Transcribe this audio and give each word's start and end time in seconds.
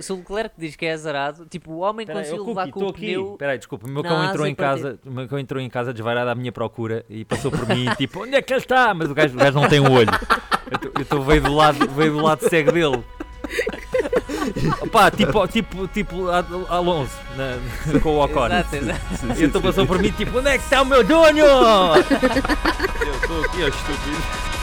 Se 0.00 0.12
o 0.12 0.16
Leclerc 0.16 0.54
diz 0.58 0.76
que 0.76 0.86
é 0.86 0.92
azarado, 0.92 1.46
tipo, 1.46 1.72
o 1.72 1.78
homem 1.78 2.06
Peraí, 2.06 2.22
conseguiu 2.22 2.42
eu 2.42 2.48
levar 2.48 2.62
com 2.64 2.68
estou 2.68 2.86
o 2.86 2.90
aqui. 2.90 3.00
pneu. 3.00 3.36
Peraí, 3.38 3.58
desculpa, 3.58 3.86
o 3.86 3.90
meu 3.90 4.02
cão 4.02 4.24
entrou 4.24 4.46
em 4.46 4.54
casa, 4.54 4.98
o 5.06 5.10
meu 5.10 5.28
cão 5.28 5.38
entrou 5.38 5.60
em 5.62 5.68
casa 5.70 5.92
desvairado 5.92 6.30
à 6.30 6.34
minha 6.34 6.52
procura 6.52 7.04
e 7.08 7.24
passou 7.24 7.50
por 7.50 7.66
mim 7.68 7.86
tipo, 7.98 8.22
onde 8.22 8.34
é 8.34 8.42
que 8.42 8.52
ele 8.52 8.60
está? 8.60 8.92
Mas 8.94 9.10
o 9.10 9.14
gajo, 9.14 9.34
o 9.34 9.38
gajo 9.38 9.60
não 9.60 9.68
tem 9.68 9.80
um 9.80 9.92
olho. 9.92 10.10
Eu 10.70 10.90
Eu 11.00 11.04
tô- 11.04 11.20
veio 11.22 11.42
do 11.42 11.54
lado, 11.54 11.88
veio 11.90 12.12
do 12.12 12.22
lado 12.22 12.48
cego 12.48 12.72
dele. 12.72 13.04
Opa, 14.82 15.10
tipo, 15.10 15.46
tipo, 15.48 15.88
tipo 15.88 16.28
Al- 16.28 16.66
Alonso 16.68 17.12
na- 17.36 18.00
com 18.00 18.10
o 18.10 18.24
Ocon. 18.24 18.46
Exato, 18.46 18.76
exato. 18.76 19.00
E 19.40 19.44
então 19.44 19.60
passou 19.62 19.86
por 19.86 19.98
mim 20.00 20.10
tipo, 20.10 20.38
onde 20.38 20.48
é 20.48 20.58
que 20.58 20.64
está 20.64 20.82
o 20.82 20.86
meu 20.86 21.02
dono? 21.04 21.38
eu 21.38 22.00
estou 23.14 23.44
aqui, 23.44 23.62
ó 23.64 23.68
estúpido. 23.68 24.53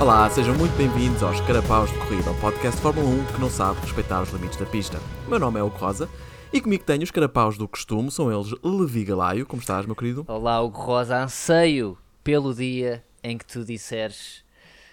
Olá, 0.00 0.30
sejam 0.30 0.54
muito 0.54 0.76
bem-vindos 0.76 1.24
aos 1.24 1.40
Carapaus 1.40 1.90
de 1.90 1.98
Corrida, 1.98 2.30
o 2.30 2.40
podcast 2.40 2.76
de 2.76 2.82
Fórmula 2.82 3.08
1 3.08 3.24
que 3.34 3.40
não 3.40 3.50
sabe 3.50 3.80
respeitar 3.80 4.22
os 4.22 4.30
limites 4.30 4.56
da 4.56 4.64
pista. 4.64 4.96
O 5.26 5.30
meu 5.30 5.40
nome 5.40 5.58
é 5.58 5.62
Hugo 5.62 5.76
Rosa 5.76 6.08
e 6.52 6.60
comigo 6.60 6.84
tenho 6.84 7.02
os 7.02 7.10
carapaus 7.10 7.58
do 7.58 7.66
costume, 7.66 8.08
são 8.08 8.32
eles 8.32 8.54
Levi 8.62 9.04
Galaio. 9.04 9.44
Como 9.44 9.60
estás, 9.60 9.86
meu 9.86 9.96
querido? 9.96 10.24
Olá, 10.28 10.62
Hugo 10.62 10.80
Rosa, 10.80 11.18
anseio 11.20 11.98
pelo 12.22 12.54
dia 12.54 13.04
em 13.24 13.36
que 13.36 13.44
tu 13.44 13.64
disseres 13.64 14.44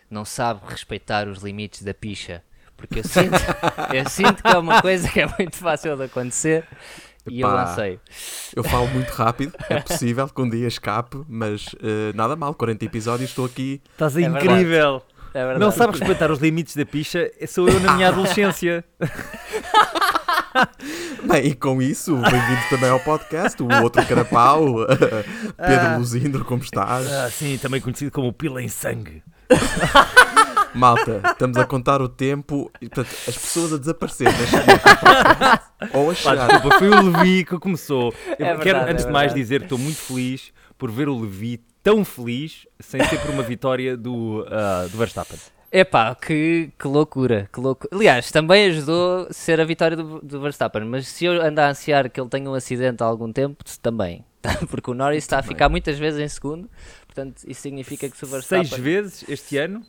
não 0.10 0.26
sabe 0.26 0.62
respeitar 0.68 1.28
os 1.28 1.44
limites 1.44 1.84
da 1.84 1.94
picha. 1.94 2.44
Porque 2.76 3.00
eu 3.00 3.04
sinto, 3.04 3.38
eu 3.94 4.10
sinto 4.10 4.42
que 4.42 4.50
é 4.50 4.58
uma 4.58 4.82
coisa 4.82 5.08
que 5.08 5.22
é 5.22 5.28
muito 5.38 5.58
fácil 5.58 5.96
de 5.96 6.06
acontecer 6.06 6.68
e 7.28 7.42
eu 7.42 7.50
Epá. 7.50 7.64
anseio. 7.64 8.00
Eu 8.56 8.64
falo 8.64 8.88
muito 8.88 9.10
rápido, 9.10 9.54
é 9.70 9.80
possível 9.80 10.28
que 10.28 10.42
um 10.42 10.50
dia 10.50 10.68
escape, 10.68 11.24
mas 11.28 11.76
eh, 11.82 12.12
nada 12.14 12.36
mal, 12.36 12.54
40 12.54 12.86
episódios, 12.86 13.30
estou 13.30 13.46
aqui. 13.46 13.82
Estás 13.92 14.14
verdade. 14.14 14.46
incrível. 14.46 15.02
É 15.34 15.40
verdade. 15.40 15.60
Não 15.60 15.72
sabe 15.72 15.98
respeitar 15.98 16.32
os 16.32 16.40
limites 16.40 16.76
da 16.76 16.86
picha, 16.86 17.30
sou 17.48 17.68
eu 17.68 17.80
na 17.82 17.94
minha 17.94 18.08
adolescência. 18.10 18.86
Bem, 21.28 21.48
e 21.48 21.56
com 21.56 21.82
isso, 21.82 22.16
bem-vindos 22.16 22.70
também 22.70 22.90
ao 22.90 23.00
podcast, 23.02 23.62
o 23.62 23.68
outro 23.84 24.06
carapau, 24.06 24.88
Pedro 25.58 25.98
Luzindro, 25.98 26.46
como 26.46 26.64
estás? 26.64 27.12
Ah, 27.12 27.30
sim, 27.30 27.58
também 27.58 27.82
conhecido 27.82 28.12
como 28.12 28.32
Pila 28.32 28.62
em 28.62 28.70
Sangue. 28.70 29.22
Malta, 30.76 31.22
estamos 31.26 31.58
a 31.58 31.66
contar 31.66 32.02
o 32.02 32.10
tempo 32.10 32.72
e 32.82 32.90
portanto, 32.90 33.16
as 33.28 33.38
pessoas 33.38 33.74
a 33.74 33.78
desaparecer 33.78 34.28
ou 35.94 36.12
a 36.12 36.14
Pá, 36.14 36.16
chegar. 36.16 36.48
desculpa, 36.48 36.80
foi 36.80 36.90
o 36.90 37.02
Levi 37.12 37.46
que 37.46 37.58
começou. 37.60 38.14
Eu 38.38 38.46
É 38.46 38.58
quero, 38.58 38.64
verdade, 38.64 38.92
antes 38.92 39.04
é 39.06 39.08
de 39.08 39.14
mais, 39.14 39.34
dizer 39.34 39.60
que 39.60 39.66
estou 39.66 39.78
muito 39.78 39.98
feliz 39.98 40.52
por 40.78 40.92
ver 40.92 41.08
o 41.08 41.20
Levi 41.20 41.62
tão 41.82 42.04
feliz 42.04 42.68
sem 42.80 43.04
ser 43.06 43.20
por 43.20 43.32
uma 43.32 43.44
vitória 43.44 43.96
do, 43.96 44.46
ah, 44.50 44.88
do 44.92 44.98
Verstappen. 44.98 45.38
Epá, 45.72 46.16
que, 46.16 46.72
que 46.80 46.88
loucura, 46.88 47.50
que 47.52 47.60
loucura. 47.60 47.90
Aliás, 47.94 48.32
também 48.32 48.68
ajudou 48.68 49.28
a 49.30 49.34
ser 49.34 49.60
a 49.60 49.66
vitória 49.66 49.98
do, 49.98 50.22
do 50.22 50.40
Verstappen, 50.40 50.86
mas 50.86 51.08
se 51.08 51.26
eu 51.26 51.42
ando 51.42 51.60
a 51.60 51.70
ansiar 51.70 52.10
que 52.10 52.20
ele 52.20 52.30
tenha 52.30 52.50
um 52.50 52.54
acidente 52.54 53.04
há 53.04 53.06
algum 53.06 53.32
tempo, 53.32 53.64
também. 53.82 54.24
Porque 54.70 54.90
o 54.90 54.94
Norris 54.94 55.24
está 55.24 55.40
a 55.40 55.44
ficar 55.44 55.68
muitas 55.68 55.98
vezes 56.00 56.20
em 56.20 56.28
segundo, 56.30 56.70
portanto 57.06 57.42
isso 57.48 57.62
significa 57.62 58.08
que 58.10 58.16
se 58.16 58.24
o 58.24 58.28
Verstappen... 58.28 58.66
Seis 58.66 58.82
vezes 58.82 59.26
este 59.28 59.58
ano. 59.58 59.82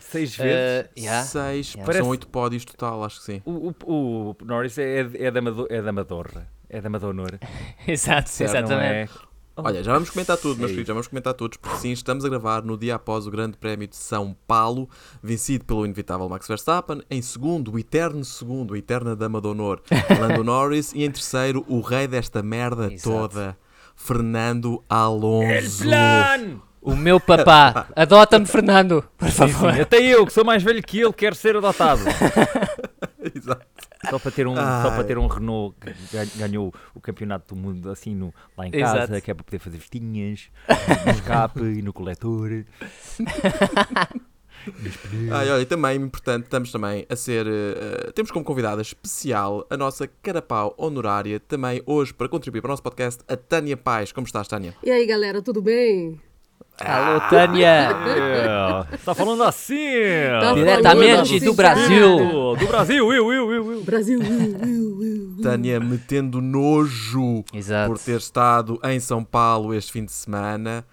Seis 0.00 0.38
Eh, 0.38 0.42
vezes. 0.44 0.90
yeah. 0.96 1.24
Seis, 1.24 1.68
Yeah. 1.68 1.76
são 1.76 1.84
Parece- 1.84 2.02
oito 2.08 2.28
pódios 2.28 2.64
total, 2.64 3.02
acho 3.04 3.18
que 3.20 3.24
sim. 3.24 3.42
O, 3.44 3.74
o, 3.84 4.30
o 4.30 4.36
Norris 4.44 4.76
é, 4.78 5.00
é, 5.14 5.30
da 5.30 5.40
Mado- 5.40 5.66
é 5.70 5.80
da 5.82 5.92
Madorra. 5.92 6.48
É 6.68 6.80
da 6.80 6.88
Madonor. 6.90 7.38
Exato, 7.86 8.28
Certo, 8.30 8.50
exatamente. 8.56 9.12
É? 9.12 9.34
Olha, 9.56 9.84
já 9.84 9.92
vamos 9.92 10.10
comentar 10.10 10.36
tudo, 10.36 10.58
meus 10.58 10.72
queridos, 10.72 10.88
já 10.88 10.94
vamos 10.94 11.06
comentar 11.06 11.32
todos, 11.32 11.56
porque 11.58 11.76
sim, 11.76 11.92
estamos 11.92 12.24
a 12.24 12.28
gravar 12.28 12.64
no 12.64 12.76
dia 12.76 12.96
após 12.96 13.24
o 13.24 13.30
Grande 13.30 13.56
Prémio 13.56 13.86
de 13.86 13.94
São 13.94 14.36
Paulo, 14.48 14.90
vencido 15.22 15.64
pelo 15.64 15.84
inevitável 15.84 16.28
Max 16.28 16.48
Verstappen, 16.48 17.02
em 17.08 17.22
segundo, 17.22 17.72
o 17.72 17.78
eterno 17.78 18.24
segundo, 18.24 18.74
a 18.74 18.78
eterna 18.78 19.14
dama 19.14 19.40
de 19.40 19.46
honor, 19.46 19.80
Lando 20.20 20.42
Norris, 20.42 20.92
e 20.92 21.04
em 21.04 21.10
terceiro, 21.12 21.64
o 21.68 21.80
rei 21.80 22.08
desta 22.08 22.42
merda 22.42 22.92
Exato. 22.92 23.08
toda, 23.16 23.56
Fernando 23.94 24.82
Alonso. 24.88 25.84
Plan! 25.84 26.60
O 26.84 26.94
meu 26.94 27.18
papá, 27.18 27.88
adota-me 27.96 28.44
Fernando, 28.46 29.02
por 29.16 29.28
Sim, 29.30 29.48
favor. 29.48 29.72
sim. 29.74 29.80
Até 29.80 30.00
eu, 30.02 30.26
que 30.26 30.32
sou 30.32 30.44
mais 30.44 30.62
velho 30.62 30.82
que 30.82 31.00
ele, 31.00 31.12
quero 31.14 31.34
ser 31.34 31.56
adotado. 31.56 32.02
Exato. 33.34 33.64
Só 34.10 34.18
para 34.18 34.30
ter 34.30 34.46
um, 34.46 34.54
só 34.54 34.90
para 34.90 35.02
ter 35.04 35.16
um 35.16 35.26
Renault 35.26 35.74
que 35.80 35.90
ga- 36.14 36.26
ganhou 36.36 36.74
o 36.94 37.00
campeonato 37.00 37.54
do 37.54 37.58
mundo 37.60 37.90
assim 37.90 38.14
no, 38.14 38.34
lá 38.56 38.66
em 38.66 38.70
casa, 38.70 39.04
Exato. 39.04 39.22
que 39.22 39.30
é 39.30 39.34
para 39.34 39.44
poder 39.44 39.58
fazer 39.60 39.78
vestinhas, 39.78 40.50
no 41.06 41.12
escape 41.12 41.60
e 41.60 41.80
no 41.80 41.90
coletor. 41.94 42.50
Ai, 45.30 45.50
olha, 45.50 45.60
e 45.62 45.66
também 45.66 45.96
importante, 46.00 46.44
estamos 46.44 46.72
também 46.72 47.04
a 47.08 47.16
ser. 47.16 47.46
eh, 47.46 48.12
temos 48.14 48.30
como 48.30 48.44
convidada 48.44 48.80
especial 48.80 49.66
a 49.68 49.76
nossa 49.76 50.06
carapau 50.22 50.74
honorária, 50.78 51.38
também 51.40 51.82
hoje 51.84 52.14
para 52.14 52.28
contribuir 52.28 52.60
para 52.62 52.68
o 52.68 52.72
nosso 52.72 52.82
podcast, 52.82 53.22
a 53.28 53.36
Tânia 53.36 53.76
Paz. 53.76 54.10
Como 54.12 54.26
estás, 54.26 54.48
Tânia? 54.48 54.74
E 54.82 54.90
aí, 54.90 55.06
galera, 55.06 55.42
tudo 55.42 55.60
bem? 55.60 56.18
Alô, 56.80 57.20
Tânia, 57.30 57.90
É, 58.90 58.94
Está 58.94 59.14
falando 59.14 59.44
assim! 59.44 59.76
Tá 60.40 60.52
diretamente 60.54 61.38
do 61.38 61.46
assim, 61.46 61.56
Brasil. 61.56 62.16
Do, 62.18 62.56
do 62.56 62.66
Brasil, 62.66 63.12
eu, 63.12 63.32
eu, 63.32 63.52
eu. 63.52 63.82
Brasil, 63.84 64.18
uh, 64.18 65.38
uh. 65.38 65.42
Tânia 65.42 65.78
metendo 65.78 66.40
nojo 66.40 67.44
Exato. 67.52 67.90
por 67.90 67.98
ter 67.98 68.16
estado 68.16 68.80
em 68.84 68.98
São 68.98 69.22
Paulo 69.22 69.72
este 69.72 69.92
fim 69.92 70.04
de 70.04 70.10
semana. 70.10 70.84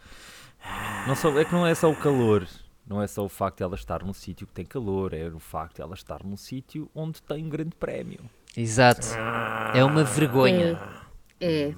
Não 1.08 1.16
só, 1.16 1.36
é 1.40 1.44
que 1.44 1.52
não 1.52 1.66
é 1.66 1.74
só 1.74 1.90
o 1.90 1.96
calor, 1.96 2.48
não 2.86 3.02
é 3.02 3.08
só 3.08 3.26
o 3.26 3.30
facto 3.30 3.58
de 3.58 3.64
ela 3.64 3.76
estar 3.76 4.04
num 4.04 4.14
sítio 4.14 4.46
que 4.46 4.54
tem 4.54 4.66
calor, 4.66 5.14
é 5.16 5.30
o 5.30 5.40
facto 5.40 5.78
de 5.78 5.82
ela 5.82 5.96
estar 5.96 6.24
num 6.24 6.38
sítio 6.38 6.88
onde 6.94 7.22
tem 7.24 7.50
grande 7.50 7.76
prémio. 7.76 8.20
Exato. 8.56 9.08
É 9.74 9.84
uma 9.84 10.04
vergonha. 10.04 10.80
É. 11.40 11.74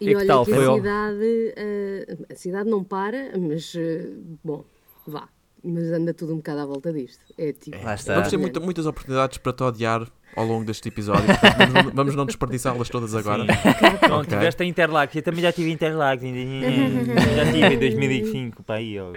E 0.00 0.04
E 0.04 0.08
que 0.10 0.16
olha 0.16 0.26
tal? 0.26 0.44
que 0.44 0.52
a 0.52 0.74
cidade, 0.74 1.52
eh, 1.56 2.16
a 2.30 2.34
cidade 2.34 2.70
não 2.70 2.84
para, 2.84 3.36
mas, 3.38 3.74
eh, 3.76 4.08
bom, 4.44 4.64
vá. 5.06 5.28
Mas 5.64 5.84
anda 5.92 6.14
tudo 6.14 6.32
um 6.34 6.36
bocado 6.36 6.60
à 6.60 6.66
volta 6.66 6.92
disto. 6.92 7.20
É 7.36 7.52
tipo... 7.52 7.76
Está. 7.76 8.14
Vamos 8.14 8.28
ter 8.28 8.36
é, 8.36 8.38
muita- 8.38 8.60
muitas 8.60 8.86
oportunidades 8.86 9.38
para 9.38 9.52
te 9.52 9.62
odiar 9.64 10.06
ao 10.36 10.44
longo 10.46 10.64
deste 10.64 10.88
episódio. 10.88 11.26
portanto, 11.26 11.56
vamos, 11.58 11.84
não, 11.84 11.92
vamos 11.92 12.14
não 12.14 12.26
desperdiçá-las 12.26 12.88
todas 12.88 13.14
agora. 13.14 13.44
Não, 14.08 14.20
Ok. 14.20 14.28
tiveste 14.36 14.62
em 14.62 14.68
Interlagos, 14.68 15.16
eu 15.16 15.22
também 15.22 15.40
já 15.42 15.52
tive 15.52 15.70
Interlagos, 15.72 16.22
já 16.24 17.52
tive 17.52 17.74
em 17.74 17.78
2005, 17.78 18.62
para 18.62 18.76
aí. 18.76 18.98
ó. 19.00 19.12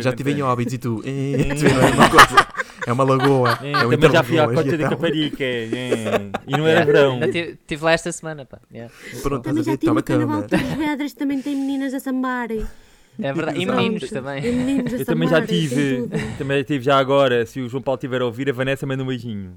Já 0.00 0.10
estive 0.10 0.32
em. 0.32 0.42
Óbidos 0.42 0.72
e 0.74 0.78
tu. 0.78 1.00
eh, 1.04 1.54
tu 1.54 1.64
não 1.74 1.82
é 1.82 1.90
uma 1.92 2.10
coisa. 2.10 2.48
É 2.84 2.92
uma 2.92 3.04
lagoa. 3.04 3.58
É, 3.62 3.70
É 3.72 3.86
um 3.86 3.90
também 3.90 4.10
já 4.10 4.22
fui 4.24 4.38
à 4.40 4.46
de 4.46 4.74
então- 4.74 4.90
Caparica, 4.90 5.44
é, 5.44 6.30
e 6.48 6.52
não 6.52 6.66
era 6.66 6.84
verão. 6.84 7.12
Ainda 7.14 7.30
tive, 7.30 7.56
tive 7.66 7.84
lá 7.84 7.92
esta 7.92 8.10
semana, 8.10 8.44
pá. 8.44 8.58
Yeah. 8.72 8.92
Pronto, 9.22 9.44
Também 9.44 9.60
estás 9.60 9.60
a 9.60 9.62
já 9.62 9.70
ver? 9.72 9.76
tive 9.78 9.86
Toma, 9.86 10.00
o 10.00 10.02
Carnaval 10.02 10.42
de 10.42 10.56
Vedras, 10.56 11.12
também 11.12 11.40
tem 11.40 11.54
meninas 11.54 11.94
a 11.94 12.00
sambarem. 12.00 12.66
É 13.20 13.32
verdade. 13.32 13.60
E 13.60 13.66
meninos 13.66 14.02
E 14.04 14.08
também. 14.08 14.42
meninos 14.42 14.92
Eu 14.94 15.04
também 15.04 15.28
já 15.28 15.46
tive, 15.46 16.08
também 16.38 16.58
já 16.58 16.64
tive 16.64 16.84
já 16.84 16.98
agora. 16.98 17.44
Se 17.46 17.60
o 17.60 17.68
João 17.68 17.82
Paulo 17.82 17.96
estiver 17.96 18.20
a 18.22 18.24
ouvir, 18.26 18.48
a 18.48 18.52
Vanessa 18.52 18.86
manda 18.86 19.02
um 19.02 19.06
beijinho. 19.06 19.56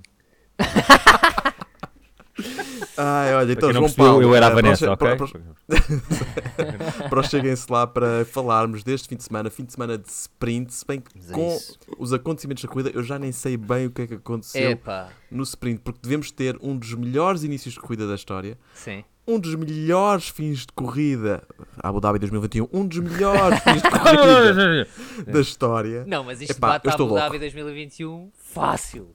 Ai, 2.98 3.34
olha, 3.36 3.46
Para 3.46 3.54
então 3.54 3.72
João 3.72 3.84
percebeu, 3.84 4.06
Paulo. 4.06 4.22
eu 4.24 4.36
era 4.36 4.48
a 4.48 4.50
eh, 4.50 4.52
para 4.54 4.62
Vanessa, 4.62 4.92
ok? 4.92 5.16
para- 5.16 7.10
para 7.10 7.20
os 7.22 7.30
cheguem-se 7.30 7.72
lá 7.72 7.88
para 7.88 8.26
falarmos 8.26 8.84
deste 8.84 9.08
fim 9.08 9.16
de 9.16 9.24
semana, 9.24 9.50
fim 9.50 9.64
de 9.64 9.72
semana 9.74 9.98
de 9.98 10.10
sprint, 10.10 10.74
se 10.74 10.86
bem 10.86 11.00
que 11.00 11.10
Mas 11.16 11.32
é 11.32 11.34
com 11.34 11.58
os 11.98 12.14
acontecimentos 12.14 12.64
da 12.64 12.70
corrida 12.70 12.92
eu 12.94 13.04
já 13.04 13.18
nem 13.18 13.32
sei 13.32 13.56
bem 13.58 13.86
o 13.88 13.92
que 13.92 14.02
é 14.02 14.08
que 14.08 14.14
aconteceu 14.16 14.72
Epá. 14.72 15.10
no 15.32 15.44
sprint, 15.44 15.80
porque 15.82 16.00
devemos 16.04 16.30
ter 16.32 16.58
um 16.62 16.78
dos 16.78 16.94
melhores 16.94 17.44
inícios 17.44 17.74
de 17.76 17.80
corrida 17.80 18.06
da 18.08 18.16
história, 18.16 18.58
Sim. 18.74 19.04
Um 19.28 19.40
dos 19.40 19.56
melhores 19.56 20.30
fins 20.30 20.60
de 20.60 20.74
corrida, 20.74 21.44
Abu 21.78 22.00
Dhabi 22.00 22.20
2021, 22.20 22.68
um 22.72 22.86
dos 22.88 23.00
melhores 23.00 23.60
fins 23.60 23.82
de 23.82 23.90
corrida 23.90 24.88
da 25.28 25.42
história. 25.42 26.04
Não, 26.08 26.24
mas 26.24 26.42
isto 26.42 26.52
Epá, 26.52 26.70
bate 26.70 26.90
a 26.90 26.94
Abu 26.94 27.04
louco. 27.04 27.16
Dhabi 27.20 27.40
2021 27.40 28.30
fácil. 28.36 29.10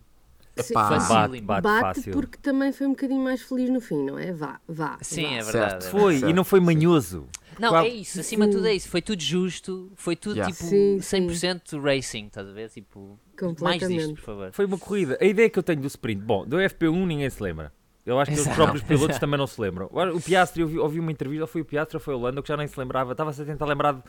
Sim, 0.59 0.73
Epá, 0.75 0.89
Fácil. 0.89 1.15
Bate, 1.15 1.41
bate, 1.43 1.63
Bate 1.63 1.81
fácil. 1.81 2.13
porque 2.13 2.37
também 2.43 2.71
foi 2.73 2.87
um 2.87 2.91
bocadinho 2.91 3.23
mais 3.23 3.41
feliz 3.41 3.71
no 3.71 3.81
fim, 3.81 4.05
não 4.05 4.19
é? 4.19 4.33
Vá, 4.33 4.61
vá. 4.69 4.99
Sim, 5.01 5.23
vá. 5.23 5.29
é 5.31 5.43
Certo. 5.43 5.53
verdade. 5.57 5.87
é 5.87 5.91
Foi, 5.91 6.13
Certo, 6.19 6.31
e 6.31 6.33
não 6.35 6.45
foi 6.45 6.61
manhoso. 6.61 7.27
Não, 7.59 7.69
Qual- 7.71 7.85
é 7.85 7.89
isso, 7.89 8.21
acima 8.21 8.47
de 8.47 8.57
tudo 8.57 8.67
é 8.67 8.75
isso. 8.75 8.89
Foi 8.89 9.01
tudo 9.01 9.23
justo, 9.23 9.91
foi 9.95 10.17
tudo 10.17 10.35
Yeah. 10.37 10.53
tipo 10.55 10.69
Sim, 10.69 10.99
sim. 11.01 11.27
100% 11.29 11.81
racing, 11.83 12.27
estás 12.27 12.49
a 12.49 12.53
ver? 12.53 12.69
Tipo, 12.69 13.01
mais 13.01 13.19
disto, 13.19 13.39
Completamente. 13.39 14.15
por 14.15 14.21
favor. 14.23 14.51
Foi 14.53 14.65
uma 14.67 14.79
corrida. 14.79 15.17
A 15.21 15.25
ideia 15.25 15.49
que 15.49 15.59
eu 15.59 15.63
tenho 15.63 15.81
do 15.81 15.87
sprint, 15.87 16.21
bom, 16.23 16.45
do 16.47 16.57
FP1 16.57 17.07
ninguém 17.07 17.31
se 17.31 17.43
lembra. 17.43 17.73
Eu 18.07 18.19
acho 18.19 18.31
que 18.31 18.35
os 18.37 18.41
Exato. 18.43 18.57
próprios 18.57 18.83
pilotos 18.83 19.19
também 19.19 19.37
não 19.39 19.47
se 19.47 19.61
lembram. 19.61 19.89
O 20.15 20.21
Piastri, 20.21 20.63
eu 20.63 20.69
vi- 20.69 20.79
ouvi 20.79 20.99
uma 20.99 21.13
entrevista, 21.13 21.43
ou 21.45 21.47
foi 21.47 21.61
o 21.61 21.65
Piastri 21.65 21.97
ou 21.97 22.01
foi 22.01 22.15
o 22.15 22.19
Lando, 22.19 22.43
que 22.43 22.49
já 22.49 22.57
nem 22.57 22.67
se 22.67 22.79
lembrava. 22.81 23.13
Estava-se 23.13 23.43
a 23.43 23.45
tentar 23.45 23.67
lembrar 23.67 24.03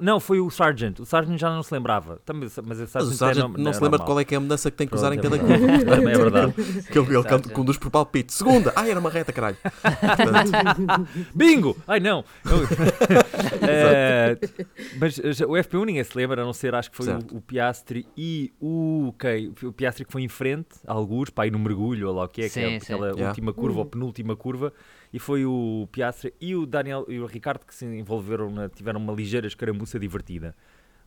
Não, 0.00 0.20
foi 0.20 0.38
o 0.40 0.48
Sargent. 0.50 0.98
O 1.00 1.04
Sargent 1.04 1.38
já 1.38 1.50
não 1.50 1.62
se 1.62 1.72
lembrava. 1.74 2.20
Também, 2.24 2.42
mas 2.42 2.56
o 2.58 2.62
Mas 2.66 2.78
o 2.80 2.86
Sargent, 2.86 3.14
Sargent 3.16 3.44
é 3.44 3.58
não, 3.60 3.70
é 3.70 3.74
se 3.74 3.82
lembra 3.82 3.98
de 3.98 4.04
qual 4.04 4.20
é 4.20 4.24
que 4.24 4.34
é 4.34 4.36
a 4.36 4.40
mudança 4.40 4.70
que 4.70 4.76
tem 4.76 4.86
que 4.86 4.94
usar 4.94 5.12
em 5.12 5.18
cada 5.18 5.36
Pronto, 5.38 5.48
curva. 5.58 5.84
Também 5.96 6.14
é 6.14 6.18
verdade. 6.18 6.52
Que 6.92 6.98
ele, 6.98 7.06
ele 7.08 7.22
canta, 7.22 7.28
Sargent. 7.30 7.52
conduz 7.52 7.78
por 7.78 7.90
palpite. 7.90 8.32
Segunda! 8.32 8.72
Ai, 8.76 8.90
era 8.90 9.00
uma 9.00 9.10
reta, 9.10 9.32
caralho. 9.32 9.56
Portanto, 9.62 11.08
Bingo! 11.34 11.76
Ai 11.88 12.00
não! 12.00 12.24
Não. 12.44 12.58
Eh, 13.62 14.38
mas 14.98 15.14
já- 15.14 15.46
o 15.46 15.52
FP1 15.52 15.84
ninguém 15.86 16.04
se 16.04 16.16
lembra, 16.16 16.42
a 16.42 16.44
não 16.44 16.52
ser, 16.52 16.74
acho 16.74 16.90
que 16.90 16.96
foi 16.96 17.08
o, 17.08 17.18
o 17.36 17.40
Piastri 17.40 18.06
e 18.16 18.52
o. 18.60 19.08
ok, 19.08 19.52
o 19.64 19.72
Piastri 19.72 20.04
que 20.04 20.12
foi 20.12 20.22
em 20.22 20.28
frente, 20.28 20.68
alguns, 20.86 21.30
para 21.30 21.46
ir 21.46 21.50
no 21.50 21.58
mergulho, 21.58 22.08
ou 22.08 22.14
lá 22.14 22.24
o 22.24 22.28
que 22.28 22.42
é, 22.42 22.48
que 22.48 22.60
é 22.60 22.64
Sim, 22.64 22.80
sim. 22.80 22.92
aquela 22.94 23.12
Yeah. 23.12 23.28
última 23.28 23.52
curva 23.52 23.80
ou 23.80 23.84
penúltima 23.84 24.34
curva, 24.36 24.72
e 25.12 25.18
foi 25.18 25.44
o 25.44 25.88
Piastri 25.92 26.32
e 26.40 26.54
o 26.56 26.64
Daniel 26.66 27.04
e 27.08 27.18
o 27.20 27.26
Ricardo 27.26 27.64
que 27.66 27.74
se 27.74 27.84
envolveram, 27.84 28.50
na- 28.50 28.68
tiveram 28.68 28.98
uma 29.00 29.12
ligeira 29.12 29.46
escaramuça 29.46 29.98
divertida. 29.98 30.54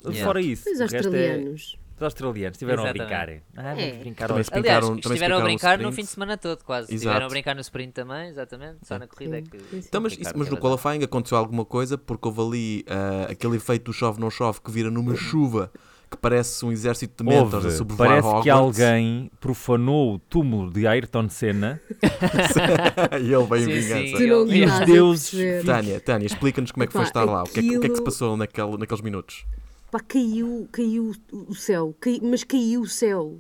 Yeah. 0.04 0.24
Fora 0.26 0.42
isso, 0.42 0.70
Os 0.70 0.78
o 0.78 0.82
resto 0.84 0.94
é- 0.96 0.98
australianos. 1.00 1.78
os 1.98 2.04
australianos 2.04 2.56
estiveram 2.58 2.86
a 2.86 2.92
brincar. 2.92 3.30
Ah, 3.56 3.72
É. 3.82 3.94
brincar 3.94 4.28
Também 4.28 4.44
Aliás, 4.52 4.90
estiveram 5.00 5.38
a 5.38 5.42
brincar 5.42 5.80
no 5.80 5.92
fim 5.92 6.02
de 6.04 6.08
semana 6.10 6.38
todo, 6.38 6.64
quase. 6.64 6.84
Exato. 6.94 6.96
Estiveram 6.96 7.26
a 7.26 7.30
brincar 7.30 7.56
no 7.56 7.62
sprint 7.62 7.94
também, 7.94 8.30
exatamente. 8.30 8.78
Só 8.84 9.00
na 9.00 9.08
corrida 9.08 9.40
é 9.40 9.42
que. 9.42 9.58
Então, 9.74 10.02
mas, 10.02 10.14
isso- 10.14 10.32
mas 10.36 10.50
no 10.50 10.58
qualifying 10.58 11.04
aconteceu 11.04 11.38
alguma 11.40 11.66
coisa 11.66 11.98
porque 11.98 12.28
houve 12.28 12.42
ali 12.42 12.86
ah, 12.88 13.32
aquele 13.32 13.56
efeito 13.56 13.86
do 13.86 13.94
chove 13.94 14.20
não 14.20 14.30
chove 14.30 14.62
que 14.62 14.70
vira 14.70 14.92
numa 14.92 15.16
chuva 15.16 15.72
que 16.16 16.22
parece 16.22 16.66
um 16.66 16.72
exército 16.72 17.24
de 17.24 17.30
mentors 17.30 17.54
a 17.66 17.68
Houve, 17.68 17.78
sobrevoar 17.78 18.10
parece 18.10 18.28
que 18.28 18.50
Hogwarts. 18.52 18.80
alguém 18.82 19.32
profanou 19.40 20.16
o 20.16 20.20
túmulo 20.20 20.72
de 20.72 20.88
Ayrton 20.88 21.30
Senna 21.30 21.82
e 23.22 23.34
ele 23.34 23.46
veio 23.46 23.70
em 23.70 23.82
vingança. 23.82 24.18
sim. 24.18 24.28
Não 24.28 24.48
E 24.48 24.64
os 24.66 24.72
a 24.72 24.86
deuses. 24.86 25.66
Tânia, 25.66 26.00
Tânia, 26.00 26.26
explica-nos 26.26 26.72
como 26.72 26.84
é 26.84 26.88
que 26.88 26.94
foi 26.94 27.04
estar 27.04 27.24
lá. 27.26 27.44
O 27.44 27.46
que 27.46 27.60
é, 27.60 27.62
que- 27.62 27.78
o 27.78 27.82
que 27.82 27.88
é 27.88 27.90
que 27.90 27.96
se 27.98 28.04
passou 28.04 28.36
naquele, 28.38 28.78
naqueles 28.78 29.02
minutos? 29.02 29.46
Pá, 29.92 30.00
caiu, 30.00 30.68
caiu 30.72 31.12
o 31.32 31.54
céu, 31.56 31.96
cai- 32.00 32.20
mas 32.22 32.44
caiu 32.44 32.82
o 32.82 32.88
céu. 32.88 33.38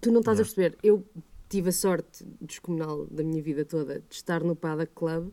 Tu 0.00 0.10
não 0.10 0.20
estás 0.20 0.38
a 0.40 0.42
perceber. 0.42 0.76
Eu 0.82 1.04
tive 1.48 1.68
a 1.70 1.72
sorte 1.72 2.24
descomunal 2.40 3.06
da 3.10 3.22
minha 3.22 3.42
vida 3.42 3.64
toda 3.64 4.00
de 4.00 4.14
estar 4.14 4.42
no 4.42 4.54
Paddock 4.56 4.92
Club 4.94 5.28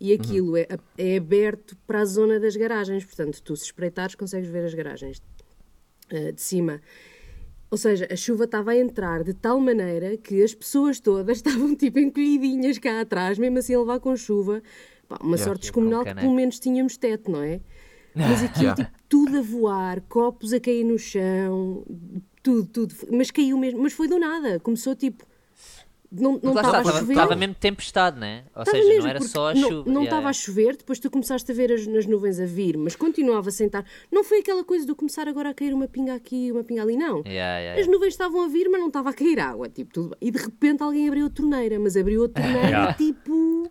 e 0.00 0.12
aquilo 0.12 0.56
é, 0.56 0.66
é 0.98 1.16
aberto 1.16 1.76
para 1.86 2.00
a 2.00 2.04
zona 2.04 2.38
das 2.40 2.56
garagens. 2.56 3.04
Portanto, 3.04 3.42
tu 3.42 3.54
se 3.56 3.64
espreitares 3.64 4.14
consegues 4.14 4.48
ver 4.48 4.64
as 4.64 4.74
garagens 4.74 5.20
eh, 6.10 6.32
de 6.32 6.40
cima. 6.40 6.80
Ou 7.70 7.76
seja, 7.78 8.06
a 8.10 8.16
chuva 8.16 8.44
estava 8.44 8.70
a 8.70 8.76
entrar 8.76 9.24
de 9.24 9.34
tal 9.34 9.58
maneira 9.58 10.16
que 10.16 10.42
as 10.42 10.54
pessoas 10.54 11.00
todas 11.00 11.38
estavam 11.38 11.74
tipo 11.74 11.98
encolhidinhas 11.98 12.78
cá 12.78 13.00
atrás, 13.00 13.38
mesmo 13.38 13.58
assim 13.58 13.74
a 13.74 13.80
levar 13.80 14.00
com 14.00 14.16
chuva. 14.16 14.62
Pá, 15.08 15.18
uma 15.20 15.36
sorte 15.36 15.62
descomunal 15.62 16.04
que 16.04 16.14
pelo 16.14 16.34
menos 16.34 16.58
tínhamos 16.58 16.96
teto, 16.96 17.30
não 17.30 17.42
é? 17.42 17.60
Mas 18.14 18.42
Yeah. 18.60 18.74
tipo, 18.84 18.96
tudo 19.08 19.38
a 19.38 19.42
voar, 19.42 20.00
copos 20.02 20.52
a 20.52 20.60
cair 20.60 20.84
no 20.84 20.96
chão, 20.96 21.84
tudo, 22.42 22.68
tudo. 22.68 22.94
Mas 23.10 23.30
caiu 23.32 23.58
mesmo, 23.58 23.82
mas 23.82 23.92
foi 23.92 24.06
do 24.06 24.18
nada. 24.20 24.60
Começou 24.60 24.94
tipo. 24.94 25.26
Não 26.20 26.36
estava 26.36 26.78
a 26.78 26.84
chover. 26.84 27.12
Estava 27.12 27.36
mesmo 27.36 27.54
tempestade, 27.54 28.18
né? 28.18 28.44
Ou 28.54 28.62
Estava 28.62 28.76
seja, 28.76 28.88
mesmo, 28.88 29.02
não 29.02 29.10
era 29.10 29.20
só 29.20 29.50
a 29.50 29.54
chuva. 29.54 29.90
Não 29.90 30.02
Yeah, 30.02 30.04
estava 30.04 30.28
a 30.28 30.32
chover, 30.32 30.76
depois 30.76 30.98
tu 30.98 31.10
começaste 31.10 31.50
a 31.50 31.54
ver 31.54 31.72
as, 31.72 31.86
nas 31.86 32.06
nuvens 32.06 32.38
a 32.38 32.46
vir, 32.46 32.76
mas 32.76 32.94
continuava 32.94 33.48
a 33.48 33.52
sentar. 33.52 33.84
Não 34.12 34.22
foi 34.22 34.40
aquela 34.40 34.62
coisa 34.62 34.86
de 34.86 34.94
começar 34.94 35.26
agora 35.28 35.50
a 35.50 35.54
cair 35.54 35.72
uma 35.72 35.88
pinga 35.88 36.14
aqui, 36.14 36.52
uma 36.52 36.62
pinga 36.62 36.82
ali, 36.82 36.96
não. 36.96 37.18
Yeah, 37.26 37.58
yeah, 37.58 37.72
As 37.72 37.78
yeah. 37.78 37.92
nuvens 37.92 38.14
estavam 38.14 38.42
a 38.42 38.48
vir, 38.48 38.68
mas 38.68 38.80
não 38.80 38.88
estava 38.88 39.10
a 39.10 39.12
cair 39.12 39.40
água. 39.40 39.68
Tipo, 39.68 39.92
tudo... 39.92 40.16
E 40.20 40.30
de 40.30 40.38
repente 40.38 40.82
alguém 40.82 41.08
abriu 41.08 41.26
a 41.26 41.30
torneira, 41.30 41.78
mas 41.78 41.96
abriu 41.96 42.24
a 42.24 42.28
torneira 42.28 42.64
Yeah. 42.74 42.94
tipo. 42.94 43.70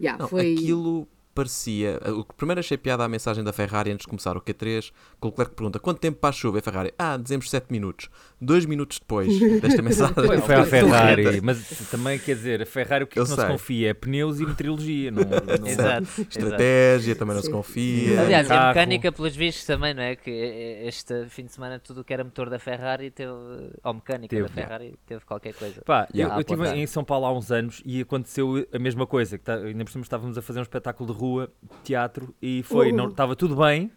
Yeah, 0.00 0.22
Não, 0.22 0.28
foi... 0.28 0.54
Aquilo 0.54 1.06
parecia. 1.34 2.00
O 2.18 2.24
que 2.24 2.34
primeiro 2.34 2.60
achei 2.60 2.76
piada 2.76 3.04
à 3.04 3.08
mensagem 3.08 3.42
da 3.42 3.52
Ferrari 3.52 3.90
antes 3.90 4.04
de 4.04 4.08
começar 4.08 4.36
o 4.36 4.40
Q3, 4.40 4.90
que 4.90 4.92
o 5.09 5.09
Leclerc 5.22 5.54
pergunta 5.54 5.78
quanto 5.78 5.98
tempo 5.98 6.18
para 6.18 6.30
a 6.30 6.32
chuva? 6.32 6.58
E 6.58 6.60
a 6.60 6.62
Ferrari, 6.62 6.94
ah, 6.98 7.16
dizemos 7.16 7.50
7 7.50 7.66
minutos. 7.70 8.08
Dois 8.40 8.64
minutos 8.64 8.98
depois 8.98 9.38
desta 9.60 9.82
mensagem. 9.82 10.14
Foi, 10.14 10.38
Foi 10.40 10.64
Ferrari, 10.64 11.40
mas 11.42 11.88
também 11.90 12.18
quer 12.18 12.34
dizer, 12.36 12.62
a 12.62 12.66
Ferrari 12.66 13.04
o 13.04 13.06
que, 13.06 13.18
é 13.18 13.22
que 13.22 13.28
não 13.28 13.36
se 13.36 13.46
confia 13.46 13.90
é 13.90 13.94
pneus 13.94 14.40
e 14.40 14.46
meteorologia. 14.46 15.10
Não, 15.10 15.22
não- 15.58 15.66
Exato. 15.66 16.02
exato. 16.04 16.20
Estratégia, 16.22 17.14
também 17.16 17.34
não 17.34 17.42
se 17.42 17.48
Sim. 17.48 17.52
confia. 17.52 18.20
Aliás, 18.22 18.48
e 18.48 18.52
a 18.52 18.68
mecânica, 18.68 19.12
pelos 19.12 19.36
vistos, 19.36 19.64
também, 19.64 19.92
não 19.94 20.02
é? 20.02 20.16
Que 20.16 20.30
eh, 20.30 20.86
este 20.88 21.26
fim 21.28 21.44
de 21.44 21.52
semana 21.52 21.78
tudo 21.78 22.00
o 22.00 22.04
que 22.04 22.12
era 22.12 22.24
motor 22.24 22.48
da 22.48 22.58
Ferrari 22.58 23.10
teve. 23.10 23.30
Ou 23.30 23.94
mecânica 23.94 24.34
Teve. 24.34 24.48
da 24.48 24.54
Ferrari 24.54 24.94
teve 25.06 25.24
qualquer 25.24 25.54
coisa. 25.54 25.82
Pá, 25.82 26.08
Yeah. 26.14 26.34
eu, 26.34 26.38
eu 26.38 26.40
estive 26.40 26.76
em 26.82 26.86
São 26.86 27.04
Paulo 27.04 27.26
há 27.26 27.32
uns 27.32 27.52
anos 27.52 27.82
e 27.84 28.00
aconteceu 28.00 28.66
a 28.72 28.78
mesma 28.78 29.06
coisa. 29.06 29.38
Que 29.38 29.44
tá, 29.44 29.54
ainda 29.54 29.84
por 29.84 29.90
cima 29.90 30.02
estávamos 30.02 30.36
a 30.36 30.42
fazer 30.42 30.58
um 30.58 30.62
espetáculo 30.62 31.12
de 31.12 31.18
rua, 31.18 31.52
teatro, 31.84 32.34
e 32.42 32.62
foi, 32.64 32.90
Uh. 32.90 32.96
não 32.96 33.08
estava 33.08 33.36
tudo 33.36 33.54
bem 33.56 33.90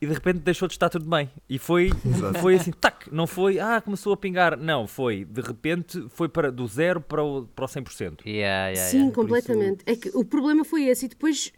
e 0.00 0.06
de 0.06 0.12
repente 0.12 0.40
deixou 0.40 0.68
de 0.68 0.74
estar 0.74 0.88
tudo 0.88 1.08
bem. 1.08 1.30
E 1.48 1.58
foi, 1.58 1.90
Exato. 2.04 2.38
foi 2.38 2.56
assim, 2.56 2.70
tac, 2.72 3.08
não 3.10 3.26
foi, 3.26 3.58
ah, 3.58 3.80
começou 3.80 4.12
a 4.12 4.16
pingar. 4.16 4.56
Não, 4.58 4.86
foi, 4.86 5.24
de 5.24 5.40
repente, 5.40 6.06
foi 6.10 6.28
para, 6.28 6.50
do 6.50 6.66
zero 6.66 7.00
para 7.00 7.22
o, 7.22 7.46
para 7.46 7.64
o 7.64 7.68
100%. 7.68 8.20
Yeah, 8.26 8.68
yeah, 8.68 8.90
Sim, 8.90 8.96
yeah. 8.98 9.14
completamente. 9.14 9.84
É 9.86 9.96
que 9.96 10.10
o 10.14 10.24
problema 10.24 10.64
foi 10.64 10.84
esse, 10.84 11.06
e 11.06 11.08
depois 11.08 11.52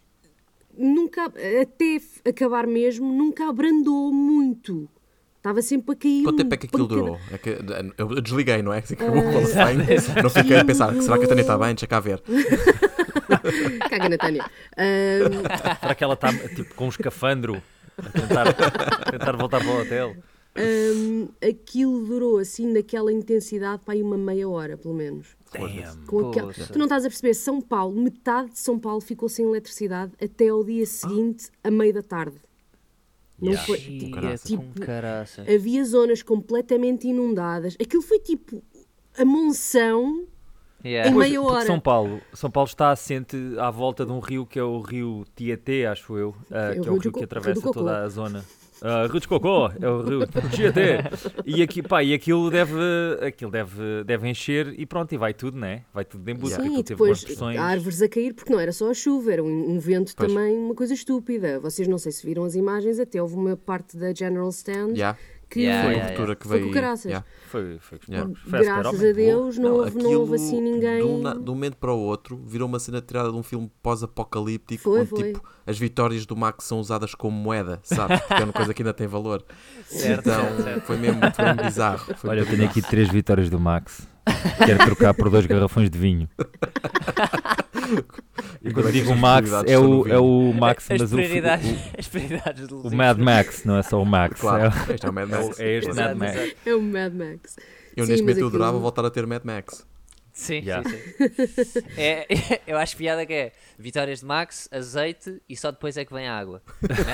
nunca, 0.77 1.25
até 1.25 1.99
acabar 2.29 2.67
mesmo, 2.67 3.11
nunca 3.11 3.49
abrandou 3.49 4.13
muito. 4.13 4.89
Estava 5.37 5.61
sempre 5.61 5.93
a 5.93 5.95
cair. 5.95 6.23
Quanto 6.23 6.37
tempo 6.37 6.53
é 6.53 6.57
que 6.57 6.65
aquilo 6.65 6.87
durou? 6.87 7.19
É 7.31 7.37
que, 7.37 7.57
eu 7.97 8.21
desliguei, 8.21 8.61
não 8.61 8.73
é? 8.73 8.79
Acabou 8.79 9.19
o 9.19 9.31
qualifying, 9.31 10.21
não 10.21 10.29
fiquei 10.29 10.57
a 10.57 10.65
pensar, 10.65 10.93
será 11.01 11.17
que 11.17 11.25
a 11.25 11.27
Tânia 11.27 11.41
está 11.41 11.57
bem? 11.57 11.69
Deixa 11.69 11.87
cá 11.87 11.99
ver. 11.99 12.21
Caga 13.89 14.09
na 14.09 14.17
Tânia. 14.17 14.43
Ahm, 14.77 15.79
Será 15.79 15.95
que 15.95 16.03
ela 16.03 16.13
está 16.15 16.33
tipo 16.33 16.75
com 16.75 16.85
um 16.85 16.89
escafandro 16.89 17.61
a 17.97 18.09
tentar, 18.09 18.47
a 18.49 19.11
tentar 19.11 19.35
voltar 19.35 19.59
para 19.59 19.69
o 19.69 19.81
hotel? 19.81 20.15
Hum, 20.59 21.27
aquilo 21.41 22.05
durou 22.05 22.39
assim 22.39 22.71
naquela 22.71 23.11
intensidade 23.11 23.83
para 23.85 23.93
aí 23.93 24.01
uma 24.01 24.17
meia 24.17 24.49
hora, 24.49 24.75
pelo 24.77 24.93
menos. 24.95 25.37
Damn. 25.53 26.05
Com 26.07 26.31
Poxa. 26.31 26.67
Tu 26.73 26.77
não 26.79 26.85
estás 26.85 27.05
a 27.05 27.09
perceber, 27.09 27.33
São 27.35 27.61
Paulo, 27.61 27.99
metade 28.01 28.51
de 28.51 28.59
São 28.59 28.79
Paulo 28.79 28.99
ficou 28.99 29.29
sem 29.29 29.45
eletricidade 29.45 30.13
até 30.21 30.49
ao 30.49 30.63
dia 30.63 30.85
seguinte, 30.85 31.49
a 31.63 31.69
meia 31.69 31.93
da 31.93 32.01
tarde. 32.01 32.37
Não 33.39 33.51
Yeah. 33.51 33.67
foi. 33.67 34.09
Caraças. 34.11 34.49
com 34.49 34.73
caraças. 34.81 35.47
Havia 35.47 35.85
zonas 35.85 36.23
completamente 36.23 37.07
inundadas. 37.07 37.75
Aquilo 37.79 38.01
foi 38.01 38.17
tipo 38.19 38.63
a 39.15 39.23
monção 39.23 40.25
Yeah. 40.85 41.09
Em 41.09 41.13
Pois, 41.13 41.27
meia 41.29 41.41
hora. 41.41 41.65
São 41.65 41.79
Paulo, 41.79 42.21
São 42.33 42.51
Paulo 42.51 42.67
está 42.67 42.91
assente 42.91 43.35
à 43.59 43.69
volta 43.71 44.05
de 44.05 44.11
um 44.11 44.19
rio 44.19 44.45
que 44.45 44.59
é 44.59 44.63
o 44.63 44.79
rio 44.79 45.25
Tietê, 45.35 45.85
acho 45.85 46.17
eu, 46.17 46.29
o 46.29 46.33
que 46.49 46.53
é 46.55 46.73
Rio 46.73 46.93
o 46.93 46.97
rio 46.97 47.11
que 47.11 47.23
atravessa 47.23 47.61
toda 47.71 48.03
a 48.03 48.07
zona. 48.09 48.45
Ah, 48.79 49.07
rio 49.09 49.19
de 49.19 49.27
Cocó, 49.27 49.71
é 49.81 49.89
o 49.89 50.01
rio 50.03 50.19
Tietê. 50.51 50.99
E, 51.45 51.63
aqui, 51.63 51.81
pá, 51.81 52.03
e 52.03 52.13
aquilo, 52.13 52.51
deve, 52.51 52.75
aquilo 53.25 53.49
deve, 53.49 54.03
deve 54.05 54.29
encher 54.29 54.79
e 54.79 54.85
pronto, 54.85 55.11
e 55.13 55.17
vai 55.17 55.33
tudo, 55.33 55.57
né? 55.57 55.83
Vai 55.91 56.05
tudo 56.05 56.23
de 56.23 56.31
porque 56.35 56.61
Sim, 56.61 56.79
e 56.79 56.83
depois 56.83 57.21
construções. 57.21 57.57
árvores 57.57 58.01
a 58.01 58.07
cair, 58.07 58.33
porque 58.35 58.53
não 58.53 58.59
era 58.59 58.71
só 58.71 58.91
a 58.91 58.93
chuva, 58.93 59.33
era 59.33 59.43
um, 59.43 59.71
um 59.71 59.79
vento 59.79 60.13
Pois. 60.15 60.31
também, 60.31 60.55
uma 60.57 60.75
coisa 60.75 60.93
estúpida. 60.93 61.59
Vocês 61.59 61.87
não 61.87 61.97
sei 61.97 62.11
se 62.11 62.23
viram 62.25 62.43
as 62.43 62.53
imagens, 62.53 62.99
até 62.99 63.19
houve 63.19 63.35
uma 63.35 63.57
parte 63.57 63.97
da 63.97 64.13
General 64.13 64.49
Stand 64.49 64.89
Yeah, 64.89 65.17
que 65.49 65.61
Yeah, 65.61 65.83
foi 65.83 65.93
a 65.93 65.97
yeah, 65.97 66.11
cobertura 66.11 66.35
que 66.35 66.47
Foi 66.47 66.57
veio. 66.59 66.67
com 66.69 66.73
caraças. 66.73 67.05
yeah. 67.05 67.25
Foi, 67.47 67.77
foi, 67.79 67.97
foi, 67.99 68.13
Yeah. 68.15 68.33
foi 68.49 68.59
graças 68.61 69.03
a. 69.03 69.11
Deus 69.13 69.57
não, 69.57 69.73
houve, 69.75 69.97
não 69.97 70.11
houve 70.13 70.35
assim 70.35 70.61
ninguém. 70.61 70.97
De 70.97 71.03
um, 71.03 71.21
de 71.43 71.49
um 71.49 71.53
momento 71.53 71.77
para 71.77 71.93
o 71.93 71.97
outro, 71.99 72.37
virou 72.45 72.67
uma 72.67 72.79
cena 72.79 73.01
tirada 73.01 73.31
de 73.31 73.35
um 73.37 73.43
filme 73.43 73.71
pós-apocalíptico, 73.81 74.83
Foi, 74.83 75.01
onde 75.01 75.09
foi. 75.09 75.23
tipo, 75.33 75.43
as 75.65 75.77
vitórias 75.79 76.25
do 76.25 76.35
Max 76.35 76.65
são 76.65 76.79
usadas 76.79 77.15
como 77.15 77.35
moeda, 77.37 77.79
sabes? 77.83 78.19
Porque 78.27 78.41
é 78.41 78.43
uma 78.45 78.53
coisa 78.53 78.73
que 78.73 78.81
ainda 78.81 78.93
tem 78.93 79.07
valor. 79.07 79.43
Certo, 79.87 80.21
então, 80.29 80.43
certo, 80.45 80.63
certo. 80.63 80.81
foi 80.85 80.97
mesmo, 80.97 81.19
foi 81.33 81.45
mesmo 81.45 81.63
bizarro. 81.63 82.15
Foi 82.15 82.29
Olha, 82.29 82.39
eu 82.41 82.45
tenho 82.45 82.65
aqui 82.65 82.81
três 82.81 83.09
vitórias 83.09 83.49
do 83.49 83.59
Max. 83.59 84.07
Quero 84.65 84.83
trocar 84.85 85.13
por 85.13 85.29
dois 85.29 85.45
garrafões 85.45 85.89
de 85.89 85.97
vinho. 85.97 86.27
E 88.61 88.71
quando 88.71 88.89
é 88.89 88.91
que 88.91 88.99
digo 89.01 89.15
Max, 89.15 89.51
é 89.65 89.77
o, 89.77 90.07
é 90.07 90.17
o 90.19 90.53
Max, 90.53 90.89
As 90.91 90.99
mas 91.01 91.13
o, 91.13 91.15
prioridades, 91.15 91.69
o, 91.71 91.75
as 91.99 92.07
prioridades 92.07 92.67
do 92.67 92.87
o 92.87 92.95
Mad 92.95 93.17
Max, 93.17 93.63
não 93.65 93.77
é 93.77 93.83
só 93.83 94.01
o 94.01 94.05
Max. 94.05 94.39
Claro, 94.41 94.71
É, 94.89 94.93
este 94.93 95.05
é 95.05 95.09
o 95.09 95.13
Mad 95.13 95.29
Max. 95.29 95.59
é 95.59 95.73
este 95.77 95.93
Mad 95.93 96.15
Max. 96.17 96.55
É 96.65 96.75
o 96.75 96.81
Mad 96.81 97.13
Max. 97.13 97.55
Eu 97.95 98.05
Sim, 98.05 98.11
neste 98.11 98.23
momento 98.23 98.39
eu 98.39 98.47
aquilo- 98.47 98.63
adorava 98.63 98.79
voltar 98.79 99.05
a 99.05 99.09
ter 99.09 99.25
Mad 99.25 99.43
Max. 99.43 99.85
Sim, 100.33 100.59
Yeah. 100.63 100.87
sim, 100.87 101.65
sim. 101.65 101.79
É, 101.97 102.27
eu 102.67 102.77
acho 102.77 102.95
piada 102.95 103.25
que 103.25 103.33
é 103.33 103.51
vitórias 103.79 104.19
de 104.19 104.25
Max, 104.27 104.69
azeite 104.71 105.41
e 105.49 105.57
só 105.57 105.71
depois 105.71 105.97
é 105.97 106.05
que 106.05 106.13
vem 106.13 106.27
a 106.27 106.37
água. 106.37 106.61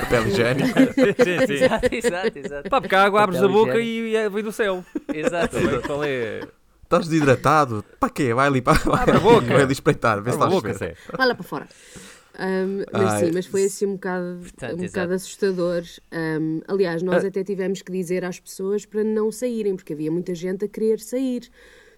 Papel 0.01 0.27
higiênico. 0.27 0.77
sim, 1.23 1.47
sim. 1.47 1.53
exato, 1.53 1.89
exato, 1.95 2.37
exato. 2.39 2.69
Pá, 2.69 2.81
porque 2.81 2.93
a 2.95 3.03
água 3.03 3.23
abres 3.23 3.41
a 3.41 3.47
boca 3.47 3.79
higiênico. 3.79 4.07
e 4.07 4.15
é- 4.17 4.29
vem 4.29 4.43
do 4.43 4.51
céu. 4.51 4.83
Exato. 5.13 5.57
Também, 5.57 5.81
Qual 5.83 6.03
é? 6.03 6.41
Estás 6.83 7.07
desidratado? 7.07 7.83
Para 7.99 8.09
quê? 8.09 8.33
Vai 8.33 8.47
ali 8.47 8.61
para 8.61 8.73
a 8.73 9.19
boca. 9.19 9.47
Vai 9.47 9.63
ali 9.63 9.73
espreitar, 9.73 10.21
vê 10.21 10.31
se 10.31 10.35
estás 10.37 10.51
boca, 10.51 10.73
ver. 10.73 10.97
Vai 11.17 11.27
lá 11.27 11.33
para 11.35 11.43
fora. 11.43 11.67
Ahm, 12.37 12.83
mas 12.91 13.13
Ai, 13.13 13.25
sim, 13.25 13.31
mas 13.33 13.45
foi 13.45 13.63
assim 13.65 13.85
um 13.85 13.93
bocado, 13.93 14.39
Portanto, 14.41 14.71
um 14.79 14.83
exato. 14.83 14.91
bocado 14.91 15.13
assustador. 15.13 15.83
Ahm, 16.11 16.61
aliás, 16.67 17.01
nós 17.03 17.23
Ah. 17.23 17.27
até 17.27 17.43
tivemos 17.43 17.81
que 17.81 17.91
dizer 17.91 18.25
às 18.25 18.39
pessoas 18.39 18.85
para 18.85 19.03
não 19.03 19.31
saírem, 19.31 19.75
porque 19.75 19.93
havia 19.93 20.11
muita 20.11 20.33
gente 20.35 20.65
a 20.65 20.67
querer 20.67 20.99
sair. 20.99 21.49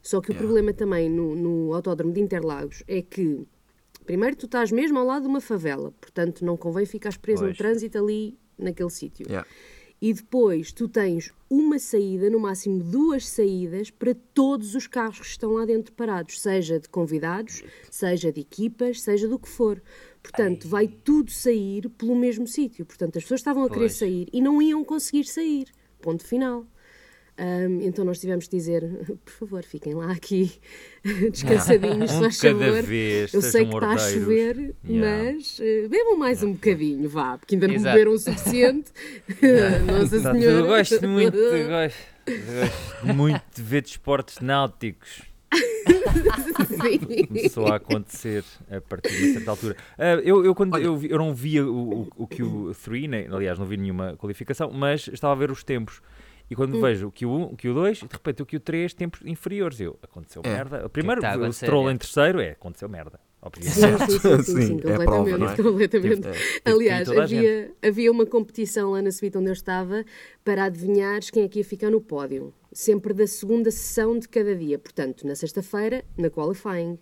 Só 0.01 0.21
que 0.21 0.29
o 0.29 0.33
Yeah. 0.33 0.45
problema 0.45 0.73
também 0.73 1.09
no, 1.09 1.35
no 1.35 1.73
autódromo 1.73 2.13
de 2.13 2.19
Interlagos 2.21 2.83
é 2.87 3.01
que, 3.01 3.45
primeiro, 4.05 4.35
tu 4.35 4.45
estás 4.45 4.71
mesmo 4.71 4.99
ao 4.99 5.05
lado 5.05 5.23
de 5.23 5.27
uma 5.29 5.41
favela, 5.41 5.91
portanto, 5.99 6.45
não 6.45 6.55
convém 6.55 6.85
ficares 6.85 7.17
preso 7.17 7.39
Pois. 7.43 7.51
no 7.51 7.57
trânsito 7.57 7.97
ali 7.97 8.37
naquele 8.57 8.89
sítio. 8.91 9.25
Yeah. 9.27 9.47
E 10.01 10.13
depois 10.13 10.71
tu 10.71 10.87
tens 10.87 11.31
uma 11.49 11.79
saída, 11.79 12.29
no 12.29 12.39
máximo 12.39 12.83
duas 12.83 13.27
saídas, 13.27 13.89
para 13.89 14.13
todos 14.33 14.75
os 14.75 14.87
carros 14.87 15.19
que 15.19 15.25
estão 15.27 15.53
lá 15.53 15.65
dentro 15.65 15.93
parados, 15.93 16.41
seja 16.41 16.79
de 16.79 16.89
convidados, 16.89 17.63
seja 17.89 18.31
de 18.31 18.41
equipas, 18.41 19.01
seja 19.01 19.27
do 19.27 19.39
que 19.39 19.47
for. 19.47 19.81
Portanto, 20.21 20.67
vai 20.67 20.87
tudo 20.87 21.31
sair 21.31 21.89
pelo 21.91 22.15
mesmo 22.15 22.47
sítio. 22.47 22.85
Portanto, 22.85 23.17
as 23.17 23.23
pessoas 23.23 23.39
estavam 23.39 23.63
a 23.63 23.67
querer 23.67 23.81
Pois. 23.81 23.93
sair 23.93 24.27
e 24.33 24.41
não 24.41 24.61
iam 24.61 24.83
conseguir 24.83 25.25
sair. 25.25 25.67
Ponto 26.01 26.25
final. 26.25 26.65
Ahm, 27.37 27.81
então 27.81 28.05
nós 28.05 28.19
tivemos 28.21 28.47
de 28.47 28.55
dizer, 28.55 28.81
por 29.25 29.31
favor, 29.33 29.63
fiquem 29.63 29.93
lá 29.93 30.09
aqui 30.11 30.53
descansadinhos, 31.03 32.11
Um 32.11 32.21
faz 32.21 32.39
cada 32.39 32.57
favor. 32.65 32.81
vez, 32.83 33.33
Eu 33.33 33.41
sei 33.41 33.65
que 33.65 33.73
está 33.73 33.91
a 33.91 33.97
chover, 33.97 34.73
Yeah. 34.87 35.33
mas 35.33 35.59
eh, 35.61 35.87
bebam 35.89 36.17
mais 36.17 36.41
um 36.43 36.53
bocadinho, 36.53 37.09
vá, 37.09 37.37
porque 37.37 37.55
ainda 37.55 37.67
não 37.67 37.75
Exato. 37.75 37.93
beberam 37.93 38.11
o 38.13 38.17
suficiente. 38.19 38.91
Nossa 39.85 40.15
Exato, 40.15 40.39
Senhora. 40.39 40.57
Eu 40.59 40.65
gosto 40.67 41.07
muito, 41.09 41.37
eu 41.37 41.67
gosto, 41.67 41.99
eu 42.27 42.37
gosto 42.61 43.15
muito 43.17 43.43
de 43.53 43.61
ver 43.61 43.81
desportos 43.81 44.39
náuticos. 44.39 45.21
Sim. 46.67 47.25
Começou 47.27 47.67
a 47.67 47.75
acontecer 47.75 48.43
a 48.69 48.79
partir 48.81 49.09
de 49.09 49.33
certa 49.33 49.51
altura. 49.51 49.75
Ah, 49.97 50.13
eu, 50.23 50.43
eu, 50.45 50.55
quando, 50.55 50.77
eu, 50.77 50.95
vi- 50.97 51.09
eu 51.11 51.17
não 51.17 51.33
via 51.33 51.65
o, 51.65 52.01
o, 52.01 52.23
o 52.23 52.27
Q3, 52.27 53.07
nem, 53.09 53.27
aliás, 53.27 53.59
não 53.59 53.65
vi 53.65 53.77
nenhuma 53.77 54.15
qualificação, 54.17 54.71
mas 54.71 55.07
estava 55.07 55.33
a 55.33 55.35
ver 55.35 55.51
os 55.51 55.63
tempos. 55.63 56.01
E 56.49 56.53
Hum. 56.53 56.57
quando 56.57 56.79
vejo 56.81 57.07
o 57.07 57.11
Q1, 57.11 57.53
o 57.53 57.57
Q2, 57.57 58.03
e 58.03 58.07
de 58.07 58.13
repente 58.13 58.41
o 58.41 58.45
Q3, 58.45 58.93
tempos 58.93 59.21
inferiores. 59.25 59.79
Eu, 59.79 59.97
aconteceu 60.01 60.41
É. 60.45 60.49
merda. 60.49 60.85
O 60.85 60.89
primeiro, 60.89 61.21
tá 61.21 61.33
a 61.33 61.37
o 61.37 61.51
Stroll 61.51 61.89
é? 61.89 61.93
em 61.93 61.97
terceiro, 61.97 62.39
é, 62.39 62.51
aconteceu 62.51 62.87
merda. 62.87 63.19
Sim, 63.61 63.61
sim, 63.61 64.19
sim, 64.19 64.19
sim, 64.19 64.41
Sim, 64.43 64.61
sim, 64.61 64.77
é 64.79 64.97
prova, 64.97 65.05
completamente, 65.17 65.59
é? 65.59 65.63
completamente. 65.63 66.27
É. 66.27 66.71
Aliás, 66.71 67.09
que 67.09 67.19
havia, 67.19 67.71
havia 67.83 68.11
uma 68.11 68.25
competição 68.25 68.91
lá 68.91 69.01
na 69.03 69.11
suíte 69.11 69.37
onde 69.37 69.49
eu 69.49 69.53
estava 69.53 70.03
para 70.43 70.63
adivinhares 70.65 71.29
quem 71.29 71.43
é 71.43 71.47
que 71.47 71.59
ia 71.59 71.65
ficar 71.65 71.91
no 71.91 72.01
pódio. 72.01 72.51
Sempre 72.71 73.13
da 73.13 73.27
segunda 73.27 73.69
sessão 73.69 74.17
de 74.17 74.27
cada 74.27 74.55
dia. 74.55 74.79
Portanto, 74.79 75.27
na 75.27 75.35
sexta-feira, 75.35 76.03
na 76.17 76.29
qualifying. 76.29 76.97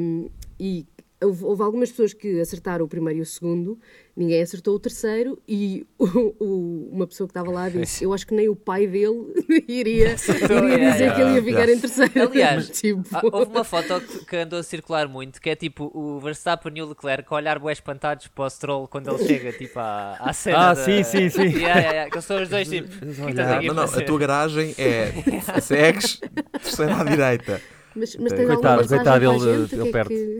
Um, 0.00 0.28
e 0.58 0.84
houve, 1.22 1.44
houve 1.44 1.62
algumas 1.62 1.90
pessoas 1.90 2.12
que 2.12 2.40
acertaram 2.40 2.84
o 2.84 2.88
primeiro 2.88 3.18
e 3.20 3.22
o 3.22 3.26
segundo, 3.26 3.78
ninguém 4.16 4.42
acertou 4.42 4.74
o 4.74 4.78
terceiro, 4.78 5.38
e 5.48 5.86
o- 5.98 6.34
o- 6.38 6.88
uma 6.92 7.06
pessoa 7.06 7.26
que 7.26 7.30
estava 7.30 7.50
lá 7.50 7.68
disse: 7.68 8.04
Eu 8.04 8.12
acho 8.12 8.26
que 8.26 8.34
nem 8.34 8.48
o 8.48 8.56
pai 8.56 8.86
dele 8.86 9.32
iria, 9.68 10.16
iria 10.16 10.90
dizer 10.92 11.14
que 11.14 11.20
ele 11.20 11.34
ia 11.34 11.42
ficar 11.42 11.68
em 11.68 11.78
terceiro. 11.78 12.12
Aliás, 12.22 12.68
tipo, 12.78 13.02
houve 13.32 13.50
uma 13.50 13.64
foto 13.64 14.00
que, 14.26 14.36
andou 14.36 14.58
a 14.58 14.62
circular 14.62 15.08
muito, 15.08 15.40
que 15.40 15.50
é 15.50 15.54
tipo 15.56 15.90
o 15.94 16.20
Verstappen 16.20 16.72
e 16.76 16.82
o 16.82 16.86
Leclerc 16.88 17.26
a 17.30 17.36
olhar 17.36 17.58
bué 17.58 17.72
espantados 17.72 18.26
para 18.28 18.44
o 18.44 18.50
Stroll 18.50 18.88
quando 18.88 19.08
ele 19.14 19.24
chega 19.26 19.52
tipo 19.52 19.78
à, 19.78 20.16
à 20.20 20.32
cena 20.32 20.70
Ah, 20.70 20.74
da- 20.74 20.84
sim, 20.84 21.02
sim, 21.02 21.28
sim. 21.30 21.42
Yeah, 21.42 21.58
yeah, 21.58 21.90
yeah, 21.90 22.10
que 22.10 22.16
eles 22.16 22.24
são 22.24 22.42
os 22.42 22.48
dois 22.48 22.68
tipo... 22.68 22.88
"O 22.88 22.98
que 22.98 23.06
estás 23.06 23.26
olhar. 23.48 23.56
aqui 23.58 23.64
a 23.66 23.68
Não, 23.68 23.74
não, 23.74 23.82
a 23.84 23.88
fazer?" 23.88 24.04
tua 24.04 24.18
garagem 24.18 24.74
é 24.78 25.12
segues, 25.60 26.20
terceira 26.62 26.96
à 27.00 27.04
direita. 27.04 27.60
Mas, 27.94 28.16
mas 28.16 28.32
Coitado, 28.32 28.78
tens 28.78 28.88
coitado 28.88 29.38
gente? 29.38 29.48
ele 29.48 29.62
O 29.64 29.68
que 29.68 29.88
é 29.88 29.92
perto. 29.92 30.08
que- 30.08 30.38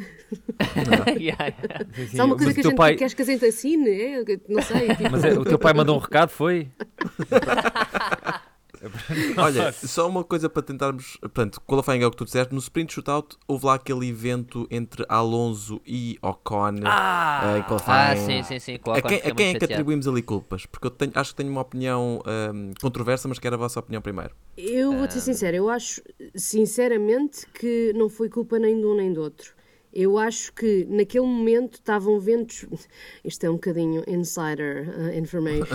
Yeah, 1.22 1.46
yeah. 1.46 1.54
Sim, 1.94 2.02
sim. 2.02 2.06
Se 2.06 2.20
há 2.20 2.24
uma 2.24 2.34
Mas 2.36 2.44
coisa 2.44 2.50
o 2.50 2.54
que 2.54 2.60
a 2.60 2.62
gente 2.70 2.76
pai- 2.76 2.96
queres 2.96 3.14
que 3.14 3.22
a 3.22 3.24
gente 3.24 3.44
assine, 3.44 3.90
é? 3.90 4.24
Não 4.48 4.62
sei. 4.62 4.88
Tipo, 4.96 5.10
Mas 5.10 5.24
é, 5.24 5.32
o 5.38 5.44
teu 5.44 5.58
pai 5.58 5.74
mandou 5.74 5.96
um 5.96 5.98
recado, 5.98 6.30
foi? 6.30 6.68
Olha, 9.38 9.72
só 9.72 10.08
uma 10.08 10.24
coisa 10.24 10.48
para 10.48 10.62
tentarmos. 10.62 11.16
Portanto, 11.20 11.60
qualifying 11.66 12.02
é 12.02 12.06
o 12.06 12.10
que 12.10 12.16
tu 12.16 12.24
disseste. 12.24 12.52
No 12.52 12.58
sprint 12.60 12.92
shootout 12.92 13.36
houve 13.46 13.66
lá 13.66 13.74
aquele 13.74 14.08
evento 14.08 14.66
entre 14.70 15.04
Alonso 15.08 15.80
e 15.86 16.18
Ocon 16.22 16.70
em 16.76 17.62
qualifying. 17.68 17.92
Ah, 17.92 18.16
sim, 18.16 18.42
sim, 18.42 18.58
sim. 18.58 18.74
A 18.74 19.02
quem, 19.02 19.18
a 19.18 19.34
quem 19.34 19.46
é 19.48 19.54
que 19.54 19.64
atribuímos 19.64 20.08
ali 20.08 20.22
culpas? 20.22 20.66
Porque 20.66 20.86
eu 20.86 20.90
tenho- 20.90 21.12
acho 21.14 21.30
que 21.30 21.36
tenho 21.36 21.50
uma 21.50 21.60
opinião 21.60 22.20
ahm, 22.26 22.72
controversa, 22.80 23.28
mas 23.28 23.38
quero 23.38 23.54
a 23.54 23.58
vossa 23.58 23.78
opinião 23.80 24.02
primeiro. 24.02 24.34
eu 24.56 24.96
vou-te 24.98 25.14
ser 25.14 25.20
sincera, 25.20 25.56
eu 25.56 25.68
acho 25.70 26.02
sinceramente 26.34 27.46
que 27.54 27.92
não 27.94 28.08
foi 28.08 28.28
culpa 28.28 28.58
nem 28.58 28.78
de 28.80 28.86
um 28.86 28.94
nem 28.94 29.12
do 29.12 29.20
outro. 29.22 29.52
Eu 29.92 30.16
acho 30.18 30.52
que 30.52 30.86
naquele 30.88 31.26
momento 31.26 31.74
estavam 31.74 32.18
ventos. 32.18 32.66
Isto 33.24 33.44
é 33.44 33.50
um 33.50 33.54
bocadinho 33.54 34.02
insider 34.06 34.88
uh, 34.88 35.16
information. 35.16 35.66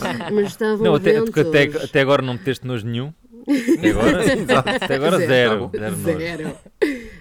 mas 0.32 0.46
estavam 0.46 0.84
Não, 0.84 0.94
até, 0.94 1.12
ventos. 1.12 1.36
até, 1.36 1.64
até 1.84 2.00
agora 2.00 2.22
não 2.22 2.34
meteste 2.34 2.66
nojo 2.66 2.86
nenhum. 2.86 3.12
Até 3.46 3.90
agora, 3.90 4.76
até 4.84 4.94
agora 4.94 5.18
zero. 5.18 5.68
Tá 5.68 5.90
Zero. 5.90 6.18
Zero. 6.18 6.56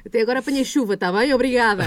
Até 0.05 0.21
agora 0.21 0.39
apanhei 0.39 0.63
chuva, 0.65 0.95
está 0.95 1.11
bem? 1.11 1.33
Obrigada. 1.33 1.83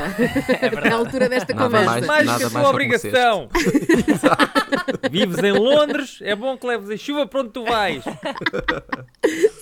É 0.61 0.71
Na 0.89 0.97
altura 0.97 1.29
desta 1.29 1.53
Nada 1.55 1.65
conversa. 1.67 1.91
mais. 1.91 2.07
Mais 2.07 2.27
Nada 2.27 2.39
que 2.39 2.45
a 2.45 2.51
só 2.51 2.71
obrigação. 2.71 3.49
Vives 5.11 5.39
em 5.43 5.53
Londres, 5.53 6.19
é 6.23 6.35
bom 6.37 6.57
que 6.57 6.67
leves 6.67 6.91
em 6.91 6.97
chuva 6.97 7.27
para 7.27 7.41
onde 7.41 7.51
tu 7.51 7.65
vais. 7.65 8.05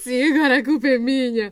Sim, 0.03 0.33
agora 0.35 0.59
a 0.59 0.65
culpa 0.65 0.89
é 0.89 0.99
minha. 0.99 1.51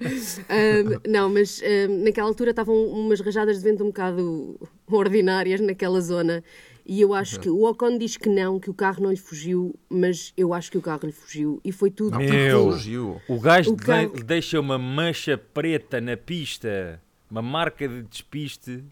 Não, 1.06 1.28
mas 1.30 1.60
naquela 2.04 2.28
altura 2.28 2.50
estavam 2.50 2.75
umas 2.75 3.20
rajadas 3.20 3.58
de 3.58 3.64
vento 3.64 3.82
um 3.84 3.88
bocado 3.88 4.58
ordinárias 4.90 5.60
naquela 5.60 6.00
zona. 6.00 6.42
E 6.88 7.02
eu 7.02 7.12
acho 7.12 7.38
que 7.38 7.50
o 7.50 7.64
Ocon 7.68 7.99
diz 7.99 8.16
que 8.16 8.30
não, 8.30 8.59
que 8.59 8.71
o 8.71 8.75
carro 8.75 9.02
não 9.02 9.11
lhe 9.11 9.16
fugiu, 9.18 9.75
mas 9.90 10.33
eu 10.38 10.54
acho 10.54 10.71
que 10.71 10.78
o 10.78 10.80
carro 10.80 11.00
lhe 11.04 11.12
fugiu. 11.12 11.61
E 11.62 11.71
foi 11.71 11.90
tudo. 11.90 12.12
Não, 12.12 12.18
Meu. 12.21 12.73
fugiu. 12.73 13.21
O 13.28 13.38
gajo 13.38 13.73
O 13.73 13.76
de- 13.76 13.85
carro- 13.85 14.12
deixa 14.25 14.59
uma 14.59 14.78
mancha 14.78 15.37
preta 15.37 16.00
na 16.00 16.16
pista, 16.16 16.99
uma 17.30 17.42
marca 17.42 17.87
de 17.87 18.02
despiste 18.04 18.83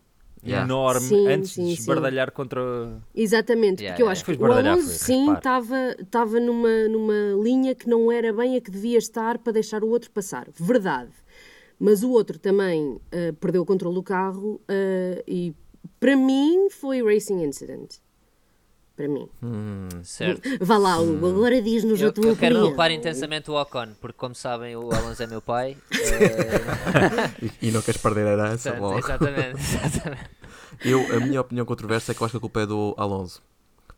Yeah. 0.44 0.64
enorme 0.64 1.00
Sim, 1.08 1.26
antes 1.26 1.50
sim, 1.52 1.64
de 1.64 1.74
sim. 1.74 1.80
esbardalhar 1.80 2.30
contra. 2.30 2.60
o- 2.62 3.02
Exatamente, 3.14 3.82
Yeah, 3.82 3.94
porque 3.94 4.02
eu 4.02 4.06
yeah. 4.06 4.12
acho 4.12 4.24
que 4.24 4.30
o 4.30 4.34
esbardalhar, 4.34 4.74
Alonso 4.74 4.88
foi, 4.90 4.98
sim 4.98 5.32
estava 5.32 5.96
estava 5.98 6.38
numa, 6.38 6.86
numa 6.88 7.42
linha 7.42 7.74
que 7.74 7.88
não 7.88 8.12
era 8.12 8.32
bem 8.32 8.54
a 8.56 8.60
que 8.60 8.70
devia 8.70 8.98
estar 8.98 9.38
para 9.38 9.54
deixar 9.54 9.82
o 9.82 9.88
outro 9.88 10.08
passar. 10.12 10.46
Verdade. 10.54 11.10
Mas 11.80 12.02
o 12.04 12.10
outro 12.10 12.38
também 12.38 13.00
ah, 13.10 13.34
perdeu 13.40 13.62
o 13.62 13.66
controle 13.66 13.94
do 13.96 14.02
carro 14.04 14.60
ah, 14.68 15.22
e 15.26 15.52
para 16.00 16.16
mim 16.16 16.68
foi 16.70 17.02
racing 17.02 17.42
incident. 17.44 17.94
Para 18.96 19.08
mim. 19.08 19.28
Certo. 20.02 20.40
Vá 20.60 20.78
lá, 20.78 20.98
Hugo, 20.98 21.26
agora 21.28 21.60
diz-nos 21.60 22.02
a 22.02 22.10
tua 22.10 22.28
eu 22.28 22.36
quero 22.36 22.54
opinião. 22.54 22.68
culpar 22.68 22.90
intensamente 22.90 23.50
o 23.50 23.60
Ocon, 23.60 23.88
porque 24.00 24.16
como 24.16 24.34
sabem 24.34 24.74
o 24.74 24.90
Alonso 24.90 25.22
é 25.22 25.26
meu 25.26 25.42
pai. 25.42 25.76
eh, 25.92 27.46
E, 27.60 27.68
e 27.68 27.70
não 27.70 27.82
queres 27.82 28.00
perder 28.00 28.26
a 28.26 28.32
herança 28.32 28.70
exatamente, 28.98 29.60
exatamente. 29.60 30.30
Eu, 30.84 31.00
a 31.16 31.20
minha 31.20 31.40
opinião 31.40 31.64
controversa 31.64 32.12
é 32.12 32.14
que 32.14 32.20
eu 32.20 32.24
acho 32.26 32.32
que 32.32 32.36
a 32.36 32.40
culpa 32.40 32.60
é 32.60 32.66
do 32.66 32.94
Alonso. 32.98 33.42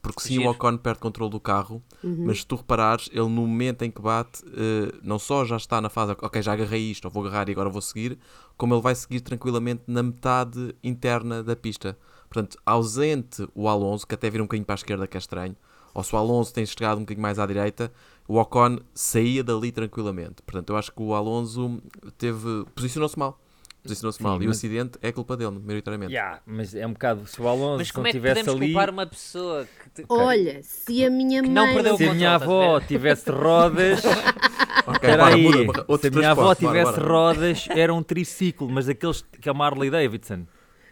Porque 0.01 0.21
sim, 0.23 0.39
o 0.39 0.41
Giro. 0.43 0.51
Ocon 0.53 0.77
perde 0.79 1.01
controle 1.01 1.31
do 1.31 1.41
carro, 1.41 1.83
Uhum. 2.05 2.25
mas 2.27 2.39
se 2.39 2.47
tu 2.47 2.55
reparares, 2.57 3.09
ele 3.13 3.23
no 3.29 3.47
momento 3.47 3.83
em 3.83 3.91
que 3.91 4.01
bate, 4.01 4.43
eh, 4.47 4.95
não 5.03 5.19
só 5.19 5.45
já 5.45 5.57
está 5.57 5.81
na 5.81 5.89
fase, 5.89 6.13
ok, 6.23 6.41
já 6.41 6.53
agarrei 6.53 6.91
isto, 6.91 7.05
ou 7.07 7.11
vou 7.11 7.27
agarrar 7.27 7.49
e 7.49 7.53
agora 7.53 7.69
vou 7.69 7.83
seguir, 7.83 8.17
como 8.57 8.75
ele 8.75 8.81
vai 8.83 8.95
seguir 8.95 9.21
tranquilamente 9.21 9.83
na 9.87 10.03
metade 10.03 10.75
interna 10.85 11.43
da 11.43 11.57
pista. 11.57 11.99
Portanto, 12.31 12.59
ausente 12.65 13.49
o 13.55 13.69
Alonso, 13.69 14.07
que 14.07 14.15
até 14.15 14.31
vira 14.31 14.43
um 14.43 14.47
bocadinho 14.47 14.67
para 14.67 14.75
a 14.75 14.77
esquerda, 14.77 15.07
que 15.07 15.17
é 15.17 15.21
estranho, 15.21 15.57
ou 15.95 16.05
se 16.05 16.15
o 16.15 16.19
Alonso 16.19 16.55
tem 16.55 16.65
chegado 16.65 16.99
um 16.99 17.01
bocadinho 17.01 17.23
mais 17.23 17.39
à 17.39 17.47
direita, 17.47 17.91
o 18.29 18.37
Ocon 18.39 18.79
saía 18.95 19.43
dali 19.43 19.73
tranquilamente. 19.73 20.43
Portanto, 20.43 20.71
eu 20.71 20.77
acho 20.77 20.93
que 20.93 21.03
o 21.03 21.13
Alonso 21.15 21.81
teve 22.17 22.65
posicionou-se 22.75 23.19
mal. 23.19 23.41
Posicionou-se 23.89 24.19
Sim, 24.19 24.25
mal. 24.25 24.43
E 24.43 24.47
o 24.47 24.51
acidente 24.51 24.99
é 25.03 25.11
culpa 25.13 25.37
dele, 25.37 25.59
maioritariamente. 25.65 26.13
Yeah, 26.13 26.41
mas 26.47 26.75
é 26.75 26.87
um 26.87 26.93
bocado. 26.93 27.27
Se 27.27 27.41
o 27.41 27.49
Alonso 27.49 27.79
Mas 27.79 27.91
como 27.91 28.05
não 28.05 28.09
é 28.11 28.13
que 28.13 28.21
podemos 28.21 28.49
ali. 28.55 28.67
culpar 28.73 28.91
uma 28.91 29.07
pessoa 29.07 29.67
que. 29.95 30.03
te- 30.03 30.07
Olha, 30.09 30.61
se 30.63 31.05
a 31.05 31.11
minha 31.11 31.43
Que 31.43 31.49
não 31.49 31.65
mãe. 31.67 31.75
perdeu 31.75 31.97
Se 31.97 32.05
a 32.09 32.15
minha 32.15 32.35
avó 32.35 32.81
tivesse 32.81 33.31
rodas. 33.31 34.05
Ok, 34.05 34.95
Espera 34.95 35.27
aí. 35.27 35.43
Se 36.01 36.07
a 36.07 36.11
minha 36.11 36.31
avó 36.31 36.55
tivesse 36.55 37.01
rodas, 37.01 37.69
era 37.71 37.93
um 37.93 38.03
triciclo, 38.03 38.69
mas 38.69 38.89
aqueles 38.89 39.23
que 39.41 39.49
é 39.49 39.53
uma 39.53 39.67
Harley 39.67 39.91
Davidson. 39.91 40.47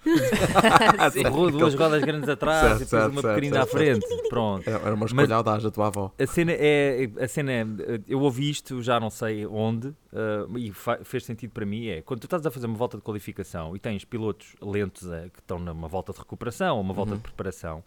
Duas 1.52 1.74
rodas 1.74 2.02
grandes 2.02 2.28
atrás 2.28 2.60
Certo, 2.60 2.76
e 2.76 2.84
depois 2.84 2.88
certo, 2.88 3.12
uma 3.12 3.20
certo, 3.22 3.34
pequenina 3.34 3.62
à 3.62 3.66
certo, 3.66 3.76
frente. 3.76 4.28
Pronto. 4.28 4.68
Era 4.68 4.78
era 4.78 4.94
uma 4.94 4.96
Mas- 5.00 5.10
escolha 5.10 5.34
audaz 5.34 5.62
da 5.62 5.70
tua 5.70 5.86
avó. 5.88 6.12
A 6.18 6.26
cena 6.26 6.52
é. 6.52 7.10
A 7.20 7.28
cena 7.28 7.52
é 7.52 7.66
eu 8.06 8.20
ouvi 8.20 8.48
isto, 8.50 8.82
já 8.82 9.00
não 9.00 9.10
sei 9.10 9.46
onde, 9.46 9.92
ah, 10.12 10.46
e 10.56 10.72
fez 11.04 11.24
sentido 11.24 11.50
para 11.50 11.66
mim. 11.66 11.88
É 11.88 12.02
quando 12.02 12.20
tu 12.20 12.24
estás 12.24 12.44
a 12.46 12.50
fazer 12.50 12.66
uma 12.66 12.76
volta 12.76 12.96
de 12.96 13.02
qualificação 13.02 13.74
e 13.74 13.78
tens 13.78 14.04
pilotos 14.04 14.54
lentos 14.62 15.10
ah, 15.10 15.28
que 15.32 15.40
estão 15.40 15.58
numa 15.58 15.88
volta 15.88 16.12
de 16.12 16.18
recuperação 16.18 16.76
ou 16.76 16.82
uma 16.82 16.94
volta 16.94 17.14
de 17.16 17.20
preparação, 17.20 17.82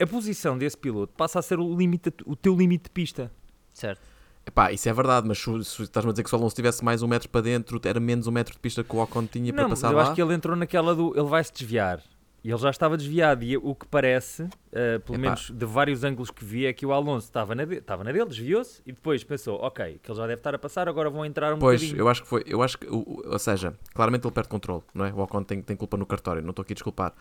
a 0.00 0.06
posição 0.06 0.56
desse 0.56 0.76
piloto 0.76 1.12
passa 1.16 1.38
a 1.38 1.42
ser 1.42 1.58
o, 1.58 1.76
limite, 1.76 2.12
o 2.26 2.34
teu 2.36 2.54
limite 2.56 2.84
de 2.84 2.90
pista. 2.90 3.30
Certo. 3.72 4.00
Epá, 4.46 4.72
isso 4.72 4.88
é 4.88 4.92
verdade, 4.92 5.28
mas 5.28 5.38
se, 5.38 5.82
estás-me 5.82 6.10
a 6.10 6.12
dizer 6.12 6.22
que 6.24 6.28
se 6.30 6.34
o 6.34 6.38
Alonso 6.38 6.56
tivesse 6.56 6.84
mais 6.84 7.02
um 7.02 7.06
metro 7.08 7.28
para 7.28 7.42
dentro, 7.42 7.80
era 7.84 8.00
menos 8.00 8.26
um 8.26 8.30
metro 8.32 8.52
de 8.54 8.58
pista 8.58 8.82
que 8.82 8.96
o 8.96 8.98
Ocon 9.02 9.26
tinha 9.26 9.52
para 9.52 9.62
não, 9.62 9.70
passar 9.70 9.90
eu 9.92 9.96
lá. 9.96 10.02
acho 10.04 10.14
que 10.14 10.22
ele 10.22 10.34
entrou 10.34 10.56
naquela 10.56 10.94
do. 10.94 11.12
Ele 11.16 11.28
vai 11.28 11.44
se 11.44 11.52
desviar. 11.52 12.02
E 12.42 12.48
ele 12.50 12.58
já 12.58 12.70
estava 12.70 12.96
desviado. 12.96 13.44
E 13.44 13.54
o 13.58 13.74
que 13.74 13.86
parece, 13.86 14.48
eh, 14.72 14.98
pelo 15.00 15.16
Epá. 15.18 15.22
menos 15.24 15.50
de 15.50 15.66
vários 15.66 16.02
ângulos 16.02 16.30
que 16.30 16.42
vi, 16.42 16.64
é 16.64 16.72
que 16.72 16.86
o 16.86 16.92
Alonso 16.92 17.26
estava 17.26 17.54
na, 17.54 17.66
de- 17.66 17.74
estava 17.76 18.02
na 18.02 18.10
dele, 18.12 18.24
desviou-se 18.24 18.80
e 18.86 18.92
depois 18.92 19.22
pensou: 19.22 19.58
ok, 19.60 20.00
que 20.02 20.10
ele 20.10 20.16
já 20.18 20.26
deve 20.26 20.40
estar 20.40 20.54
a 20.54 20.58
passar, 20.58 20.88
agora 20.88 21.10
vão 21.10 21.24
entrar 21.26 21.52
um 21.54 21.58
Pois, 21.58 21.78
bocadinho. 21.82 22.00
eu 22.00 22.08
acho 22.08 22.22
que 22.22 22.28
foi. 22.28 22.42
Eu 22.46 22.62
acho 22.62 22.78
que, 22.78 22.86
ou 22.88 23.38
seja, 23.38 23.74
claramente 23.94 24.26
ele 24.26 24.32
perde 24.32 24.48
controle, 24.48 24.82
não 24.94 25.04
é? 25.04 25.12
O 25.12 25.18
Ocon 25.18 25.44
tem, 25.44 25.60
tem 25.60 25.76
culpa 25.76 25.98
no 25.98 26.06
cartório, 26.06 26.40
não 26.42 26.48
estou 26.50 26.62
aqui 26.62 26.72
a 26.72 26.74
desculpar. 26.74 27.12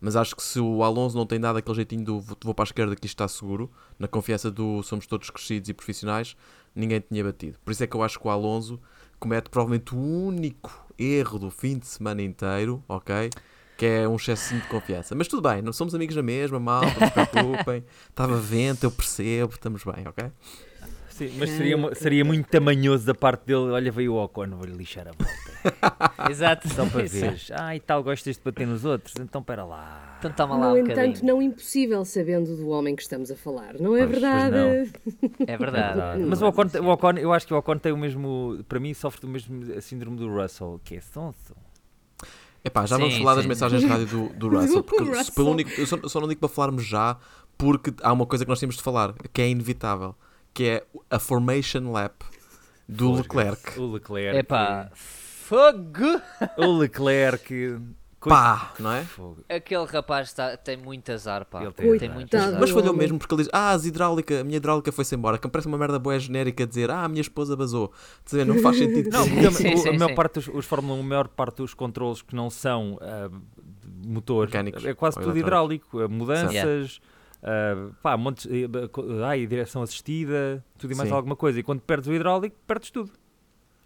Mas 0.00 0.14
acho 0.14 0.36
que 0.36 0.42
se 0.44 0.60
o 0.60 0.84
Alonso 0.84 1.16
não 1.16 1.26
tem 1.26 1.40
dado 1.40 1.56
aquele 1.58 1.74
jeitinho 1.74 2.04
do 2.04 2.20
vou 2.20 2.38
vou 2.44 2.54
para 2.54 2.62
a 2.62 2.66
esquerda 2.68 2.94
que 2.94 3.04
isto 3.04 3.14
está 3.16 3.26
seguro, 3.26 3.68
na 3.98 4.06
confiança 4.06 4.48
do 4.48 4.80
somos 4.84 5.08
todos 5.08 5.28
crescidos 5.28 5.68
e 5.68 5.74
profissionais, 5.74 6.36
ninguém 6.78 7.00
tinha 7.00 7.22
batido. 7.24 7.58
Por 7.64 7.72
isso 7.72 7.82
é 7.82 7.86
que 7.86 7.96
eu 7.96 8.02
acho 8.02 8.18
que 8.18 8.26
o 8.26 8.30
Alonso 8.30 8.80
comete 9.18 9.50
provavelmente 9.50 9.94
o 9.94 9.98
único 9.98 10.86
erro 10.98 11.38
do 11.38 11.50
fim 11.50 11.78
de 11.78 11.86
semana 11.86 12.22
inteiro, 12.22 12.82
ok? 12.88 13.30
Que 13.76 13.86
é 13.86 14.08
um 14.08 14.16
excessinho 14.16 14.60
de 14.60 14.68
confiança. 14.68 15.14
Mas 15.14 15.28
tudo 15.28 15.48
bem, 15.48 15.62
não 15.62 15.72
somos 15.72 15.94
amigos 15.94 16.16
na 16.16 16.22
mesma, 16.22 16.58
mal, 16.58 16.82
não 16.82 17.08
se 17.08 17.30
preocupem. 17.30 17.84
Estava 18.10 18.36
vento, 18.36 18.84
eu 18.84 18.90
percebo, 18.90 19.52
estamos 19.52 19.84
bem, 19.84 20.06
ok? 20.06 20.30
Sim, 21.10 21.32
mas 21.36 21.50
seria, 21.50 21.94
seria 21.96 22.24
muito 22.24 22.48
tamanhoso 22.48 23.04
da 23.04 23.14
parte 23.14 23.46
dele. 23.46 23.72
Olha, 23.72 23.90
veio 23.90 24.14
o 24.14 24.24
Ocon, 24.24 24.50
vou-lhe 24.50 24.72
lixar 24.72 25.08
a 25.08 25.10
volta. 25.10 25.47
Exato. 26.30 26.68
Só 26.68 26.86
para 26.86 27.04
ver. 27.04 27.40
Ah, 27.52 27.74
e 27.76 27.80
tal, 27.80 28.02
gostas 28.02 28.36
de 28.36 28.42
bater 28.42 28.66
nos 28.66 28.84
outros? 28.84 29.14
Então 29.18 29.42
pera 29.42 29.64
lá. 29.64 30.16
Então 30.18 30.32
toma 30.32 30.56
lá 30.56 30.68
No 30.68 30.74
um 30.74 30.78
entanto, 30.78 30.94
bocadinho. 30.96 31.26
não 31.26 31.42
impossível 31.42 32.04
sabendo 32.04 32.56
do 32.56 32.68
homem 32.68 32.94
que 32.96 33.02
estamos 33.02 33.30
a 33.30 33.36
falar, 33.36 33.74
não 33.78 33.96
é 33.96 34.06
Pois, 34.06 34.10
pois 34.10 34.22
verdade? 34.22 34.92
É 35.46 35.56
verdade. 35.56 35.94
Verdade. 35.96 36.22
Mas 36.24 36.42
o 36.42 36.46
Ocon, 36.48 36.64
o 36.82 36.88
Ocon, 36.92 37.12
eu 37.18 37.32
acho 37.32 37.46
que 37.46 37.54
o 37.54 37.56
Ocon 37.58 37.78
tem 37.78 37.92
o 37.92 37.96
mesmo, 37.96 38.64
para 38.68 38.80
mim, 38.80 38.92
sofre 38.94 39.20
do 39.20 39.28
mesmo 39.28 39.80
síndrome 39.80 40.16
do 40.16 40.28
Russell, 40.28 40.80
que 40.84 40.96
é 40.96 41.00
sonso. 41.00 41.54
Epá, 42.64 42.84
já 42.86 42.98
vamos 42.98 43.14
Sim, 43.14 43.20
falar 43.20 43.34
das 43.36 43.42
sim. 43.44 43.48
mensagens 43.48 43.80
de 43.82 43.86
rádio 43.86 44.06
do, 44.06 44.28
do 44.34 44.48
Russell. 44.58 44.82
Porque 44.82 45.04
se 45.04 45.10
Russell. 45.10 45.34
pelo 45.34 45.50
único, 45.52 45.70
eu, 45.80 45.86
só, 45.86 45.96
só 46.08 46.20
não 46.20 46.28
digo 46.28 46.40
para 46.40 46.48
falarmos 46.48 46.84
já, 46.84 47.16
porque 47.56 47.92
há 48.02 48.12
uma 48.12 48.26
coisa 48.26 48.44
que 48.44 48.48
nós 48.48 48.58
temos 48.58 48.76
de 48.76 48.82
falar, 48.82 49.14
que 49.32 49.40
é 49.40 49.48
inevitável, 49.48 50.14
que 50.52 50.64
é 50.64 50.86
a 51.08 51.18
formation 51.20 51.92
lap 51.92 52.22
do 52.88 53.12
Leclerc. 53.12 53.78
O 53.78 53.92
Leclerc. 53.92 54.36
Epá, 54.38 54.90
fogo! 55.48 56.20
O 56.56 56.78
Leclerc. 56.78 57.48
coisa- 58.20 58.36
Pá, 58.36 58.72
não 58.80 58.92
é? 58.92 59.04
Fogo. 59.04 59.44
Aquele 59.48 59.84
rapaz 59.86 60.32
tá- 60.32 60.56
tem 60.56 60.76
muito 60.76 61.10
azar, 61.12 61.44
pá. 61.44 61.62
Ele 61.62 61.72
Tem, 61.72 61.98
tem, 61.98 62.08
muito 62.10 62.36
azar. 62.36 62.58
Mas 62.60 62.70
falhou 62.70 62.92
mesmo 62.94 63.18
porque 63.18 63.32
ele 63.34 63.42
diz: 63.44 63.50
Ah, 63.52 63.70
as 63.70 63.86
hidráulica, 63.86 64.40
a 64.40 64.44
minha 64.44 64.56
hidráulica 64.56 64.90
foi-se 64.92 65.14
embora. 65.14 65.38
Que 65.38 65.48
parece 65.48 65.68
uma 65.68 65.78
merda 65.78 65.98
boa 65.98 66.18
genérica 66.18 66.66
dizer: 66.66 66.90
Ah, 66.90 67.04
a 67.04 67.08
minha 67.08 67.20
esposa 67.20 67.56
basou. 67.56 67.92
Dizer, 68.24 68.44
não 68.44 68.58
faz 68.58 68.76
sentido. 68.78 69.10
Não, 69.10 69.28
porque 69.28 69.50
Sim, 69.52 69.68
o- 69.68 69.72
a 69.74 69.76
sim, 69.78 69.92
maior 69.96 70.08
sim. 70.08 70.14
parte 70.14 70.34
dos 70.34 70.48
os 70.48 70.66
Fórmula 70.66 70.98
1, 70.98 71.00
a 71.00 71.04
maior 71.04 71.28
parte 71.28 71.56
dos 71.56 71.74
controles 71.74 72.20
que 72.22 72.34
não 72.34 72.50
são 72.50 72.98
ah, 73.00 73.28
de 73.84 74.08
motor 74.08 74.46
Mecânicos 74.46 74.84
é 74.84 74.94
quase 74.94 75.18
ou 75.18 75.24
tudo 75.24 75.38
hidráulico. 75.38 76.00
ah, 76.00 76.08
mudanças, 76.08 77.00
ah, 77.42 77.90
pá, 78.02 78.16
montes, 78.16 78.46
eh, 78.50 78.88
co- 78.90 79.04
ai, 79.24 79.46
direção 79.46 79.80
assistida, 79.82 80.62
tudo 80.76 80.92
e 80.92 80.96
mais 80.96 81.08
Sim. 81.08 81.14
alguma 81.14 81.36
coisa. 81.36 81.60
E 81.60 81.62
quando 81.62 81.80
perdes 81.80 82.08
o 82.08 82.12
hidráulico, 82.12 82.56
perdes 82.66 82.90
tudo. 82.90 83.10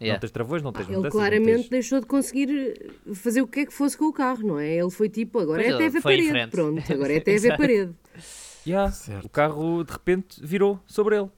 Yeah. 0.01 0.15
Não 0.15 0.19
tens 0.19 0.31
travões, 0.31 0.61
não 0.61 0.71
tens 0.73 0.87
Ele 0.87 0.97
mudanças. 0.97 1.13
não 1.13 1.19
claramente 1.21 1.57
tens- 1.59 1.69
deixou 1.69 1.99
de 2.01 2.05
conseguir 2.05 2.49
eh, 2.49 3.13
fazer 3.13 3.41
o 3.41 3.47
que 3.47 3.61
é 3.61 3.65
que 3.65 3.73
fosse 3.73 3.97
com 3.97 4.05
o 4.05 4.13
carro, 4.13 4.45
não 4.45 4.59
é? 4.59 4.75
Ele 4.75 4.89
foi 4.91 5.07
tipo, 5.07 5.39
agora 5.39 5.61
Pois 5.61 5.71
é 5.71 5.75
até 5.75 5.85
ele 5.85 5.97
em 5.97 6.01
parede. 6.01 6.51
Pronto, 6.51 6.93
agora 6.93 7.13
é 7.13 7.17
até 7.17 7.31
ver 7.31 7.35
Exato. 7.47 7.57
parede. 7.57 7.93
Yeah, 8.67 8.91
Certo. 8.91 9.25
O 9.25 9.29
carro 9.29 9.83
de 9.83 9.91
repente 9.91 10.45
virou 10.45 10.79
sobre 10.85 11.17
ele. 11.17 11.29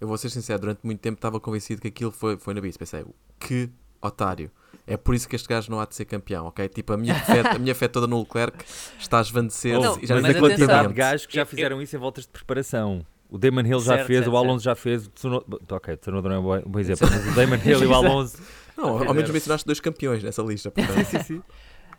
Eu 0.00 0.08
vou 0.08 0.16
ser 0.18 0.30
sincero, 0.30 0.60
durante 0.60 0.80
muito 0.84 1.00
tempo 1.00 1.16
estava 1.18 1.38
convencido 1.38 1.80
que 1.80 1.88
aquilo 1.88 2.10
foi, 2.10 2.36
foi 2.38 2.54
na 2.54 2.60
bis. 2.60 2.76
Pensei, 2.76 3.04
que 3.38 3.68
otário. 4.00 4.50
É 4.86 4.96
por 4.96 5.14
isso 5.14 5.28
que 5.28 5.36
este 5.36 5.46
gajo 5.48 5.70
não 5.70 5.78
há 5.78 5.84
de 5.86 5.94
ser 5.94 6.04
campeão, 6.06 6.46
ok? 6.46 6.68
Tipo, 6.68 6.94
a 6.94 6.96
minha 6.96 7.14
fé, 7.14 7.40
a 7.40 7.58
minha 7.58 7.74
fé 7.74 7.86
toda 7.86 8.06
no 8.06 8.18
Leclerc 8.20 8.64
está 8.98 9.18
a 9.18 9.20
esvanecer 9.20 9.78
Não, 9.78 9.96
e 10.00 10.06
já 10.06 10.14
mas 10.16 10.24
a 10.24 10.28
atenção. 10.28 10.40
quantidade 10.40 10.48
de 10.58 10.66
quantiamente. 10.66 10.94
gajos 10.94 11.26
que 11.26 11.34
já 11.36 11.42
Eu- 11.42 11.46
fizeram 11.46 11.80
isso 11.82 11.94
em 11.94 11.98
voltas 12.00 12.24
de 12.24 12.30
preparação. 12.30 13.06
O 13.32 13.38
Damon 13.38 13.62
Hill 13.62 13.80
já 13.80 13.94
Certo, 13.96 14.06
fez, 14.06 14.18
certo, 14.24 14.32
o 14.32 14.36
Alonso 14.36 14.62
já 14.64 14.74
fez, 14.74 15.06
o 15.06 15.10
Tsunoda... 15.10 15.58
Ok, 15.70 15.94
o 15.94 15.96
Tsunoda 15.96 16.28
não 16.28 16.36
é 16.36 16.38
um 16.38 16.62
bom- 16.70 16.78
exemplo, 16.78 17.08
mas 17.10 17.26
o 17.28 17.34
Damon 17.34 17.56
Hill 17.64 17.82
e 17.82 17.86
o 17.86 17.94
Alonso... 17.94 18.36
Não, 18.76 19.06
ao 19.06 19.14
menos 19.14 19.30
mencionaste 19.30 19.66
dois 19.66 19.80
campeões 19.80 20.22
nessa 20.22 20.42
lista. 20.42 20.70
Portanto, 20.72 21.04
sim, 21.06 21.22
sim. 21.22 21.42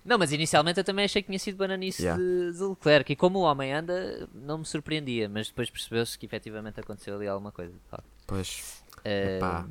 Não, 0.06 0.18
mas 0.18 0.32
inicialmente 0.34 0.80
eu 0.80 0.84
também 0.84 1.06
achei 1.06 1.22
que 1.22 1.28
tinha 1.28 1.40
sido 1.40 1.56
bananice 1.58 2.02
Yeah. 2.04 2.22
de, 2.22 2.52
de 2.58 2.64
Leclerc. 2.64 3.14
E 3.14 3.16
como 3.16 3.40
o 3.40 3.42
homem 3.44 3.72
anda, 3.74 4.28
não 4.34 4.58
me 4.60 4.66
surpreendia. 4.66 5.30
Mas 5.30 5.48
depois 5.48 5.70
percebeu-se 5.70 6.18
que 6.20 6.26
efetivamente 6.26 6.80
aconteceu 6.80 7.16
ali 7.16 7.28
alguma 7.28 7.52
coisa. 7.52 7.74
pois, 8.28 8.84
Epá. 9.06 9.66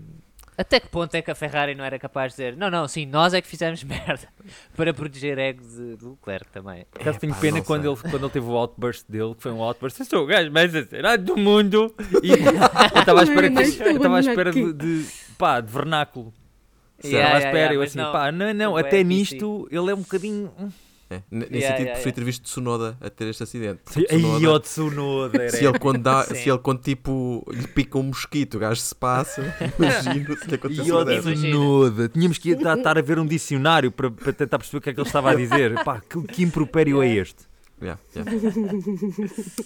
Até 0.56 0.78
que 0.78 0.88
ponto 0.88 1.14
é 1.14 1.22
que 1.22 1.30
a 1.30 1.34
Ferrari 1.34 1.74
não 1.74 1.84
era 1.84 1.98
capaz 1.98 2.32
de 2.32 2.36
dizer 2.36 2.56
não, 2.56 2.70
não, 2.70 2.86
sim, 2.86 3.06
nós 3.06 3.32
é 3.34 3.40
que 3.40 3.48
fizemos 3.48 3.82
merda 3.84 4.28
para 4.76 4.92
proteger 4.92 5.38
ego 5.38 5.62
de, 5.62 5.96
de 5.96 6.04
Leclerc 6.04 6.50
também. 6.52 6.84
Por 6.90 7.00
acaso 7.00 7.18
tenho 7.18 7.34
pena 7.36 7.62
quando 7.62 7.86
ele, 7.90 7.96
quando 7.96 8.18
ele 8.24 8.30
teve 8.30 8.46
o 8.46 8.52
outburst 8.52 9.04
dele, 9.08 9.34
que 9.34 9.42
foi 9.42 9.52
um 9.52 9.62
outburst, 9.62 9.98
eu 9.98 10.04
sou 10.06 10.24
o 10.24 10.26
gajo 10.26 10.50
mais 10.50 10.74
acelerado 10.74 11.24
do 11.24 11.36
mundo. 11.36 11.94
E 12.22 12.30
eu 12.32 13.00
estava 13.00 13.20
à 13.20 13.22
espera, 13.24 13.50
que- 13.50 13.82
eu 13.82 13.96
estava 13.96 14.16
à 14.16 14.20
espera 14.20 14.52
de, 14.52 14.72
de, 14.72 15.06
pá, 15.38 15.60
de 15.60 15.72
vernáculo. 15.72 16.32
Yeah, 17.04 17.18
Estava 17.18 17.18
à 17.18 17.38
yeah, 17.38 17.38
espera, 17.38 17.58
yeah, 17.58 17.74
eu 17.74 17.80
mas 17.80 17.90
assim, 17.90 17.98
não. 17.98 18.12
pá, 18.12 18.32
não, 18.32 18.54
não, 18.54 18.76
até 18.76 18.90
PC. 18.90 19.04
nisto 19.04 19.68
ele 19.70 19.90
é 19.90 19.94
um 19.94 20.02
bocadinho... 20.02 20.52
é. 21.12 21.22
N- 21.30 21.46
Nesse 21.50 21.54
Yeah, 21.54 21.66
sentido, 21.68 21.80
yeah, 21.86 21.92
preferi 21.94 22.12
ter 22.14 22.24
visto 22.24 22.42
Tsunoda 22.42 22.96
a 23.00 23.10
ter 23.10 23.26
este 23.28 23.42
acidente. 23.42 23.80
Aí 24.10 24.46
o 24.46 24.60
Tsunoda 24.60 25.42
era... 25.42 25.50
Se 25.56 25.64
ele 25.64 25.78
quando 25.78 26.02
dá, 26.02 26.24
se 26.34 26.48
ele 26.48 26.58
quando 26.58 26.80
tipo 26.80 27.44
lhe 27.50 27.66
pica 27.68 27.98
um 27.98 28.04
mosquito, 28.04 28.54
o 28.54 28.58
gajo 28.58 28.80
se 28.80 28.94
passa, 28.94 29.42
imagino 29.78 30.36
se 30.38 30.48
lhe 30.48 30.54
aconteceu 30.54 30.84
E 30.86 30.92
o 30.92 30.96
uma. 31.02 31.34
Tsunoda, 31.34 32.08
tínhamos 32.08 32.38
que 32.38 32.50
estar 32.50 32.98
a 32.98 33.00
ver 33.02 33.18
um 33.18 33.26
dicionário 33.26 33.92
para, 33.92 34.10
para 34.10 34.32
tentar 34.32 34.58
perceber 34.58 34.78
o 34.78 34.80
que 34.80 34.90
é 34.90 34.94
que 34.94 35.00
ele 35.00 35.06
estava 35.06 35.30
a 35.30 35.34
dizer. 35.34 35.82
Pá, 35.84 36.00
que, 36.00 36.20
que 36.22 36.42
impropério 36.42 37.02
é 37.02 37.08
este? 37.08 37.50
Yeah, 37.80 38.00
yeah. 38.14 38.30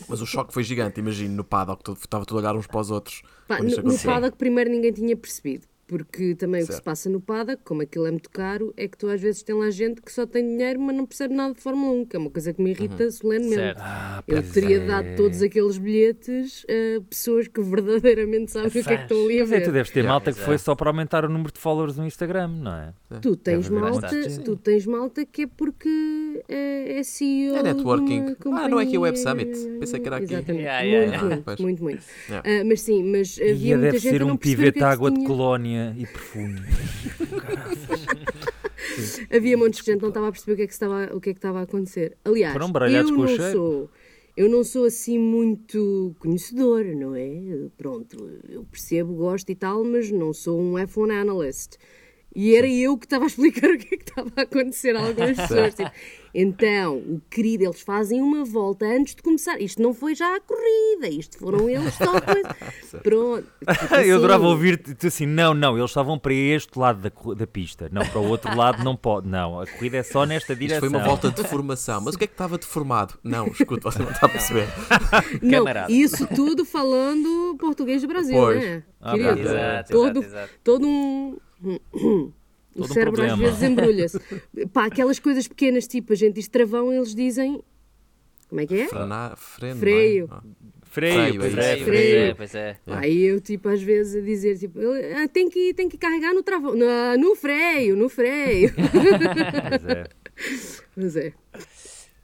Mas 0.08 0.22
o 0.22 0.26
choque 0.26 0.52
foi 0.54 0.62
gigante, 0.62 1.00
imagino, 1.00 1.34
no 1.34 1.44
paddock, 1.44 1.92
estava 1.92 2.24
tudo 2.24 2.38
a 2.38 2.40
olhar 2.40 2.56
uns 2.56 2.66
para 2.66 2.80
os 2.80 2.90
outros. 2.90 3.22
Pá, 3.46 3.58
no, 3.60 3.68
no 3.68 3.98
paddock 3.98 4.36
primeiro 4.38 4.70
ninguém 4.70 4.92
tinha 4.92 5.16
percebido. 5.16 5.66
Porque 5.88 6.34
também 6.34 6.62
o 6.62 6.66
que 6.66 6.72
se 6.72 6.78
Certo. 6.78 6.84
passa 6.84 7.08
no 7.08 7.20
paddock, 7.20 7.62
como 7.64 7.80
aquilo 7.82 8.06
é 8.06 8.10
muito 8.10 8.28
caro, 8.28 8.74
é 8.76 8.88
que 8.88 8.98
tu 8.98 9.08
às 9.08 9.20
vezes 9.20 9.44
tem 9.44 9.54
lá 9.54 9.70
gente 9.70 10.02
que 10.02 10.10
só 10.12 10.26
tem 10.26 10.42
dinheiro, 10.44 10.80
mas 10.80 10.96
não 10.96 11.06
percebe 11.06 11.32
nada 11.32 11.54
de 11.54 11.60
Fórmula 11.60 11.92
1, 12.00 12.06
que 12.06 12.16
é 12.16 12.18
uma 12.18 12.28
coisa 12.30 12.52
que 12.52 12.60
me 12.60 12.70
irrita 12.70 13.04
Uhum. 13.04 13.10
solenemente. 13.12 13.54
Certo. 13.54 13.78
Ah, 13.80 14.22
Eu 14.26 14.42
teria 14.42 14.76
é. 14.78 14.86
dado 14.86 15.16
todos 15.16 15.40
aqueles 15.42 15.78
bilhetes 15.78 16.66
a 16.68 17.00
pessoas 17.08 17.46
que 17.46 17.60
verdadeiramente 17.62 18.50
sabem 18.50 18.68
o 18.68 18.72
que 18.72 18.78
é 18.80 18.82
que 18.96 19.02
estão 19.02 19.24
ali 19.26 19.36
a 19.38 19.42
Mas 19.42 19.52
é, 19.52 19.60
tu 19.60 19.66
ver. 19.66 19.72
deves 19.72 19.90
ter 19.92 20.02
malta 20.04 20.32
que 20.32 20.40
foi 20.40 20.58
só 20.58 20.74
para 20.74 20.90
aumentar 20.90 21.24
o 21.24 21.28
número 21.28 21.52
de 21.52 21.60
followers 21.60 21.96
no 21.96 22.04
Instagram, 22.04 22.48
não 22.48 22.74
é? 22.74 22.92
Tu 23.22 23.36
tens, 23.36 23.68
malta, 23.68 24.08
tu 24.44 24.56
tens 24.56 24.86
malta 24.86 25.24
que 25.24 25.42
é 25.42 25.46
porque 25.46 26.42
é, 26.48 26.98
é 26.98 27.02
CEO 27.04 27.56
É 27.56 27.62
networking. 27.62 28.34
de 28.34 28.36
uma 28.48 28.62
Ah, 28.64 28.68
não 28.68 28.80
é 28.80 28.82
aqui 28.82 28.98
o 28.98 29.02
Web 29.02 29.16
companhia. 29.22 29.54
Summit. 29.54 29.78
Pensei 29.78 30.00
que 30.00 30.06
era 30.08 30.16
aqui. 30.16 30.24
Exatamente. 30.34 30.62
Yeah, 30.64 30.80
yeah, 30.82 31.06
muito, 31.06 31.24
yeah. 31.24 31.44
muito, 31.46 31.62
muito, 31.62 31.82
muito. 31.84 32.02
Yeah. 32.28 32.60
Ah, 32.60 32.64
mas 32.64 32.80
sim, 32.80 33.04
mas 33.04 33.38
E 33.38 33.42
havia 33.50 33.76
muita 33.76 33.92
deve 33.92 33.98
gente 33.98 34.10
ser 34.12 34.22
um 34.24 34.36
pivete 34.36 34.78
é 34.78 34.80
se 34.80 34.84
água 34.84 35.10
de 35.10 35.16
tinha. 35.18 35.28
E 35.96 36.06
perfume. 36.06 36.60
Havia 39.30 39.56
montes 39.56 39.80
de 39.84 39.92
gente 39.92 40.02
não 40.02 40.08
estava 40.08 40.28
a 40.28 40.32
perceber 40.32 40.52
o 40.52 40.56
que 40.56 40.62
é 40.62 40.66
que 40.66 40.72
estava, 40.72 41.10
o 41.14 41.20
que 41.20 41.30
é 41.30 41.32
que 41.32 41.38
estava 41.38 41.60
a 41.60 41.62
acontecer. 41.62 42.16
Aliás, 42.24 42.52
Foram 42.52 42.68
eu 42.88 43.04
com 43.04 43.12
o 43.12 43.16
não 43.18 43.28
cheiro. 43.28 43.52
sou, 43.52 43.90
eu 44.36 44.48
não 44.48 44.64
sou 44.64 44.84
assim 44.84 45.18
muito 45.18 46.14
conhecedora, 46.18 46.94
não 46.94 47.14
é? 47.14 47.68
Pronto, 47.76 48.16
eu 48.48 48.64
percebo, 48.64 49.14
gosto 49.14 49.50
e 49.50 49.54
tal, 49.54 49.84
mas 49.84 50.10
não 50.10 50.32
sou 50.32 50.60
um 50.60 50.74
F1 50.74 51.20
analyst. 51.20 51.76
E 52.34 52.54
era 52.54 52.68
eu 52.68 52.98
que 52.98 53.06
estava 53.06 53.24
a 53.24 53.28
explicar 53.28 53.68
o 53.72 53.78
que 53.78 53.94
é 53.94 53.98
que 53.98 54.10
estava 54.10 54.30
a 54.36 54.42
acontecer 54.42 54.94
a 54.94 55.06
algumas 55.06 55.36
pessoas. 55.40 55.74
tipo, 55.74 55.90
então, 56.38 56.98
o 56.98 57.22
querido, 57.30 57.64
eles 57.64 57.80
fazem 57.80 58.20
uma 58.20 58.44
volta 58.44 58.84
antes 58.84 59.14
de 59.14 59.22
começar. 59.22 59.58
Isto 59.58 59.80
não 59.80 59.94
foi 59.94 60.14
já 60.14 60.36
a 60.36 60.40
corrida, 60.40 61.08
isto 61.08 61.38
foram 61.38 61.66
eles 61.66 61.94
só. 61.94 62.20
Coisa. 62.20 62.54
Pronto. 63.02 63.46
Tipo 63.66 63.94
Eu 63.94 63.98
assim, 64.00 64.10
adorava 64.12 64.46
ouvir-te 64.46 65.06
assim, 65.06 65.24
não, 65.24 65.54
não, 65.54 65.78
eles 65.78 65.90
estavam 65.90 66.18
para 66.18 66.34
este 66.34 66.78
lado 66.78 67.00
da, 67.00 67.34
da 67.34 67.46
pista, 67.46 67.88
não, 67.90 68.04
para 68.06 68.20
o 68.20 68.28
outro 68.28 68.54
lado 68.54 68.84
não 68.84 68.94
pode, 68.94 69.26
não, 69.26 69.58
a 69.60 69.66
corrida 69.66 69.96
é 69.96 70.02
só 70.02 70.26
nesta 70.26 70.52
Isto 70.52 70.60
direção. 70.60 70.80
foi 70.80 70.88
uma 70.90 71.02
volta 71.06 71.30
de 71.30 71.42
formação. 71.44 72.02
Mas 72.02 72.14
o 72.14 72.18
que 72.18 72.24
é 72.24 72.26
que 72.26 72.34
estava 72.34 72.58
deformado? 72.58 73.14
Não, 73.24 73.46
escuta, 73.46 73.90
você 73.90 74.02
não 74.02 74.10
está 74.10 74.26
a 74.26 74.28
perceber. 74.28 74.66
Não, 75.40 75.58
Camarada. 75.64 75.90
isso 75.90 76.26
tudo 76.26 76.66
falando 76.66 77.56
português 77.58 78.02
do 78.02 78.08
Brasil, 78.08 78.36
Pois. 78.36 78.62
né? 78.62 78.82
Ah, 79.00 79.12
Querido. 79.12 79.40
Exato, 79.40 79.92
todo, 79.92 80.18
exato, 80.18 80.26
exato. 80.26 80.52
todo 80.62 80.86
um. 80.86 81.38
O 82.76 82.82
Todo 82.82 82.90
um 82.90 82.94
cérebro 82.94 83.22
às 83.22 83.28
problema. 83.28 83.50
vezes 83.52 83.62
embrulha-se. 83.70 84.18
Pá, 84.72 84.84
aquelas 84.86 85.18
coisas 85.18 85.48
pequenas, 85.48 85.86
tipo, 85.86 86.12
a 86.12 86.16
gente 86.16 86.34
diz 86.34 86.46
travão, 86.48 86.92
eles 86.92 87.14
dizem. 87.14 87.62
Como 88.48 88.60
é 88.60 88.66
que 88.66 88.80
é? 88.82 88.88
Frenar, 88.88 89.36
freno, 89.36 89.80
Freio. 89.80 90.24
é? 90.30 90.34
Ah. 90.34 90.42
Freio, 90.84 91.14
Freio, 91.14 91.40
pois 91.40 91.56
é 91.58 91.72
é, 91.72 91.84
freio. 91.84 92.18
é, 92.18 92.34
pois 92.34 92.54
é. 92.54 92.80
Aí 92.86 93.22
eu, 93.24 93.40
tipo, 93.40 93.68
às 93.68 93.82
vezes 93.82 94.22
a 94.22 94.24
dizer, 94.24 94.56
tipo, 94.58 94.78
ah, 94.80 95.28
tem, 95.28 95.48
que, 95.50 95.74
tem 95.74 95.88
que 95.88 95.98
carregar 95.98 96.32
no 96.32 96.42
travão. 96.42 96.74
No, 96.74 97.18
no 97.18 97.34
freio, 97.34 97.96
no 97.96 98.08
freio. 98.08 98.72
Pois 98.72 99.86
é. 99.86 100.06
Mas 100.96 101.16
é. 101.16 101.32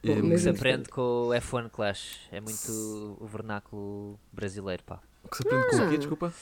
Bom, 0.03 0.13
O 0.13 0.15
que 0.15 0.21
mas 0.23 0.41
se 0.41 0.49
aprende 0.49 0.89
com 0.89 1.01
o 1.01 1.29
F1 1.29 1.69
Clash 1.71 2.27
é 2.31 2.41
muito 2.41 3.17
o 3.19 3.25
vernáculo 3.25 4.19
brasileiro, 4.33 4.83
pá. 4.83 4.99
O 5.23 5.29
que 5.29 5.37
se 5.37 5.43
aprende 5.47 5.67
com 5.69 5.85
o 5.85 5.89
quê? 5.89 5.97
Desculpa? 5.97 6.33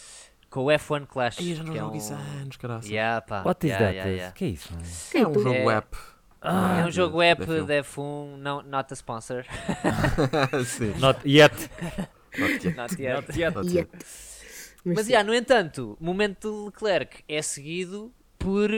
Com 0.51 0.65
o 0.65 0.67
F1 0.67 1.07
Clash. 1.07 1.37
Ai, 1.39 1.51
eu 1.51 1.55
já 1.55 1.63
não 1.63 1.71
que 1.71 1.77
é 1.77 1.81
jogo 1.81 1.93
um... 1.93 1.97
isso 1.97 2.13
há 2.13 2.17
anos, 2.17 2.57
caralho. 2.57 2.85
Yeah, 2.85 3.21
pá. 3.21 3.41
What 3.43 3.65
is 3.65 3.71
yeah, 3.71 3.85
that? 3.85 3.95
yeah, 3.95 4.11
yeah. 4.11 4.31
Que 4.35 4.45
é 4.45 4.47
isso? 4.49 4.73
mano? 4.73 4.85
É 5.15 5.27
um 5.27 5.33
jogo 5.33 5.55
É- 5.55 5.65
web. 5.65 5.87
Ah, 6.43 6.79
é 6.79 6.83
um 6.83 6.89
de- 6.89 6.91
jogo 6.95 7.19
de 7.19 7.25
app 7.25 7.43
F1. 7.43 7.65
da 7.65 7.73
F1, 7.83 8.37
não, 8.37 8.61
not 8.63 8.91
a 8.91 8.95
sponsor. 8.95 9.45
Sim. 10.65 10.93
Not 10.99 11.19
yet. 11.25 11.53
Not 12.37 12.65
yet. 12.67 12.75
Not 12.75 13.01
yet. 13.01 13.13
Not 13.15 13.39
yet. 13.39 13.55
Not 13.55 13.67
Yeah. 13.73 13.89
yet. 13.93 14.05
Mas, 14.83 15.07
já, 15.07 15.23
no 15.23 15.33
entanto, 15.33 15.95
o 16.01 16.03
momento 16.03 16.49
do 16.51 16.65
Leclerc 16.65 17.23
é 17.29 17.41
seguido 17.41 18.11
por 18.37 18.69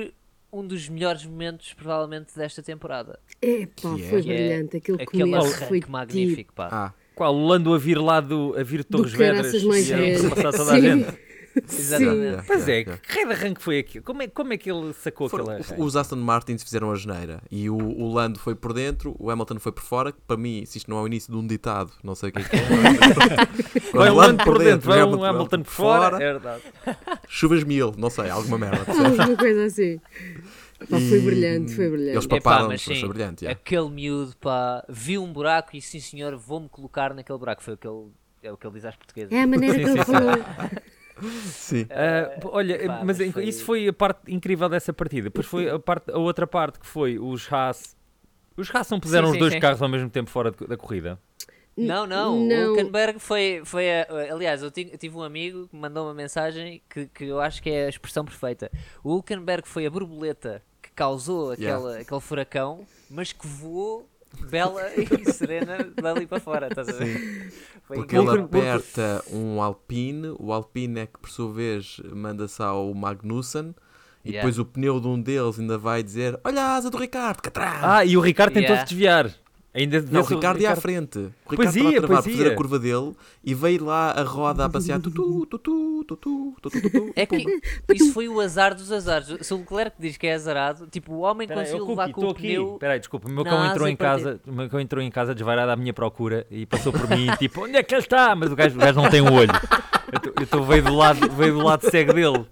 um 0.52 0.68
dos 0.68 0.88
melhores 0.90 1.26
momentos, 1.26 1.74
provavelmente, 1.74 2.38
desta 2.38 2.62
temporada. 2.62 3.20
É, 3.42 3.66
pá, 3.66 3.96
Que 3.96 4.04
é? 4.04 4.10
foi 4.10 4.22
Que 4.22 4.32
é 4.32 4.36
brilhante. 4.36 4.78
Aquele 4.78 5.02
Aquele 5.02 5.24
começo 5.32 5.58
foi 5.60 5.78
arranque 5.78 5.90
magnífico, 5.92 6.54
pá. 6.54 6.70
Ah, 6.72 6.94
Qual? 7.16 7.34
O 7.36 7.48
Lando 7.48 7.74
a 7.74 7.78
vir 7.80 7.98
lá 7.98 8.20
do, 8.20 8.54
a 8.60 8.62
vir 8.64 8.80
de 8.80 8.84
Torres 8.84 9.14
Vedras 9.14 9.54
e 9.54 10.26
a 10.28 10.30
passar 10.30 10.52
toda 10.52 10.74
a 10.74 10.80
gente. 10.80 11.33
Exatamente. 11.72 12.18
yeah, 12.22 12.44
Pois 12.48 12.68
é, 12.68 12.80
yeah, 12.80 12.98
que 12.98 13.14
raio 13.14 13.28
de 13.28 13.34
arranque 13.34 13.62
foi 13.62 13.80
aquilo? 13.80 14.04
Como 14.04 14.22
é, 14.24 14.28
como 14.28 14.54
é 14.54 14.58
que 14.58 14.72
ele 14.72 14.94
sacou 14.94 15.30
Foram- 15.30 15.46
aquele 15.46 15.64
arranque? 15.64 15.82
os 15.82 15.96
Aston 15.96 16.16
Martins 16.18 16.64
fizeram 16.64 16.92
a 16.92 16.96
geneira 16.96 17.42
e 17.52 17.70
o, 17.70 17.76
o 17.78 18.14
Lando 18.14 18.40
foi 18.40 18.56
por 18.56 18.74
dentro, 18.74 19.16
o 19.20 19.30
Hamilton 19.30 19.60
foi 19.60 19.72
por 19.72 19.84
fora. 19.84 20.12
que 20.12 20.20
Para 20.26 20.38
mim, 20.38 20.66
se 20.66 20.78
isto 20.80 20.90
não 20.90 20.98
é 20.98 21.02
o 21.02 21.08
início 21.08 21.32
de 21.32 21.38
um 21.38 21.46
ditado, 21.46 21.92
não 22.04 22.16
sei 22.16 22.30
o 22.30 22.32
que 22.32 22.40
é 22.40 22.44
que 22.44 22.56
é. 22.56 22.60
Vai 23.94 24.10
Quando 24.10 24.16
Lando 24.16 24.44
por 24.44 24.58
dentro, 24.60 24.90
vai 24.90 25.00
um 25.00 25.04
Hamilton 25.04 25.26
Hamilton 25.26 25.62
por 25.64 25.72
fora. 25.72 26.16
É 26.18 26.20
verdade. 26.20 26.64
Chuvas 27.28 27.64
mil, 27.64 27.94
não 27.98 28.10
sei, 28.10 28.30
alguma 28.30 28.58
merda. 28.58 28.92
Alguma 28.92 29.38
coisa 29.38 29.66
assim. 29.66 30.00
Pá, 30.90 31.00
foi 31.00 31.20
brilhante, 31.22 31.76
foi 31.76 31.90
brilhante. 31.90 32.12
Eles 32.16 32.28
paparam, 32.28 32.68
mas 32.68 32.72
mas 32.72 32.82
sim, 32.82 33.00
foi 33.00 33.10
brilhante. 33.10 33.46
yeah. 33.46 33.58
Aquele 33.60 33.90
miúdo, 33.90 34.36
pá, 34.38 34.84
viu 34.90 35.24
um 35.24 35.32
buraco 35.32 35.78
e 35.78 35.82
sim 35.82 36.00
senhor, 36.00 36.36
vou-me 36.36 36.68
colocar 36.68 37.14
naquele 37.14 37.38
buraco. 37.38 37.64
Foi 37.64 37.76
o 37.76 37.78
que 37.78 37.88
ele, 37.88 38.08
é 38.44 38.52
o 38.52 38.58
que 38.58 38.68
ele 38.68 38.74
diz 38.74 38.86
às 38.86 38.96
portuguesas. 38.96 39.32
É 39.32 39.44
a 39.44 39.48
maneira 39.48 39.76
que 39.76 39.82
ele 39.86 40.04
falou. 40.04 40.34
Sim. 41.22 41.86
Ah, 41.90 42.40
olha, 42.46 42.78
pá, 42.80 42.94
mas 43.04 43.06
mas 43.06 43.20
em- 43.22 43.32
foi- 43.32 43.44
isso 43.46 43.64
foi 43.66 43.88
a 43.88 43.94
parte 43.94 44.32
incrível 44.34 44.68
dessa 44.70 44.92
partida. 44.92 45.26
Depois 45.26 45.46
foi 45.46 45.70
a, 45.70 45.78
parte, 45.80 46.12
a 46.12 46.18
outra 46.18 46.48
parte 46.48 46.80
que 46.80 46.86
foi 46.88 47.18
os 47.20 47.52
Haas. 47.52 47.96
Os 48.58 48.74
Haas 48.74 48.90
não 48.90 49.00
puseram 49.00 49.28
Sim, 49.28 49.32
os 49.32 49.34
sim, 49.36 49.40
dois 49.40 49.54
sim. 49.54 49.60
carros 49.60 49.82
ao 49.82 49.90
mesmo 49.90 50.10
tempo 50.10 50.30
fora 50.30 50.52
de- 50.52 50.66
da 50.68 50.78
corrida. 50.78 51.20
Não, 51.76 52.06
não, 52.06 52.40
Não. 52.40 52.66
o 52.66 52.70
Hulkenberg 52.70 53.18
foi, 53.18 53.62
foi 53.66 53.90
a- 53.90 54.08
aliás, 54.32 54.62
eu 54.62 54.70
ti- 54.70 54.90
eu 54.92 54.98
tive 54.98 55.18
um 55.18 55.24
amigo 55.24 55.68
que 55.68 55.76
me 55.76 55.82
mandou 55.82 56.06
uma 56.06 56.14
mensagem 56.14 56.82
que, 56.88 57.08
que 57.08 57.26
eu 57.26 57.40
acho 57.42 57.64
que 57.64 57.70
é 57.72 57.88
a 57.88 57.90
expressão 57.90 58.24
perfeita. 58.24 58.72
O 59.04 59.10
Hulkenberg 59.14 59.68
foi 59.68 59.86
a 59.88 59.90
borboleta 59.90 60.62
que 60.82 60.92
causou 60.92 61.54
Yeah. 61.56 61.76
aquela, 61.76 62.00
aquele 62.02 62.22
furacão, 62.22 62.86
mas 63.10 63.34
que 63.34 63.48
voou 63.48 64.08
bela 64.42 64.82
e 64.96 65.32
serena 65.32 65.92
dali 66.02 66.26
para 66.26 66.40
fora, 66.40 66.68
estás 66.68 66.90
a 66.90 66.94
ver? 66.94 67.52
Foi 67.84 67.98
Porque 67.98 68.16
ele 68.16 68.30
aperta 68.30 69.24
um 69.32 69.62
Alpine, 69.62 70.36
o 70.40 70.52
Alpine 70.54 71.02
é 71.02 71.06
que 71.06 71.20
por 71.20 71.30
sua 71.30 71.52
vez 71.52 72.00
manda-se 72.14 72.62
ao 72.62 72.94
Magnussen 72.94 73.76
e 74.26 74.30
Yeah. 74.30 74.38
depois 74.48 74.58
o 74.58 74.64
pneu 74.64 75.02
de 75.02 75.08
um 75.08 75.22
deles 75.22 75.60
ainda 75.60 75.78
vai 75.78 76.02
dizer: 76.02 76.40
Olha 76.46 76.62
a 76.62 76.76
asa 76.76 76.90
do 76.90 76.98
Ricardo, 76.98 77.42
catrás! 77.42 77.84
Ah, 77.84 78.06
e 78.06 78.16
o 78.16 78.22
Ricardo 78.22 78.54
tentou 78.54 78.70
Yeah. 78.70 78.88
se 78.88 78.94
desviar. 78.94 79.34
Ainda 79.76 80.06
Não, 80.12 80.22
o 80.22 80.24
Ricardo 80.24 80.62
ia 80.62 80.72
à 80.72 80.76
frente. 80.76 81.18
O 81.18 81.50
Ricardo 81.50 81.56
Pois 81.56 81.76
estava 81.76 81.92
ia, 81.92 81.98
a 82.00 82.02
pois 82.04 82.20
por 82.20 82.24
fazer 82.32 82.46
ia. 82.46 82.52
a 82.52 82.56
curva 82.56 82.78
dele 82.78 83.12
e 83.44 83.56
veio 83.56 83.86
lá 83.86 84.12
a 84.12 84.22
roda 84.22 84.66
a 84.66 84.70
passear. 84.70 85.00
Tutu, 85.02 85.48
tutu, 85.48 86.04
tutu, 86.08 86.56
tutu, 86.62 86.82
tutu. 86.82 87.12
É 87.16 87.26
que 87.26 87.44
isso 87.96 88.14
foi 88.14 88.28
o 88.30 88.40
azar 88.40 88.76
dos 88.76 88.92
azares. 88.92 89.36
Se 89.42 89.52
o 89.54 89.58
Leclerc 89.58 89.96
diz 90.00 90.16
que 90.16 90.28
é 90.28 90.36
azarado, 90.36 90.86
tipo, 90.92 91.14
o 91.14 91.20
homem 91.22 91.48
Peraí, 91.48 91.64
conseguiu 91.64 91.86
eu 91.86 91.90
levar 91.90 92.12
com 92.12 92.26
o 92.26 92.30
aqui. 92.30 92.42
pneu. 92.44 92.78
Peraí, 92.80 93.00
desculpa, 93.00 93.28
o 93.28 93.32
meu 93.32 93.44
cão 93.44 93.66
entrou 93.66 93.88
em 93.88 93.96
casa, 93.96 94.40
o 94.46 94.52
meu 94.52 94.70
cão 94.70 94.80
entrou 94.80 95.02
em 95.04 95.10
casa 95.10 95.34
desvairado 95.34 95.72
à 95.72 95.76
minha 95.76 95.94
procura 95.94 96.46
e 96.52 96.68
passou 96.68 96.94
por 96.94 97.10
mim 97.10 97.28
tipo, 97.40 97.64
onde 97.66 97.76
é 97.76 97.82
que 97.82 97.96
ele 97.96 98.02
está? 98.02 98.36
Mas 98.36 98.52
o 98.52 98.56
gajo, 98.56 98.76
o 98.76 98.80
gajo 98.80 99.02
não 99.02 99.10
tem 99.10 99.22
um 99.22 99.34
olho. 99.34 99.52
Eu 100.12 100.20
tô- 100.20 100.34
Eu 100.38 100.44
estou 100.44 100.64
veio 100.64 100.84
do 100.84 100.96
lado, 100.96 101.28
veio 101.32 101.54
do 101.54 101.64
lado 101.64 101.90
cego 101.90 102.14
dele. 102.14 102.46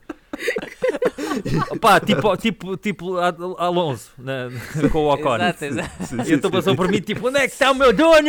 Opa, 1.72 2.00
tipo, 2.00 2.38
tipo, 2.38 2.78
tipo 2.78 3.18
Al- 3.18 3.56
Alonso 3.60 4.12
na- 4.18 4.50
com 4.92 5.00
o 5.06 5.14
Ocon. 5.14 5.36
Exato, 5.36 5.66
exato. 5.66 6.04
Sim, 6.06 6.22
E 6.22 6.26
sim, 6.26 6.34
então 6.34 6.50
sim. 6.50 6.58
passou 6.58 6.76
por 6.76 6.88
mim 6.90 7.02
tipo, 7.02 7.28
onde 7.28 7.38
é 7.40 7.48
que 7.48 7.54
está 7.54 7.72
o 7.72 7.76
meu 7.76 7.94
dono? 7.94 8.28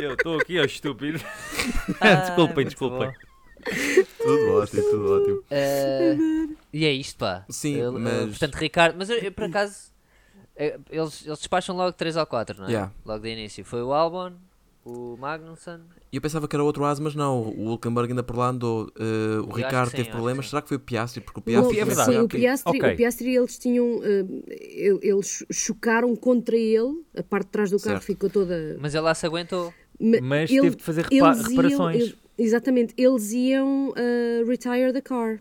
Eu 0.00 0.14
estou 0.14 0.38
aqui, 0.38 0.58
ó 0.60 0.64
estúpido. 0.64 1.20
Ah, 2.00 2.14
desculpem, 2.26 2.64
desculpem. 2.64 3.08
bom. 3.08 3.14
Tudo 4.18 4.54
ótimo, 4.54 4.82
tudo 4.90 5.20
ótimo. 5.20 5.42
Eh, 5.50 6.16
e 6.72 6.86
é 6.86 6.92
isto, 6.92 7.18
pá. 7.18 7.44
Sim, 7.48 7.80
eh, 7.80 7.90
mas- 7.90 8.28
portanto, 8.30 8.54
Ricardo, 8.54 8.96
mas 8.98 9.10
eu, 9.10 9.18
eu, 9.18 9.32
por 9.32 9.44
acaso, 9.44 9.90
eh, 10.56 10.78
eles, 10.90 11.26
eles 11.26 11.38
despacham 11.38 11.76
logo 11.76 11.92
3 11.92 12.16
ou 12.16 12.24
4, 12.26 12.58
não 12.60 12.66
é? 12.68 12.70
Yeah. 12.70 12.92
Logo 13.04 13.22
de 13.22 13.28
início. 13.30 13.64
Foi 13.64 13.82
o 13.82 13.92
Albon, 13.92 14.32
o 14.88 15.16
Magnussen. 15.18 15.80
E 16.12 16.16
eu 16.16 16.22
pensava 16.22 16.48
que 16.48 16.56
era 16.56 16.62
outro 16.64 16.84
asa, 16.84 17.02
mas 17.02 17.14
não. 17.14 17.42
O 17.42 17.68
Hulkenberg 17.70 18.10
ainda 18.12 18.22
por 18.22 18.36
lá 18.36 18.48
andou. 18.48 18.90
Eh, 18.98 19.38
o 19.40 19.48
que 19.48 19.56
Ricardo 19.62 19.90
sim, 19.90 19.96
teve 19.96 20.08
que 20.08 20.14
problemas. 20.14 20.46
sim. 20.46 20.50
Será 20.50 20.62
que 20.62 20.68
foi 20.68 20.76
o 20.78 20.80
Piastri? 20.80 21.20
Porque 21.20 21.38
o 21.38 21.42
Não, 21.52 21.62
Piastri 21.62 21.80
é 21.80 21.84
verdade, 21.84 22.12
foi 22.14 22.22
o. 22.24 22.28
Piastri, 22.28 22.78
Ok. 22.78 22.92
o 22.92 22.96
Piastri 22.96 23.36
eles 23.36 23.58
tinham. 23.58 24.00
ele- 24.02 24.98
eles 25.02 25.44
chocaram 25.52 26.16
contra 26.16 26.56
ele, 26.56 27.02
a 27.16 27.22
parte 27.22 27.46
de 27.46 27.50
trás 27.52 27.70
do 27.70 27.76
carro 27.78 27.96
Certo. 27.96 28.04
ficou 28.04 28.30
toda. 28.30 28.76
Mas 28.80 28.94
ele 28.94 29.02
lá 29.02 29.14
se 29.14 29.26
aguentou. 29.26 29.72
Ma- 30.00 30.20
Mas 30.22 30.50
ele- 30.50 30.60
teve 30.62 30.76
de 30.76 30.82
fazer 30.82 31.02
repa- 31.02 31.14
eles 31.28 31.38
iam- 31.40 31.48
reparações. 31.50 31.96
eles- 31.96 32.14
exatamente, 32.38 32.94
eles 32.96 33.32
iam 33.32 33.92
eh, 33.96 34.44
retire 34.46 34.92
the 34.92 35.00
car. 35.02 35.40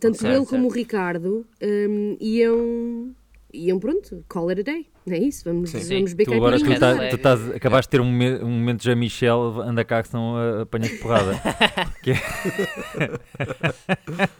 Tanto 0.00 0.18
Certo, 0.18 0.36
ele 0.36 0.46
como 0.46 0.68
o 0.68 0.70
certo. 0.70 0.74
Ricardo 0.76 1.46
ehm, 1.60 2.16
iam. 2.20 3.14
Iam 3.52 3.78
pronto, 3.78 4.24
call 4.28 4.50
it 4.50 4.60
a 4.60 4.64
day. 4.64 4.86
É 5.08 5.18
isso, 5.18 5.42
vamos, 5.44 5.70
Sim. 5.70 5.96
Vamos 5.96 6.12
beber 6.12 6.24
Tu 6.30 6.34
agora 6.34 6.58
tu, 6.58 6.78
tá- 6.78 7.08
tu 7.08 7.16
estás, 7.16 7.50
acabaste 7.50 7.88
de 7.88 7.90
ter 7.90 8.00
um, 8.00 8.10
me- 8.12 8.36
um 8.38 8.50
momento 8.50 8.78
de 8.80 8.84
Jean-Michel, 8.84 9.60
anda 9.62 9.84
cá 9.84 10.02
que 10.02 10.08
senão 10.08 10.34
uh, 10.34 10.60
apanhas 10.62 10.92
porrada. 11.00 11.40
Que 12.02 12.12
é- 12.12 12.22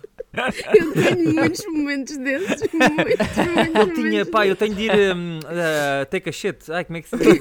Eu 0.79 0.92
tenho 0.94 1.35
muitos 1.35 1.62
momentos 1.66 2.16
desses. 2.16 2.62
Muitos, 2.72 3.37
muitos, 3.37 3.75
Eu 3.77 3.92
tinha, 3.94 4.25
pá, 4.25 4.46
eu 4.46 4.57
tenho 4.57 4.75
de 4.75 4.85
ir 4.85 5.14
um, 5.14 5.40
uh, 5.40 6.07
take 6.11 6.31
a 6.31 6.33
shit. 6.33 6.72
Ai, 6.72 6.87
como 6.87 6.96
é 6.96 7.03
que 7.03 7.09
se 7.11 7.16
diz? 7.18 7.38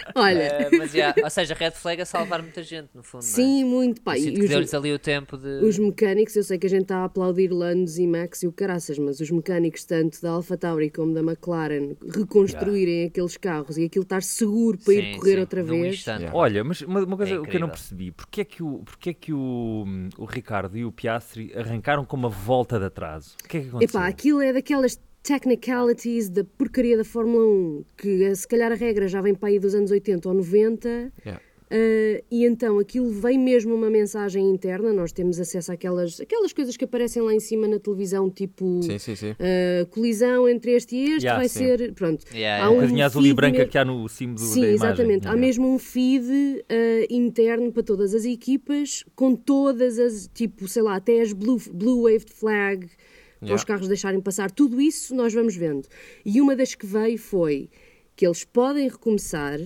Olha, 0.14 0.42
Eh, 0.42 0.68
mas, 0.76 0.92
já, 0.92 1.14
ou 1.22 1.30
seja, 1.30 1.54
Red 1.54 1.72
Flag 1.72 2.02
a 2.02 2.04
salvar 2.04 2.42
muita 2.42 2.62
gente, 2.62 2.90
no 2.94 3.02
fundo. 3.02 3.22
sim, 3.22 3.64
muito. 3.64 4.00
Pá, 4.02 4.16
é? 4.16 4.20
e 4.20 4.48
deu-lhes 4.48 4.74
ali 4.74 4.92
o 4.92 4.98
tempo 4.98 5.36
de. 5.36 5.64
Os 5.64 5.78
mecânicos, 5.78 6.34
eu 6.36 6.42
sei 6.44 6.58
que 6.58 6.66
a 6.66 6.70
gente 6.70 6.82
está 6.82 6.98
a 6.98 7.04
aplaudir 7.04 7.48
Landos 7.52 7.98
e 7.98 8.06
Max 8.06 8.42
e 8.42 8.46
o 8.46 8.52
caraças, 8.52 8.98
mas 8.98 9.20
os 9.20 9.30
mecânicos 9.30 9.84
tanto 9.84 10.20
da 10.20 10.30
AlphaTauri 10.30 10.90
como 10.90 11.14
da 11.14 11.20
McLaren 11.20 11.94
reconstruírem 12.14 13.06
aqueles 13.06 13.36
carros 13.36 13.78
e 13.78 13.84
aquilo 13.84 14.02
estar 14.02 14.22
seguro 14.22 14.78
para 14.78 14.94
ir 14.94 15.12
Sim, 15.12 15.18
correr 15.18 15.34
sim, 15.34 15.40
outra 15.40 15.62
vez. 15.62 16.04
Yeah. 16.06 16.30
Olha, 16.36 16.64
mas 16.64 16.80
uma, 16.82 17.00
uma 17.02 17.16
coisa 17.16 17.34
É 17.36 17.42
que 17.42 17.56
eu 17.56 17.60
não 17.60 17.68
percebi, 17.68 18.10
porque 18.10 18.40
é 18.40 18.44
que, 18.44 18.62
o, 18.62 18.78
porque 18.84 19.10
é 19.10 19.14
que 19.14 19.32
o, 19.32 19.84
o 20.18 20.24
Ricardo 20.24 20.76
e 20.76 20.84
o 20.84 20.92
Piastri 20.92 21.52
arrancaram 21.54 22.04
com 22.04 22.16
uma 22.16 22.28
volta 22.28 22.78
de 22.78 22.86
atraso? 22.86 23.36
O 23.44 23.48
que 23.48 23.56
é 23.58 23.60
que 23.60 23.68
aconteceu? 23.68 24.00
Epá, 24.00 24.08
aquilo 24.08 24.40
é 24.40 24.52
daquelas 24.52 24.98
technicalities 25.22 26.28
da 26.28 26.44
porcaria 26.44 26.96
da 26.96 27.04
Fórmula 27.04 27.44
1, 27.44 27.84
que 27.96 28.24
eh, 28.24 28.34
se 28.34 28.46
calhar 28.46 28.72
a 28.72 28.74
regra 28.74 29.06
já 29.08 29.20
vem 29.20 29.34
para 29.34 29.48
aí 29.48 29.58
dos 29.58 29.74
anos 29.74 29.90
80 29.90 30.28
ou 30.28 30.34
90. 30.34 31.12
Yeah. 31.24 31.40
eh, 31.70 32.22
e 32.30 32.44
então 32.44 32.78
aquilo 32.78 33.08
vem 33.10 33.38
mesmo 33.38 33.74
uma 33.74 33.88
mensagem 33.88 34.50
interna, 34.50 34.92
nós 34.92 35.10
temos 35.12 35.38
acesso 35.40 35.72
àquelas 35.72 36.20
aquelas 36.20 36.52
coisas 36.52 36.76
que 36.76 36.84
aparecem 36.84 37.22
lá 37.22 37.32
em 37.32 37.40
cima 37.40 37.66
na 37.68 37.78
televisão, 37.78 38.28
tipo 38.28 38.82
Sim, 38.82 38.98
sim, 38.98 39.14
sim. 39.16 39.30
uh, 39.30 39.86
colisão 39.90 40.48
entre 40.48 40.72
este 40.72 40.96
e 40.96 41.04
este, 41.12 41.24
Yeah, 41.24 41.38
vai 41.38 41.48
sim. 41.48 41.58
ser. 41.60 41.92
Pronto. 41.94 42.26
Yeah, 42.34 42.66
Há 42.66 42.70
um 42.70 42.74
bocadinho 42.74 43.04
azul 43.04 43.24
e 43.26 43.32
branca 43.32 43.58
me- 43.60 43.66
que 43.66 43.78
há 43.78 43.84
no 43.84 44.08
cimo 44.08 44.34
do, 44.34 44.40
Sim, 44.40 44.60
da 44.60 44.66
imagem. 44.68 44.74
exatamente. 44.74 45.28
Há 45.28 45.36
mesmo 45.36 45.66
um 45.72 45.78
feed 45.78 46.26
uh, 46.26 46.64
interno 47.08 47.72
para 47.72 47.82
todas 47.82 48.12
as 48.14 48.24
equipas, 48.24 49.04
com 49.14 49.34
todas 49.36 49.98
as, 49.98 50.28
tipo, 50.34 50.66
sei 50.68 50.82
lá, 50.82 50.96
até 50.96 51.20
as 51.20 51.32
blue, 51.32 51.58
blue 51.72 52.02
waved 52.02 52.30
flag, 52.32 52.86
Yeah. 53.42 53.56
os 53.56 53.64
carros 53.64 53.88
deixarem 53.88 54.20
passar. 54.20 54.50
Tudo 54.50 54.80
isso 54.80 55.14
nós 55.14 55.34
vamos 55.34 55.56
vendo. 55.56 55.88
E 56.24 56.40
uma 56.40 56.54
das 56.54 56.74
que 56.74 56.86
veio 56.86 57.18
foi 57.18 57.68
que 58.14 58.24
eles 58.26 58.44
podem 58.44 58.88
recomeçar, 58.88 59.58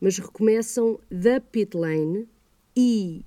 mas 0.00 0.18
recomeçam 0.18 1.00
da 1.10 1.40
pit 1.40 1.76
lane 1.76 2.28
e. 2.76 3.24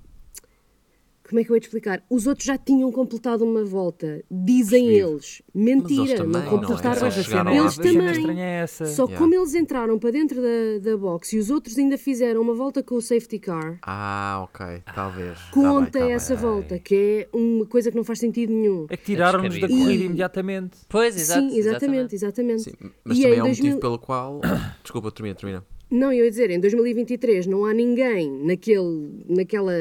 Como 1.28 1.40
é 1.40 1.44
que 1.44 1.50
eu 1.50 1.56
ia 1.56 1.60
te 1.60 1.64
explicar? 1.64 2.02
Os 2.08 2.26
outros 2.26 2.46
já 2.46 2.56
tinham 2.56 2.90
completado 2.92 3.44
uma 3.44 3.64
volta, 3.64 4.22
dizem 4.30 4.88
eles. 4.88 5.42
Mentira, 5.54 6.00
Mas 6.00 6.08
eles 6.10 6.20
também, 6.20 6.32
não 6.32 6.40
não 6.40 6.46
é? 6.46 6.50
completaram. 6.50 7.06
Eles 7.06 7.76
também. 7.76 8.40
é. 8.42 8.66
Só 8.66 9.04
Yeah. 9.06 9.18
como 9.18 9.34
eles 9.34 9.54
entraram 9.54 9.98
para 9.98 10.10
dentro 10.12 10.40
da, 10.40 10.90
da 10.90 10.96
box 10.96 11.32
e 11.34 11.38
os 11.38 11.50
outros 11.50 11.76
ainda 11.78 11.98
fizeram 11.98 12.40
uma 12.42 12.54
volta 12.54 12.82
com 12.82 12.94
o 12.96 13.02
safety 13.02 13.38
car, 13.38 13.78
Ah, 13.82 14.44
ok. 14.44 14.82
Talvez. 14.94 15.38
Tá 15.38 15.50
conta 15.52 15.98
bem, 15.98 16.08
tá 16.08 16.14
essa 16.14 16.34
bem. 16.34 16.42
volta, 16.44 16.78
que 16.78 16.94
é 17.32 17.36
uma 17.36 17.66
coisa 17.66 17.90
que 17.90 17.96
não 17.96 18.04
faz 18.04 18.18
sentido 18.20 18.52
nenhum. 18.52 18.86
É 18.88 18.96
que 18.96 19.04
tiraram-nos 19.04 19.58
da 19.60 19.68
corrida 19.68 20.02
E- 20.04 20.06
imediatamente. 20.06 20.78
Pois, 20.88 21.16
exato. 21.16 21.40
Sim, 21.48 21.56
exatamente, 21.58 22.14
exatamente. 22.14 22.62
Sim, 22.62 22.72
mas 23.04 23.18
E 23.18 23.22
também 23.22 23.38
é 23.38 23.42
um 23.42 23.46
2000 23.46 23.64
motivo 23.64 23.80
pelo 23.80 23.98
qual. 23.98 24.40
Desculpa, 24.82 25.10
termina, 25.10 25.34
termina. 25.34 25.64
Não, 25.88 26.12
eu 26.12 26.24
ia 26.24 26.30
dizer, 26.30 26.50
em 26.50 26.58
2023 26.58 27.46
não 27.46 27.64
há 27.64 27.72
ninguém 27.72 28.28
naquele, 28.44 29.24
naquela 29.28 29.72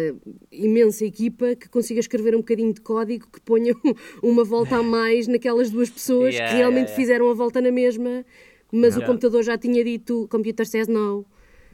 imensa 0.51 1.03
equipa 1.03 1.55
que 1.55 1.67
consiga 1.67 1.99
escrever 1.99 2.35
um 2.35 2.39
bocadinho 2.39 2.71
de 2.71 2.81
código 2.81 3.27
que 3.31 3.41
ponha 3.41 3.73
uma 4.21 4.43
volta 4.43 4.77
a 4.77 4.83
mais 4.83 5.27
naquelas 5.27 5.71
duas 5.71 5.89
pessoas 5.89 6.35
Yeah, 6.35 6.51
que 6.51 6.57
realmente 6.57 6.89
yeah, 6.89 6.91
yeah. 6.91 6.95
fizeram 6.95 7.29
a 7.31 7.33
volta 7.33 7.59
na 7.59 7.71
mesma, 7.71 8.23
mas 8.71 8.95
o 8.95 9.01
computador 9.01 9.43
já 9.43 9.57
tinha 9.57 9.83
dito, 9.83 10.27
computer 10.29 10.65
says 10.67 10.87
no. 10.87 11.25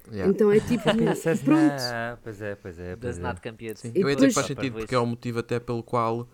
Yeah. 0.09 0.31
Então 0.31 0.49
é 0.51 0.59
tipo, 0.61 0.83
pronto. 1.43 1.83
"Não." 1.83 2.17
Pois 2.23 2.41
é, 2.41 2.55
pois 2.55 2.79
é. 2.79 2.95
Pois 2.95 2.99
Does 2.99 3.17
é. 3.19 3.21
not 3.21 3.41
compute. 3.41 3.79
Sim. 3.79 3.91
Eu 3.95 4.09
ia 4.09 4.15
dizer 4.15 4.27
que 4.29 4.33
faz 4.33 4.47
sentido 4.47 4.79
porque 4.79 4.95
é 4.95 4.99
o 4.99 5.05
motivo 5.05 5.39
até 5.39 5.59
pelo 5.59 5.83
qual 5.83 6.27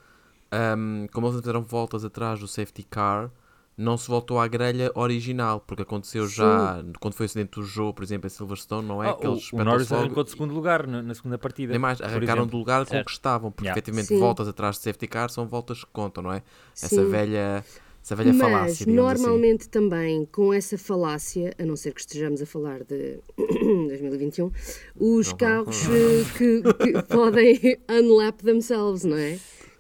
ahm, 0.52 1.08
como 1.12 1.28
eles 1.28 1.40
fizeram 1.40 1.64
voltas 1.64 2.06
atrás 2.06 2.40
do 2.40 2.48
safety 2.48 2.84
car, 2.84 3.32
não 3.78 3.96
se 3.96 4.08
voltou 4.08 4.40
à 4.40 4.48
grelha 4.48 4.92
original, 4.96 5.60
porque 5.60 5.84
aconteceu 5.84 6.28
já 6.28 6.84
quando 7.00 7.14
foi 7.14 7.26
o 7.26 7.28
acidente 7.28 7.52
do 7.52 7.64
jogo, 7.64 7.94
por 7.94 8.04
exemplo, 8.04 8.26
em 8.26 8.30
Silverstone, 8.30 8.88
não 8.88 9.04
é? 9.04 9.10
Ah, 9.10 9.14
que 9.14 9.28
o, 9.28 9.34
eles 9.34 9.54
o 9.54 9.58
Norris 9.64 9.90
logo- 9.90 10.04
arrancou 10.04 10.24
de 10.24 10.32
segundo 10.32 10.54
lugar 10.54 10.88
na, 10.88 11.04
na 11.04 11.14
segunda 11.14 11.38
partida. 11.38 11.72
Nem 11.74 11.80
mais, 11.80 12.02
arrancaram 12.02 12.48
do 12.48 12.58
lugar 12.58 12.84
com 12.86 12.90
Certo. 12.92 13.06
que 13.06 13.12
estavam, 13.12 13.52
porque 13.52 13.66
Yeah. 13.68 13.78
efetivamente 13.78 14.08
Sim. 14.08 14.20
voltas 14.20 14.48
atrás 14.48 14.78
de 14.78 14.82
safety 14.82 15.08
car 15.08 15.30
são 15.30 15.46
voltas 15.48 15.84
que 15.84 15.92
contam, 15.94 16.24
não 16.24 16.34
é? 16.34 16.42
Essa 16.74 16.88
Sim. 16.88 17.10
velha, 17.10 17.64
essa 18.04 18.16
velha 18.16 18.34
Mas 18.34 18.42
falácia, 18.42 18.84
assim. 18.84 18.92
normalmente 18.92 19.70
também 19.70 20.26
com 20.32 20.52
essa 20.52 20.76
falácia, 20.78 21.54
a 21.60 21.64
não 21.66 21.76
ser 21.76 21.94
que 21.94 22.00
estejamos 22.00 22.42
a 22.42 22.46
falar 22.48 22.84
de 22.84 23.20
2021, 23.38 24.52
os 24.96 25.28
Não, 25.30 25.38
carros 25.38 25.84
eh, 25.86 26.26
que, 26.38 26.62
que 26.64 27.04
podem 27.04 27.60
unlap 27.92 28.42
themselves, 28.42 29.04
não 29.04 29.18
é? 29.18 29.38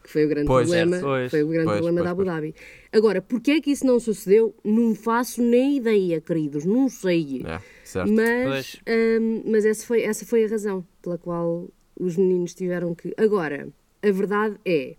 Que 0.08 0.13
foi 0.13 0.24
o 0.26 0.30
grande 0.30 0.48
Pois. 0.48 0.70
problema, 0.70 1.00
pois. 1.02 1.30
foi 1.32 1.43
o 1.43 1.48
grande 1.50 1.65
Pois, 1.65 1.78
problema 1.80 1.98
pois, 1.98 2.06
da 2.06 2.12
Abu. 2.12 2.24
Dhabi. 2.24 2.56
Agora, 2.93 3.22
porquê 3.22 3.52
é 3.52 3.60
que 3.62 3.72
isso 3.72 3.86
não 3.86 4.00
sucedeu? 4.00 4.56
Não 4.63 4.96
faço 4.96 5.41
nem 5.43 5.76
ideia, 5.76 6.22
queridos, 6.22 6.63
não 6.63 6.88
sei. 6.88 7.41
É, 7.46 7.60
certo. 7.84 8.10
Mas, 8.13 8.78
hum, 8.88 9.43
mas 9.46 9.65
essa, 9.65 9.86
foi, 9.86 10.04
essa 10.04 10.26
foi 10.26 10.46
a 10.46 10.48
razão 10.48 10.88
pela 11.02 11.17
qual 11.17 11.67
os 12.00 12.15
meninos 12.15 12.54
tiveram 12.54 12.96
que. 12.96 13.13
Agora, 13.17 13.67
a 14.02 14.10
verdade 14.12 14.56
é, 14.63 14.96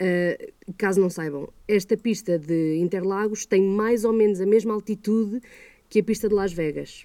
uh, 0.00 0.72
caso 0.78 1.00
não 1.00 1.10
saibam, 1.10 1.48
esta 1.66 1.96
pista 1.96 2.38
de 2.38 2.76
Interlagos 2.78 3.44
tem 3.46 3.60
mais 3.62 4.04
ou 4.04 4.12
menos 4.12 4.40
a 4.40 4.46
mesma 4.46 4.72
altitude 4.74 5.40
que 5.88 5.98
a 5.98 6.04
pista 6.04 6.28
de 6.28 6.34
Las 6.36 6.52
Vegas. 6.52 7.04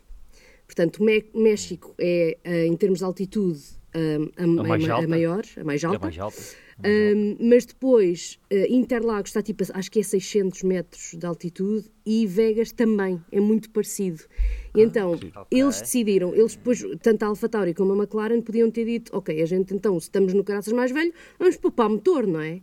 Portanto, 0.67 1.03
Mé- 1.03 1.25
México 1.33 1.95
é, 1.97 2.37
uh, 2.45 2.49
em 2.71 2.75
termos 2.75 2.99
de 2.99 3.05
altitude, 3.05 3.61
um, 3.95 4.57
a, 4.59 4.61
A 4.61 4.67
mais 4.67 4.89
a- 4.89 4.95
a 4.97 5.07
maior, 5.07 5.43
a 5.57 5.63
mais 5.63 5.83
É 5.83 5.87
alta. 5.87 5.99
mais 5.99 6.19
alta. 6.19 6.37
Um, 6.83 7.37
mas 7.39 7.65
depois, 7.65 8.37
uh, 8.51 8.55
Interlagos 8.69 9.29
está 9.29 9.41
tipo, 9.41 9.63
a- 9.63 9.77
acho 9.79 9.89
que 9.89 9.99
é 9.99 10.03
600 10.03 10.61
metros 10.63 11.13
de 11.17 11.25
altitude 11.25 11.89
e 12.05 12.27
Vegas 12.27 12.71
também, 12.73 13.21
é 13.31 13.39
muito 13.39 13.69
parecido. 13.69 14.23
E 14.75 14.81
então, 14.81 15.17
eles 15.49 15.79
decidiram, 15.81 16.35
eles 16.35 16.55
depois, 16.55 16.83
tanto 17.01 17.23
a 17.23 17.27
Alfa 17.27 17.47
Tauri 17.47 17.73
como 17.73 17.93
a 17.93 17.95
McLaren 17.95 18.41
podiam 18.41 18.69
ter 18.69 18.83
dito, 18.85 19.15
ok, 19.15 19.41
a 19.41 19.45
gente 19.45 19.73
então, 19.73 19.97
se 19.99 20.07
estamos 20.07 20.33
no 20.33 20.43
caraças 20.43 20.73
mais 20.73 20.91
velho, 20.91 21.13
vamos 21.39 21.55
poupar 21.55 21.89
motor, 21.89 22.27
não 22.27 22.41
é? 22.41 22.59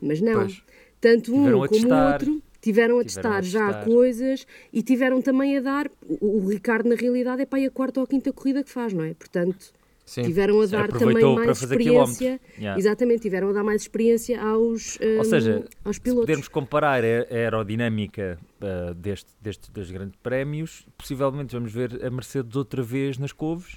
Mas 0.00 0.20
não. 0.20 0.40
Pois. 0.42 0.62
Tanto 1.00 1.34
um 1.34 1.62
a 1.62 1.68
como 1.68 1.88
o 1.94 2.12
outro 2.12 2.42
tiveram 2.60 2.98
a 2.98 3.00
Tiveram 3.00 3.00
a 3.00 3.02
testar 3.04 3.42
já 3.42 3.66
testar. 3.66 3.84
coisas 3.86 4.46
e 4.72 4.82
tiveram 4.82 5.22
também 5.22 5.56
a 5.56 5.60
dar. 5.60 5.90
O, 6.20 6.38
o 6.44 6.48
Ricardo, 6.48 6.88
na 6.88 6.94
realidade, 6.94 7.42
é 7.42 7.46
para 7.46 7.58
aí 7.58 7.66
a 7.66 7.70
quarta 7.70 8.00
ou 8.00 8.04
a 8.04 8.06
quinta 8.06 8.32
corrida 8.32 8.62
que 8.62 8.70
faz, 8.70 8.92
não 8.92 9.04
é? 9.04 9.14
Portanto, 9.14 9.72
Sim. 10.06 10.22
tiveram 10.22 10.60
a 10.60 10.66
dar 10.66 10.88
também 10.88 11.16
Aproveitou 11.16 11.34
para 11.36 11.44
mais 11.46 11.62
experiência. 11.62 12.40
Yeah. 12.58 12.78
Exatamente, 12.78 13.22
tiveram 13.22 13.48
a 13.48 13.52
dar 13.52 13.64
mais 13.64 13.82
experiência 13.82 14.40
aos, 14.40 14.98
Ou 15.00 15.20
hum, 15.20 15.24
seja, 15.24 15.64
aos 15.84 15.96
se 15.96 16.02
pilotos. 16.02 16.24
pudermos 16.26 16.48
comparar 16.48 17.02
a 17.02 17.06
a 17.06 17.34
aerodinâmica 17.34 18.38
ah, 18.60 18.92
deste, 18.94 19.30
deste, 19.40 19.70
dos 19.72 19.90
grandes 19.90 20.16
prémios, 20.22 20.86
possivelmente 20.98 21.54
vamos 21.54 21.72
ver 21.72 22.04
a 22.04 22.10
Mercedes 22.10 22.54
outra 22.54 22.82
vez 22.82 23.16
nas 23.18 23.32
couves, 23.32 23.76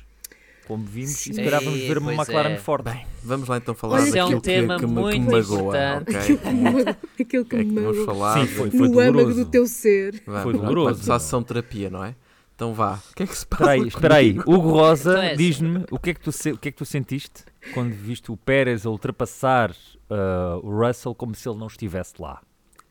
como 0.67 0.83
vimos, 0.83 1.11
e 1.11 1.15
se 1.15 1.33
Sim. 1.33 1.43
calhar 1.45 1.63
vamos 1.63 1.79
ver 1.79 1.97
uma 1.97 2.13
McLaren 2.13 2.49
é. 2.51 2.57
forte. 2.57 2.83
Bem, 2.91 3.05
vamos 3.23 3.47
lá 3.47 3.55
então 3.57 3.73
falar 3.73 3.99
Olha, 4.01 4.07
Esse 4.09 4.17
é 4.17 4.21
daquilo 4.21 4.37
um 4.37 4.41
tema 4.41 4.75
que, 4.75 4.79
que, 4.81 4.85
me, 4.87 4.93
que 4.95 5.19
me 5.19 5.19
muito 5.19 5.31
magoa, 5.31 5.59
importante. 5.77 6.17
ok? 6.17 6.95
Aquele 7.21 7.45
que 7.45 7.55
É 7.55 7.59
que 7.59 7.65
me 7.65 7.75
vamos 7.81 7.97
magoa 7.99 8.05
falar 8.05 8.39
Sim, 8.41 8.47
foi, 8.47 8.69
foi 8.71 8.79
no 8.89 8.99
âmago 8.99 9.13
doloroso. 9.13 9.45
do 9.45 9.49
teu 9.49 9.65
ser. 9.65 10.21
Vamos, 10.25 10.43
Foi 10.43 10.51
vamos 10.53 10.59
doloroso. 10.67 10.93
começar 10.95 11.15
a 11.15 11.19
sessão 11.19 11.41
terapia, 11.41 11.89
não 11.89 12.03
é? 12.03 12.15
Então 12.57 12.73
vá. 12.73 12.99
O 13.11 13.13
que 13.15 13.21
é 13.21 13.27
que 13.27 13.37
se 13.37 13.45
passa? 13.45 13.63
Espera 13.63 13.71
aí, 13.83 13.87
espera 13.87 14.15
aí. 14.15 14.31
comigo? 14.33 14.51
Hugo 14.51 14.69
Rosa, 14.71 15.11
Então 15.11 15.21
é 15.21 15.27
assim. 15.27 15.37
diz-me 15.37 15.85
o 15.91 15.99
que, 15.99 16.09
é 16.09 16.13
que 16.15 16.19
tu 16.19 16.31
se- 16.31 16.51
o 16.53 16.57
que 16.57 16.69
é 16.69 16.71
que 16.71 16.77
tu 16.79 16.85
sentiste 16.85 17.43
quando 17.71 17.91
viste 17.93 18.31
o 18.31 18.35
Pérez 18.35 18.83
a 18.83 18.89
ultrapassar 18.89 19.75
ah, 20.09 20.59
o 20.63 20.71
Russell 20.85 21.13
como 21.13 21.35
se 21.35 21.47
ele 21.47 21.59
não 21.59 21.67
estivesse 21.67 22.15
lá? 22.19 22.41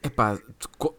Epá, 0.04 0.38
tu- 0.56 0.68
co- 0.78 0.94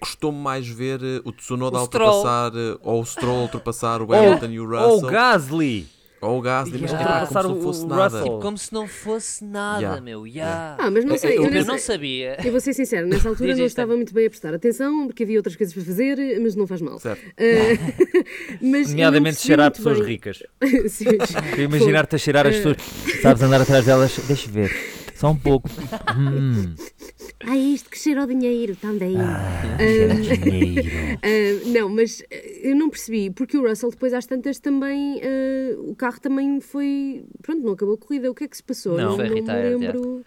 costumo 0.00 0.38
mais 0.40 0.66
ver 0.66 0.98
eh, 1.02 1.20
o 1.26 1.32
Tsunoda 1.32 1.76
O 1.78 1.84
Stroll. 1.84 2.08
ultrapassar, 2.10 2.52
eh, 2.56 2.78
ou 2.82 3.02
o 3.02 3.04
Stroll 3.04 3.42
ultrapassar 3.42 4.00
o 4.00 4.10
Hamilton 4.14 4.46
e 4.46 4.60
o 4.60 4.62
Ou 4.62 4.70
o 4.70 4.92
Russell, 4.94 5.10
Gasly! 5.10 5.86
Ou 6.20 6.38
o 6.38 6.40
Gasly, 6.42 6.78
mas 6.80 6.90
Yeah. 6.92 7.26
como 7.26 7.42
se 7.42 7.48
não 7.48 7.60
fosse 7.62 7.84
o 7.84 7.86
nada. 7.88 8.18
Russell. 8.18 8.38
Como 8.40 8.58
se 8.58 8.72
não 8.74 8.88
fosse 8.88 9.44
nada, 9.44 9.80
Yeah. 9.82 10.00
meu. 10.00 10.26
Yeah. 10.26 10.76
Ah, 10.78 10.90
mas 10.90 11.04
não 11.04 11.16
sei, 11.18 11.38
eu- 11.38 11.44
eu, 11.44 11.52
Eu 11.52 11.64
não 11.64 11.78
sabia. 11.78 12.36
eu 12.44 12.50
vou 12.50 12.60
ser 12.60 12.72
sincera, 12.72 13.06
nessa 13.06 13.28
altura 13.28 13.54
não 13.56 13.64
estava 13.64 13.94
muito 13.94 14.12
bem 14.14 14.26
a 14.26 14.30
prestar 14.30 14.54
atenção, 14.54 15.06
porque 15.06 15.22
havia 15.24 15.38
outras 15.38 15.54
coisas 15.56 15.74
para 15.74 15.84
fazer, 15.84 16.16
mas 16.40 16.54
não 16.56 16.66
faz 16.66 16.80
mal. 16.80 16.98
Certo. 16.98 17.22
Ah, 17.38 17.42
mas 18.60 18.90
Nomeadamente 18.90 19.40
cheirar 19.40 19.70
pessoas 19.70 19.98
bem. 19.98 20.08
ricas. 20.08 20.42
Imaginar-te 21.58 22.16
a 22.16 22.18
cheirar 22.18 22.46
as 22.46 22.56
pessoas. 22.56 22.76
Sabes 23.22 23.42
andar 23.42 23.60
atrás 23.60 23.84
delas? 23.84 24.18
Deixa 24.26 24.50
ver. 24.50 24.70
Só 25.14 25.30
um 25.30 25.36
pouco. 25.36 25.68
Hum, 26.16 26.74
Ah, 27.46 27.54
isto 27.56 27.90
que 27.90 27.98
cheira 27.98 28.22
ao 28.22 28.26
dinheiro 28.26 28.74
também. 28.76 29.14
cheira 29.78 30.14
a 30.14 30.16
dinheiro. 30.20 30.88
Ah, 31.22 31.68
não, 31.68 31.88
mas 31.90 32.22
ah, 32.32 32.34
eu 32.62 32.74
não 32.74 32.88
percebi, 32.88 33.30
porque 33.30 33.58
o 33.58 33.68
Russell 33.68 33.90
depois 33.90 34.14
às 34.14 34.24
tantas 34.26 34.58
também, 34.58 35.20
ah, 35.22 35.76
o 35.80 35.94
carro 35.94 36.18
também 36.20 36.60
foi, 36.62 37.24
pronto, 37.42 37.62
não 37.62 37.72
acabou 37.74 37.94
a 37.94 37.98
corrida, 37.98 38.30
o 38.30 38.34
que 38.34 38.44
é 38.44 38.48
que 38.48 38.56
se 38.56 38.62
passou? 38.62 38.96
Não. 38.96 39.10
não, 39.10 39.16
Foi 39.16 39.28
não 39.28 39.34
me 39.34 39.40
retired, 39.40 39.76
lembro. 39.84 40.24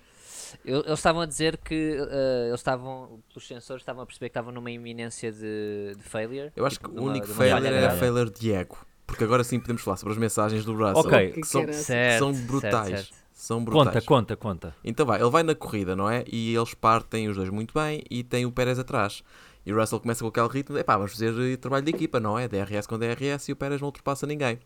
Eu- 0.66 0.80
Eles 0.82 1.00
estavam 1.00 1.22
a 1.22 1.26
dizer 1.26 1.58
que 1.58 1.74
eh, 2.00 2.46
eles 2.50 2.60
estavam, 2.60 3.20
os 3.36 3.48
sensores 3.48 3.82
estavam 3.82 4.04
a 4.04 4.06
perceber 4.06 4.28
que 4.30 4.32
estavam 4.32 4.52
numa 4.52 4.70
iminência 4.72 5.32
de, 5.32 5.94
de 5.96 6.04
failure. 6.04 6.52
Eu 6.56 6.66
acho 6.66 6.80
que 6.80 6.86
tipo, 6.86 6.96
o 7.00 7.02
numa- 7.02 7.12
único 7.12 7.28
failure 7.28 7.68
era 7.68 7.82
grave. 7.82 8.00
failure 8.00 8.30
de 8.32 8.52
ego. 8.52 8.78
Porque 9.08 9.24
agora 9.24 9.44
sim 9.44 9.60
podemos 9.60 9.82
falar 9.82 9.98
sobre 9.98 10.14
as 10.14 10.20
mensagens 10.20 10.64
do 10.66 10.74
Russell. 10.74 10.98
Ok. 10.98 11.32
Que 11.34 11.44
são, 11.48 11.66
Que 11.66 11.74
Certo, 11.74 12.20
são 12.20 12.34
certo, 12.34 12.48
brutais. 12.48 12.88
certo. 12.90 13.19
São 13.40 13.64
brutais. 13.64 13.88
Conta, 13.88 14.02
conta, 14.02 14.36
conta. 14.36 14.76
Então 14.84 15.06
vai, 15.06 15.22
ele 15.22 15.30
vai 15.30 15.44
na 15.44 15.56
corrida, 15.56 15.96
não 15.96 16.10
é? 16.10 16.26
E 16.28 16.54
eles 16.54 16.74
partem 16.74 17.30
os 17.30 17.38
dois 17.38 17.50
muito 17.50 17.74
bem 17.74 18.04
e 18.12 18.22
tem 18.22 18.46
o 18.46 18.52
Pérez 18.52 18.78
atrás. 18.78 19.24
E 19.66 19.72
o 19.72 19.80
Russell 19.80 20.02
começa 20.02 20.22
com 20.22 20.28
aquele 20.28 20.50
ritmo 20.50 20.76
de, 20.76 20.82
epá, 20.82 20.98
vamos 20.98 21.14
fazer 21.14 21.56
trabalho 21.56 21.86
de 21.86 21.92
equipa, 21.92 22.20
não 22.20 22.38
é? 22.38 22.50
DRS 22.50 22.86
com 22.86 23.00
DRS 23.00 23.48
e 23.48 23.54
o 23.54 23.56
Pérez 23.56 23.80
não 23.80 23.88
ultrapassa 23.88 24.28
ninguém. 24.28 24.60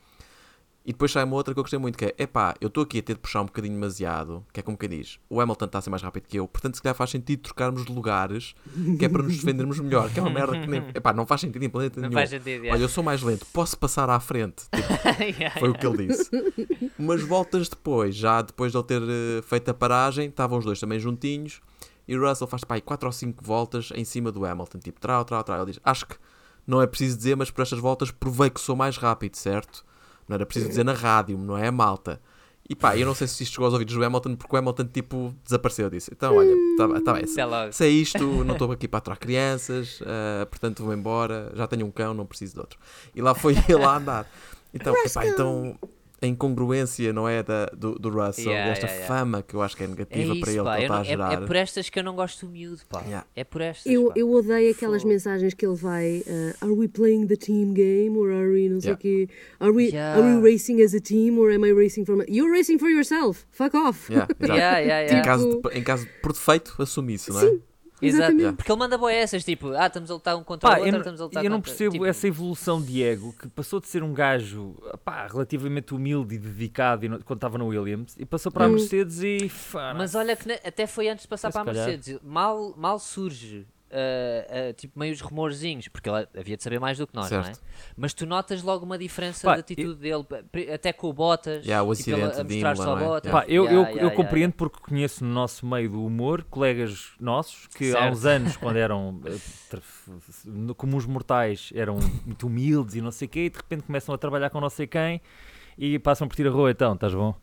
E 0.85 0.91
depois 0.91 1.11
sai 1.11 1.23
uma 1.23 1.35
outra 1.35 1.53
que 1.53 1.59
eu 1.59 1.63
gostei 1.63 1.79
muito, 1.79 1.97
que 1.97 2.05
é, 2.05 2.15
epá, 2.17 2.55
eu 2.59 2.67
estou 2.67 2.83
aqui 2.83 2.99
a 2.99 3.01
ter 3.01 3.13
de 3.13 3.19
puxar 3.19 3.41
um 3.41 3.45
bocadinho 3.45 3.73
demasiado, 3.73 4.45
que 4.51 4.59
é 4.59 4.63
como 4.63 4.77
quem 4.77 4.89
diz, 4.89 5.17
o 5.29 5.39
Hamilton 5.39 5.65
está 5.65 5.79
a 5.79 5.81
ser 5.81 5.89
mais 5.89 6.01
rápido 6.01 6.27
que 6.27 6.37
eu, 6.37 6.45
portanto 6.45 6.75
se 6.75 6.81
calhar 6.81 6.93
faz 6.93 7.09
sentido 7.09 7.41
trocarmos 7.41 7.85
de 7.85 7.93
lugares, 7.93 8.53
que 8.99 9.05
é 9.05 9.07
para 9.07 9.23
nos 9.23 9.37
defendermos 9.37 9.79
melhor, 9.79 10.11
que 10.11 10.19
é 10.19 10.21
uma 10.21 10.31
merda 10.31 10.59
que 10.59 10.67
nem, 10.67 10.83
epá, 10.93 11.13
não 11.13 11.25
faz 11.25 11.39
sentido 11.39 11.63
em 11.63 11.69
planeta 11.69 12.01
Não 12.01 12.09
nenhum. 12.09 12.19
faz 12.19 12.29
sentido. 12.31 12.61
Olha, 12.61 12.67
yeah. 12.67 12.83
eu 12.83 12.89
sou 12.89 13.01
mais 13.01 13.21
lento, 13.21 13.45
posso 13.53 13.77
passar 13.77 14.09
à 14.09 14.19
frente. 14.19 14.63
Tipo, 14.73 15.23
Yeah, 15.23 15.59
foi 15.59 15.69
o 15.69 15.73
que 15.73 15.85
ele 15.85 16.07
disse. 16.07 16.29
Umas 16.97 17.21
voltas 17.21 17.69
depois, 17.69 18.15
já 18.15 18.41
depois 18.41 18.71
de 18.71 18.77
ele 18.77 18.85
ter 18.85 19.01
eh, 19.01 19.41
feito 19.43 19.69
a 19.69 19.73
paragem, 19.73 20.27
estavam 20.27 20.57
os 20.57 20.65
dois 20.65 20.79
também 20.79 20.99
juntinhos. 20.99 21.61
E 22.07 22.17
o 22.17 22.27
Russell 22.27 22.47
faz 22.47 22.63
pá, 22.63 22.79
4 22.79 23.07
ou 23.07 23.11
5 23.11 23.43
voltas 23.43 23.89
em 23.95 24.03
cima 24.03 24.31
do 24.31 24.45
Hamilton. 24.45 24.79
Tipo, 24.79 24.99
trau, 24.99 25.23
trau, 25.23 25.43
trau. 25.43 25.57
Ele 25.59 25.71
diz: 25.71 25.79
Acho 25.83 26.07
que 26.07 26.15
não 26.67 26.81
é 26.81 26.87
preciso 26.87 27.17
dizer, 27.17 27.35
mas 27.35 27.49
por 27.49 27.61
estas 27.61 27.79
voltas 27.79 28.11
provei 28.11 28.49
que 28.49 28.59
sou 28.59 28.75
mais 28.75 28.97
rápido, 28.97 29.35
certo? 29.35 29.85
Não 30.27 30.35
era 30.35 30.45
preciso 30.45 30.69
dizer 30.69 30.83
na 30.83 30.93
rádio, 30.93 31.37
não 31.37 31.57
é 31.57 31.67
a 31.67 31.71
malta. 31.71 32.21
E 32.69 32.75
pá, 32.75 32.97
eu 32.97 33.05
não 33.05 33.13
sei 33.13 33.27
se 33.27 33.43
isto 33.43 33.53
chegou 33.53 33.65
aos 33.65 33.73
ouvidos 33.73 33.93
do 33.93 34.03
Hamilton, 34.03 34.35
porque 34.35 34.55
o 34.55 34.57
Hamilton, 34.57 34.85
tipo, 34.85 35.35
desapareceu. 35.43 35.89
Disse: 35.89 36.11
Então, 36.13 36.37
olha, 36.37 36.55
tá, 36.77 36.87
tá 37.01 37.13
bem. 37.13 37.25
Logo. 37.45 37.73
Se 37.73 37.85
é 37.85 37.89
isto, 37.89 38.43
não 38.45 38.53
estou 38.53 38.71
aqui 38.71 38.87
para 38.87 38.99
aturar 38.99 39.19
crianças, 39.19 39.99
ah, 40.05 40.45
portanto 40.45 40.83
vou 40.83 40.93
embora. 40.93 41.51
Já 41.55 41.67
tenho 41.67 41.85
um 41.85 41.91
cão, 41.91 42.13
não 42.13 42.25
preciso 42.25 42.53
de 42.53 42.59
outro. 42.61 42.79
E 43.13 43.21
lá 43.21 43.35
foi 43.35 43.53
ele 43.67 43.83
a 43.83 43.97
andar. 43.97 44.31
Então, 44.73 44.95
epá, 45.05 45.27
então 45.27 45.77
a 46.23 46.27
incongruência, 46.27 47.11
não 47.13 47.27
é? 47.27 47.43
Da, 47.43 47.65
do, 47.67 47.99
do 47.99 48.09
Russell, 48.09 48.45
Yeah, 48.51 48.71
esta 48.71 48.85
yeah, 48.87 49.01
yeah. 49.05 49.07
fama 49.19 49.43
que 49.43 49.53
eu 49.55 49.61
acho 49.61 49.75
que 49.75 49.83
é 49.83 49.85
É 49.85 49.89
negativa 49.89 50.35
para 50.39 50.51
isso, 50.51 50.59
ele, 50.59 50.63
pá. 50.63 50.71
que 50.75 50.77
ele 50.79 50.83
está 50.85 50.99
a 50.99 51.03
gerar. 51.03 51.31
é, 51.31 51.35
é 51.35 51.45
por 51.45 51.55
estas 51.55 51.89
que 51.89 51.99
eu 51.99 52.03
não 52.03 52.15
gosto 52.15 52.45
do 52.45 52.51
miúdo, 52.51 52.81
pá. 52.89 53.01
Yeah. 53.01 53.25
É 53.35 53.43
por 53.43 53.61
estas. 53.61 53.91
Eu, 53.91 54.05
pá. 54.07 54.13
eu 54.15 54.31
odeio 54.31 54.71
aquelas 54.71 55.03
mensagens 55.03 55.53
que 55.53 55.65
ele 55.65 55.75
vai 55.75 56.23
uh, 56.25 56.55
Are 56.65 56.71
we 56.73 56.87
playing 56.87 57.27
the 57.27 57.35
team 57.35 57.73
game? 57.73 58.17
Or 58.17 58.31
are 58.31 58.47
we 58.49 58.69
não 58.69 58.79
sei 58.79 58.93
o 58.93 58.97
Yeah. 58.97 59.01
quê? 59.01 59.29
Are 59.59 59.71
we, 59.71 59.89
Yeah. 59.89 60.19
are 60.19 60.35
we 60.37 60.41
racing 60.41 60.81
as 60.81 60.93
a 60.93 60.99
team? 60.99 61.37
Or 61.39 61.51
am 61.51 61.65
I 61.65 61.71
racing 61.73 62.05
for... 62.05 62.15
my-" 62.15 62.25
You're 62.27 62.51
racing 62.51 62.79
for 62.79 62.89
yourself! 62.89 63.45
Fuck 63.51 63.75
off! 63.75 64.11
Yeah, 64.11 64.27
exato. 64.39 64.53
Yeah, 64.57 64.79
yeah, 64.79 65.03
Em, 65.11 65.15
yeah. 65.15 65.23
caso 65.25 65.61
de, 65.61 65.77
em 65.77 65.83
caso 65.83 66.05
de, 66.05 66.11
por 66.21 66.31
defeito, 66.33 66.75
assume 66.79 67.13
isso, 67.15 67.33
não 67.33 67.39
é? 67.41 67.49
Sim. 67.49 67.61
Exato. 68.07 68.23
Exatamente. 68.31 68.55
Porque 68.57 68.71
ele 68.71 68.79
manda 68.79 69.11
essas, 69.13 69.43
tipo, 69.43 69.69
ah, 69.73 69.87
estamos 69.87 70.09
a 70.09 70.13
lutar 70.13 70.35
um 70.37 70.43
contra 70.43 70.69
Pá, 70.69 70.75
o 70.77 70.79
outro, 70.79 70.95
eu, 70.95 70.99
estamos 70.99 71.21
a 71.21 71.23
lutar 71.25 71.43
eu 71.45 71.49
não 71.49 71.57
contra... 71.57 71.71
percebo 71.71 71.91
tipo, 71.93 72.05
essa 72.05 72.27
evolução 72.27 72.81
de 72.81 73.03
ego 73.03 73.33
que 73.39 73.47
passou 73.49 73.79
de 73.79 73.87
ser 73.87 74.03
um 74.03 74.13
gajo 74.13 74.75
pá, 75.03 75.27
relativamente 75.27 75.93
humilde 75.93 76.35
e 76.35 76.37
dedicado 76.37 77.05
e 77.05 77.09
no- 77.09 77.23
quando 77.23 77.37
estava 77.37 77.57
no 77.57 77.67
Williams 77.67 78.15
e 78.17 78.25
passou 78.25 78.51
para 78.51 78.65
a 78.65 78.67
Hum. 78.67 78.73
Mercedes 78.73 79.21
e. 79.21 79.49
fá, 79.49 79.93
Mas 79.95 80.15
olha 80.15 80.35
que 80.35 80.47
ne- 80.47 80.59
até 80.63 80.85
foi 80.87 81.07
antes 81.09 81.23
de 81.23 81.27
passar 81.27 81.47
Mas 81.49 81.53
para 81.53 81.61
a 81.61 81.65
calhar. 81.65 81.87
Mercedes. 81.87 82.19
Mal, 82.23 82.73
mal 82.77 82.99
surge, 82.99 83.65
ah, 83.93 84.69
ah, 84.69 84.73
tipo, 84.73 84.97
meio 84.99 85.13
os 85.13 85.21
rumorzinhos, 85.21 85.87
porque 85.87 86.09
ele 86.09 86.27
havia 86.37 86.57
de 86.57 86.63
saber 86.63 86.79
mais 86.79 86.97
do 86.97 87.05
que 87.05 87.13
nós, 87.15 87.29
não 87.31 87.39
é? 87.39 87.43
Certo. 87.45 87.61
Mas 87.95 88.13
tu 88.13 88.25
notas 88.25 88.61
logo 88.63 88.83
uma 88.85 88.97
diferença 88.97 89.47
Pá, 89.47 89.53
de 89.53 89.59
atitude 89.61 89.95
dele, 89.99 90.23
pri- 90.51 90.71
até 90.71 90.91
com 90.91 91.07
o 91.07 91.13
Bottas, 91.13 91.65
Yeah, 91.65 91.87
o 91.87 91.95
tipo, 91.95 92.11
acidente 92.11 92.39
a 92.39 92.43
mostrar-se 92.43 92.81
ao 92.81 92.87
não 92.95 92.97
é? 92.99 93.05
Bottas. 93.05 93.31
Pá, 93.31 93.45
eu, 93.47 93.63
Yeah, 93.63 93.71
eu, 93.73 93.81
yeah, 93.81 93.91
eu 93.91 93.97
yeah, 93.97 94.15
compreendo 94.15 94.53
porque 94.53 94.79
conheço 94.79 95.23
no 95.23 95.31
nosso 95.33 95.65
meio 95.65 95.89
do 95.89 96.03
humor 96.05 96.43
colegas 96.49 97.11
nossos 97.19 97.67
que 97.67 97.89
há 97.91 97.91
Certo. 97.93 98.13
uns 98.13 98.25
anos, 98.25 98.57
quando 98.57 98.77
eram 98.77 99.21
eh, 99.25 99.77
no- 100.45 100.75
comuns 100.75 101.05
mortais, 101.05 101.71
eram 101.75 101.97
muito 102.25 102.47
humildes 102.47 102.95
e 102.95 103.01
não 103.01 103.11
sei 103.11 103.27
o 103.27 103.29
quê, 103.29 103.45
e 103.45 103.49
de 103.49 103.57
repente 103.57 103.83
começam 103.83 104.13
a 104.13 104.17
trabalhar 104.17 104.49
com 104.49 104.59
não 104.59 104.69
sei 104.69 104.87
quem 104.87 105.21
e 105.77 105.97
passam 105.99 106.27
por 106.27 106.35
ti 106.35 106.45
a 106.47 106.49
rua, 106.51 106.71
então, 106.71 106.93
estás 106.93 107.13
bom? 107.13 107.35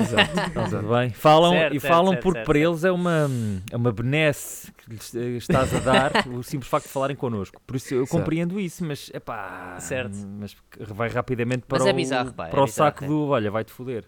Exato, 0.00 0.30
Tudo 0.52 0.60
exato. 0.66 0.88
bem. 0.88 1.10
Falam, 1.10 1.52
Certo, 1.52 1.74
e 1.76 1.80
falam 1.80 2.08
certo, 2.12 2.22
porque 2.22 2.38
certo, 2.38 2.46
para 2.46 2.58
eles 2.58 2.84
é 2.84 2.90
uma, 2.92 3.30
é 3.70 3.76
uma 3.76 3.92
benesse 3.92 4.72
que 4.72 4.90
lhes 4.90 5.14
eh, 5.14 5.36
estás 5.36 5.74
a 5.74 5.78
dar 5.80 6.12
o 6.28 6.42
simples 6.42 6.68
facto 6.70 6.86
de 6.86 6.92
falarem 6.92 7.16
connosco. 7.16 7.60
Por 7.66 7.76
isso 7.76 7.94
eu 7.94 8.06
Certo. 8.06 8.10
compreendo 8.18 8.58
isso, 8.60 8.84
mas 8.84 9.10
é 9.12 9.20
pá. 9.20 9.76
Certo. 9.80 10.16
Mas 10.38 10.56
vai 10.88 11.08
rapidamente 11.08 11.66
para 11.66 11.78
Mas 11.78 11.86
é 11.86 11.90
o, 11.92 11.94
bizarro, 11.94 12.32
pá, 12.32 12.48
é 12.48 12.50
para 12.50 12.60
o 12.62 12.64
bizarro, 12.64 12.90
saco 12.90 13.04
é. 13.04 13.06
do 13.08 13.26
olha, 13.28 13.50
vai-te 13.50 13.72
foder. 13.72 14.04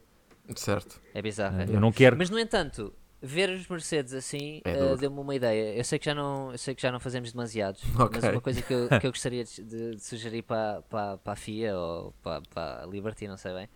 Certo. 0.55 1.01
É 1.15 1.21
bizarro. 1.23 1.61
é. 1.61 1.65
Eu 1.69 1.81
não 1.81 1.91
quero. 1.91 2.17
Mas 2.17 2.31
no 2.31 2.39
entanto, 2.39 2.93
ver 3.21 3.51
os 3.51 3.67
Mercedes 3.67 4.13
assim 4.13 4.61
É 4.65 4.77
duro. 4.77 4.97
deu-me 4.97 5.19
uma 5.19 5.35
ideia. 5.35 5.75
Eu 5.77 5.83
sei 5.83 5.99
que 5.99 6.05
já 6.05 6.15
não, 6.15 6.53
eu 6.53 6.59
sei 6.59 6.75
que 6.75 6.83
já 6.83 6.93
não 6.93 7.01
fazemos 7.01 7.33
demasiados, 7.33 7.83
Ok. 7.99 8.21
mas 8.23 8.33
uma 8.33 8.41
coisa 8.41 8.63
que 8.63 8.73
eu, 8.73 8.89
que 8.89 9.07
eu 9.07 9.11
gostaria 9.11 9.43
de, 9.45 9.65
de- 9.65 9.97
de 9.97 10.01
sugerir 10.05 10.43
para, 10.43 10.83
para, 10.89 11.19
para 11.19 11.33
a 11.33 11.37
FIA 11.37 11.77
ou 11.77 12.13
para, 12.23 12.43
para 12.55 12.83
a 12.85 12.87
Liberty, 12.87 13.27
não 13.27 13.37
sei 13.37 13.53
bem, 13.55 13.69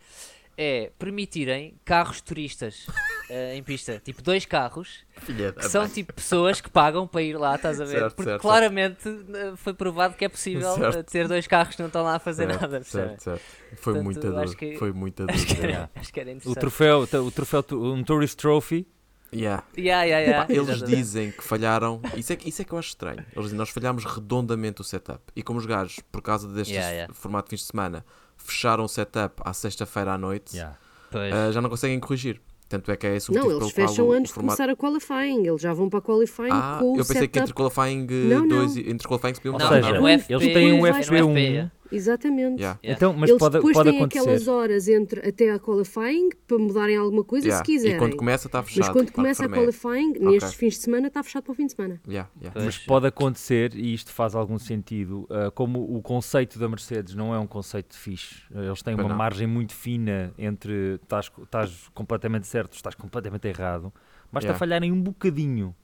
é 0.63 0.93
permitirem 0.99 1.75
carros 1.87 2.21
turistas 2.21 2.87
eh, 3.31 3.57
em 3.57 3.63
pista, 3.63 3.99
tipo 4.05 4.21
dois 4.23 4.45
carros 4.45 5.05
Filha 5.23 5.53
que 5.55 5.65
são 5.67 5.83
mãe. 5.85 5.91
tipo 5.91 6.13
pessoas 6.13 6.61
que 6.61 6.69
pagam 6.69 7.07
para 7.07 7.23
ir 7.23 7.39
lá, 7.39 7.55
estás 7.57 7.81
a 7.81 7.85
ver? 7.87 8.01
Certo, 8.01 8.15
Porque 8.17 8.31
certo, 8.31 8.43
claramente 8.43 9.09
eh, 9.09 9.53
foi 9.57 9.73
provado 9.73 10.15
que 10.17 10.25
é 10.25 10.29
possível 10.29 10.75
Certo. 10.75 10.99
eh, 10.99 11.03
ter 11.03 11.27
dois 11.29 11.47
carros 11.47 11.75
que 11.77 11.81
não 11.81 11.87
estão 11.89 12.03
lá 12.03 12.17
a 12.17 12.19
fazer 12.19 12.47
Certo, 12.47 12.61
nada, 12.61 12.85
certo, 12.85 13.23
certo. 13.23 13.43
Foi 13.77 13.95
Portanto, 13.95 14.05
muito 14.05 14.21
acho 14.37 14.47
duro. 14.47 14.57
que- 14.59 14.77
Foi 14.79 14.93
muito 14.93 15.23
Acho 15.31 15.47
que, 15.47 15.63
era, 15.63 15.91
acho 15.95 16.13
que 16.13 16.21
era 16.21 16.29
O 16.31 16.33
interessante. 16.35 16.61
troféu, 16.61 17.01
o 17.01 17.31
troféu, 17.31 17.65
um 17.73 18.05
Tourist 18.05 18.37
Trophy. 18.39 18.87
Yeah. 19.33 19.63
Yeah, 19.79 20.03
yeah, 20.05 20.27
yeah, 20.27 20.47
Pá, 20.47 20.53
eles 20.53 20.83
dizem 20.83 21.31
que 21.31 21.43
falharam. 21.45 22.01
Isso 22.17 22.33
é, 22.33 22.37
que- 22.37 22.49
isso 22.49 22.63
é 22.63 22.65
que 22.65 22.73
eu 22.73 22.79
acho 22.79 22.89
estranho. 22.89 23.21
Eles 23.33 23.45
dizem 23.45 23.59
nós 23.59 23.69
falhámos 23.71 24.05
redondamente 24.05 24.81
o 24.81 24.85
setup. 24.85 25.21
E 25.37 25.43
como 25.43 25.59
os 25.59 25.67
gajos, 25.67 26.01
por 26.11 26.21
causa 26.21 26.49
deste 26.49 26.73
Yeah, 26.75 26.93
yeah. 26.93 27.15
formato 27.15 27.47
de 27.47 27.51
fins 27.51 27.61
de 27.67 27.71
semana, 27.71 28.05
fecharam 28.37 28.85
o 28.85 28.89
setup 28.89 29.35
à 29.45 29.53
sexta-feira 29.53 30.13
à 30.13 30.19
noite, 30.19 30.59
ah, 30.61 31.51
já 31.53 31.61
não 31.61 31.71
conseguem 31.71 31.99
corrigir. 32.01 32.41
Tanto 32.69 32.91
é 32.93 32.97
que 32.97 33.05
é 33.05 33.17
esse 33.17 33.31
o 33.33 33.35
Não, 33.35 33.51
eles 33.51 33.73
fecham 33.73 34.13
antes 34.13 34.29
de 34.29 34.35
formato... 34.35 34.57
começar 34.57 34.71
a 34.73 34.77
qualifying. 34.77 35.45
Eles 35.47 35.61
já 35.61 35.73
vão 35.73 35.89
para 35.89 35.99
a 35.99 36.03
qualifying 36.03 36.51
Ah, 36.53 36.77
com 36.79 36.93
o 36.93 36.93
eu 36.93 36.99
pensei 36.99 37.15
setup. 37.23 37.29
que 37.33 37.39
entre 37.41 37.53
qualifying 37.55 38.07
Não, 38.29 38.47
2 38.47 38.75
não. 38.77 38.83
e 38.83 38.91
entre 38.91 39.09
qualifying 39.09 39.35
se 39.35 39.41
podiam 39.41 39.59
Não, 39.59 39.67
Ou 39.67 39.73
seja, 39.73 39.87
nada. 39.89 40.01
no 40.01 40.07
FP, 40.21 40.33
eles 40.35 40.53
têm 40.55 40.73
um 40.73 40.87
é 40.87 40.91
no 40.93 40.97
FP1. 40.99 41.71
Exatamente. 41.93 42.61
Yeah. 42.61 42.79
Yeah. 42.83 42.97
Então, 42.97 43.13
mas 43.13 43.31
Eles 43.31 43.39
pode, 43.41 43.55
depois 43.57 43.75
pode 43.75 43.91
têm 43.91 43.99
acontecer. 43.99 44.21
aquelas 44.21 44.49
horas 44.49 44.89
entre 44.89 45.29
até 45.29 45.51
a 45.51 45.59
qualifying 45.59 46.31
para 46.47 46.59
mudarem 46.59 46.97
alguma 46.97 47.25
coisa 47.25 47.47
Yeah. 47.47 47.65
se 47.65 47.73
quiserem. 47.73 47.97
E 47.97 47.99
quando 47.99 48.17
começa 48.17 48.47
está 48.49 48.63
fechado. 48.63 48.81
Mas 48.87 48.89
quando 48.95 49.07
para 49.07 49.15
começa 49.15 49.45
a 49.45 49.49
qualifying, 49.49 50.13
nestes 50.21 50.55
fins 50.55 50.75
de 50.75 50.81
semana, 50.81 51.09
está 51.09 51.23
fechado 51.23 51.43
para 51.45 51.53
o 51.53 51.55
fim 51.55 51.67
de 51.67 51.73
semana. 51.73 52.01
Yeah, 52.07 52.31
yeah. 52.41 52.53
Pois. 52.53 52.65
Mas 52.65 52.79
pode 52.79 53.07
acontecer, 53.07 53.75
e 53.75 53.93
isto 53.95 54.13
faz 54.13 54.35
algum 54.35 54.59
sentido, 54.59 55.27
ah, 55.31 55.51
como 55.51 55.97
o 55.97 56.01
conceito 56.03 56.59
da 56.59 56.69
Mercedes 56.69 57.15
não 57.15 57.35
é 57.35 57.39
um 57.39 57.47
conceito 57.47 57.97
fixe, 57.99 58.43
ah, 58.55 58.65
eles 58.65 58.83
têm 58.83 58.95
Pois 58.95 59.05
uma 59.05 59.11
não. 59.11 59.17
margem 59.19 59.47
muito 59.47 59.75
fina 59.75 60.33
entre 60.39 60.95
estás, 61.03 61.31
estás 61.43 61.89
completamente 61.95 62.47
certo, 62.47 62.75
estás 62.75 62.95
completamente 62.95 63.47
errado, 63.49 63.93
basta 64.33 64.47
Yeah. 64.49 64.59
falharem 64.59 64.93
um 64.93 65.01
bocadinho 65.01 65.75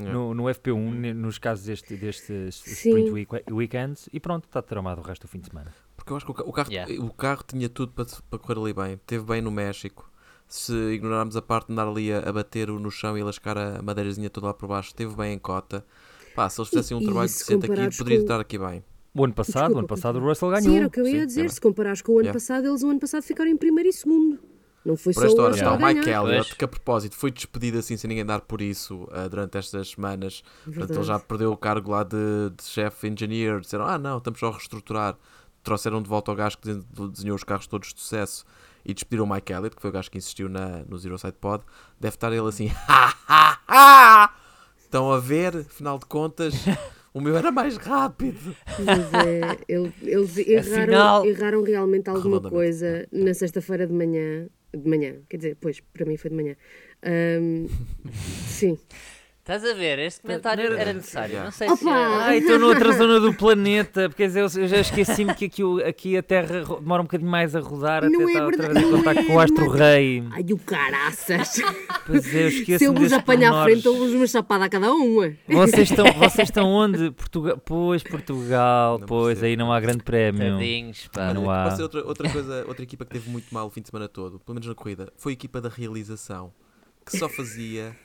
Yeah. 0.00 0.12
no, 0.12 0.34
no 0.34 0.44
FP1, 0.44 0.92
ne- 0.94 1.14
nos 1.14 1.38
casos 1.38 1.64
deste, 1.66 1.96
destes 1.96 2.56
Sim. 2.56 2.90
Sprint 2.90 3.10
week- 3.10 3.52
Weekends, 3.52 4.08
e 4.12 4.18
pronto, 4.20 4.44
está 4.44 4.60
tramado 4.62 5.00
o 5.00 5.04
resto 5.04 5.22
do 5.22 5.28
fim 5.28 5.38
de 5.40 5.48
semana. 5.48 5.72
Porque 5.96 6.12
eu 6.12 6.16
acho 6.16 6.24
que 6.26 6.32
o 6.32 6.34
ca- 6.34 6.44
o 6.44 6.52
carro, 6.52 6.70
Yeah. 6.72 7.04
o 7.04 7.12
carro 7.12 7.42
tinha 7.46 7.68
tudo 7.68 7.92
para, 7.92 8.06
para 8.28 8.38
correr 8.38 8.58
ali 8.60 8.72
bem. 8.72 9.00
Teve 9.06 9.24
bem 9.24 9.40
no 9.42 9.50
México. 9.50 10.10
Se 10.48 10.72
ignorarmos 10.92 11.36
a 11.36 11.42
parte 11.42 11.66
de 11.68 11.72
andar 11.74 11.86
ali 11.86 12.12
a, 12.12 12.20
a 12.28 12.32
bater 12.32 12.70
o 12.70 12.78
no 12.80 12.90
chão 12.90 13.16
e 13.16 13.20
a 13.20 13.24
lascar 13.24 13.56
a 13.56 13.80
madeirazinha 13.82 14.28
toda 14.30 14.48
lá 14.48 14.54
por 14.54 14.66
baixo, 14.68 14.92
teve 14.94 15.14
bem 15.14 15.34
em 15.34 15.38
cota. 15.38 15.84
Pá, 16.34 16.48
se 16.48 16.60
eles 16.60 16.68
fizessem 16.70 16.96
um 16.96 17.00
E- 17.00 17.04
trabalho 17.04 17.28
decente 17.28 17.66
aqui, 17.70 17.96
poderia 17.98 18.18
com- 18.18 18.24
estar 18.24 18.40
aqui 18.40 18.58
bem. 18.58 18.82
O 19.14 19.24
ano 19.24 19.34
passado, 19.34 19.52
Desculpa, 19.64 19.74
o 19.74 19.78
ano 19.80 19.88
passado 19.88 20.16
o. 20.18 20.20
Russell 20.24 20.48
ganhou. 20.50 20.62
Sim, 20.70 20.76
era 20.78 20.86
o 20.86 20.90
que 20.90 21.00
eu 21.00 21.06
ia 21.06 21.20
Sim, 21.20 21.26
dizer. 21.26 21.44
é 21.44 21.48
Se 21.48 21.60
comparares 21.60 22.00
com 22.02 22.12
o 22.12 22.14
ano 22.16 22.22
Yeah. 22.26 22.32
passado, 22.34 22.66
eles 22.66 22.82
o 22.82 22.88
ano 22.90 23.00
passado 23.00 23.22
ficaram 23.22 23.50
em 23.50 23.56
primeiro 23.56 23.88
e 23.88 23.92
segundo. 23.92 24.38
Não 24.84 24.96
foi 24.96 25.12
Por 25.12 25.20
só 25.20 25.26
esta 25.26 25.40
o 25.40 25.44
hora 25.44 25.54
está 25.54 25.70
o 25.72 25.74
a 25.74 25.78
Mike. 25.78 26.08
Elliott, 26.08 26.56
que 26.56 26.64
a 26.64 26.68
propósito 26.68 27.14
foi 27.14 27.30
despedido 27.30 27.78
assim 27.78 27.96
sem 27.96 28.08
ninguém 28.08 28.24
dar 28.24 28.40
por 28.40 28.62
isso 28.62 29.06
ah, 29.12 29.28
durante 29.28 29.58
estas 29.58 29.90
semanas. 29.90 30.42
Portanto, 30.64 30.94
ele 30.94 31.02
já 31.04 31.18
perdeu 31.18 31.52
o 31.52 31.56
cargo 31.56 31.90
lá 31.90 32.02
de, 32.02 32.16
de 32.56 32.64
chefe 32.64 33.08
engineer. 33.08 33.60
Disseram: 33.60 33.84
Ah, 33.86 33.98
não, 33.98 34.18
estamos 34.18 34.40
só 34.40 34.48
a 34.48 34.52
reestruturar. 34.52 35.16
Trouxeram 35.62 36.00
de 36.02 36.08
volta 36.08 36.32
o 36.32 36.34
gajo 36.34 36.56
que 36.56 36.68
desen- 36.68 36.86
desenhou 37.12 37.36
os 37.36 37.44
carros 37.44 37.66
todos 37.66 37.92
de 37.92 38.00
sucesso 38.00 38.46
e 38.82 38.94
despediram 38.94 39.26
o 39.26 39.30
Mike 39.30 39.52
Elliott, 39.52 39.76
que 39.76 39.82
foi 39.82 39.90
o 39.90 39.92
gajo 39.92 40.10
que 40.10 40.16
insistiu 40.16 40.48
na, 40.48 40.82
no 40.88 40.96
Zero 40.98 41.18
Side 41.18 41.36
Pod. 41.38 41.62
Deve 42.00 42.14
estar 42.16 42.32
ele 42.32 42.48
assim: 42.48 42.70
Ha, 42.88 43.14
ha, 43.28 43.58
ha! 43.68 44.34
Estão 44.78 45.12
a 45.12 45.18
ver, 45.20 45.58
afinal 45.58 45.98
de 45.98 46.06
contas, 46.06 46.54
o 47.12 47.20
meu 47.20 47.36
era 47.36 47.52
mais 47.52 47.76
rápido. 47.76 48.56
Mas 48.82 49.12
é, 49.26 49.58
ele- 49.68 49.92
eles 50.02 50.36
erraram, 50.40 50.82
Afinal- 50.82 51.24
erraram 51.26 51.62
realmente 51.62 52.08
alguma 52.08 52.40
coisa 52.40 53.06
na 53.12 53.34
sexta-feira 53.34 53.86
de 53.86 53.92
manhã. 53.92 54.48
De 54.72 54.88
manhã, 54.88 55.22
quer 55.28 55.36
dizer, 55.38 55.56
pois, 55.60 55.80
para 55.80 56.06
mim 56.06 56.16
foi 56.16 56.30
de 56.30 56.36
manhã. 56.36 56.56
Ahm, 57.02 57.66
sim. 58.46 58.78
Estás 59.40 59.64
a 59.64 59.72
ver? 59.74 59.98
Este 59.98 60.20
comentário 60.20 60.64
era- 60.66 60.78
era 60.80 60.92
necessário. 60.92 61.30
Yeah. 61.32 61.44
Não 61.44 61.50
sei 61.50 61.68
se 61.74 61.88
era. 61.88 62.24
Ai, 62.24 62.38
estou 62.38 62.58
noutra 62.58 62.92
zona 62.92 63.18
do 63.18 63.34
planeta, 63.34 64.08
porque 64.08 64.24
eu, 64.24 64.28
eu 64.36 64.68
já 64.68 64.78
esqueci-me 64.80 65.34
que 65.34 65.46
aqui, 65.46 65.62
aqui 65.82 66.16
a 66.16 66.22
Terra 66.22 66.62
demora 66.78 67.00
um 67.02 67.06
bocadinho 67.06 67.30
mais 67.30 67.56
a 67.56 67.60
rodar 67.60 68.04
Não 68.08 68.20
até 68.22 68.22
é 68.22 68.26
estar 68.32 68.44
outra 68.44 68.68
vez 68.72 68.78
em 68.86 68.90
não 68.90 68.98
contacto 68.98 69.22
é, 69.22 69.24
com 69.26 69.34
o 69.34 69.40
Astro 69.40 69.66
mas- 69.70 69.80
Rei. 69.80 70.24
Ai, 70.30 70.44
o 70.52 70.58
caraças! 70.58 71.62
Pois 72.06 72.34
é, 72.34 72.46
eu 72.46 72.50
Se 72.50 72.58
esqueço-me 72.60 72.86
eu 72.90 73.02
vos 73.02 73.12
apanhar 73.12 73.52
à 73.52 73.64
frente, 73.64 73.86
eu 73.86 73.96
vos 73.96 74.12
uma 74.12 74.26
chapada 74.26 74.66
a 74.66 74.68
cada 74.68 74.92
um. 74.92 75.16
Vocês 75.48 75.90
estão, 75.90 76.04
vocês 76.12 76.48
estão 76.48 76.68
onde? 76.68 77.10
Portugal, 77.10 77.58
pois, 77.64 78.02
Portugal, 78.04 78.98
Não 79.00 79.06
pois, 79.08 79.38
percebo. 79.38 79.46
aí 79.46 79.56
não 79.56 79.72
há 79.72 79.80
grande 79.80 80.04
prémio. 80.04 80.58
Tadinhos, 80.58 81.08
pá. 81.12 81.32
Não 81.34 81.50
há. 81.50 81.64
pode 81.64 81.76
ser 81.76 81.82
outra, 81.82 82.04
outra 82.06 82.28
coisa, 82.30 82.64
outra 82.68 82.84
equipa 82.84 83.04
que 83.06 83.12
teve 83.12 83.28
muito 83.30 83.52
mal 83.52 83.66
o 83.66 83.70
fim 83.70 83.80
de 83.80 83.88
semana 83.88 84.06
todo, 84.06 84.38
pelo 84.38 84.54
menos 84.54 84.68
na 84.68 84.74
corrida, 84.74 85.10
foi 85.16 85.32
a 85.32 85.34
equipa 85.34 85.60
da 85.62 85.68
realização, 85.70 86.52
que 87.04 87.16
só 87.16 87.28
fazia 87.28 87.96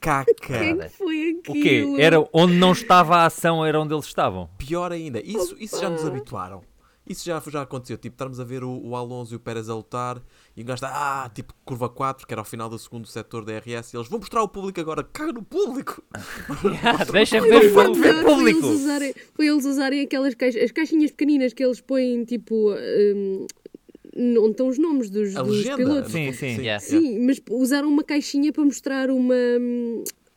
caca. 0.00 0.32
Quem 0.34 0.78
que 0.78 0.88
foi 0.88 1.32
O 1.48 1.52
quê? 1.52 1.58
aquilo? 1.58 2.00
Era 2.00 2.28
onde 2.32 2.54
não 2.54 2.72
estava 2.72 3.16
a 3.16 3.26
ação, 3.26 3.64
era 3.64 3.80
onde 3.80 3.94
eles 3.94 4.06
estavam. 4.06 4.48
Pior 4.58 4.92
ainda, 4.92 5.20
isso, 5.20 5.56
isso 5.58 5.80
já 5.80 5.88
nos 5.90 6.04
habituaram. 6.04 6.62
Isso 7.06 7.24
já, 7.24 7.42
já 7.48 7.62
aconteceu, 7.62 7.96
tipo, 7.96 8.12
estarmos 8.12 8.38
a 8.38 8.44
ver 8.44 8.62
o, 8.62 8.70
o 8.86 8.94
Alonso 8.94 9.32
e 9.32 9.36
o 9.36 9.40
Pérez 9.40 9.70
a 9.70 9.74
lutar 9.74 10.20
e 10.54 10.60
o 10.60 10.64
gajo 10.66 10.74
está, 10.84 10.90
ah, 11.24 11.30
tipo, 11.30 11.54
curva 11.64 11.88
4, 11.88 12.26
que 12.26 12.34
era 12.34 12.42
ao 12.42 12.44
final 12.44 12.68
do 12.68 12.78
segundo 12.78 13.06
setor 13.08 13.46
da 13.46 13.54
RS, 13.58 13.94
e 13.94 13.96
eles 13.96 14.08
vão 14.08 14.18
mostrar 14.18 14.40
ao 14.40 14.48
público 14.48 14.78
agora, 14.78 15.02
caga 15.02 15.32
no 15.32 15.42
público. 15.42 16.02
Deixa 17.10 17.38
Foi 17.38 17.48
ver 17.48 17.70
usarem- 17.70 17.94
público. 17.94 18.22
Foi 18.22 18.50
eles 18.50 18.64
usarem, 18.64 19.14
foi 19.34 19.46
eles 19.46 19.64
usarem 19.64 20.00
aquelas 20.02 20.34
caixas, 20.34 20.62
as 20.64 20.70
caixinhas 20.70 21.10
pequeninas 21.10 21.54
que 21.54 21.64
eles 21.64 21.80
põem, 21.80 22.24
tipo, 22.26 22.74
hum, 22.74 23.46
onde 24.18 24.50
estão 24.50 24.68
os 24.68 24.78
nomes 24.78 25.08
dos, 25.10 25.36
A 25.36 25.42
dos 25.42 25.56
legenda. 25.58 25.76
pilotos. 25.76 26.12
Sim, 26.12 26.32
sim. 26.32 26.50
fundo, 26.50 26.62
Yeah. 26.62 26.80
Sim, 26.84 27.20
mas 27.20 27.40
usaram 27.50 27.88
uma 27.88 28.02
caixinha 28.02 28.52
para 28.52 28.64
mostrar 28.64 29.10
uma, 29.10 29.34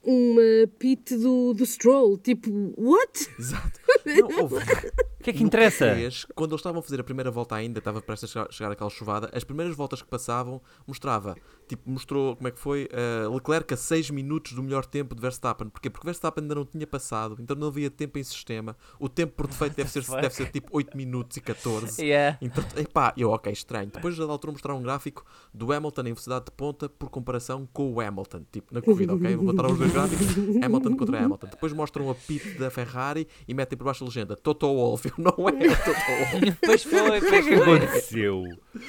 uma 0.03 0.41
pit 0.79 1.15
do, 1.15 1.53
do 1.53 1.65
Stroll. 1.65 2.17
Tipo, 2.17 2.49
what? 2.77 3.27
Exato. 3.39 3.79
Não, 4.05 4.41
houve. 4.41 4.55
O 5.21 5.23
que 5.23 5.29
é 5.29 5.33
que 5.33 5.43
interessa? 5.43 5.85
Q3, 5.85 6.27
quando 6.33 6.51
eles 6.51 6.59
estavam 6.59 6.79
a 6.79 6.81
fazer 6.81 6.99
a 6.99 7.03
primeira 7.03 7.29
volta 7.29 7.55
ainda, 7.55 7.77
estava 7.77 8.01
prestes 8.01 8.35
a 8.35 8.47
chegar, 8.49 8.71
aquela 8.71 8.89
chuvada, 8.89 9.29
as 9.31 9.43
primeiras 9.43 9.75
voltas 9.75 10.01
que 10.01 10.07
passavam 10.07 10.59
mostrava, 10.87 11.35
tipo, 11.67 11.87
mostrou 11.89 12.35
como 12.35 12.47
é 12.47 12.51
que 12.51 12.59
foi 12.59 12.89
eh, 12.91 13.27
Leclerc 13.31 13.71
a 13.71 13.77
6 13.77 14.09
minutos 14.09 14.53
do 14.53 14.63
melhor 14.63 14.83
tempo 14.83 15.13
de 15.13 15.21
Verstappen. 15.21 15.69
Porquê? 15.69 15.91
Porque 15.91 16.05
Verstappen 16.05 16.43
ainda 16.43 16.55
não 16.55 16.65
tinha 16.65 16.87
passado, 16.87 17.37
então 17.39 17.55
não 17.55 17.67
havia 17.67 17.91
tempo 17.91 18.17
em 18.17 18.23
sistema. 18.23 18.75
O 18.99 19.07
tempo 19.07 19.33
por 19.33 19.45
defeito 19.45 19.75
deve 19.75 19.91
ser, 19.91 20.03
deve 20.09 20.33
ser 20.33 20.51
tipo 20.51 20.75
8 20.75 20.97
minutos 20.97 21.37
e 21.37 21.41
14. 21.41 22.01
Yeah. 22.01 22.39
Então, 22.41 22.63
epá, 22.75 23.13
eu, 23.15 23.29
ok, 23.29 23.53
estranho. 23.53 23.91
Depois 23.93 24.17
da 24.17 24.23
altura 24.23 24.53
mostraram 24.53 24.79
um 24.79 24.83
gráfico 24.83 25.23
do 25.53 25.71
Hamilton 25.71 26.01
em 26.01 26.05
velocidade 26.05 26.45
de 26.45 26.51
ponta 26.51 26.89
por 26.89 27.11
comparação 27.11 27.69
com 27.71 27.93
o 27.93 28.01
Hamilton, 28.01 28.41
tipo, 28.51 28.73
na 28.73 28.81
corrida, 28.81 29.13
ok? 29.13 29.37
Botaram 29.37 29.71
os 29.71 29.77
dois 29.77 29.91
gráficos, 29.91 30.27
Hamilton 30.63 30.97
contra 30.97 31.23
Hamilton. 31.23 31.47
Depois 31.47 31.73
mostram 31.73 32.09
a 32.09 32.15
pit 32.15 32.57
da 32.57 32.71
Ferrari 32.71 33.27
e 33.47 33.53
metem 33.53 33.77
por 33.77 33.85
baixo 33.85 34.03
a 34.03 34.07
legenda 34.07 34.35
Toto 34.35 34.65
Wolff. 34.65 35.10
Eu 35.17 35.23
não 35.23 35.49
é 35.49 35.67
o 35.67 35.75
Toto 35.77 35.99
Wolff. 36.07 36.57
Pois 36.63 36.83
foi, 36.83 37.01
O 37.01 37.21
que 37.21 37.27
é 37.27 37.29
pois 37.29 37.45
foi. 37.45 37.55
aconteceu? 37.77 38.43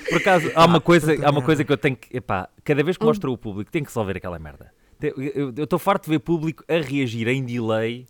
Por 0.08 0.16
acaso, 0.18 0.50
há 0.54 0.64
uma 0.64 0.80
coisa, 0.80 1.26
há 1.26 1.30
uma 1.30 1.42
coisa 1.42 1.64
que 1.64 1.72
eu 1.72 1.76
tenho 1.76 1.96
que. 1.96 2.16
Epá, 2.16 2.48
cada 2.64 2.82
vez 2.82 2.96
que 2.96 3.04
mostro 3.04 3.32
o 3.32 3.38
público, 3.38 3.70
tenho 3.70 3.84
que 3.84 3.90
resolver 3.90 4.16
aquela 4.16 4.38
merda. 4.38 4.72
Eu 5.00 5.52
estou 5.64 5.78
farto 5.78 6.04
de 6.04 6.10
ver 6.10 6.20
público 6.20 6.62
a 6.68 6.74
reagir 6.80 7.26
em 7.28 7.44
delay 7.44 8.06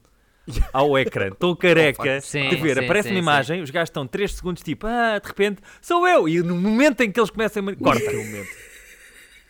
ao 0.72 0.98
ecrã. 0.98 1.28
Estou 1.28 1.56
careca 1.56 2.20
Sim, 2.20 2.50
de 2.50 2.56
ver. 2.56 2.76
sim, 2.76 2.84
Aparece 2.84 3.08
sim, 3.08 3.14
uma 3.14 3.20
imagem, 3.20 3.62
os 3.62 3.70
gajos 3.70 3.88
estão 3.88 4.06
3 4.06 4.34
segundos 4.34 4.62
tipo, 4.62 4.86
ah, 4.86 5.18
de 5.18 5.26
repente, 5.26 5.62
sou 5.80 6.06
eu. 6.06 6.28
E 6.28 6.42
no 6.42 6.54
momento 6.56 7.00
em 7.02 7.10
que 7.10 7.18
eles 7.18 7.30
começam 7.30 7.66
a. 7.66 7.76
Corta. 7.76 8.02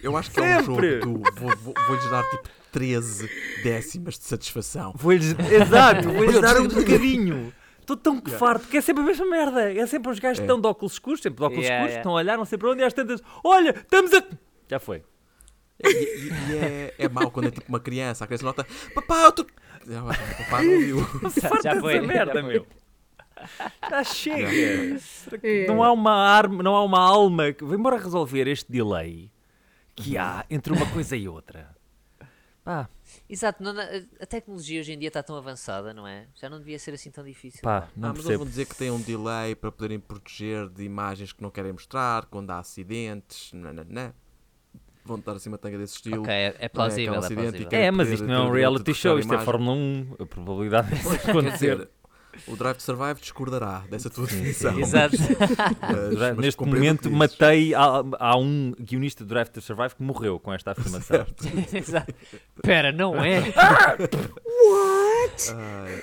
Eu 0.01 0.16
acho 0.16 0.31
que 0.31 0.40
é 0.40 0.59
um 0.59 0.64
jogo 0.64 0.81
do. 0.81 1.22
Vou, 1.37 1.57
vou, 1.57 1.75
vou-lhes 1.87 2.11
dar 2.11 2.22
tipo 2.31 2.48
13 2.72 3.29
décimas 3.62 4.18
de 4.18 4.25
satisfação. 4.25 4.92
Vou-lhes. 4.96 5.35
Exato, 5.51 6.11
vou-lhes 6.11 6.40
dar 6.40 6.61
um 6.61 6.68
bocadinho. 6.68 7.53
Estou 7.83 7.97
tão 7.97 8.21
que 8.21 8.31
farto, 8.31 8.62
porque 8.62 8.79
é 8.79 8.81
sempre 8.81 9.03
a 9.03 9.07
mesma 9.07 9.27
merda. 9.27 9.73
É 9.73 9.87
sempre 9.87 10.11
os 10.11 10.18
gajos 10.18 10.38
que 10.38 10.42
É. 10.42 10.47
estão 10.47 10.61
de 10.61 10.66
óculos 10.66 10.92
escuros, 10.95 11.21
sempre 11.21 11.38
de 11.38 11.45
óculos 11.45 11.64
Yeah, 11.64 11.77
escuros, 11.85 11.90
yeah. 11.92 12.01
estão 12.01 12.12
a 12.12 12.14
olhar, 12.14 12.38
não 12.38 12.45
sei 12.45 12.57
para 12.57 12.71
onde, 12.71 12.81
e 12.81 12.85
às 12.85 12.92
tantas, 12.95 13.21
olha, 13.45 13.71
estamos 13.71 14.12
a. 14.14 14.23
Já 14.68 14.79
foi. 14.79 15.03
E, 15.85 15.88
e- 15.88 16.29
e 16.29 16.57
é, 16.57 16.95
é 16.97 17.09
mau 17.09 17.31
quando 17.31 17.49
é 17.49 17.51
tipo 17.51 17.68
uma 17.68 17.81
criança. 17.81 18.23
A 18.25 18.27
criança 18.27 18.45
nota: 18.45 18.66
Papá, 18.95 19.25
eu 19.25 19.33
tô. 19.33 19.47
Ah, 19.73 20.45
Papá 20.45 20.62
não 20.62 20.79
viu. 20.79 21.05
Farta 21.40 21.62
Já 21.75 21.81
foi, 21.81 22.01
merda, 22.01 22.33
já 22.35 22.40
foi. 22.40 22.42
meu. 22.53 22.66
Já 23.91 24.05
chega. 24.05 24.49
Yeah. 24.53 24.99
Será 25.01 25.39
que 25.39 25.47
É. 25.47 25.66
Não 25.66 25.83
há 25.83 25.91
uma 25.93 26.12
arma, 26.14 26.62
não 26.62 26.76
há 26.76 26.85
uma 26.85 27.01
alma 27.01 27.53
que 27.53 27.64
vem 27.64 27.78
embora 27.78 27.97
resolver 27.99 28.47
este 28.47 28.70
delay. 28.70 29.30
que 29.97 30.16
há 30.16 30.45
entre 30.49 30.72
uma 30.72 30.87
coisa 30.87 31.16
e 31.16 31.28
outra. 31.28 31.68
Pá, 32.64 32.89
Exato, 33.33 33.62
não- 33.62 33.72
a 34.20 34.26
tecnologia 34.26 34.78
hoje 34.80 34.93
em 34.93 34.99
dia 34.99 35.09
está 35.09 35.22
tão 35.22 35.35
avançada, 35.37 35.95
não 35.95 36.07
é? 36.07 36.26
Já 36.35 36.51
não 36.51 36.59
devia 36.59 36.78
ser 36.78 36.93
assim 36.93 37.11
tão 37.11 37.24
difícil. 37.24 37.62
pá, 37.62 37.89
não 37.97 38.11
ah, 38.11 38.12
mas 38.14 38.26
eles 38.26 38.37
vão 38.37 38.47
dizer 38.47 38.66
que 38.66 38.76
tem 38.76 38.91
um 38.91 39.01
delay 39.01 39.55
para 39.55 39.72
poderem 39.72 39.99
proteger 39.99 40.68
de 40.68 40.85
imagens 40.85 41.33
que 41.33 41.43
não 41.43 41.51
querem 41.51 41.72
mostrar, 41.72 42.26
quando 42.26 42.51
há 42.51 42.59
acidentes, 42.59 43.51
nananã. 43.55 44.12
Vão 45.03 45.16
estar 45.16 45.33
assim 45.33 45.49
uma 45.49 45.57
tanga 45.57 45.78
desse 45.78 45.95
estilo. 45.95 46.22
Ok, 46.22 46.33
é, 46.33 46.55
é 46.59 46.68
plausível, 46.68 47.14
é 47.14 47.16
e 47.16 47.35
plausível. 47.35 47.68
É, 47.72 47.91
mas 47.91 48.09
isto 48.11 48.26
não 48.26 48.35
é 48.35 48.41
um 48.49 48.53
reality 48.53 48.85
de 48.85 48.95
show, 48.95 49.18
isto 49.18 49.33
é. 49.33 49.39
Fórmula 49.39 49.76
1. 49.76 50.16
A 50.20 50.26
probabilidade 50.26 50.91
disso 50.95 51.09
acontecer. 51.28 51.89
O 52.47 52.57
Drive 52.57 52.76
to 52.76 52.83
Survive 52.83 53.20
discordará 53.20 53.85
dessa 53.91 54.09
tua 54.11 54.26
definição. 54.26 54.78
Exato. 54.78 55.16
Mas- 55.18 56.18
mas 56.18 56.37
Neste 56.37 56.64
momento 56.64 57.11
matei. 57.11 57.74
Há, 57.74 58.03
há 58.18 58.37
um 58.37 58.72
guionista 58.80 59.24
do 59.24 59.28
Drive 59.28 59.49
to 59.49 59.61
Survive 59.61 59.95
que 59.95 60.03
morreu 60.03 60.39
com 60.41 60.53
esta 60.53 60.72
afirmação. 60.72 61.26
Exato. 61.72 62.14
Pera, 62.62 62.91
não 62.93 63.16
é? 63.22 63.43
Ai, 65.55 65.95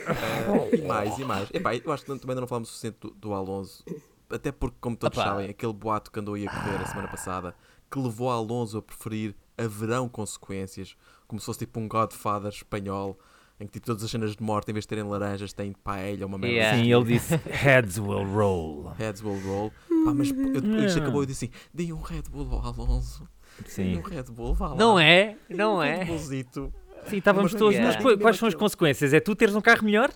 eh, 0.71 0.75
e 0.77 0.81
mais, 0.81 1.17
e 1.17 1.23
mais. 1.25 1.49
Epá, 1.53 1.75
eu 1.75 1.91
acho 1.91 2.03
que 2.03 2.07
também 2.11 2.29
ainda 2.29 2.41
não 2.41 2.47
falámos 2.47 2.69
o 2.69 2.71
suficiente 2.71 2.97
do, 3.01 3.11
do 3.11 3.33
Alonso. 3.33 3.83
Até 4.29 4.51
porque, 4.51 4.77
como 4.79 4.95
todos 4.95 5.17
Opa. 5.17 5.27
sabem, 5.27 5.49
aquele 5.49 5.73
boato 5.73 6.11
que 6.11 6.19
andou 6.19 6.35
aí 6.35 6.47
a 6.47 6.51
correr 6.51 6.81
a 6.81 6.85
semana 6.85 7.07
passada 7.07 7.55
que 7.91 7.97
levou 7.99 8.29
Alonso 8.29 8.77
a 8.77 8.81
preferir 8.83 9.35
haverão 9.57 10.07
consequências, 10.07 10.95
como 11.27 11.39
se 11.39 11.45
fosse 11.47 11.59
tipo 11.59 11.79
um 11.79 11.87
Godfather 11.87 12.49
espanhol, 12.51 13.17
em 13.59 13.65
que 13.67 13.73
tipo, 13.73 13.85
todas 13.87 14.03
as 14.03 14.09
cenas 14.11 14.35
de 14.35 14.41
morte, 14.43 14.69
em 14.69 14.73
vez 14.73 14.83
de 14.83 14.87
terem 14.89 15.03
laranjas, 15.03 15.51
têm 15.53 15.73
paella, 15.73 16.25
uma 16.25 16.37
merda. 16.37 16.53
Yeah. 16.55 16.77
assim. 16.77 16.83
Sim, 16.85 16.93
ele 16.93 17.05
disse: 17.05 17.35
Heads 17.65 17.97
will 17.97 18.23
roll. 18.25 18.91
Heads 18.97 19.21
will 19.21 19.39
roll. 19.41 19.71
Pá, 20.05 20.13
mas 20.13 20.29
eu, 20.29 20.85
isto 20.85 20.99
acabou 20.99 21.23
e 21.23 21.25
disse 21.25 21.45
assim: 21.45 21.53
deem 21.73 21.91
um 21.93 22.01
Red 22.01 22.23
Bull 22.29 22.47
ao 22.53 22.65
Alonso. 22.65 23.27
Deem 23.59 23.69
Sim, 23.69 23.97
um 23.97 24.01
Red 24.01 24.23
Bull, 24.23 24.53
vá 24.53 24.69
lá. 24.69 24.75
Não 24.75 24.97
é? 24.97 25.35
Não 25.49 25.77
Um 25.77 25.83
é? 25.83 25.97
Red 25.97 26.05
Bullzito. 26.05 26.73
Sim 27.07 27.17
estávamos 27.17 27.53
todos. 27.53 27.75
é. 27.77 27.81
Mas 27.81 27.95
qu- 27.97 28.17
quais 28.17 28.37
são 28.37 28.47
as 28.47 28.55
consequências? 28.55 29.13
É 29.13 29.19
tu 29.19 29.35
teres 29.35 29.53
um 29.55 29.61
carro 29.61 29.83
melhor? 29.83 30.09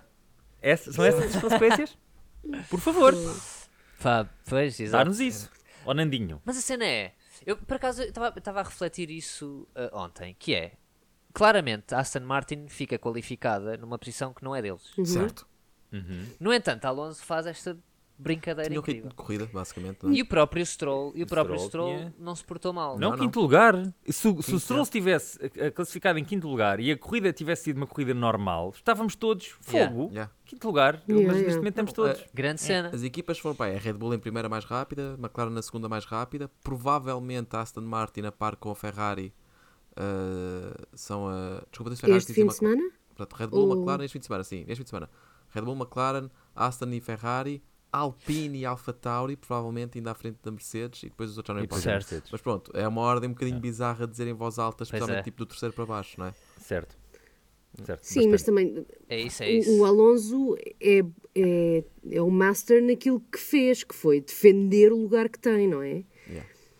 Essas- 0.62 0.94
são 0.94 1.04
essas 1.04 1.34
as 1.36 1.42
consequências? 1.42 1.96
Por 2.70 2.78
favor, 2.80 3.14
Pá, 4.02 4.26
pois, 4.48 4.78
exato. 4.80 5.04
dá-nos 5.04 5.20
isso. 5.20 5.50
Ó 5.86 5.92
Nandinho. 5.94 6.40
Mas 6.44 6.56
a 6.58 6.60
cena 6.60 6.84
é, 6.84 7.12
eu 7.46 7.56
por 7.56 7.76
acaso 7.76 8.02
estava 8.02 8.60
a 8.60 8.62
refletir 8.62 9.10
isso 9.10 9.66
ah, 9.74 9.90
ontem, 9.92 10.34
que 10.38 10.54
é, 10.54 10.72
claramente 11.34 11.94
a 11.94 11.98
Aston 11.98 12.20
Martin 12.20 12.66
fica 12.68 12.98
qualificada 12.98 13.76
numa 13.76 13.98
posição 13.98 14.32
que 14.32 14.42
não 14.42 14.54
é 14.56 14.62
deles. 14.62 14.90
Certo. 15.04 15.46
Uhum. 15.92 16.24
No 16.40 16.52
entanto, 16.52 16.84
Alonso 16.86 17.22
faz 17.24 17.46
esta 17.46 17.76
brincadeira 18.16 18.68
Tinha 18.70 18.78
incrível. 18.78 19.08
de 19.08 19.14
corrida, 19.16 19.48
basicamente. 19.52 19.98
não 20.04 20.10
é? 20.12 20.14
E 20.14 20.22
o 20.22 20.26
próprio 20.26 20.64
Stroll, 20.64 21.12
e 21.16 21.24
o 21.24 21.26
próprio 21.26 21.58
Stroll 21.58 21.88
Stroll 21.88 21.98
tinha- 22.10 22.14
não 22.16 22.36
se 22.36 22.44
portou 22.44 22.72
mal. 22.72 22.96
Não, 22.96 23.10
Não, 23.10 23.18
quinto 23.18 23.40
lugar. 23.40 23.74
Se, 24.06 24.12
se 24.12 24.28
o 24.28 24.36
Quinto, 24.36 24.60
Stroll 24.60 24.80
é. 24.80 24.82
estivesse 24.84 25.38
classificado 25.74 26.16
em 26.16 26.24
quinto 26.24 26.48
lugar 26.48 26.78
e 26.78 26.92
a 26.92 26.96
corrida 26.96 27.32
tivesse 27.32 27.64
sido 27.64 27.76
uma 27.78 27.88
corrida 27.88 28.14
normal, 28.14 28.70
estávamos 28.72 29.16
todos 29.16 29.48
fogo. 29.60 30.10
Yeah. 30.12 30.30
Quinto 30.44 30.64
lugar. 30.68 31.02
Yeah, 31.08 31.26
mas 31.26 31.36
yeah. 31.36 31.38
neste 31.42 31.56
momento 31.56 31.72
estamos 31.72 31.92
todos. 31.92 32.20
eh, 32.20 32.26
Grande 32.32 32.60
cena. 32.60 32.90
As 32.94 33.02
equipas 33.02 33.36
foram 33.40 33.56
para 33.56 33.74
a 33.74 33.78
Red 33.80 33.94
Bull 33.94 34.14
em 34.14 34.18
primeira 34.20 34.48
mais 34.48 34.64
rápida, 34.64 35.16
McLaren 35.18 35.50
na 35.50 35.62
segunda 35.62 35.88
mais 35.88 36.04
rápida, 36.04 36.48
provavelmente 36.62 37.56
a 37.56 37.62
Aston 37.62 37.80
Martin 37.80 38.22
a 38.22 38.32
par 38.32 38.54
com 38.54 38.70
a 38.70 38.74
Ferrari 38.76 39.34
uh, 39.98 40.86
são 40.94 41.28
a. 41.28 41.62
Desculpa, 41.70 41.90
disse 41.90 42.00
Ferrari, 42.02 42.18
Este 42.18 42.32
fim 42.34 42.46
de 42.46 42.54
semana? 42.54 42.82
Portanto, 43.14 43.38
Red 43.38 43.46
Bull, 43.48 43.68
Ou- 43.68 43.76
McLaren 43.76 44.04
este 44.04 44.12
fim 44.14 44.18
de 44.20 44.26
semana, 44.26 44.44
sim, 44.44 44.60
este 44.66 44.76
fim 44.76 44.82
de 44.84 44.90
semana. 44.90 45.10
Red 45.50 45.62
Bull, 45.62 45.76
McLaren, 45.76 46.28
Aston 46.54 46.88
e 46.90 47.00
Ferrari, 47.00 47.62
Alpine 47.92 48.58
e 48.58 48.66
Alfa 48.66 48.92
Tauri, 48.92 49.36
provavelmente 49.36 49.98
ainda 49.98 50.10
à 50.10 50.14
frente 50.14 50.38
da 50.42 50.50
Mercedes 50.50 51.04
e 51.04 51.06
depois 51.08 51.30
os 51.30 51.36
outros 51.36 51.54
já 51.54 51.58
não 51.58 51.64
importam. 51.64 52.00
Certo. 52.00 52.28
Mas 52.32 52.40
pronto, 52.40 52.72
é 52.74 52.88
uma 52.88 53.00
ordem 53.02 53.30
um 53.30 53.32
bocadinho 53.34 53.58
É. 53.58 53.60
bizarra 53.60 54.04
de 54.04 54.10
dizer 54.10 54.26
em 54.26 54.32
voz 54.32 54.58
alta, 54.58 54.82
especialmente 54.82 55.20
é. 55.20 55.22
tipo 55.22 55.38
do 55.38 55.46
terceiro 55.46 55.72
para 55.72 55.86
baixo, 55.86 56.18
não 56.18 56.26
é? 56.26 56.34
Certo. 56.58 56.96
certo. 57.84 58.02
Sim, 58.02 58.28
mas 58.28 58.42
bastante. 58.42 58.46
também 58.46 58.86
É 59.08 59.20
isso, 59.20 59.44
é 59.44 59.46
o, 59.46 59.50
isso. 59.50 59.78
o 59.78 59.84
Alonso 59.84 60.56
é, 60.80 61.04
é, 61.36 61.84
é 62.10 62.20
o 62.20 62.30
master 62.32 62.82
naquilo 62.82 63.20
que 63.30 63.38
fez, 63.38 63.84
que 63.84 63.94
foi 63.94 64.20
defender 64.20 64.92
o 64.92 64.96
lugar 65.00 65.28
que 65.28 65.38
tem, 65.38 65.68
não 65.68 65.80
é? 65.80 66.02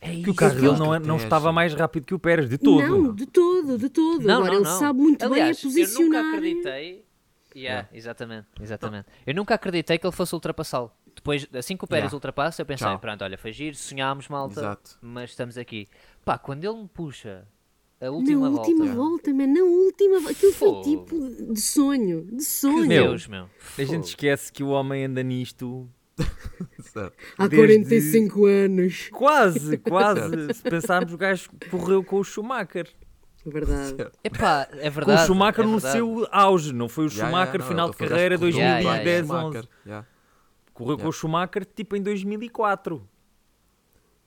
Yeah. 0.05 0.21
É 0.21 0.23
Que 0.25 0.31
o 0.31 0.35
carro 0.35 0.55
dele 0.55 0.77
não, 0.79 0.95
é- 0.95 0.99
não 0.99 1.17
estava 1.17 1.51
mais 1.53 1.73
rápido 1.75 2.05
que 2.07 2.15
o 2.15 2.19
Pérez, 2.19 2.49
de 2.49 2.59
todo. 2.59 2.87
Não, 2.87 3.15
de 3.15 3.27
todo, 3.27 3.79
de 3.79 3.89
todo. 3.89 4.23
Não, 4.27 4.35
Agora 4.37 4.53
não, 4.53 4.59
ele 4.61 4.65
não. 4.69 4.79
sabe 4.79 4.99
muito 5.01 5.25
Aliás, 5.25 5.63
bem 5.63 5.71
a 5.73 5.77
eu 5.77 5.81
nunca 5.81 5.85
posicionar. 6.23 6.35
acreditei. 6.35 7.05
Yeah, 7.57 7.89
Exatamente, 7.93 8.49
exatamente. 8.61 9.07
Eu 9.25 9.33
nunca 9.35 9.55
acreditei 9.55 9.97
que 9.97 10.05
ele 10.05 10.13
fosse 10.15 10.35
ultrapassá-lo. 10.35 10.91
Depois, 11.15 11.47
assim 11.55 11.77
que 11.77 11.85
o 11.85 11.87
Pérez 11.87 12.07
Yeah. 12.07 12.17
ultrapassa, 12.17 12.61
eu 12.63 12.67
pensei, 12.67 12.85
Tchau. 12.87 12.99
pronto, 12.99 13.23
olha, 13.23 13.39
foi 13.39 13.53
giro, 13.53 13.77
sonhámos, 13.77 14.27
malta, 14.29 14.59
Exato. 14.61 14.99
mas 15.01 15.31
estamos 15.31 15.57
aqui. 15.57 15.87
Pá, 16.25 16.37
quando 16.37 16.65
ele 16.65 16.77
me 16.83 16.89
puxa 16.89 17.47
a 18.01 18.07
Na 18.07 18.11
última 18.11 18.51
volta, 18.51 18.69
última 18.69 18.93
volta, 18.93 19.33
man, 19.33 19.47
na 19.47 19.61
última 19.63 20.15
volta. 20.19 20.31
Aquilo 20.33 20.53
foi 20.53 20.69
Fogo. 20.69 20.83
tipo 20.83 21.53
de 21.55 21.61
sonho, 21.61 22.25
de 22.33 22.43
sonho. 22.43 22.87
Meu, 22.89 23.05
Deus, 23.11 23.29
meu. 23.29 23.45
A 23.79 23.83
gente 23.83 23.89
Fogo. 23.93 24.05
esquece 24.09 24.53
que 24.53 24.65
o 24.65 24.71
homem 24.71 25.05
anda 25.05 25.23
nisto. 25.23 25.89
Há 27.39 27.49
desde- 27.49 27.57
45 27.85 28.47
anos. 28.47 29.09
quase, 29.13 29.77
quase. 29.83 30.55
Se 30.55 30.63
pensarmos, 30.63 31.13
o 31.13 31.19
gajo 31.19 31.51
correu 31.71 32.05
com 32.05 32.19
o 32.21 32.25
Schumacher. 32.25 32.89
Verdade. 33.47 34.11
Epá, 34.23 34.67
é 34.73 34.89
Com 34.89 34.95
verdade. 34.95 35.23
o 35.23 35.27
Schumacher 35.27 35.65
é 35.65 35.69
no 35.69 35.79
seu 35.81 36.27
auge, 36.31 36.73
não 36.73 36.89
foi 36.89 37.05
o 37.07 37.09
Yeah, 37.09 37.27
Schumacher 37.27 37.55
yeah, 37.55 37.59
não, 37.59 37.69
final 37.69 37.87
ele 37.89 37.97
de 37.97 38.05
o 38.05 38.09
carreira 38.09 38.37
gajo 38.39 38.53
que 38.53 38.53
correu 38.59 38.83
2010, 38.83 39.27
com 39.27 39.33
o 39.33 39.37
11. 39.37 39.43
Schumacher, 39.53 39.69
yeah. 39.87 40.07
Correu 40.73 40.97
com 40.97 41.01
Yeah. 41.03 41.09
o 41.09 41.13
Schumacher 41.13 41.65
tipo 41.67 41.97
em 41.97 42.03
2004. 42.03 43.09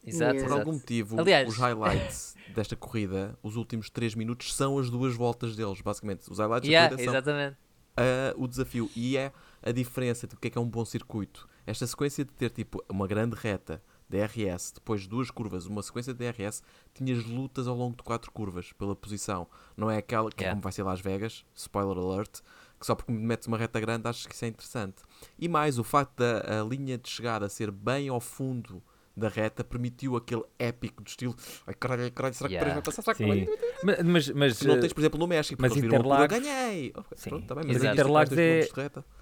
Exato, 0.06 0.24
Yeah. 0.36 0.40
Por 0.40 0.46
exato. 0.46 0.60
algum 0.60 0.74
motivo, 0.74 1.20
Aliás- 1.20 1.50
os 1.50 1.58
highlights 1.58 2.36
desta 2.54 2.76
corrida, 2.76 3.38
os 3.42 3.56
últimos 3.56 3.90
3 3.90 4.14
minutos, 4.14 4.54
são 4.54 4.78
as 4.78 4.90
duas 4.90 5.16
voltas 5.16 5.56
deles, 5.56 5.82
basicamente. 5.82 6.30
Os 6.30 6.38
highlights 6.38 6.70
Yeah, 6.70 6.90
da 6.90 6.96
corrida 6.96 7.12
são 7.12 7.20
exatamente. 7.20 7.58
ah, 7.98 8.34
o 8.38 8.48
desafio. 8.48 8.90
E 8.96 9.18
é 9.18 9.32
a 9.64 9.72
diferença 9.72 10.28
do 10.28 10.38
que 10.38 10.48
é 10.48 10.52
que 10.52 10.58
é 10.58 10.62
um 10.62 10.70
bom 10.70 10.86
circuito. 10.86 11.50
Esta 11.68 11.86
sequência 11.86 12.24
de 12.24 12.32
ter 12.32 12.50
tipo 12.50 12.82
uma 12.88 13.06
grande 13.06 13.36
reta 13.36 13.84
DRS, 14.10 14.72
depois 14.74 15.06
duas 15.06 15.30
curvas, 15.30 15.66
uma 15.66 15.84
sequência 15.84 16.14
de 16.14 16.32
DRS, 16.32 16.64
tinhas 16.94 17.26
lutas 17.26 17.68
ao 17.68 17.76
longo 17.76 17.98
de 17.98 18.04
quatro 18.04 18.32
curvas 18.32 18.72
pela 18.72 18.96
posição. 18.96 19.46
Não 19.76 19.92
é 19.92 19.98
aquela 19.98 20.32
que 20.32 20.44
é 20.44 20.46
Yeah. 20.46 20.56
como 20.56 20.64
vai 20.64 20.72
ser 20.72 20.84
Las 20.84 21.02
Vegas, 21.02 21.46
spoiler 21.54 21.98
alert, 21.98 22.40
que 22.80 22.86
só 22.86 22.96
porque 22.96 23.12
metes 23.12 23.48
uma 23.50 23.58
reta 23.58 23.82
grande 23.82 24.08
achas 24.08 24.26
que 24.26 24.34
isso 24.34 24.46
é 24.46 24.48
interessante. 24.48 25.04
E 25.38 25.50
mais, 25.50 25.78
o 25.78 25.84
facto 25.84 26.16
da 26.16 26.64
linha 26.64 26.98
de 26.98 27.10
chegada 27.10 27.50
ser 27.50 27.70
bem 27.70 28.08
ao 28.08 28.22
fundo 28.22 28.82
da 29.18 29.28
reta 29.30 29.64
permitiu 29.64 30.16
aquele 30.16 30.44
épico 30.60 31.02
do 31.02 31.08
estilo 31.08 31.36
ai 31.66 31.74
caralho, 31.74 32.04
ai, 32.04 32.12
caralho, 32.12 32.36
será 32.36 32.48
que 32.48 32.54
Yeah. 32.54 32.72
Pérez 32.72 32.76
vai 32.76 32.84
passar? 32.84 33.02
Será 33.02 33.16
que 33.16 33.26
vai? 33.26 34.04
mas, 34.04 34.30
mas, 34.30 34.60
Que 34.60 34.68
não 34.68 34.76
eh, 34.76 34.80
tens, 34.80 34.94
por 34.94 35.02
exemplo, 35.02 35.20
no 35.20 35.26
México, 35.28 35.60
mas 35.62 35.76
Interlagos- 35.76 36.28
ganhei! 36.40 36.94
Oh, 36.96 37.02
Sim. 37.16 37.30
Pronto, 37.32 37.48
tá 37.48 37.56
Mas 37.56 37.84
Interlagos 37.84 38.38
é- 38.38 38.60
de 38.62 38.70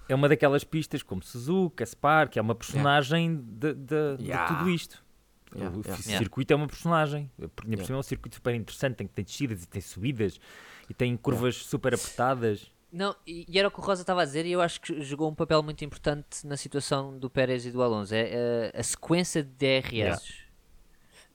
é 0.08 0.14
uma 0.14 0.28
daquelas 0.28 0.62
pistas 0.64 1.02
como 1.02 1.22
Suzuka, 1.22 1.84
Spa, 1.86 2.26
que 2.26 2.38
é 2.38 2.42
uma 2.42 2.54
personagem 2.54 3.36
de, 3.36 3.72
de- 3.74 4.16
de 4.18 4.24
Yeah. 4.24 4.54
tudo 4.58 4.70
isto. 4.70 5.02
Yeah, 5.54 5.74
o 5.74 5.80
yeah. 5.80 6.02
Yeah. 6.04 6.18
circuito 6.18 6.52
é 6.52 6.56
uma 6.56 6.66
personagem. 6.66 7.30
Por, 7.54 7.64
Yeah. 7.64 7.84
cima 7.86 7.96
é 7.96 8.00
um 8.00 8.02
circuito 8.02 8.36
super 8.36 8.54
interessante, 8.54 8.96
tem, 8.96 9.06
tem 9.06 9.24
descidas 9.24 9.62
e 9.62 9.66
tem 9.66 9.80
subidas 9.80 10.38
e 10.90 10.92
tem 10.94 11.16
curvas 11.16 11.56
super 11.56 11.94
apertadas. 11.94 12.70
Não, 12.96 13.14
e 13.26 13.58
era 13.58 13.68
o 13.68 13.70
que 13.70 13.78
o 13.78 13.82
Rosa 13.82 14.00
estava 14.00 14.22
a 14.22 14.24
dizer, 14.24 14.46
e 14.46 14.52
eu 14.52 14.60
acho 14.62 14.80
que 14.80 15.02
jogou 15.02 15.30
um 15.30 15.34
papel 15.34 15.62
muito 15.62 15.84
importante 15.84 16.46
na 16.46 16.56
situação 16.56 17.18
do 17.18 17.28
Pérez 17.28 17.66
e 17.66 17.70
do 17.70 17.82
Alonso. 17.82 18.14
É, 18.14 18.30
eh, 18.32 18.72
a 18.74 18.82
sequência 18.82 19.42
de 19.42 19.50
DRS 19.50 20.46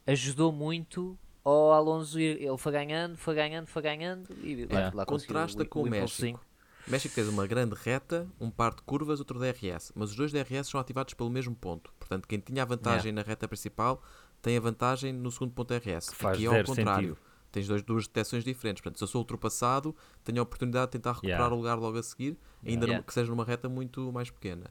ajudou 0.08 0.52
muito 0.52 1.16
ao 1.44 1.72
Alonso 1.72 2.20
ir. 2.20 2.42
Ele 2.42 2.58
foi 2.58 2.72
ganhando, 2.72 3.16
foi 3.16 3.36
ganhando, 3.36 3.68
foi 3.68 3.82
ganhando 3.82 4.28
e 4.44 4.66
lá, 4.66 4.72
Yeah. 4.72 4.98
lá 4.98 5.06
Contrasta 5.06 5.64
com 5.66 5.84
o 5.84 5.88
impulsozinho. 5.88 6.34
México. 6.34 6.52
México 6.88 7.14
tens 7.14 7.28
uma 7.28 7.46
grande 7.46 7.76
reta, 7.76 8.28
um 8.40 8.50
par 8.50 8.74
de 8.74 8.82
curvas, 8.82 9.20
outro 9.20 9.38
DRS. 9.40 9.92
Mas 9.96 10.10
os 10.10 10.16
dois 10.16 10.32
DRS 10.32 10.68
são 10.68 10.80
ativados 10.80 11.14
pelo 11.14 11.30
mesmo 11.30 11.56
ponto. 11.56 11.94
Portanto, 12.00 12.28
quem 12.28 12.40
tinha 12.40 12.64
a 12.64 12.66
vantagem 12.66 13.12
na 13.12 13.22
reta 13.22 13.48
principal 13.48 14.02
tem 14.42 14.58
a 14.58 14.60
vantagem 14.60 15.14
no 15.14 15.32
segundo 15.32 15.54
ponto 15.54 15.68
DRS. 15.68 16.10
Que 16.10 16.16
faz 16.16 16.38
Aqui 16.38 16.46
é 16.46 16.48
ao 16.48 16.54
zero 16.54 16.68
contrário. 16.68 17.10
sentido. 17.10 17.31
Tens 17.52 17.68
dois, 17.68 17.82
duas 17.84 18.08
detecções 18.08 18.44
diferentes. 18.44 18.82
Portanto, 18.82 18.98
se 18.98 19.04
eu 19.04 19.08
sou 19.08 19.20
ultrapassado, 19.22 19.96
tenho 20.24 20.40
a 20.40 20.44
oportunidade 20.44 20.86
de 20.88 20.92
tentar 20.94 21.12
recuperar 21.14 21.40
Yeah. 21.40 21.54
o 21.56 21.58
lugar 21.58 21.78
logo 21.78 21.98
a 21.98 22.04
seguir, 22.04 22.38
ainda 22.66 22.86
Yeah. 22.86 22.94
numa- 22.94 23.04
que 23.04 23.14
seja 23.14 23.30
numa 23.30 23.44
reta 23.44 23.68
muito 23.68 24.12
mais 24.12 24.30
pequena. 24.30 24.66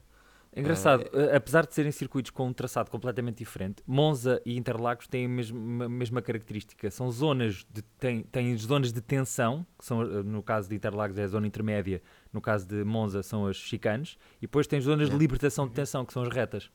É 0.53 0.59
engraçado, 0.59 1.05
eh, 1.13 1.33
apesar 1.33 1.65
de 1.65 1.73
serem 1.73 1.93
circuitos 1.93 2.29
com 2.29 2.45
um 2.47 2.51
traçado 2.51 2.91
completamente 2.91 3.37
diferente, 3.37 3.81
Monza 3.87 4.41
e 4.45 4.57
Interlagos 4.57 5.07
têm 5.07 5.25
a 5.25 5.29
mesma, 5.29 5.85
a 5.85 5.87
mesma 5.89 6.21
característica. 6.21 6.91
São 6.91 7.09
zonas 7.09 7.65
de, 7.71 7.81
têm, 7.97 8.23
têm 8.23 8.57
zonas 8.57 8.91
de 8.91 8.99
tensão, 8.99 9.65
que 9.79 9.85
são, 9.85 10.01
eh, 10.01 10.23
no 10.23 10.43
caso 10.43 10.67
de 10.67 10.75
Interlagos 10.75 11.17
é 11.17 11.23
a 11.23 11.27
zona 11.27 11.47
intermédia, 11.47 12.01
no 12.33 12.41
caso 12.41 12.67
de 12.67 12.83
Monza 12.83 13.23
são 13.23 13.45
as 13.47 13.55
chicanes, 13.55 14.17
e 14.39 14.41
depois 14.41 14.67
tem 14.67 14.81
zonas 14.81 15.05
de 15.07 15.11
Yeah. 15.11 15.21
libertação 15.21 15.67
de 15.67 15.73
tensão, 15.73 16.05
que 16.05 16.11
são 16.11 16.23
as 16.23 16.29
retas. 16.29 16.69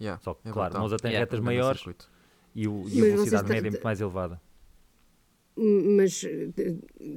Yeah, 0.00 0.20
Só 0.20 0.34
que, 0.34 0.48
é 0.48 0.52
claro, 0.52 0.70
brutal. 0.70 0.82
Monza 0.82 0.96
tem 0.96 1.10
Yeah. 1.12 1.22
retas 1.24 1.38
grande 1.38 1.44
maiores 1.56 1.84
e, 2.52 2.66
o- 2.66 2.84
e 2.88 3.00
a 3.00 3.04
velocidade 3.04 3.48
média 3.48 3.68
é 3.68 3.70
muito 3.70 3.84
mais 3.84 4.00
elevada. 4.00 4.40
Mas 5.60 6.22
eh, 6.24 6.48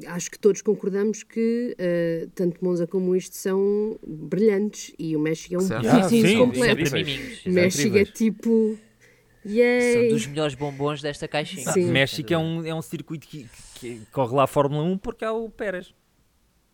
acho 0.08 0.32
que 0.32 0.40
todos 0.40 0.62
concordamos 0.64 1.22
que 1.22 1.76
eh, 1.78 2.28
tanto 2.34 2.64
Monza 2.64 2.88
como 2.88 3.16
isto 3.16 3.36
são 3.36 4.00
brilhantes 4.06 4.94
e 4.98 5.16
o 5.16 5.20
México 5.20 5.56
é 5.56 5.58
um. 5.60 5.68
Ah, 5.72 6.02
putinho 6.02 6.28
sim, 6.28 6.38
completo. 6.38 6.82
O 7.46 7.52
México 7.52 7.98
é 7.98 8.06
tipo. 8.06 8.78
São 9.44 9.52
Yay! 9.52 10.10
dos 10.10 10.28
melhores 10.28 10.56
bombons 10.56 11.02
desta 11.02 11.28
caixinha. 11.28 11.72
Sim. 11.72 11.92
México 11.92 12.32
é 12.34 12.38
um, 12.38 12.64
é 12.66 12.74
um 12.76 12.82
circuito 12.82 13.28
que, 13.28 13.48
que 13.76 14.02
corre 14.12 14.36
lá 14.36 14.44
a 14.44 14.48
Fórmula 14.48 14.84
1 14.84 14.98
porque 15.00 15.26
há 15.26 15.34
o 15.34 15.50
Pérez. 15.50 15.94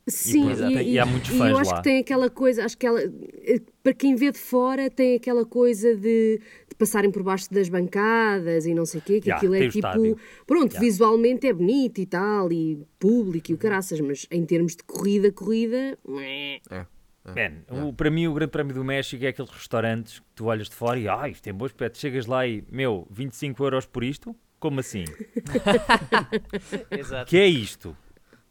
Sim, 0.09 0.47
depois 0.47 0.61
há- 0.61 0.84
e 0.84 0.97
há 0.99 1.05
muitos 1.05 1.30
e 1.34 1.38
fãs 1.38 1.51
eu 1.51 1.57
acho 1.57 1.72
lá. 1.72 1.78
que 1.78 1.84
tem 1.84 1.99
aquela 1.99 2.30
coisa, 2.30 2.63
acho 2.63 2.78
que 2.78 2.86
ela, 2.88 3.01
eh, 3.03 3.59
para 3.84 3.93
quem 3.93 4.15
vê 4.15 4.32
de 4.32 4.38
fora, 4.39 4.89
tem 4.89 5.15
aquela 5.15 5.45
coisa 5.45 5.95
de 5.97 6.39
passarem 6.78 7.09
por 7.11 7.23
baixo 7.23 7.51
das 7.53 7.67
bancadas 7.69 8.65
e 8.65 8.73
não 8.73 8.86
sei 8.86 8.99
o 8.99 9.03
quê, 9.03 9.19
que 9.21 9.30
Ya, 9.30 9.36
aquilo 9.38 9.55
é 9.55 9.59
tipo. 9.67 9.78
estádio. 9.78 10.17
Pronto, 10.45 10.73
Ya. 10.73 10.80
visualmente 10.80 11.47
é 11.47 11.53
bonito 11.53 11.99
e 11.99 12.05
tal, 12.05 12.51
e 12.51 12.82
público 12.99 13.51
e 13.51 13.53
o 13.53 13.57
caraças, 13.57 13.99
mas 13.99 14.25
em 14.32 14.45
termos 14.45 14.75
de 14.75 14.84
corrida, 14.84 15.32
corrida. 15.32 15.97
meh. 16.07 16.59
É. 16.69 16.86
Man, 17.28 17.86
o- 17.88 17.91
para 17.91 18.09
mim 18.09 18.25
o 18.28 18.34
grande 18.34 18.51
prémio 18.51 18.73
do 18.73 18.86
México 18.86 19.25
é 19.25 19.28
aqueles 19.28 19.51
restaurantes 19.51 20.19
que 20.19 20.25
tu 20.34 20.45
olhas 20.45 20.69
de 20.69 20.75
fora 20.75 20.97
e 20.97 21.09
ah, 21.09 21.28
isto 21.28 21.43
tem 21.43 21.53
bom 21.53 21.65
aspecto. 21.65 21.97
Chegas 21.97 22.25
lá 22.25 22.47
e, 22.47 22.63
meu, 22.71 23.05
25 23.11 23.63
euros 23.65 23.86
por 23.86 24.01
isto? 24.03 24.34
Como 24.59 24.80
assim? 24.80 25.03
Exato. 26.91 27.30
que 27.30 27.38
é 27.38 27.47
isto? 27.47 27.95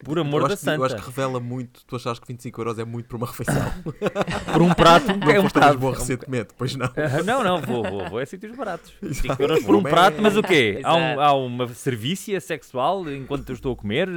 Por 0.05 0.18
amor 0.18 0.42
da 0.47 0.57
que, 0.57 0.68
eu 0.68 0.84
acho 0.84 0.90
santa. 0.90 0.94
que 0.97 1.07
revela 1.07 1.40
muito. 1.40 1.80
Tu 1.86 1.97
achas 1.97 2.18
que 2.18 2.26
25 2.28 2.61
euros 2.61 2.78
é 2.78 2.84
muito 2.84 3.07
por 3.09 3.16
uma 3.16 3.26
refeição. 3.26 3.72
Por 4.53 4.62
um 4.62 4.72
prato 4.72 5.07
Não 5.16 5.30
é 5.30 5.38
um 5.38 5.42
foste 5.44 5.59
a. 5.59 5.70
Lisboa 5.70 5.94
recentemente, 5.94 6.49
pois 6.57 6.76
não. 6.76 6.88
Não, 7.24 7.42
não, 7.42 7.61
vou, 7.61 7.82
vou, 7.82 8.09
vou. 8.11 8.20
É 8.20 8.26
sítios 8.26 8.55
baratos. 8.57 8.92
5 9.01 9.07
Exato. 9.26 9.42
euros 9.42 9.64
por 9.64 9.74
um 9.74 9.82
Bom, 9.82 9.88
prato, 9.90 10.18
é. 10.18 10.20
mas 10.20 10.36
o 10.36 10.42
quê? 10.42 10.80
Há, 10.84 10.94
um, 10.97 11.20
há 11.20 11.32
uma 11.34 11.68
servícia 11.68 12.40
sexual 12.40 13.09
enquanto 13.11 13.49
eu 13.49 13.55
estou 13.55 13.72
a 13.72 13.76
comer? 13.76 14.09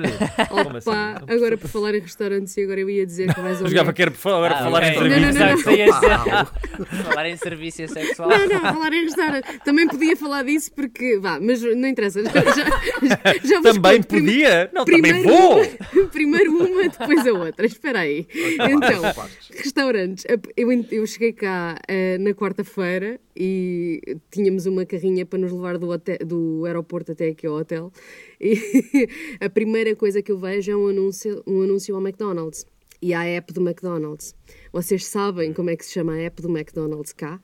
Como 0.49 0.77
assim? 0.77 0.89
Opa, 0.89 1.23
agora 1.33 1.57
por 1.57 1.67
falar 1.69 1.95
em 1.95 1.99
restaurantes, 2.01 2.55
e 2.57 2.61
agora 2.63 2.79
eu 2.81 2.89
ia 2.89 3.05
dizer 3.05 3.33
que 3.33 3.39
mais 3.41 3.59
ou 3.59 3.65
Eu 3.67 3.69
jogava 3.69 3.85
menos. 3.85 3.95
que 3.95 4.01
era 4.01 4.11
por 4.11 4.29
agora 4.33 4.55
Ah, 4.55 4.63
falar 4.63 4.83
em 4.83 4.97
ok. 4.97 5.09
Não, 5.09 5.19
não, 5.19 5.57
serviço. 5.57 5.99
Uau. 6.05 6.47
Falar 7.09 7.29
em 7.29 7.37
serviço 7.37 7.87
sexual. 7.87 8.29
Não, 8.29 8.47
não, 8.47 8.59
falar 8.61 8.93
em 8.93 9.03
restaurante. 9.03 9.59
Também 9.65 9.87
podia 9.87 10.15
falar 10.15 10.43
disso 10.43 10.71
porque. 10.73 11.19
Vá, 11.19 11.39
mas 11.41 11.61
não 11.61 11.87
interessa. 11.87 12.21
Já, 12.23 12.31
já, 12.31 13.33
já 13.43 13.61
Também 13.61 14.01
podia? 14.03 14.69
Não, 14.73 14.85
também 14.85 15.23
vou! 15.23 15.68
primeiro 16.11 16.51
uma, 16.51 16.87
depois 16.89 17.25
a 17.27 17.31
outra. 17.33 17.65
Espera 17.65 17.99
aí. 17.99 18.27
Então, 18.33 19.13
Partes. 19.13 19.49
restaurantes. 19.49 20.25
Eu, 20.55 20.71
eu 20.91 21.05
cheguei 21.07 21.33
cá 21.33 21.77
eh, 21.87 22.17
na 22.17 22.33
quarta-feira 22.33 23.19
e 23.35 24.17
tínhamos 24.31 24.65
uma 24.65 24.85
carrinha 24.85 25.25
para 25.25 25.39
nos 25.39 25.51
levar 25.51 25.77
do, 25.77 25.89
hotel- 25.89 26.17
do 26.25 26.63
aeroporto 26.65 27.11
até 27.11 27.29
aqui 27.29 27.47
ao 27.47 27.55
hotel. 27.55 27.91
E 28.39 29.07
a 29.39 29.49
primeira 29.49 29.95
coisa 29.95 30.21
que 30.21 30.31
eu 30.31 30.37
vejo 30.37 30.71
é 30.71 30.75
um 30.75 30.87
anúncio, 30.87 31.43
um 31.47 31.61
anúncio 31.61 31.95
ao 31.95 32.01
McDonald's. 32.01 32.65
E 33.01 33.13
à 33.13 33.23
app 33.25 33.53
do 33.53 33.61
McDonald's. 33.61 34.35
Vocês 34.73 35.05
sabem 35.05 35.53
como 35.53 35.69
é 35.69 35.75
que 35.77 35.85
se 35.85 35.93
chama 35.93 36.13
a 36.15 36.17
app 36.17 36.41
do 36.41 36.49
McDonald's 36.49 37.13
cá? 37.13 37.39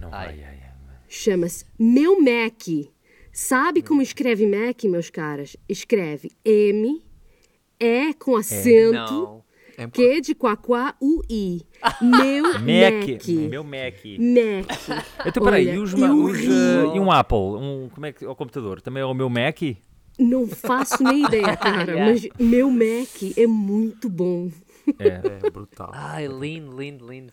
Não 0.00 0.08
Ai. 0.12 0.28
ai, 0.42 0.44
ai. 0.44 0.72
Chama-se 1.08 1.64
Meu 1.78 2.20
Mac. 2.20 2.62
Sabe 3.36 3.82
como 3.82 4.00
escreve 4.00 4.46
Mac, 4.46 4.84
meus 4.84 5.10
caras? 5.10 5.56
Escreve 5.68 6.30
M, 6.44 7.02
E 7.80 8.14
com 8.14 8.36
acento, 8.36 8.92
Não. 8.92 9.44
É 9.76 9.88
Q 9.88 10.20
de 10.20 10.36
Quaquá, 10.36 10.94
U, 11.02 11.20
I. 11.28 11.62
Meu 12.00 12.44
Mac. 12.62 13.08
Mac, 13.10 13.28
meu 13.50 13.64
Mac. 13.64 14.04
Mac. 14.20 15.26
Então, 15.26 15.42
peraí, 15.42 15.66
Olha, 15.68 15.74
e, 15.74 15.78
os, 15.80 15.92
eu 15.94 16.14
os, 16.22 16.38
eh, 16.38 16.96
e 16.96 17.00
um 17.00 17.10
Apple? 17.10 17.36
Um, 17.38 17.88
como 17.92 18.06
é 18.06 18.12
que, 18.12 18.24
ao 18.24 18.36
computador? 18.36 18.80
Também 18.80 19.02
é 19.02 19.04
o 19.06 19.12
meu 19.12 19.28
Mac? 19.28 19.58
Não 20.16 20.46
faço 20.46 21.02
nem 21.02 21.24
ideia, 21.24 21.56
cara, 21.58 21.90
Yeah. 21.92 22.12
mas 22.12 22.28
meu 22.38 22.70
Mac 22.70 23.36
é 23.36 23.48
muito 23.48 24.08
bom. 24.08 24.48
É. 24.96 25.44
É 25.44 25.50
brutal. 25.50 25.90
Ai, 25.92 26.28
lindo, 26.28 26.80
lindo, 26.80 27.10
lindo. 27.10 27.32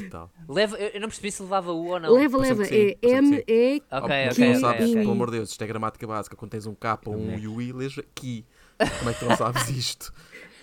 Brutal. 0.00 0.30
Leva, 0.48 0.76
eu 0.76 1.00
não 1.00 1.08
percebi 1.08 1.30
se 1.32 1.42
levava 1.42 1.72
U 1.72 1.86
ou 1.88 2.00
não. 2.00 2.12
leva, 2.14 2.36
leva. 2.38 2.64
É 2.66 2.96
M. 3.02 3.42
E, 3.46 3.82
Ok, 3.90 4.08
Mas 4.08 4.32
ok, 4.32 4.34
tu 4.34 4.40
não 4.40 4.48
ok, 4.48 4.60
sabes, 4.60 4.90
ok. 4.90 5.00
pelo 5.00 5.12
amor 5.12 5.30
de 5.30 5.36
Deus, 5.38 5.50
isto 5.50 5.64
é 5.64 5.66
gramática 5.66 6.06
básica. 6.06 6.36
Quando 6.36 6.50
tens 6.50 6.66
um 6.66 6.74
K, 6.74 6.98
um 7.06 7.38
I, 7.38 7.46
o 7.48 7.60
I, 7.62 7.72
lês 7.72 7.98
aqui. 7.98 8.44
Como 8.98 9.10
é 9.10 9.14
que 9.14 9.20
tu 9.20 9.26
não 9.26 9.36
sabes 9.36 9.68
isto? 9.70 10.12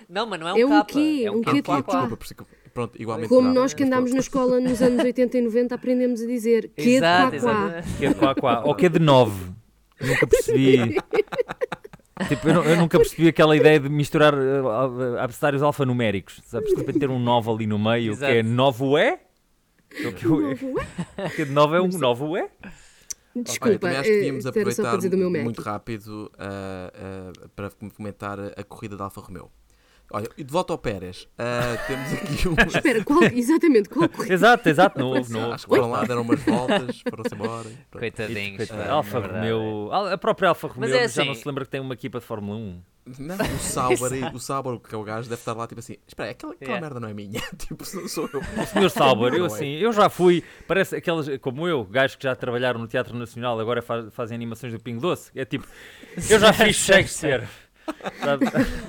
Não, 0.09 0.25
mas 0.27 0.39
não 0.39 0.47
é 0.47 0.53
um 0.53 0.57
É 0.57 0.65
um 0.65 0.83
quê? 0.85 1.23
É 1.25 1.31
um 1.31 1.37
Um 1.37 1.41
quá. 1.41 1.53
Desculpa, 1.53 2.17
por 2.17 2.23
isso 2.25 2.35
que- 2.35 2.43
pronto, 2.73 3.01
igualmente. 3.01 3.29
como 3.29 3.51
nós 3.53 3.73
que 3.73 3.83
andámos 3.83 4.11
na 4.11 4.19
escola 4.19 4.59
nos 4.59 4.81
anos 4.81 5.03
80 5.03 5.37
e 5.37 5.41
90 5.41 5.75
aprendemos 5.75 6.21
a 6.21 6.25
dizer 6.27 6.69
Q 6.75 6.83
de 6.83 8.05
é 8.05 8.13
quá, 8.13 8.35
quá. 8.35 8.63
Ou 8.65 8.75
que 8.75 8.85
é 8.87 8.89
de 8.89 8.99
9? 8.99 9.51
Nunca 10.01 10.27
percebi. 10.27 10.97
Tipo, 12.27 12.47
eu, 12.47 12.63
eu 12.63 12.77
nunca 12.77 12.97
percebi 12.97 13.27
aquela 13.27 13.55
ideia 13.55 13.79
de 13.79 13.89
misturar 13.89 14.33
uh, 14.35 15.17
abecedários 15.19 15.63
alfanuméricos. 15.63 16.41
Sabes? 16.45 16.69
De 16.69 16.75
repente 16.75 16.99
ter 16.99 17.09
um 17.09 17.19
9 17.19 17.49
ali 17.49 17.67
no 17.67 17.79
meio, 17.79 18.17
que 18.17 18.23
é 18.23 18.39
Exato. 18.39 18.49
9 18.49 18.85
é? 18.99 19.19
O 20.07 20.13
que, 20.13 21.35
que 21.35 21.41
é 21.41 21.45
de 21.45 21.51
9 21.51 21.77
é 21.77 21.81
um 21.81 21.87
9 21.87 22.23
é? 22.39 22.49
Olha, 23.35 23.43
Desculpa, 23.43 23.79
também 23.79 23.97
acho 23.97 24.09
que 24.09 24.15
devíamos 24.15 24.45
eh, 24.45 24.51
para 24.51 24.61
aproveitar 24.61 25.17
muito 25.43 25.61
rápido 25.61 26.31
ah, 26.37 26.91
ah, 26.93 27.49
para 27.55 27.71
comentar 27.95 28.39
a 28.39 28.63
corrida 28.63 28.95
da 28.95 29.05
Alfa 29.05 29.21
Romeo. 29.21 29.51
Olha, 30.15 30.29
e 30.37 30.43
de 30.43 30.51
volta 30.53 30.71
ao 30.71 30.77
Pérez, 30.77 31.27
ah, 31.39 31.75
temos 31.87 32.13
aqui 32.13 32.47
um. 32.47 32.53
Espera, 32.67 33.03
qual, 33.03 33.23
exatamente, 33.23 33.89
qual 33.89 34.07
corrida? 34.07 34.31
Exato, 34.35 34.69
exato, 34.69 34.99
não 34.99 35.07
houve, 35.07 35.33
não 35.33 35.51
Acho 35.51 35.51
houve. 35.51 35.63
que 35.63 35.69
foram 35.69 35.89
lá, 35.89 36.03
deram 36.05 36.21
umas 36.21 36.39
voltas, 36.43 37.01
foram-se 37.01 37.33
embora. 37.33 37.63
pronto. 37.89 37.99
Coitadinhos. 37.99 38.71
Alfa 38.71 39.17
é. 39.17 39.21
Romeo, 39.21 39.91
a 39.91 40.17
própria 40.17 40.49
Alfa 40.49 40.67
Romeo 40.67 40.89
é 40.95 41.07
já 41.09 41.23
não 41.25 41.31
assim- 41.31 41.41
se 41.41 41.47
lembra 41.47 41.65
que 41.65 41.71
tem 41.71 41.81
uma 41.81 41.95
equipa 41.95 42.19
de 42.19 42.25
Fórmula 42.25 42.57
1. 42.57 42.81
Não, 43.19 43.35
o 43.35 43.59
Sauber, 43.59 44.33
o 44.33 44.39
Sauber, 44.39 44.79
que 44.79 44.95
é 44.95 44.97
o 44.97 45.03
gajo, 45.03 45.27
deve 45.27 45.41
estar 45.41 45.51
lá 45.51 45.67
tipo 45.67 45.79
assim: 45.79 45.97
Espera, 46.07 46.29
aquela, 46.31 46.53
aquela 46.53 46.69
Yeah. 46.71 46.87
merda 46.87 46.99
não 47.01 47.09
é 47.09 47.13
minha. 47.13 47.41
tipo, 47.59 47.83
não 47.95 48.07
sou 48.07 48.29
eu. 48.31 48.39
O 48.39 48.65
Sr. 48.65 48.89
Sauber, 48.89 49.33
eu 49.33 49.43
é. 49.43 49.47
assim, 49.47 49.71
eu 49.73 49.91
já 49.91 50.07
fui, 50.09 50.41
parece 50.65 50.95
aquelas, 50.95 51.27
como 51.39 51.67
eu, 51.67 51.83
gajos 51.83 52.15
que 52.15 52.23
já 52.23 52.33
trabalharam 52.33 52.79
no 52.79 52.87
Teatro 52.87 53.13
Nacional, 53.17 53.59
agora 53.59 53.81
fa- 53.81 54.09
fazem 54.09 54.35
animações 54.35 54.71
do 54.71 54.79
Pingo 54.79 55.01
Doce. 55.01 55.31
É 55.35 55.43
tipo, 55.43 55.67
eu 56.29 56.39
já 56.39 56.53
fiz 56.53 56.77
Shakespeare. 56.77 57.43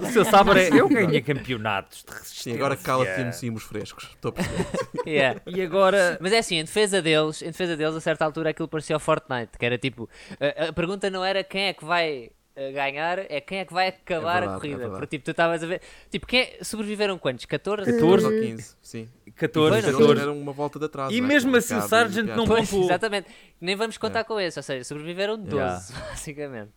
O 0.01 0.07
Sr. 0.07 0.25
Sauber 0.27 0.57
é, 0.57 0.69
eu 0.69 0.89
ganhei 0.89 1.21
campeonatos 1.21 2.05
de 2.05 2.13
resistência. 2.13 2.53
Sim, 2.53 2.57
agora 2.57 2.77
cala-te 2.77 3.21
e 3.21 3.25
mocimos 3.25 3.63
frescos. 3.65 4.05
Estou 4.15 4.31
a 4.31 4.33
perceber. 4.33 4.67
Yeah. 5.07 5.41
E 5.47 5.61
agora, 5.61 6.17
Mas 6.21 6.33
é 6.33 6.39
assim, 6.39 6.57
em 6.57 6.65
defesa 6.65 7.03
deles, 7.03 7.43
em 7.43 7.47
defesa 7.47 7.77
deles, 7.77 7.95
a 7.95 8.01
certa 8.01 8.25
altura 8.25 8.51
aquilo 8.51 8.67
parecia 8.69 8.97
o 8.97 8.99
Fortnite, 9.01 9.59
que 9.59 9.67
era 9.67 9.77
tipo, 9.77 10.09
a, 10.41 10.69
a 10.69 10.73
pergunta 10.73 11.11
não 11.11 11.23
era 11.23 11.45
quem 11.45 11.65
é 11.67 11.73
que 11.75 11.85
vai 11.85 12.31
eh, 12.57 12.73
ganhar, 12.73 13.19
é 13.31 13.39
quem 13.41 13.59
é 13.59 13.65
que 13.67 13.73
vai 13.75 13.89
acabar 13.89 14.41
verdade, 14.41 14.47
a 14.47 14.57
é 14.57 14.61
corrida. 14.61 14.77
verdade. 14.79 14.99
Porque 15.01 15.17
tipo, 15.19 15.25
tu 15.27 15.31
estavas 15.33 15.63
a 15.63 15.67
ver, 15.67 15.83
tipo, 16.11 16.27
quem 16.27 16.41
é- 16.41 16.59
sobreviveram 16.63 17.19
quantos? 17.19 17.45
14? 17.45 17.93
14. 17.93 18.25
ou 18.27 18.33
15, 18.33 18.77
sim. 18.81 19.09
14, 19.37 19.71
Pois, 19.73 19.85
Eles 19.85 19.97
14. 19.99 20.21
deram 20.21 20.39
uma 20.41 20.53
volta 20.53 20.79
de 20.79 20.85
atrás. 20.87 21.13
E 21.13 21.21
não 21.21 21.27
é? 21.27 21.29
mesmo 21.29 21.55
assim 21.57 21.77
o 21.77 21.83
Sargent 21.83 22.27
e 22.29 22.35
não 22.35 22.47
pontuou. 22.47 22.85
exatamente. 22.85 23.29
Nem 23.61 23.77
vamos 23.77 23.99
contar 23.99 24.25
com 24.25 24.41
esse, 24.41 24.59
ou 24.59 24.63
seja, 24.63 24.85
sobreviveram 24.85 25.37
12, 25.37 25.55
Yeah. 25.57 25.85
basicamente. 26.11 26.71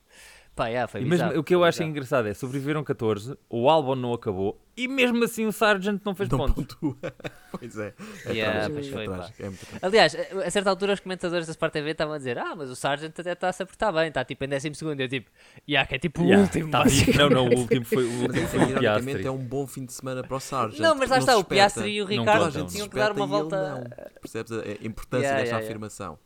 Pá, 0.57 0.67
yeah, 0.69 0.87
foi 0.87 1.01
E 1.01 1.05
mesmo, 1.05 1.37
o 1.37 1.43
que 1.43 1.53
eu 1.53 1.63
acho 1.63 1.83
engraçado 1.83 2.27
é, 2.27 2.33
sobreviveram 2.33 2.83
14, 2.83 3.37
o 3.47 3.69
Albon 3.69 3.95
não 3.95 4.11
acabou, 4.11 4.59
e 4.75 4.87
mesmo 4.87 5.23
assim 5.23 5.45
o 5.45 5.51
Sargent 5.51 6.01
não 6.03 6.15
fez 6.15 6.27
Não 6.29 6.37
pontos. 6.39 6.55
pontua. 6.75 6.97
pois 7.51 7.77
é. 7.77 7.93
É 8.25 8.31
Yeah, 8.33 8.53
trágico, 8.69 8.73
pois 8.73 8.87
é 8.87 8.91
foi, 8.91 9.05
trágico, 9.05 9.43
é. 9.43 9.85
Aliás, 9.85 10.15
a 10.45 10.49
certa 10.49 10.69
altura 10.71 10.93
os 10.93 10.99
comentadores 10.99 11.45
da 11.45 11.51
Sport 11.51 11.73
TV 11.73 11.91
estavam 11.91 12.15
a 12.15 12.17
dizer 12.17 12.37
Ah, 12.39 12.55
mas 12.55 12.69
o 12.71 12.75
Sargent 12.75 13.17
até 13.19 13.33
está-se 13.33 13.61
a 13.61 13.65
portar 13.67 13.93
bem, 13.93 14.07
está 14.07 14.25
tipo 14.25 14.43
em 14.45 14.47
12 14.49 14.73
segundo. 14.73 14.99
Eu 14.99 15.07
tipo, 15.07 15.29
yeah, 15.69 15.87
que 15.87 15.95
é 15.95 15.99
tipo 15.99 16.21
o 16.21 16.25
Yeah, 16.25 16.43
último. 16.43 16.71
tá 16.71 16.83
basicamente." 16.83 17.17
Não, 17.19 17.29
não, 17.29 17.47
o 17.47 17.57
último 17.59 17.85
foi 17.85 18.03
o 18.03 18.21
último 18.23 18.47
foi 18.47 18.59
o 18.59 18.63
ironicamente, 18.63 19.03
Piastri. 19.05 19.27
é 19.27 19.31
um 19.31 19.37
bom 19.37 19.67
fim 19.67 19.85
de 19.85 19.93
semana 19.93 20.23
para 20.23 20.37
o 20.37 20.39
Sargent. 20.39 20.79
Não, 20.79 20.95
mas 20.95 21.09
lá 21.09 21.19
está, 21.19 21.33
se 21.33 21.39
o 21.39 21.43
Piastri 21.43 21.89
e 21.91 22.01
o 22.01 22.05
Ricardo 22.05 22.51
tinham 22.51 22.67
se 22.69 22.89
que 22.89 22.95
dar 22.95 23.11
uma 23.11 23.27
volta. 23.27 24.09
Percebes 24.21 24.51
a 24.51 24.85
importância 24.85 25.25
Yeah, 25.27 25.41
desta 25.43 25.57
afirmação? 25.57 26.17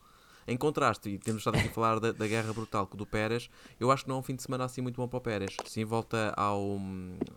Em 0.48 0.58
contraste, 0.58 1.10
e 1.10 1.18
temos 1.20 1.42
estado 1.42 1.56
aqui 1.58 1.68
a 1.68 1.70
falar 1.70 2.00
da, 2.00 2.12
da 2.12 2.28
guerra 2.28 2.54
brutal 2.54 2.88
com 2.88 2.96
o 2.96 2.98
do 2.98 3.06
Pérez, 3.06 3.50
eu 3.80 3.92
acho 3.92 4.04
que 4.04 4.10
não 4.10 4.18
é 4.18 4.20
um 4.20 4.24
fim 4.24 4.36
de 4.36 4.42
semana 4.44 4.66
assim 4.66 4.82
muito 4.82 4.98
bom 4.98 5.08
para 5.08 5.18
o 5.18 5.22
Pérez. 5.22 5.62
Sim, 5.66 5.86
volta 5.86 6.34
ao, 6.36 6.80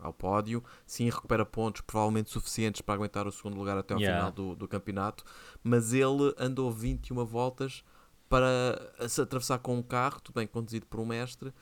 ao 0.01 0.13
pódio, 0.13 0.63
sim, 0.87 1.09
recupera 1.09 1.45
pontos 1.45 1.83
provavelmente 1.83 2.31
suficientes 2.31 2.81
para 2.81 2.95
aguentar 2.95 3.27
o 3.27 3.33
segundo 3.33 3.57
lugar 3.57 3.77
até 3.79 3.95
ao 3.95 4.01
Yeah. 4.01 4.17
final 4.17 4.33
do, 4.33 4.57
do 4.57 4.69
campeonato, 4.69 5.25
mas 5.63 5.93
ele 5.93 6.35
andou 6.39 6.71
21 6.71 7.25
voltas 7.25 7.85
para 8.29 8.93
se 9.09 9.21
atravessar 9.21 9.59
com 9.59 9.77
um 9.77 9.83
carro, 9.83 10.21
tudo 10.21 10.35
bem 10.37 10.47
conduzido 10.47 10.87
por 10.87 10.99
um 11.01 11.07
mestre, 11.07 11.53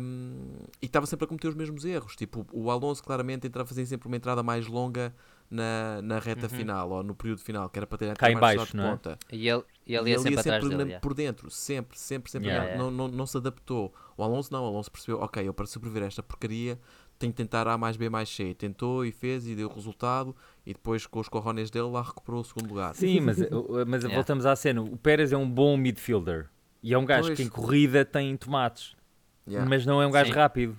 hum, 0.00 0.52
e 0.80 0.86
estava 0.86 1.06
sempre 1.06 1.24
a 1.24 1.28
cometer 1.28 1.48
os 1.48 1.54
mesmos 1.54 1.84
erros. 1.84 2.14
Tipo, 2.14 2.46
o 2.52 2.70
Alonso 2.70 3.02
claramente 3.02 3.46
entrava 3.46 3.66
a 3.66 3.68
fazer 3.68 3.86
sempre 3.86 4.06
uma 4.06 4.16
entrada 4.16 4.42
mais 4.42 4.66
longa 4.66 5.14
na, 5.50 6.00
na 6.02 6.18
reta 6.18 6.48
final, 6.48 6.90
ou 6.90 7.02
no 7.02 7.14
período 7.14 7.40
final, 7.40 7.68
que 7.68 7.78
era 7.78 7.86
para 7.86 7.98
ter 7.98 8.10
a 8.10 8.14
mais 8.20 8.38
baixo, 8.56 8.72
de 8.72 8.76
não 8.76 8.86
é? 8.86 8.90
ponta. 8.90 9.18
E 9.32 9.48
ele, 9.48 9.62
e 9.86 9.94
ele 9.94 10.10
E 10.10 10.12
ia 10.12 10.18
sempre 10.18 10.40
atrás 10.40 10.62
sempre 10.62 10.68
dele. 10.70 10.82
na- 10.84 10.88
yeah. 10.88 11.00
por 11.00 11.14
dentro, 11.14 11.50
sempre, 11.50 11.98
sempre, 11.98 12.30
sempre. 12.30 12.48
Yeah. 12.48 12.76
não, 12.76 12.90
não, 12.90 13.08
não 13.08 13.26
se 13.26 13.36
adaptou. 13.36 13.92
O 14.16 14.22
Alonso 14.24 14.52
não, 14.52 14.64
o 14.64 14.66
Alonso 14.66 14.90
percebeu, 14.90 15.20
ok, 15.20 15.46
eu 15.46 15.54
para 15.54 15.66
sobreviver 15.66 16.02
a 16.04 16.06
esta 16.06 16.22
porcaria 16.22 16.78
tenho 17.18 17.32
que 17.32 17.36
tentar 17.36 17.68
A 17.68 17.78
mais 17.78 17.96
B 17.96 18.08
mais 18.10 18.28
C. 18.28 18.54
Tentou 18.54 19.04
e 19.04 19.12
fez 19.12 19.46
e 19.46 19.54
deu 19.54 19.68
resultado 19.68 20.34
e 20.66 20.72
depois 20.72 21.06
com 21.06 21.20
os 21.20 21.28
corrones 21.28 21.70
dele 21.70 21.88
lá 21.88 22.02
recuperou 22.02 22.40
o 22.40 22.44
segundo 22.44 22.68
lugar. 22.70 22.94
Sim, 22.94 23.20
mas, 23.20 23.38
uh, 23.40 23.84
mas 23.86 24.02
Yeah. 24.02 24.14
voltamos 24.16 24.44
à 24.44 24.56
cena. 24.56 24.82
O 24.82 24.96
Pérez 24.96 25.32
é 25.32 25.36
um 25.36 25.48
bom 25.48 25.76
midfielder. 25.76 26.48
E 26.82 26.92
é 26.92 26.98
um 26.98 27.04
gajo 27.06 27.28
Pois. 27.28 27.36
que 27.36 27.42
em 27.44 27.48
corrida 27.48 28.04
tem 28.04 28.36
tomates. 28.36 28.96
Yeah. 29.46 29.68
Mas 29.68 29.86
não 29.86 30.02
é 30.02 30.06
um 30.06 30.10
gajo 30.10 30.30
Sim. 30.32 30.36
rápido. 30.36 30.76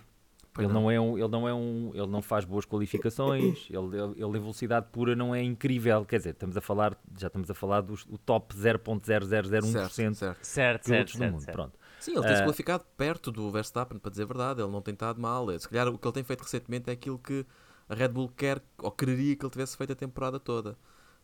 Pois 0.55 0.65
Ele 0.65 0.73
não. 0.73 0.89
é 0.89 0.97
um, 1.01 1.17
ele 1.17 1.27
não 1.27 1.47
é 1.49 1.53
um, 1.53 1.91
ele 1.93 2.07
não 2.07 2.21
faz 2.21 2.45
boas 2.45 2.63
qualificações, 2.65 3.67
ele, 3.69 3.77
ele, 3.97 4.13
ele 4.15 4.37
em 4.37 4.39
velocidade 4.39 4.85
pura 4.89 5.13
não 5.13 5.35
é 5.35 5.43
incrível, 5.43 6.05
quer 6.05 6.15
dizer, 6.17 6.29
estamos 6.29 6.55
a 6.55 6.61
falar, 6.61 6.97
já 7.19 7.27
estamos 7.27 7.51
a 7.51 7.53
falar 7.53 7.81
do 7.81 7.97
top 8.19 8.55
0.0001% 8.55 10.15
Certo, 10.15 10.15
certo. 10.15 10.43
Certo, 10.45 10.85
pilotos 10.85 11.13
do 11.13 11.17
certo, 11.19 11.31
mundo, 11.33 11.41
certo. 11.43 11.55
pronto. 11.55 11.79
Sim, 11.99 12.11
ele 12.13 12.21
tem-se 12.25 12.41
Ah. 12.41 12.45
qualificado 12.45 12.85
perto 12.97 13.31
do 13.31 13.51
Verstappen, 13.51 13.99
para 13.99 14.11
dizer 14.11 14.23
a 14.23 14.27
verdade. 14.27 14.61
Ele 14.61 14.71
não 14.71 14.81
tem 14.81 14.93
estado 14.93 15.19
mal. 15.19 15.47
Se 15.59 15.67
calhar 15.67 15.87
o 15.89 15.97
que 15.97 16.07
ele 16.07 16.13
tem 16.13 16.23
feito 16.23 16.41
recentemente 16.41 16.89
é 16.89 16.93
aquilo 16.93 17.19
que 17.19 17.45
a 17.89 17.95
Red 17.95 18.09
Bull 18.09 18.29
quer 18.29 18.61
ou 18.77 18.91
quereria 18.91 19.35
que 19.35 19.43
ele 19.45 19.51
tivesse 19.51 19.75
feito 19.75 19.91
a 19.93 19.95
temporada 19.95 20.39
toda. 20.39 20.77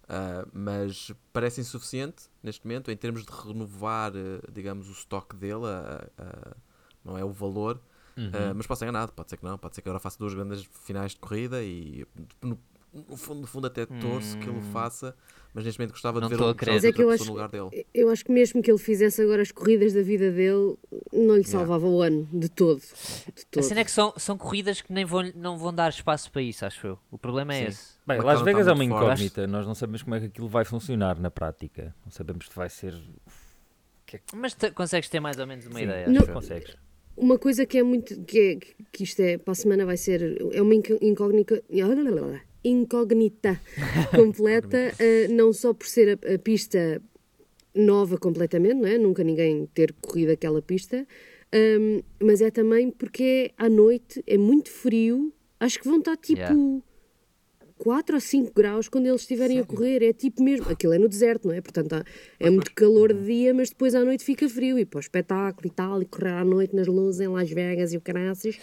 Ah, 0.10 0.46
mas 0.52 1.12
parece 1.32 1.62
insuficiente 1.62 2.24
neste 2.44 2.66
momento 2.66 2.92
em 2.92 2.98
termos 2.98 3.24
de 3.26 3.32
renovar, 3.32 4.12
eh, 4.16 4.42
digamos, 4.52 4.90
o 4.90 4.92
estoque 4.92 5.36
dele. 5.38 5.66
a- 5.68 6.08
a- 6.18 6.56
não 7.06 7.18
é 7.18 7.24
o 7.24 7.32
valor. 7.32 7.80
Uhum. 8.18 8.30
Ah, 8.34 8.54
mas 8.56 8.68
pode 8.68 8.80
ser 8.80 8.86
enganado, 8.86 9.12
pode 9.14 9.30
ser 9.30 9.38
que 9.38 9.44
não. 9.44 9.58
Pode 9.58 9.76
ser 9.76 9.82
que 9.82 9.90
agora 9.90 10.00
faça 10.00 10.18
duas 10.20 10.34
grandes 10.34 10.68
finais 10.86 11.12
de 11.14 11.18
corrida 11.20 11.64
e 11.64 12.06
no, 12.42 12.60
no 12.94 13.16
fundo, 13.18 13.42
no 13.42 13.48
fundo 13.48 13.68
até 13.68 13.86
torço 13.86 14.38
que 14.38 14.50
ele 14.50 14.58
o 14.58 14.60
Hum. 14.60 14.72
faça. 14.74 15.16
Mas 15.54 15.66
neste 15.66 15.78
momento 15.80 15.92
gostava 15.92 16.22
Não 16.22 16.30
de 16.30 16.36
ver 16.36 16.42
a 16.42 16.46
um- 16.46 16.56
Mas 16.66 16.82
de 16.82 16.88
é 16.88 16.94
que 16.94 17.02
eu 17.02 17.08
outra 17.10 17.16
acho- 17.16 17.24
pessoa 17.26 17.26
no 17.26 17.34
lugar 17.58 17.72
dele. 17.72 17.86
Eu 17.94 18.10
acho 18.10 18.24
que 18.24 18.32
mesmo 18.32 18.62
que 18.62 18.72
ele 18.72 18.78
fizesse 18.78 19.22
agora 19.22 19.42
as 19.42 19.52
corridas 19.52 19.92
da 19.92 20.02
vida 20.02 20.32
dele, 20.32 20.78
não 21.12 21.36
lhe 21.36 21.44
salvava 21.44 21.86
o 21.86 22.02
ano 22.02 22.26
de 22.32 22.48
todo. 22.48 22.80
De 22.80 22.86
A 23.42 23.46
todo. 23.52 23.64
cena 23.64 23.82
é 23.82 23.84
que 23.84 23.92
são, 23.92 24.14
são 24.18 24.38
corridas 24.38 24.80
que 24.80 24.94
nem 24.94 25.04
vão, 25.04 25.30
não 25.36 25.58
vão 25.58 25.74
dar 25.74 25.90
espaço 25.90 26.32
para 26.32 26.42
isso, 26.42 26.66
acho 26.66 26.88
eu. 26.88 27.00
O 27.12 27.18
problema 27.18 27.54
é 27.54 27.64
Sim. 27.64 27.68
esse. 27.68 27.92
Bem, 28.08 28.18
Mas 28.18 28.26
Las 28.26 28.42
Vegas 28.44 28.66
tá 28.66 28.72
é 28.72 28.74
uma 28.74 28.84
incógnita, 28.86 29.46
nós 29.46 29.68
não 29.68 29.76
sabemos 29.76 30.04
como 30.04 30.16
é 30.16 30.20
que 30.22 30.26
aquilo 30.28 30.48
vai 30.48 30.64
funcionar 30.64 31.20
na 31.20 31.30
prática, 31.30 31.94
não 32.06 32.12
sabemos 32.12 32.46
se 32.48 32.56
vai 32.56 32.70
ser... 32.70 32.94
que 34.06 34.16
é 34.16 34.20
que- 34.20 34.36
Mas 34.38 34.54
te- 34.54 34.72
consegues 34.72 35.10
ter 35.10 35.20
mais 35.20 35.38
ou 35.38 35.46
menos 35.46 35.66
uma 35.66 35.80
Sim, 35.80 35.84
ideia. 35.86 36.08
Não- 36.08 36.22
acho 36.22 36.30
eu. 36.30 36.34
consegues. 36.34 36.78
Uma 37.22 37.38
coisa 37.38 37.68
que 37.68 37.78
é 37.78 37.84
muito. 37.84 38.20
que, 38.24 38.40
é, 38.40 38.56
que 38.92 39.04
isto 39.04 39.20
é. 39.22 39.38
para 39.38 39.52
a 39.52 39.56
semana 39.56 39.86
vai 39.86 39.96
ser. 39.96 40.42
é 40.52 40.60
uma 40.60 40.74
incógnita. 40.74 41.64
incógnita 42.64 43.62
completa, 44.16 44.92
eh, 44.98 45.28
não 45.28 45.54
só 45.54 45.72
por 45.72 45.86
ser 45.86 46.18
a, 46.18 46.34
a 46.34 46.40
pista 46.40 47.00
nova 47.76 48.18
completamente, 48.18 48.76
não 48.76 48.88
é? 48.88 48.98
Nunca 48.98 49.24
ninguém 49.24 49.68
ter 49.72 49.94
corrido 50.02 50.32
aquela 50.32 50.64
pista, 50.64 51.08
ahm, 51.54 52.02
mas 52.20 52.42
é 52.42 52.50
também 52.50 52.90
porque 52.90 53.52
é 53.58 53.64
à 53.66 53.70
noite, 53.70 54.24
é 54.26 54.38
muito 54.38 54.72
frio, 54.72 55.32
acho 55.60 55.80
que 55.80 55.88
vão 55.88 56.00
estar 56.00 56.18
tipo. 56.18 56.42
Yeah. 56.42 56.82
4 57.84 58.16
ou 58.16 58.22
5 58.22 58.52
graus 58.56 58.88
quando 58.88 59.08
eles 59.08 59.22
estiverem 59.22 59.60
a 59.60 59.66
correr, 59.66 60.04
é 60.04 60.14
tipo 60.14 60.44
mesmo, 60.44 60.70
aquilo 60.70 60.94
é 60.94 61.00
no 61.00 61.10
deserto, 61.10 61.48
não 61.48 61.56
é? 61.56 61.62
Portanto, 61.62 61.94
há- 61.94 62.04
é 62.40 62.48
muito 62.50 62.72
calor 62.76 63.12
de 63.12 63.24
dia, 63.26 63.54
mas 63.56 63.70
depois 63.70 63.96
à 63.96 64.06
noite 64.06 64.24
fica 64.24 64.48
frio. 64.48 64.78
E 64.78 64.86
para 64.86 64.98
o 64.98 65.00
espetáculo 65.00 65.68
e 65.68 65.72
tal, 65.72 66.02
e 66.02 66.06
correr 66.06 66.30
à 66.34 66.46
noite 66.46 66.76
nas 66.76 66.86
luzes 66.86 67.22
em 67.22 67.28
Las 67.28 67.50
Vegas 67.50 67.92
e 67.92 67.98
o 67.98 68.02
caraças. 68.02 68.56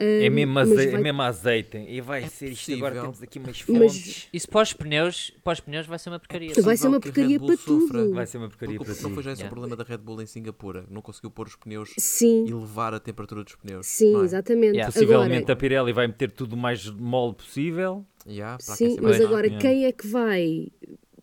É 0.00 0.28
Ahm, 0.28 0.30
mesmo, 0.32 0.52
mas 0.52 0.70
azeite, 0.70 0.88
é 0.88 0.92
vai- 0.92 1.02
mesmo 1.02 1.22
azeite. 1.22 1.76
E 1.76 2.00
vai 2.00 2.28
ser 2.28 2.52
isto 2.52 2.72
agora. 2.72 2.94
possível. 2.94 3.02
Temos 3.12 3.22
aqui 3.22 3.38
umas 3.40 3.64
Mas- 3.66 3.92
fontes. 3.96 4.28
Isso 4.32 4.48
para 4.48 4.62
os 4.62 4.72
pneus, 4.72 5.32
para 5.42 5.52
os 5.54 5.60
pneus 5.60 5.86
vai 5.88 5.98
ser 5.98 6.08
uma 6.10 6.18
porcaria. 6.20 6.52
Vai 6.62 6.76
ser 6.76 6.86
uma 6.86 7.00
porcaria 7.00 7.28
Red 7.30 7.38
Bull 7.38 7.48
para 7.48 7.56
tudo. 7.56 7.80
sofra. 7.88 8.08
Vai 8.10 8.26
ser 8.26 8.38
uma 8.38 8.48
porcaria 8.48 8.76
Porque 8.78 8.92
para 8.92 9.02
não 9.02 9.10
foi 9.14 9.22
já 9.24 9.32
esse 9.32 9.40
o 9.40 9.42
Yeah. 9.42 9.50
problema 9.60 9.76
da 9.76 9.82
Red 9.82 9.98
Bull 9.98 10.22
em 10.22 10.26
Singapura. 10.26 10.84
Não 10.88 11.02
conseguiu 11.02 11.30
pôr 11.32 11.48
os 11.48 11.56
pneus 11.56 11.92
Sim, 11.98 12.46
e 12.46 12.54
levar 12.54 12.94
a 12.94 13.00
temperatura 13.00 13.42
dos 13.42 13.56
pneus. 13.56 13.86
sim, 13.86 14.16
é? 14.20 14.24
exatamente. 14.24 14.74
Yeah. 14.76 14.92
Possivelmente 14.92 15.34
Agora, 15.42 15.52
a 15.52 15.56
Pirelli 15.56 15.92
vai 15.92 16.06
meter 16.06 16.30
tudo 16.30 16.52
o 16.52 16.56
mais 16.56 16.88
mole 16.88 17.34
possível. 17.34 18.06
Yeah, 18.26 18.56
para 18.64 18.76
sim, 18.76 18.96
mas 19.00 19.18
mais 19.18 19.20
agora 19.20 19.46
Yeah. 19.46 19.60
quem 19.68 19.84
é 19.86 19.90
que 19.92 20.06
vai, 20.06 20.68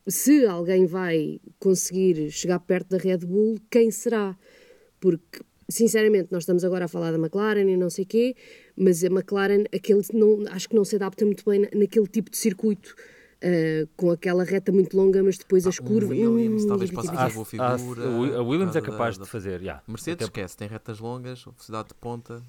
se 0.07 0.45
alguém 0.45 0.85
vai 0.85 1.39
conseguir 1.59 2.29
chegar 2.29 2.59
perto 2.59 2.89
da 2.89 2.97
Red 2.97 3.19
Bull, 3.19 3.57
quem 3.71 3.89
será? 3.89 4.35
Porque, 4.99 5.39
sinceramente, 5.69 6.29
nós 6.31 6.43
estamos 6.43 6.63
agora 6.63 6.85
a 6.85 6.87
falar 6.87 7.11
da 7.11 7.17
McLaren 7.17 7.69
e 7.69 7.77
não 7.77 7.89
sei 7.89 8.05
quê, 8.05 8.35
mas 8.77 9.03
a 9.03 9.07
McLaren, 9.07 9.63
aquele 9.73 10.01
não, 10.13 10.43
acho 10.51 10.67
que 10.69 10.75
não 10.75 10.83
se 10.85 10.95
adapta 10.95 11.25
muito 11.25 11.43
bem 11.49 11.59
na- 11.61 11.69
naquele 11.73 12.07
tipo 12.07 12.29
de 12.31 12.37
circuito. 12.37 12.95
ah, 13.43 13.87
com 13.95 14.09
aquela 14.11 14.43
reta 14.43 14.71
muito 14.71 14.95
longa, 14.97 15.21
mas 15.21 15.37
depois 15.37 15.67
as 15.67 15.79
um 15.79 15.83
curvas. 15.83 16.17
Williams 16.17 16.63
hum, 16.63 16.67
talvez 16.67 16.89
possa 16.89 17.13
fazer 17.13 17.33
boa 17.33 17.45
A- 17.59 17.73
a- 17.73 17.77
figura. 17.77 18.37
a 18.37 18.41
Williams 18.43 18.75
é 18.75 18.81
capaz 18.81 19.17
da- 19.17 19.23
de 19.25 19.29
fazer. 19.29 19.61
yeah. 19.61 19.83
Mercedes 19.87 20.25
Até- 20.27 20.41
esquece, 20.41 20.57
tem 20.57 20.67
retas 20.67 20.99
longas, 20.99 21.43
velocidade 21.43 21.89
de 21.89 21.93
ponta. 21.95 22.41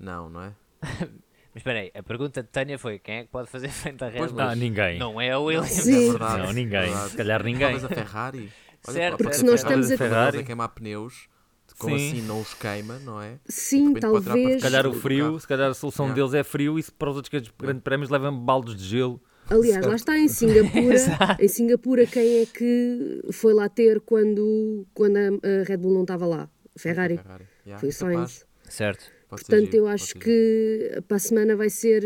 Não, 0.00 0.28
não 0.28 0.40
é? 0.42 0.52
Mas 1.54 1.60
espera 1.60 1.78
aí, 1.80 1.90
a 1.94 2.02
pergunta 2.02 2.42
de 2.42 2.48
Tânia 2.48 2.76
foi 2.78 2.98
quem 2.98 3.18
é 3.18 3.22
que 3.24 3.28
pode 3.30 3.48
fazer 3.48 3.68
frente 3.68 4.02
à 4.02 4.08
Red 4.08 4.26
Bull? 4.28 4.40
Ah, 4.40 4.56
ninguém. 4.56 4.98
Não 4.98 5.20
é 5.20 5.36
o 5.38 5.44
Williams. 5.44 5.70
Sim. 5.70 6.08
É 6.08 6.10
verdade. 6.10 6.42
Não, 6.42 6.52
ninguém. 6.52 6.80
verdade. 6.80 7.10
Se 7.10 7.16
calhar 7.16 7.44
ninguém. 7.44 7.60
Talvez 7.78 7.84
a 7.84 7.88
Ferrari. 7.88 8.52
Certo, 8.82 9.10
pode 9.12 9.22
porque 9.22 9.36
se 9.38 9.44
nós 9.44 9.60
estamos 9.60 9.90
a- 9.92 9.96
Ferrari 9.96 10.14
Ferrari. 10.32 10.44
queimar 10.44 10.68
pneus, 10.70 11.28
como 11.78 11.98
Sim. 11.98 12.08
assim 12.18 12.22
não 12.22 12.40
os 12.40 12.54
queima, 12.54 12.98
não 13.00 13.20
é? 13.20 13.38
Sim, 13.48 13.94
talvez. 13.94 14.54
Se 14.56 14.60
calhar 14.60 14.86
o 14.86 14.94
frio, 14.94 15.38
se 15.40 15.46
calhar 15.48 15.70
a 15.70 15.74
solução 15.74 16.06
Yeah. 16.06 16.22
deles 16.22 16.34
é 16.34 16.44
frio 16.44 16.78
e 16.78 16.82
se 16.82 16.92
para 16.92 17.10
os 17.10 17.16
outros 17.16 17.30
grandes- 17.30 17.52
grandes 17.58 17.82
prémios 17.82 18.10
levam 18.10 18.38
baldos 18.38 18.76
de 18.76 18.84
gelo. 18.84 19.20
Aliás, 19.50 19.84
lá 19.84 19.94
está 19.94 20.16
em 20.18 20.26
Singapura. 20.28 20.96
Em 21.40 21.48
Singapura, 21.48 22.06
quem 22.06 22.38
é 22.42 22.46
que 22.46 23.22
foi 23.32 23.52
lá 23.52 23.68
ter 23.68 24.00
quando, 24.00 24.86
quando 24.94 25.16
a, 25.18 25.64
Red 25.66 25.76
Bull 25.78 25.92
não 25.94 26.02
estava 26.02 26.24
lá? 26.26 26.48
Ferrari. 26.76 27.18
Ferrari. 27.18 27.44
Yeah, 27.66 27.78
Foi 27.80 27.88
o. 27.90 27.92
Sainz. 27.92 28.46
Certo. 28.68 29.04
Pode 29.28 29.42
Portanto, 29.42 29.64
giro, 29.66 29.76
eu 29.78 29.86
acho 29.88 30.06
giro. 30.06 30.20
que 30.20 31.02
para 31.06 31.16
a 31.16 31.20
semana 31.20 31.56
vai 31.56 31.68
ser, 31.68 32.02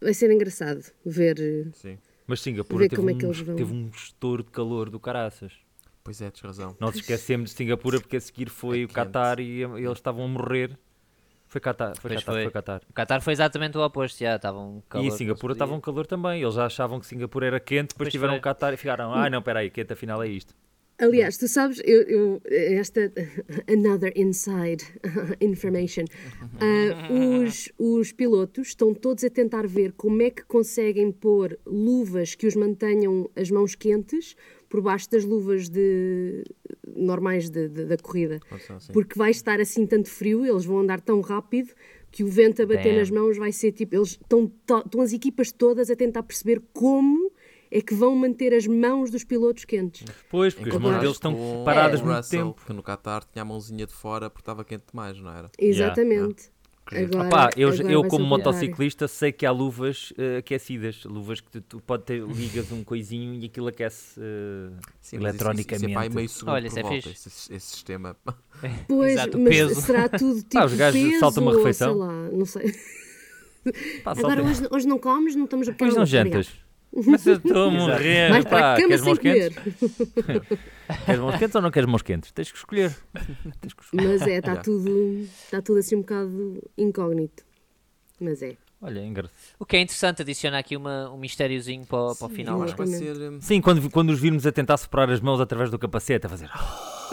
vai 0.00 0.12
ser 0.12 0.30
engraçado 0.30 0.84
ver. 1.06 1.70
Sim. 1.74 1.98
Mas 2.26 2.40
Singapura 2.42 2.82
Ver 2.84 2.88
teve, 2.90 2.96
como 3.00 3.10
é 3.10 3.14
um, 3.14 3.18
que 3.18 3.24
eles 3.26 3.40
vão. 3.40 3.56
teve 3.56 3.72
um 3.72 3.88
estouro 3.88 4.42
de 4.44 4.50
calor 4.50 4.90
do 4.90 5.00
caraças. 5.00 5.52
Pois 6.04 6.20
é, 6.20 6.30
tens 6.30 6.40
razão. 6.42 6.76
Nós 6.80 6.96
esquecemos 6.96 7.50
de 7.50 7.56
Singapura 7.56 8.00
porque 8.00 8.16
a 8.16 8.20
seguir 8.20 8.48
foi 8.48 8.82
É 8.82 8.84
o. 8.84 8.88
Qatar 8.88 9.38
e, 9.40 9.60
e 9.60 9.62
eles 9.62 9.92
estavam 9.98 10.24
a 10.24 10.28
morrer. 10.28 10.76
Foi 11.46 11.60
Qatar, 11.60 11.94
foi 12.00 12.10
Qatar, 12.16 12.34
foi. 12.34 12.42
foi 12.44 12.50
Qatar. 12.52 12.82
O 12.88 12.92
Qatar 12.94 13.20
foi 13.20 13.32
exatamente 13.34 13.76
o 13.76 13.84
oposto, 13.84 14.18
já 14.18 14.36
estavam 14.36 14.78
um 14.78 14.80
calor. 14.88 15.06
e 15.06 15.10
Singapura 15.10 15.52
estava 15.52 15.74
um 15.74 15.80
calor 15.80 16.06
também. 16.06 16.40
Eles 16.42 16.54
já 16.54 16.64
achavam 16.66 16.98
que 16.98 17.06
Singapura 17.06 17.46
era 17.46 17.60
quente, 17.60 17.88
depois 17.90 18.06
Pois 18.06 18.12
tiveram 18.12 18.36
o 18.36 18.40
Qatar 18.40 18.72
e 18.72 18.76
ficaram, 18.78 19.12
ah 19.12 19.28
não, 19.28 19.40
espera 19.40 19.60
aí, 19.60 19.70
quente 19.70 19.92
afinal 19.92 20.22
é 20.22 20.28
isto. 20.28 20.54
Aliás, 20.98 21.36
tu 21.36 21.48
sabes, 21.48 21.80
eu, 21.84 22.02
eu- 22.02 22.42
esta. 22.46 23.12
Another 23.68 24.12
inside 24.16 24.84
information. 25.40 26.04
Ah, 26.60 27.08
os, 27.44 27.70
os 27.78 28.12
pilotos 28.12 28.68
estão 28.68 28.94
todos 28.94 29.24
a 29.24 29.30
tentar 29.30 29.66
ver 29.66 29.92
como 29.92 30.22
é 30.22 30.30
que 30.30 30.42
conseguem 30.44 31.10
pôr 31.10 31.58
luvas 31.66 32.34
que 32.34 32.46
os 32.46 32.54
mantenham 32.54 33.28
as 33.34 33.50
mãos 33.50 33.74
quentes 33.74 34.36
por 34.72 34.80
baixo 34.80 35.10
das 35.10 35.22
luvas 35.22 35.68
de, 35.68 36.42
normais 36.96 37.50
de- 37.50 37.68
de- 37.68 37.84
da 37.84 37.98
corrida. 37.98 38.40
Assim. 38.50 38.90
Porque 38.90 39.18
vai 39.18 39.30
estar 39.30 39.60
assim 39.60 39.86
tanto 39.86 40.08
frio, 40.08 40.46
eles 40.46 40.64
vão 40.64 40.78
andar 40.78 40.98
tão 41.02 41.20
rápido 41.20 41.74
que 42.10 42.24
o 42.24 42.26
vento 42.26 42.62
a 42.62 42.66
bater 42.66 42.84
Damn. 42.84 42.96
nas 43.00 43.10
mãos 43.10 43.36
vai 43.36 43.52
ser 43.52 43.72
tipo. 43.72 43.94
Eles 43.94 44.12
estão, 44.12 44.50
estão 44.82 45.02
as 45.02 45.12
equipas 45.12 45.52
todas 45.52 45.90
a 45.90 45.94
tentar 45.96 46.22
perceber 46.22 46.62
como 46.72 47.30
é 47.70 47.82
que 47.82 47.92
vão 47.94 48.16
manter 48.16 48.54
as 48.54 48.66
mãos 48.66 49.10
dos 49.10 49.24
pilotos 49.24 49.66
quentes. 49.66 50.06
Pois, 50.30 50.54
porque 50.54 50.70
as 50.70 50.74
Em 50.76 50.78
mãos 50.78 50.94
contraste 50.94 51.02
deles 51.02 51.16
estão 51.16 51.64
paradas 51.66 52.00
o 52.00 52.04
muito 52.04 52.16
Russell, 52.16 52.46
tempo. 52.46 52.62
que 52.66 52.72
no 52.72 52.82
Qatar 52.82 53.24
tinha 53.30 53.42
a 53.42 53.44
mãozinha 53.44 53.86
de 53.86 53.92
fora 53.92 54.30
porque 54.30 54.40
estava 54.42 54.64
quente 54.64 54.84
demais, 54.90 55.18
não 55.20 55.30
era? 55.36 55.50
Exatamente. 55.58 56.50
Querido. 56.92 57.16
Agora, 57.18 57.28
Opá, 57.28 57.50
eu, 57.56 57.68
agora 57.70 57.92
eu 57.92 58.04
como 58.04 58.24
motociclista 58.26 59.08
sei 59.08 59.32
que 59.32 59.44
há 59.46 59.50
luvas 59.50 60.12
eh, 60.18 60.36
aquecidas, 60.38 61.04
luvas 61.04 61.40
que 61.40 61.50
tu, 61.50 61.60
tu 61.60 61.80
pode 61.80 62.04
ter, 62.04 62.22
ligas 62.22 62.70
um 62.70 62.84
coisinho 62.84 63.34
e 63.34 63.46
aquilo 63.46 63.68
aquece 63.68 64.20
eh, 64.20 64.70
Sim, 65.00 65.18
mas 65.18 65.34
isso- 65.34 65.42
isso- 65.42 65.44
eletronicamente. 65.44 65.90
Isso 65.90 65.98
é 65.98 66.02
aí 66.02 66.08
meio 66.10 66.28
segundo 66.28 66.52
Olha, 66.54 66.62
por 66.62 66.66
isso 66.68 66.78
é 66.78 66.82
volta, 66.82 66.96
fixe. 67.08 67.28
esse, 67.28 67.54
esse 67.54 67.66
sistema. 67.66 68.16
Pois, 68.86 69.12
Exato, 69.12 69.38
mas 69.38 69.48
peso. 69.48 69.80
será 69.80 70.08
tudo 70.08 70.40
tipo 70.44 70.58
Ah, 70.58 70.64
os 70.66 70.74
gajos 70.74 71.00
peso 71.02 71.18
saltam 71.20 71.42
uma 71.42 71.50
ou 71.52 71.56
refeição. 71.58 71.92
sei 71.92 71.98
lá, 72.00 72.12
não 72.30 72.46
sei. 72.46 72.74
Pá, 74.02 74.12
Agora 74.12 74.42
hoje, 74.42 74.62
hoje 74.70 74.86
não 74.88 74.98
comes, 74.98 75.34
não 75.36 75.44
estamos 75.44 75.68
a 75.68 75.72
Pois 75.72 75.94
não 75.94 76.02
Obrigado. 76.02 76.24
jantas. 76.26 76.52
Mas 77.06 77.26
eu 77.26 77.36
estou 77.36 77.68
a 77.68 77.70
morrer. 77.70 78.30
Vais 78.30 78.44
para 78.44 78.60
pá, 78.60 78.74
a 78.74 78.76
cama 78.76 78.88
queres 78.88 79.00
sem 79.00 79.08
mãos 79.08 79.18
quentes? 79.18 79.56
comer. 79.56 80.42
Queres 81.06 81.20
mãos 81.22 81.38
quentes 81.38 81.54
ou 81.54 81.62
não 81.62 81.70
queres 81.70 81.88
mãos 81.88 82.02
quentes? 82.02 82.32
Tens 82.32 82.52
que 82.52 82.58
escolher. 82.58 82.94
Tens 83.60 83.72
que 83.72 83.82
escolher. 83.82 84.08
Mas 84.08 84.22
é, 84.22 84.36
está 84.38 84.56
tudo, 84.56 85.20
está 85.22 85.62
tudo 85.62 85.78
assim 85.78 85.96
um 85.96 86.00
bocado 86.00 86.62
incógnito. 86.76 87.44
Mas 88.20 88.42
é. 88.42 88.56
Olha, 88.84 88.98
é 88.98 89.06
engraçado. 89.06 89.32
O 89.60 89.64
que 89.64 89.76
é 89.76 89.80
interessante, 89.80 90.22
adiciona 90.22 90.58
aqui 90.58 90.76
uma, 90.76 91.08
um 91.10 91.16
mistériozinho 91.16 91.86
para, 91.86 91.98
o- 91.98 92.16
para 92.16 92.26
o 92.26 92.28
final. 92.30 92.58
não 92.58 92.66
é? 92.66 92.74
vai 92.74 92.86
ser. 92.88 93.16
hum, 93.16 93.38
Sim, 93.40 93.60
quando, 93.60 93.88
quando 93.90 94.10
os 94.10 94.18
virmos 94.18 94.44
a 94.44 94.50
tentar 94.50 94.76
separar 94.76 95.08
as 95.10 95.20
mãos 95.20 95.40
através 95.40 95.70
do 95.70 95.78
capacete, 95.78 96.26
a 96.26 96.28
fazer. 96.28 96.50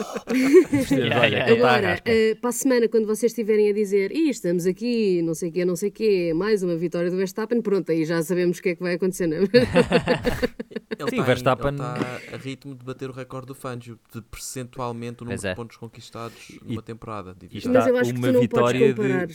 Yeah, 0.90 1.20
Olha, 1.20 1.26
yeah, 1.36 1.52
Agora, 1.52 1.88
rasca. 1.90 2.10
eh, 2.10 2.34
para 2.34 2.50
a 2.50 2.52
semana, 2.52 2.88
quando 2.88 3.06
vocês 3.06 3.30
estiverem 3.32 3.68
a 3.70 3.72
dizer 3.74 4.10
"Ih, 4.12 4.30
estamos 4.30 4.64
aqui, 4.66 5.20
não 5.22 5.34
sei 5.34 5.50
o 5.50 5.52
quê, 5.52 5.64
não 5.64 5.76
sei 5.76 5.88
o 5.90 5.92
quê, 5.92 6.32
mais 6.34 6.62
uma 6.62 6.74
vitória 6.76 7.10
do 7.10 7.16
Verstappen, 7.18 7.60
pronto, 7.60 7.92
aí 7.92 8.04
já 8.06 8.22
sabemos 8.22 8.58
o 8.58 8.62
que 8.62 8.70
é 8.70 8.74
que 8.76 8.82
vai 8.82 8.94
acontecer, 8.94 9.26
não 9.26 9.36
é? 9.36 9.40
Ele 9.42 9.50
Sim, 9.50 11.04
o 11.04 11.08
está, 11.20 11.24
Verstappen- 11.24 11.72
está 11.74 12.20
a 12.32 12.36
ritmo 12.36 12.74
de 12.74 12.84
bater 12.84 13.08
o 13.10 13.12
recorde 13.12 13.46
do 13.48 13.54
Fangio, 13.54 13.98
de 14.14 14.20
percentualmente 14.22 15.22
o 15.22 15.24
número 15.24 15.40
Pois 15.40 15.44
é. 15.44 15.50
de 15.50 15.56
pontos 15.56 15.76
conquistados 15.76 16.58
numa 16.62 16.82
temporada. 16.82 17.34
dividido. 17.38 17.68
Está 17.68 17.78
Mas 17.80 17.86
eu 17.88 17.96
acho 17.98 18.12
que 18.12 18.18
uma 18.18 18.28
tu 18.28 18.32
não 18.32 18.40
vitória 18.40 18.80
podes 18.80 18.94
de- 18.94 19.02
comparar. 19.02 19.28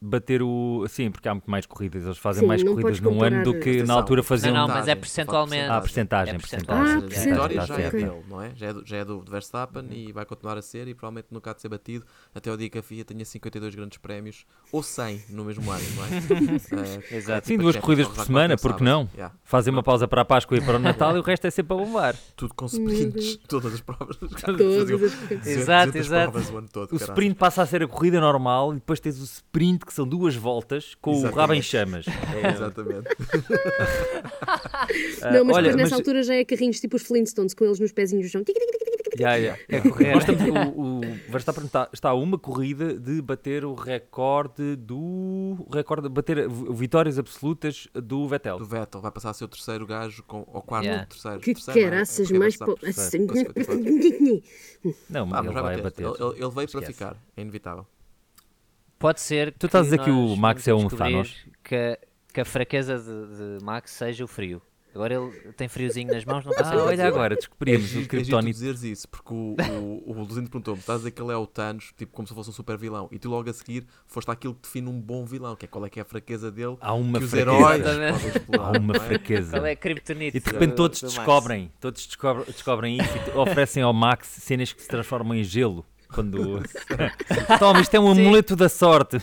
Bater 0.00 0.42
o. 0.42 0.84
Sim, 0.88 1.10
porque 1.10 1.28
há 1.28 1.34
muito 1.34 1.50
mais 1.50 1.66
corridas. 1.66 2.04
Eles 2.04 2.18
fazem 2.18 2.42
Sim, 2.42 2.46
mais 2.46 2.62
não 2.62 2.72
corridas 2.72 3.00
num 3.00 3.22
ano 3.22 3.42
do 3.42 3.58
que 3.58 3.82
na 3.82 3.94
altura 3.94 4.20
Não, 4.20 4.24
faziam. 4.24 4.54
não, 4.54 4.68
mas 4.68 4.86
é 4.88 4.94
percentualmente. 4.94 5.68
Ah, 5.70 5.80
percentagem, 5.80 6.34
É 6.34 6.38
percentagem. 6.38 6.82
Ah, 6.92 6.96
A 6.98 7.00
percentagem. 7.02 7.32
vitória 7.32 7.56
Tá 7.58 7.66
já 7.66 7.74
é 7.78 7.90
dele, 7.90 8.22
não 8.28 8.42
é? 8.42 8.52
Já 8.54 8.66
é 8.68 8.72
do, 8.72 8.82
já 8.86 8.96
é 8.98 9.04
do 9.04 9.20
Verstappen 9.28 9.86
e 9.90 10.12
vai 10.12 10.24
continuar 10.24 10.56
a 10.56 10.62
ser 10.62 10.86
e 10.88 10.94
provavelmente 10.94 11.28
nunca 11.30 11.50
há 11.50 11.54
de 11.54 11.60
ser 11.62 11.68
batido 11.68 12.04
até 12.34 12.50
o 12.52 12.56
dia 12.56 12.68
que 12.70 12.78
a 12.78 12.82
FIA 12.82 13.04
tenha 13.04 13.24
52 13.24 13.74
grandes 13.74 13.98
prémios 13.98 14.44
ou 14.70 14.82
100 14.82 15.24
no 15.30 15.44
mesmo 15.44 15.70
ano, 15.70 15.84
não 15.96 16.04
é? 16.04 16.08
Eh, 17.10 17.16
Exato. 17.16 17.46
Sim, 17.46 17.54
tipo 17.54 17.62
duas 17.64 17.76
a 17.76 17.80
corridas 17.80 18.08
por 18.08 18.24
semana, 18.24 18.56
porque 18.56 18.84
não? 18.84 19.08
Yeah. 19.14 19.34
Fazem 19.42 19.72
uma 19.72 19.82
pausa 19.82 20.06
para 20.06 20.22
a 20.22 20.24
Páscoa 20.24 20.56
e 20.56 20.60
para 20.60 20.76
o 20.76 20.78
Natal 20.80 21.16
e 21.16 21.20
o 21.20 21.22
resto 21.22 21.46
é 21.46 21.50
sempre 21.50 21.74
a 21.74 21.76
bombar. 21.78 22.14
Tudo 22.36 22.54
com 22.54 22.66
sprints, 22.66 23.36
todas 23.48 23.74
as 23.74 23.80
provas. 23.80 24.16
Todas 24.16 24.60
as 24.92 25.46
Exato, 25.46 25.92
200 25.92 25.96
exato. 25.96 26.38
o 26.92 26.96
sprint 26.96 27.34
passa 27.36 27.62
a 27.62 27.66
ser 27.66 27.82
a 27.82 27.88
corrida 27.88 28.20
normal 28.20 28.72
e 28.72 28.74
depois 28.76 29.00
tens 29.00 29.18
o 29.20 29.24
sprint 29.24 29.84
que 29.88 29.94
são 29.94 30.06
duas 30.06 30.36
voltas 30.36 30.94
com 31.00 31.10
o 31.10 31.14
Exatamente. 31.14 31.36
rabo 31.40 31.54
em 31.54 31.62
chamas. 31.62 32.06
É, 32.42 32.50
exatamente. 32.52 33.08
Ah, 35.22 35.32
Não, 35.32 35.44
mas 35.44 35.56
olha, 35.56 35.62
depois 35.70 35.76
nessa 35.76 35.82
mas- 35.90 35.92
altura 35.92 36.22
já 36.22 36.34
é 36.34 36.44
carrinhos 36.44 36.78
tipo 36.80 36.96
os 36.96 37.02
Flintstones 37.02 37.54
com 37.54 37.64
eles 37.64 37.80
nos 37.80 37.90
pezinhos 37.92 38.24
no 38.26 38.30
chão. 38.30 38.42
Ya, 39.18 39.34
ya. 39.36 39.58
É 39.68 39.80
correr. 39.80 40.14
Nós 40.14 40.22
estamos, 40.28 40.42
o, 40.76 40.98
o 40.98 41.00
Verstappen 41.28 41.64
está, 41.64 41.88
está 41.92 42.10
a 42.10 42.14
uma 42.14 42.38
corrida 42.38 42.94
de 42.96 43.20
bater 43.20 43.64
o 43.64 43.74
recorde 43.74 44.76
do. 44.76 44.96
O 44.96 45.66
recorde 45.72 46.04
de 46.04 46.08
bater 46.14 46.48
vitórias 46.48 47.18
absolutas 47.18 47.88
do 47.94 48.28
Vettel. 48.28 48.58
Do 48.58 48.64
Vettel 48.66 49.00
vai 49.00 49.10
passar 49.10 49.30
a 49.30 49.34
ser 49.34 49.44
o 49.44 49.48
terceiro 49.48 49.84
gajo, 49.86 50.22
com, 50.22 50.46
ou 50.52 50.62
quarto 50.62 50.84
Yeah. 50.84 51.02
ou 51.02 51.08
terceiro. 51.08 51.40
Que 51.40 51.54
terceiro, 51.54 51.80
não 51.80 51.86
é? 51.86 51.90
caraças 51.90 52.30
é 52.30 52.38
mais. 52.38 52.56
Po- 52.56 52.74
terceiro, 52.76 53.10
54. 53.34 53.82
Não, 55.10 55.22
Ah, 55.34 55.42
mas 55.42 55.44
mas 55.44 55.44
ele 55.46 55.52
vai 55.54 55.62
vai 55.62 55.82
bater. 55.82 56.04
bater. 56.06 56.22
Ele, 56.22 56.32
ele- 56.34 56.38
veio 56.40 56.52
para 56.52 56.64
Esquece. 56.64 56.92
ficar, 56.92 57.16
é 57.36 57.40
inevitável. 57.42 57.86
Pode 58.98 59.20
ser. 59.20 59.52
Tu 59.58 59.66
estás 59.66 59.82
a 59.86 59.90
dizer 59.90 60.02
que 60.04 60.10
o 60.10 60.36
Max 60.36 60.66
é 60.66 60.74
um 60.74 60.88
Thanos? 60.88 61.36
Que, 61.62 61.74
a- 61.74 61.98
que 62.32 62.40
a 62.40 62.44
fraqueza 62.44 62.98
de, 62.98 63.58
de 63.58 63.64
Max 63.64 63.90
seja 63.92 64.24
o 64.24 64.28
frio. 64.28 64.60
Agora 64.94 65.14
ele 65.14 65.52
tem 65.52 65.68
friozinho 65.68 66.12
nas 66.12 66.24
mãos, 66.24 66.44
não 66.44 66.52
Ah, 66.56 66.76
olha 66.84 67.06
agora, 67.06 67.34
É 67.34 67.36
descobrimos 67.36 67.94
o 67.94 67.98
é 67.98 68.02
tu 68.02 68.08
Kryptonite. 68.08 68.52
dizeres 68.58 68.82
isso, 68.82 69.08
porque 69.08 69.32
o, 69.32 69.54
o, 69.54 70.10
o 70.10 70.12
Luzindo 70.14 70.50
perguntou-me: 70.50 70.80
estás 70.80 70.96
a 70.96 70.98
dizer 71.00 71.10
que 71.12 71.22
ele 71.22 71.30
é 71.30 71.36
o 71.36 71.46
Thanos, 71.46 71.92
tipo 71.96 72.10
como 72.12 72.26
se 72.26 72.34
fosse 72.34 72.50
um 72.50 72.52
super 72.52 72.76
vilão, 72.76 73.06
e 73.12 73.18
tu 73.18 73.28
logo 73.28 73.48
a 73.48 73.52
seguir 73.52 73.86
foste 74.06 74.28
aquilo 74.30 74.54
que 74.54 74.62
define 74.62 74.88
um 74.88 74.98
bom 75.00 75.24
vilão, 75.24 75.54
que 75.54 75.66
é 75.66 75.68
qual 75.68 75.84
é 75.86 75.90
que 75.90 76.00
é 76.00 76.02
a 76.02 76.06
fraqueza 76.06 76.50
dele, 76.50 76.76
Há 76.80 76.94
uma 76.94 77.18
que 77.18 77.26
os 77.26 77.30
fraqueza. 77.30 77.58
heróis 77.92 78.26
explorar. 78.34 78.76
Há 78.76 78.78
uma 78.80 78.96
é? 78.96 79.00
fraqueza. 79.00 79.50
Qual 79.52 79.66
é 79.66 79.70
a 79.72 79.76
kryptonite 79.76 80.36
E 80.36 80.40
de 80.40 80.50
repente 80.50 80.70
do- 80.70 80.74
todos 80.76 81.00
do 81.00 81.04
Max? 81.06 81.16
descobrem, 81.16 81.72
todos 81.80 82.06
descobrem, 82.06 82.44
descobrem 82.46 82.96
isso 82.96 83.10
e 83.34 83.38
oferecem 83.38 83.82
ao 83.84 83.92
Max 83.92 84.26
cenas 84.26 84.72
que 84.72 84.82
se 84.82 84.88
transformam 84.88 85.36
em 85.36 85.44
gelo. 85.44 85.86
Quando. 86.12 86.62
Toma, 87.58 87.80
isto 87.80 87.94
é 87.94 88.00
um 88.00 88.14
Sim. 88.14 88.22
amuleto 88.22 88.56
da 88.56 88.68
sorte. 88.68 89.18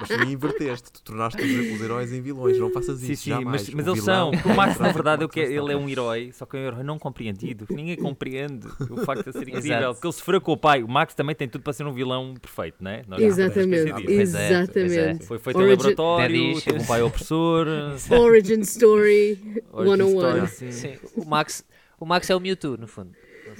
Mas 0.00 0.08
tu 0.08 0.22
inverteste, 0.24 0.92
tu 0.92 1.02
tornaste 1.02 1.42
os, 1.42 1.80
heróis 1.80 2.12
em 2.12 2.20
vilões, 2.20 2.58
não 2.58 2.70
faças 2.70 2.98
Sim, 3.00 3.12
isso. 3.12 3.24
sim, 3.24 3.30
jamais. 3.30 3.68
mas, 3.68 3.74
mas 3.74 3.86
eles 3.86 4.02
são. 4.04 4.30
O 4.30 4.54
Max, 4.54 4.78
na 4.78 4.90
verdade, 4.92 5.28
que- 5.28 5.40
ele 5.40 5.72
é 5.72 5.76
um 5.76 5.88
herói, 5.88 6.30
só 6.32 6.46
que 6.46 6.56
é 6.56 6.60
um 6.60 6.64
herói 6.64 6.82
não 6.82 6.98
compreendido. 6.98 7.66
Ninguém 7.70 7.96
compreende 7.96 8.66
o 8.90 8.96
facto 9.04 9.26
de 9.30 9.32
ser 9.32 9.48
incrível. 9.48 9.92
Porque 9.94 10.06
ele 10.06 10.12
sofreu 10.14 10.40
com 10.40 10.52
o 10.52 10.56
pai. 10.56 10.82
O 10.82 10.88
Max 10.88 11.14
também 11.14 11.34
tem 11.34 11.48
tudo 11.48 11.62
para 11.62 11.72
ser 11.72 11.86
um 11.86 11.92
vilão 11.92 12.34
perfeito, 12.40 12.76
não 12.80 12.90
é? 12.90 13.02
Nós 13.06 13.20
não 13.20 13.28
podemos 13.28 13.38
Exatamente, 13.38 13.88
esquecer 13.90 14.06
disso. 14.06 14.16
Pois 14.16 14.34
é, 14.34 14.42
é. 14.42 14.62
exatamente. 14.62 15.26
Foi 15.26 15.38
feito 15.38 15.60
em 15.60 15.68
laboratório, 15.70 16.60
teve 16.60 16.78
um 16.78 16.84
pai 16.86 17.02
opressor. 17.02 17.66
Origin 18.10 18.60
Story 18.60 19.38
origin 19.72 19.96
101. 20.04 20.08
story, 20.08 20.48
sim. 20.48 20.72
Sim, 20.72 20.94
o 21.16 21.24
Max, 21.24 21.64
o 21.98 22.06
Max 22.06 22.30
é 22.30 22.36
o 22.36 22.40
Mewtwo, 22.40 22.76
no 22.76 22.86
fundo. 22.86 23.10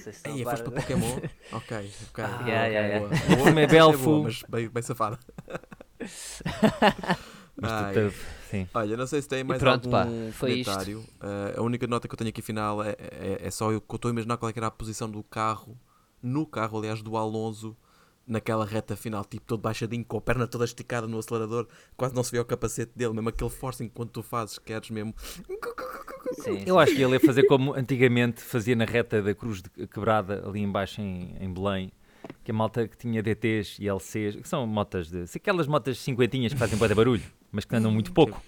Não 0.03 0.05
sei 0.05 0.13
se 0.13 0.19
estão 0.19 0.35
Ei, 0.35 0.43
a 0.43 0.45
foste 0.45 0.65
par- 0.65 0.73
para 0.73 0.83
Pokémon? 0.83 1.21
ok, 1.53 1.91
ok. 2.11 2.25
Ah, 2.25 2.49
yeah, 2.49 2.67
ok, 2.67 2.73
yeah, 2.73 2.99
boa. 2.99 3.11
yeah. 3.11 3.27
Boa, 3.37 3.49
Também 3.49 3.65
é 3.65 3.67
Belfo. 3.67 4.23
mas 4.23 4.43
bem, 4.49 4.69
bem 4.69 4.83
safada. 4.83 5.19
Mas 7.55 7.71
sim. 8.51 8.67
Olha, 8.75 8.97
não 8.97 9.07
sei 9.07 9.23
se 9.23 9.29
tem 9.29 9.45
mais 9.45 9.61
pronto, 9.61 9.87
algum 9.87 9.91
pá, 9.91 10.07
comentário. 10.41 11.05
Ah, 11.21 11.55
a 11.59 11.63
única 11.63 11.87
nota 11.87 12.09
que 12.09 12.15
eu 12.15 12.19
tenho 12.19 12.31
aqui 12.31 12.43
final 12.43 12.83
é, 12.83 12.97
é, 12.99 13.39
é 13.43 13.51
só 13.51 13.71
eu 13.71 13.81
que 13.81 13.95
estou 13.95 14.09
a 14.09 14.13
imaginar 14.13 14.37
qual 14.37 14.51
é 14.51 14.55
era 14.57 14.67
a 14.67 14.71
posição 14.71 15.09
do 15.09 15.23
carro, 15.23 15.79
no 16.23 16.47
carro, 16.47 16.79
aliás, 16.79 17.03
do 17.03 17.17
Alonso, 17.17 17.77
naquela 18.33 18.65
reta 18.65 18.97
final, 18.97 19.25
tipo 19.25 19.45
todo 19.47 19.61
baixadinho, 19.61 20.05
com 20.05 20.17
a 20.17 20.21
perna 20.21 20.47
toda 20.47 20.65
esticada 20.65 21.07
no 21.07 21.19
acelerador, 21.19 21.69
quase 21.97 22.15
não 22.15 22.23
se 22.25 22.33
vê 22.33 22.39
o 22.41 22.45
capacete 22.45 22.93
dele, 22.97 23.13
mesmo 23.15 23.29
aquele 23.29 23.51
forcing 23.51 23.85
enquanto 23.85 24.11
tu 24.11 24.23
fazes, 24.23 24.59
queres 24.59 24.91
mesmo. 24.91 25.15
Sim, 26.43 26.63
Eu 26.67 26.79
acho 26.79 26.95
que 26.95 27.03
ele 27.03 27.13
ia 27.13 27.21
fazer 27.21 27.45
como 27.45 27.75
antigamente 27.75 28.41
fazia 28.41 28.75
na 28.75 28.85
reta 28.85 29.21
da 29.23 29.35
Cruz 29.35 29.63
de 29.63 29.87
Quebrada, 29.87 30.43
ali 30.47 30.61
embaixo 30.61 31.01
em, 31.01 31.37
em 31.41 31.53
Belém, 31.53 31.93
que 32.43 32.51
a 32.51 32.55
malta 32.55 32.89
que 32.89 32.97
tinha 32.97 33.23
DTs 33.23 33.77
e 33.81 33.89
LCs, 33.89 34.37
que 34.37 34.49
são 34.49 34.67
motas 34.67 35.09
de. 35.11 35.25
Aquelas 35.35 35.67
motas 35.67 35.99
cinquentinhas 35.99 36.53
que 36.53 36.59
fazem 36.59 36.79
bué 36.79 36.89
de 36.89 36.95
barulho, 36.95 37.23
mas 37.51 37.65
que 37.65 37.77
andam 37.77 37.91
muito 37.93 38.13
pouco. 38.13 38.43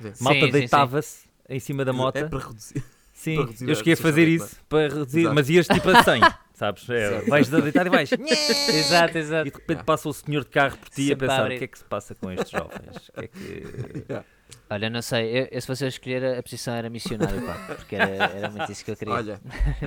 Sim. 0.00 0.12
Malta 0.24 0.48
deitava-se 0.48 1.28
em 1.48 1.58
cima 1.58 1.84
da 1.84 1.92
É 1.92 1.94
moto. 1.94 2.28
para 2.28 2.38
reduzir. 2.38 2.84
Sim, 3.12 3.34
para 3.36 3.44
reduzir 3.46 3.68
eu 3.68 3.74
cheguei 3.74 3.92
a 3.94 3.96
fazer 3.96 4.28
isso 4.28 4.56
para 4.68 4.88
reduzir, 4.88 5.20
Exato. 5.20 5.34
mas 5.34 5.48
ias 5.50 5.66
tipo 5.66 5.88
a 5.90 6.02
100, 6.02 6.20
sabes? 6.60 6.88
É, 6.88 7.20
vais 7.22 7.48
deitar 7.48 7.86
e 7.86 7.90
vais. 7.90 8.10
Exato, 8.68 9.16
E 9.16 9.20
exato. 9.20 9.50
de 9.50 9.56
repente 9.56 9.82
passa 9.84 10.08
o 10.08 10.12
senhor 10.12 10.44
de 10.44 10.50
carro 10.50 10.76
por 10.78 10.88
ti 10.90 11.02
a 11.02 11.06
Sempre 11.08 11.26
a 11.26 11.28
pensar: 11.28 11.40
o 11.40 11.44
abrir. 11.44 11.58
que 11.58 11.64
é 11.64 11.66
que 11.66 11.78
se 11.78 11.84
passa 11.84 12.14
com 12.14 12.30
estes 12.30 12.50
jovens? 12.50 13.08
O 13.08 13.12
que 13.12 13.24
é 13.24 13.28
que. 13.28 14.30
Olha, 14.68 14.90
não 14.90 15.00
sei, 15.02 15.30
eu, 15.42 15.48
eu 15.50 15.60
se 15.60 15.66
fosse 15.66 15.84
eu 15.84 15.88
escolher 15.88 16.38
a 16.38 16.42
posição 16.42 16.74
era 16.74 16.88
missionário, 16.90 17.40
pá, 17.42 17.54
porque 17.76 17.94
era, 17.96 18.10
era 18.26 18.50
muito 18.50 18.70
isso 18.70 18.84
que 18.84 18.90
eu 18.92 18.96
queria. 18.96 19.14
Olha, 19.14 19.40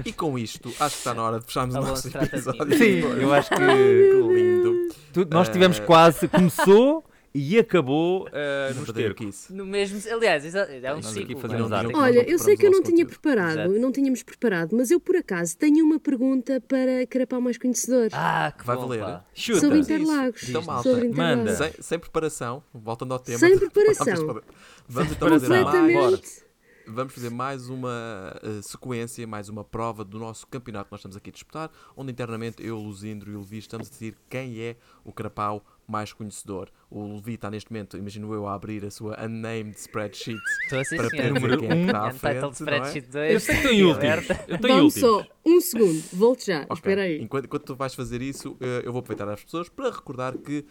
e 0.05 0.11
com 0.13 0.38
isto, 0.39 0.69
acho 0.80 0.95
que 0.95 0.99
está 0.99 1.13
na 1.13 1.24
hora 1.24 1.39
de 1.39 1.45
fecharmos 1.45 1.76
o 1.76 1.82
nosso 1.82 2.07
episódio. 2.17 2.78
Sim, 2.78 2.99
eu 3.21 3.34
acho 3.34 3.49
que. 3.49 3.55
Que 3.63 4.34
lindo. 4.34 4.89
Tu- 5.13 5.28
nós 5.32 5.47
tivemos 5.49 5.80
Eh, 5.80 5.84
quase, 5.86 6.28
começou 6.28 7.05
e 7.36 7.57
acabou 7.57 8.27
uh, 8.27 8.73
nos 8.79 8.91
tercos. 8.91 9.17
que 9.17 9.25
isso. 9.29 9.55
No 9.55 9.65
mesmo, 9.65 9.99
aliás, 10.13 10.43
é 10.53 10.91
um 10.91 10.95
Nós 10.97 11.05
ciclo. 11.07 11.38
arte. 11.73 11.88
tinham- 11.88 12.01
Olha, 12.01 12.29
eu 12.29 12.38
sei 12.38 12.55
que 12.55 12.65
eu 12.67 12.71
não 12.71 12.84
tinha 12.84 13.05
preparado, 13.05 13.59
Exato. 13.59 13.79
não 13.79 13.91
tínhamos 13.91 14.21
preparado, 14.21 14.75
mas 14.75 14.91
eu 14.91 14.99
por 14.99 15.15
acaso 15.15 15.57
tenho 15.57 15.84
uma 15.84 15.99
pergunta 15.99 16.61
para 16.61 17.07
Carapau 17.07 17.41
Mais 17.41 17.57
Conhecedor. 17.57 18.09
Ah, 18.13 18.53
que 18.55 18.63
Vai 18.65 18.75
bom, 18.75 18.88
valer. 18.88 18.99
pá. 19.01 19.25
Chuta. 19.34 19.59
sobre. 19.61 19.79
Interlagos. 19.79 20.47
Então, 20.49 20.61
malta, 20.61 20.89
sobre 20.89 21.09
manda. 21.09 21.51
Interlagos. 21.51 21.57
Sem, 21.75 21.84
sem 21.84 21.99
preparação, 21.99 22.63
voltando 22.73 23.13
ao 23.13 23.19
tema. 23.19 23.39
Sem 23.39 23.57
preparação. 23.57 24.41
Vamos 24.88 25.11
então 25.13 25.29
fazer 25.29 25.63
mais, 25.63 26.43
vamos 26.86 27.13
fazer 27.13 27.29
mais 27.29 27.69
uma 27.69 28.36
eh, 28.43 28.59
sequência, 28.61 29.25
mais 29.25 29.47
uma 29.49 29.63
prova 29.63 30.03
do 30.03 30.19
nosso 30.19 30.45
campeonato 30.47 30.86
que 30.86 30.91
nós 30.91 30.99
estamos 30.99 31.15
aqui 31.17 31.29
a 31.29 31.34
disputar, 31.34 31.71
onde 31.95 32.11
internamente 32.11 32.63
eu, 32.65 32.77
o 32.77 32.84
Luzindro 32.84 33.31
e 33.31 33.36
o 33.36 33.39
Levi 33.39 33.57
estamos 33.59 33.88
a 33.88 33.89
decidir 33.89 34.15
quem 34.29 34.59
é 34.59 34.75
o 35.03 35.11
carapau 35.13 35.63
mais 35.88 36.13
conhecedor. 36.13 36.69
O 36.89 37.15
Levi 37.15 37.34
está 37.34 37.49
neste 37.49 37.71
momento, 37.71 37.97
imagino 37.97 38.34
eu, 38.34 38.47
a 38.47 38.53
abrir 38.53 38.86
a 38.86 38.91
sua 38.91 39.17
unnamed 39.23 39.75
spreadsheet 39.79 40.39
assim, 40.71 40.95
para 40.97 41.09
poder 41.09 41.34
ver 41.39 41.57
quem 41.59 41.69
é 41.69 41.86
está 41.86 42.07
à 42.07 42.11
frente, 42.13 42.41
não 42.41 42.47
é? 42.49 42.51
Spreadsheet 42.51 43.07
2. 43.09 43.34
Eu 43.34 43.39
sei 43.39 43.61
que 43.61 43.67
em 43.67 43.84
últimos. 43.84 44.29
Eu 44.47 44.55
em 44.55 44.59
Vamos 44.61 44.95
últimos. 44.95 44.99
só, 44.99 45.27
um 45.45 45.61
segundo, 45.61 46.03
volto 46.13 46.45
já, 46.45 46.61
Ok. 46.63 46.73
espera 46.75 47.01
aí. 47.01 47.21
Enquanto, 47.21 47.45
enquanto 47.45 47.63
tu 47.63 47.75
vais 47.75 47.93
fazer 47.95 48.21
isso, 48.21 48.55
eh, 48.61 48.81
eu 48.86 48.91
vou 48.91 48.99
aproveitar 48.99 49.27
as 49.31 49.43
pessoas 49.43 49.69
para 49.69 49.89
recordar 49.89 50.38
que 50.38 50.65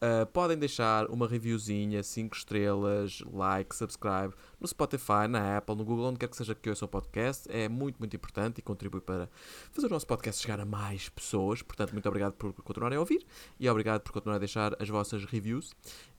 eh, 0.00 0.24
podem 0.26 0.56
deixar 0.58 1.06
uma 1.10 1.26
reviewzinha, 1.26 2.02
5 2.02 2.36
estrelas, 2.36 3.22
like, 3.32 3.74
subscribe 3.74 4.32
no 4.60 4.66
Spotify, 4.66 5.26
na 5.28 5.56
Apple, 5.58 5.74
no 5.76 5.84
Google, 5.84 6.06
onde 6.06 6.18
quer 6.18 6.28
que 6.28 6.36
seja 6.36 6.54
que 6.54 6.68
ouça 6.68 6.84
o 6.84 6.88
podcast. 6.88 7.48
É 7.50 7.68
muito, 7.68 7.98
muito 7.98 8.14
importante 8.14 8.58
e 8.58 8.62
contribui 8.62 9.00
para 9.00 9.28
fazer 9.72 9.86
o 9.86 9.90
nosso 9.90 10.06
podcast 10.06 10.42
chegar 10.42 10.60
a 10.60 10.64
mais 10.64 11.08
pessoas. 11.08 11.62
Portanto, 11.62 11.92
muito 11.92 12.06
obrigado 12.08 12.32
por 12.34 12.52
continuarem 12.52 12.96
a 12.96 13.00
ouvir 13.00 13.24
e 13.58 13.68
obrigado 13.68 14.00
por 14.02 14.12
continuarem 14.12 14.36
a 14.38 14.40
deixar 14.40 14.76
as 14.80 14.88
vossas 14.88 15.24
reviews. 15.24 15.72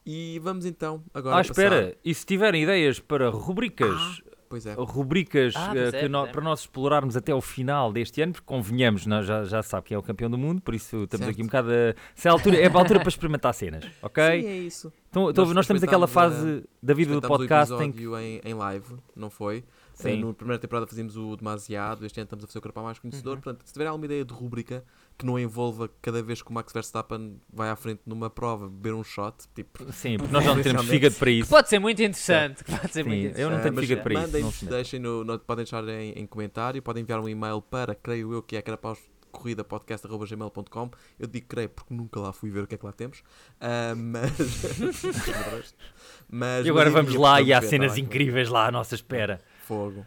E 0.05 0.39
vamos 0.39 0.65
então 0.65 1.03
agora 1.13 1.35
Ah, 1.35 1.37
passar... 1.39 1.51
espera. 1.51 1.97
E 2.03 2.13
se 2.13 2.25
tiverem 2.25 2.63
ideias 2.63 2.99
para 2.99 3.29
rubricas, 3.29 4.21
Pois 4.49 4.65
é. 4.65 4.73
rubricas 4.73 5.53
Ah, 5.55 5.69
eh, 5.75 5.81
pois 5.83 5.93
é, 5.93 5.99
que 6.01 6.09
nó- 6.09 6.19
pois 6.21 6.29
é. 6.29 6.33
para 6.33 6.41
nós 6.43 6.59
explorarmos 6.61 7.15
até 7.15 7.31
ao 7.31 7.39
final 7.41 7.93
deste 7.93 8.21
ano, 8.21 8.33
porque 8.33 8.45
convenhamos, 8.47 9.05
nós 9.05 9.25
já, 9.25 9.43
já 9.45 9.61
sabe 9.61 9.85
que 9.87 9.93
é 9.93 9.97
o 9.97 10.01
campeão 10.01 10.29
do 10.29 10.37
mundo, 10.37 10.59
por 10.61 10.73
isso 10.73 11.03
estamos 11.03 11.25
Certo. 11.25 11.35
aqui 11.35 11.43
um 11.43 11.45
bocado. 11.45 11.69
a- 11.69 11.95
se 12.15 12.27
é, 12.27 12.31
a 12.31 12.33
altura, 12.33 12.57
é 12.57 12.67
para 12.69 12.79
a 12.79 12.81
altura 12.81 12.99
para 12.99 13.09
experimentar 13.09 13.53
cenas, 13.53 13.85
ok? 14.01 14.41
Sim, 14.41 14.47
é 14.47 14.57
isso. 14.57 14.93
Então, 15.09 15.29
então, 15.29 15.45
Nós 15.45 15.55
nós 15.55 15.67
temos 15.67 15.83
aquela 15.83 16.07
fase 16.07 16.63
da 16.81 16.93
vida 16.93 17.13
do 17.13 17.21
podcast 17.27 17.73
o 17.73 17.81
em 17.81 17.91
que. 17.91 18.03
em, 18.05 18.41
em 18.43 18.53
live, 18.53 18.95
não 19.15 19.29
foi? 19.29 19.63
Sim. 19.93 20.23
Na 20.23 20.33
primeira 20.33 20.59
temporada 20.59 20.87
fazíamos 20.87 21.17
o 21.17 21.35
demasiado, 21.35 22.05
este 22.05 22.19
ano 22.19 22.25
estamos 22.25 22.45
a 22.45 22.47
fazer 22.47 22.59
o 22.59 22.61
carapau 22.61 22.85
mais 22.85 22.97
conhecedor. 22.99 23.35
Uhum. 23.35 23.41
Portanto, 23.41 23.65
se 23.67 23.73
tiver 23.73 23.85
alguma 23.85 24.05
ideia 24.05 24.23
de 24.23 24.33
rúbrica 24.33 24.83
que 25.19 25.25
não 25.25 25.37
envolva 25.37 25.89
cada 26.01 26.23
vez 26.23 26.41
que 26.41 26.49
o 26.49 26.53
Max 26.53 26.71
Verstappen 26.71 27.41
vai 27.53 27.69
à 27.69 27.75
frente 27.75 27.99
numa 28.05 28.29
prova 28.29 28.69
beber 28.69 28.93
um 28.93 29.03
shot, 29.03 29.35
tipo. 29.53 29.91
Sim, 29.91 30.17
porque 30.17 30.31
nós 30.31 30.45
não 30.45 30.61
temos 30.61 30.85
fígado 30.85 31.15
para 31.15 31.29
isso. 31.29 31.49
Pode 31.49 31.67
ser 31.67 31.77
muito 31.77 31.99
interessante. 32.01 32.63
Pode 32.63 32.93
ser 32.93 33.03
Sim, 33.03 33.09
muito 33.09 33.37
eu 33.37 33.49
interessante. 33.49 33.51
não 33.51 33.57
eh, 33.57 33.61
tenho 33.61 33.75
mas 33.75 33.85
fígado 33.85 34.01
para 34.01 34.13
isso, 34.13 34.21
mandem 34.23 34.41
não 34.41 34.49
mete. 34.49 34.65
deixem 34.65 34.99
no, 34.99 35.23
no- 35.25 35.37
podem 35.39 35.65
deixar 35.65 35.87
em, 35.89 36.11
em 36.13 36.25
comentário, 36.25 36.81
podem 36.81 37.03
enviar 37.03 37.19
um 37.19 37.27
e-mail 37.27 37.61
para, 37.61 37.93
creio 37.93 38.33
eu, 38.33 38.41
que 38.41 38.55
é 38.55 38.61
carapaus 38.61 38.97
corrida 39.31 39.63
podcast.gmail.com 39.63 40.89
eu 41.19 41.27
digo 41.27 41.45
creio 41.47 41.69
porque 41.69 41.93
nunca 41.93 42.19
lá 42.19 42.33
fui 42.33 42.49
ver 42.49 42.63
o 42.63 42.67
que 42.67 42.73
é 42.73 42.77
que 42.79 42.85
lá 42.85 42.91
temos 42.91 43.21
Ah, 43.61 43.93
mas, 43.95 44.31
mas 46.27 46.65
E 46.65 46.69
agora 46.69 46.89
mas 46.89 46.93
vamos 47.05 47.13
lá 47.19 47.39
e 47.41 47.53
há 47.53 47.61
tá 47.61 47.67
cenas 47.67 47.93
bem? 47.93 48.03
incríveis 48.05 48.49
lá 48.49 48.65
à 48.67 48.71
nossa 48.71 48.95
espera. 48.95 49.39
fogo 49.67 50.05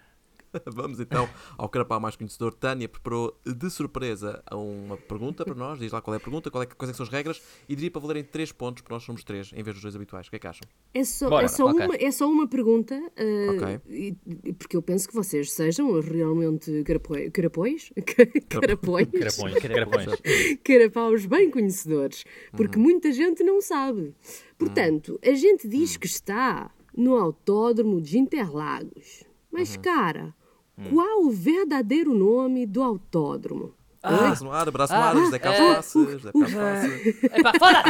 Vamos 0.67 1.01
então 1.01 1.29
ao 1.57 1.69
carapau 1.69 1.99
mais 2.01 2.17
conhecedor. 2.17 2.55
Tânia 2.55 2.89
preparou 2.89 3.39
de 3.45 3.71
surpresa 3.71 4.43
uma 4.53 4.97
pergunta 4.97 5.45
para 5.45 5.55
nós. 5.55 5.79
Diz 5.79 5.93
lá 5.93 6.01
qual 6.01 6.15
é 6.15 6.17
a 6.17 6.21
pergunta, 6.21 6.51
qual 6.51 6.63
é, 6.63 6.67
quais 6.67 6.91
é 6.91 6.93
que 6.93 6.97
são 6.97 7.05
as 7.05 7.11
regras 7.13 7.43
e 7.69 7.75
diria 7.75 7.91
para 7.91 8.01
valerem 8.01 8.25
3 8.25 8.53
pontos, 8.53 8.83
porque 8.83 8.93
nós 8.95 9.03
somos 9.03 9.25
3 9.25 9.53
em 9.53 9.63
vez 9.63 9.75
dos 9.75 9.83
dois 9.83 9.97
habituais. 9.97 10.27
O 10.27 10.31
que 10.31 10.37
é 10.37 10.39
que 10.39 10.47
acham? 10.47 10.67
É 10.95 11.05
só, 11.05 11.29
Bora. 11.29 11.45
é 11.45 11.49
só, 11.49 11.67
Ok. 11.67 11.87
uma, 11.87 11.97
é 11.97 12.11
só 12.11 12.31
uma 12.31 12.47
pergunta, 12.47 12.95
ah, 13.17 13.53
Ok. 13.53 13.81
e- 13.89 14.17
porque 14.55 14.77
eu 14.77 14.83
penso 14.83 15.09
que 15.09 15.15
vocês 15.15 15.53
sejam 15.53 15.99
realmente 16.01 16.83
carapoi- 16.85 17.31
carapóis, 17.33 17.91
carapóis, 18.49 19.09
Carapões, 19.11 19.59
carapões. 19.59 20.07
carapaus 20.63 21.27
bem 21.27 21.51
conhecedores, 21.51 22.25
porque 22.57 22.77
Uhum. 22.77 22.83
muita 22.85 23.13
gente 23.13 23.43
não 23.43 23.61
sabe. 23.61 24.15
Portanto, 24.59 25.19
a 25.25 25.33
gente 25.35 25.67
diz 25.67 25.97
que 25.97 26.07
está 26.07 26.71
no 26.97 27.17
autódromo 27.17 28.01
de 28.01 28.19
Interlagos. 28.19 29.25
Mas, 29.51 29.75
Uhum. 29.77 29.83
Cara, 30.83 30.95
qual 30.95 31.23
o 31.25 31.31
verdadeiro 31.31 32.15
nome 32.15 32.67
do 32.67 32.83
autódromo? 32.83 33.73
Abraço 34.05 34.43
no 34.45 34.51
ar, 34.51 34.67
abraço 34.67 34.93
no 34.93 34.99
Ah, 34.99 35.05
ar, 35.11 35.17
José 35.17 35.39
Carlos 35.39 35.61
é. 35.61 35.75
Passes, 35.77 36.11
José 36.11 36.33
Carlos 36.33 36.55
Passes. 36.55 37.23
Epá, 37.23 37.53
foda! 37.57 37.83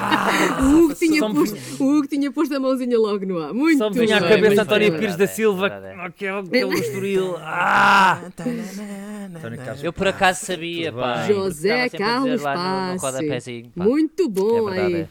O 0.62 0.84
Hugo, 0.84 0.94
tinha 0.94 1.18
só 1.20 1.28
me- 1.30 1.34
posto, 1.34 1.82
o 1.82 1.88
Hugo 1.96 2.06
tinha 2.06 2.30
posto 2.30 2.54
a 2.54 2.60
mãozinha 2.60 2.98
logo 2.98 3.24
no 3.24 3.38
ar. 3.38 3.54
Muito 3.54 3.78
Só 3.78 3.88
me 3.88 3.98
vinha 3.98 4.18
à 4.18 4.20
cabeça 4.20 4.62
António. 4.62 4.98
Pires 4.98 5.16
da 5.16 5.26
Silva, 5.26 5.68
é. 5.68 5.94
aquele, 6.04 6.74
estoril. 6.78 7.36
Ah! 7.38 8.20
António 8.26 9.58
Carlos. 9.58 9.82
Eu 9.84 9.92
por 9.92 10.06
acaso 10.06 10.44
sabia, 10.44 10.92
pá. 10.92 11.26
José 11.26 11.88
Carlos 11.88 12.30
dizer 12.32 12.44
lá 12.44 12.54
no- 12.56 12.92
no 12.94 13.00
Passe. 13.00 13.16
rodapézinho, 13.16 13.70
pá. 13.74 13.84
Muito 13.84 14.22
É 14.24 14.28
bom 14.28 14.64
verdade, 14.66 14.94
aí. 14.94 15.00
é. 15.02 15.08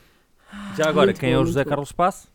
Já 0.77 0.87
agora, 0.87 1.13
quem 1.13 1.31
é 1.31 1.39
o 1.39 1.45
José. 1.45 1.65
Carlos 1.65 1.91
Passo? 1.91 2.27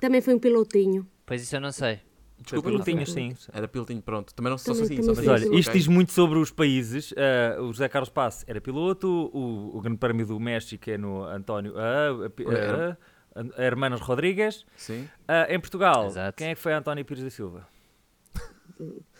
Também 0.00 0.20
foi 0.22 0.34
um 0.34 0.38
pilotinho. 0.38 1.06
Pois 1.26 1.42
isso 1.42 1.54
eu 1.56 1.60
não 1.60 1.72
sei. 1.72 1.98
Desculpa, 2.38 2.68
Pilotinhas, 2.68 3.10
sim. 3.12 3.34
Era 3.52 3.66
pilotinho, 3.66 4.02
pronto. 4.02 4.34
Também 4.34 4.50
não 4.50 4.58
sou 4.58 4.74
Também- 4.74 4.98
assim, 4.98 5.02
só 5.02 5.14
Mas 5.14 5.26
olha, 5.26 5.56
isto 5.58 5.70
ok. 5.70 5.72
diz 5.80 5.86
muito 5.88 6.12
sobre 6.12 6.38
os 6.38 6.50
países. 6.50 7.12
Ah, 7.16 7.60
o 7.62 7.68
José 7.72 7.88
Carlos 7.88 8.10
Passo 8.10 8.44
era 8.46 8.60
piloto, 8.60 9.08
o, 9.32 9.76
o 9.76 9.80
Grande 9.80 9.98
Prémio 9.98 10.26
do 10.26 10.38
México 10.38 10.88
é 10.90 10.98
no 10.98 11.24
António. 11.24 11.72
ah, 11.76 12.10
ah, 12.46 12.96
ah, 13.34 13.62
Hermanos 13.62 14.00
Rodrigues. 14.00 14.64
Sim. 14.76 15.08
Ah, 15.26 15.46
em 15.48 15.58
Portugal, 15.58 16.06
Exato. 16.06 16.36
quem 16.36 16.48
é 16.48 16.54
que 16.54 16.60
foi 16.60 16.72
António 16.74 17.04
Pires 17.04 17.24
da 17.24 17.30
Silva? 17.30 17.66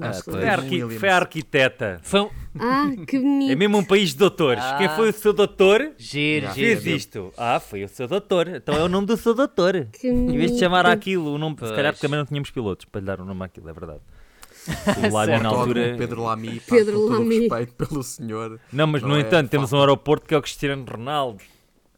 Ah, 0.00 0.10
que 0.10 0.22
pois. 0.24 0.24
Foi 0.24 0.48
a, 0.48 0.52
arqui- 0.52 0.98
foi 0.98 1.08
a 1.08 1.16
arquiteta. 1.16 2.00
Foi 2.02 2.20
um 2.20 2.30
Ah, 2.58 2.90
que 3.06 3.18
bonito. 3.18 3.50
É 3.52 3.54
mesmo 3.54 3.78
um 3.78 3.84
país 3.84 4.10
de 4.10 4.16
doutores. 4.16 4.62
Ah. 4.62 4.76
Quem 4.78 4.88
foi 4.90 5.08
o 5.10 5.12
seu 5.12 5.32
doutor? 5.32 5.92
giro, 5.96 6.46
Já. 6.46 6.52
giro. 6.52 6.80
Fez 6.80 6.96
isto. 7.02 7.32
Ah, 7.36 7.58
foi 7.60 7.84
o 7.84 7.88
seu 7.88 8.06
doutor. 8.06 8.48
Então 8.48 8.74
é 8.74 8.82
o 8.82 8.88
nome 8.88 9.06
do 9.06 9.16
seu 9.16 9.34
doutor. 9.34 9.86
Que 9.98 10.08
Em 10.08 10.36
vez 10.36 10.52
de 10.52 10.58
chamar 10.58 10.86
aquilo 10.86 11.32
o 11.34 11.38
nome, 11.38 11.54
se 11.56 11.60
Pois. 11.60 11.72
calhar 11.72 11.92
porque 11.92 12.06
também 12.06 12.18
não 12.18 12.26
tínhamos 12.26 12.50
pilotos 12.50 12.84
para 12.86 13.00
lhe 13.00 13.06
dar 13.06 13.20
o 13.20 13.24
nome 13.24 13.44
àquilo, 13.44 13.68
é 13.68 13.72
verdade. 13.72 14.00
O 15.10 15.14
Lábio 15.14 15.40
na 15.42 15.48
altura. 15.48 15.94
Pedro 15.96 16.22
Lamy, 16.24 16.58
pá, 16.60 16.74
Pedro 16.76 16.92
com 16.94 17.00
todo 17.08 17.10
o 17.14 17.18
Lamy. 17.20 17.38
respeito 17.40 17.72
pelo 17.74 18.02
senhor. 18.02 18.60
Não, 18.72 18.86
mas 18.86 19.00
Não 19.02 19.10
no 19.10 19.16
é 19.16 19.20
entanto 19.20 19.48
temos 19.48 19.72
um 19.72 19.78
aeroporto 19.78 20.26
que 20.26 20.34
é 20.34 20.38
o 20.38 20.42
Cristiano 20.42 20.84
Ronaldo. 20.90 21.40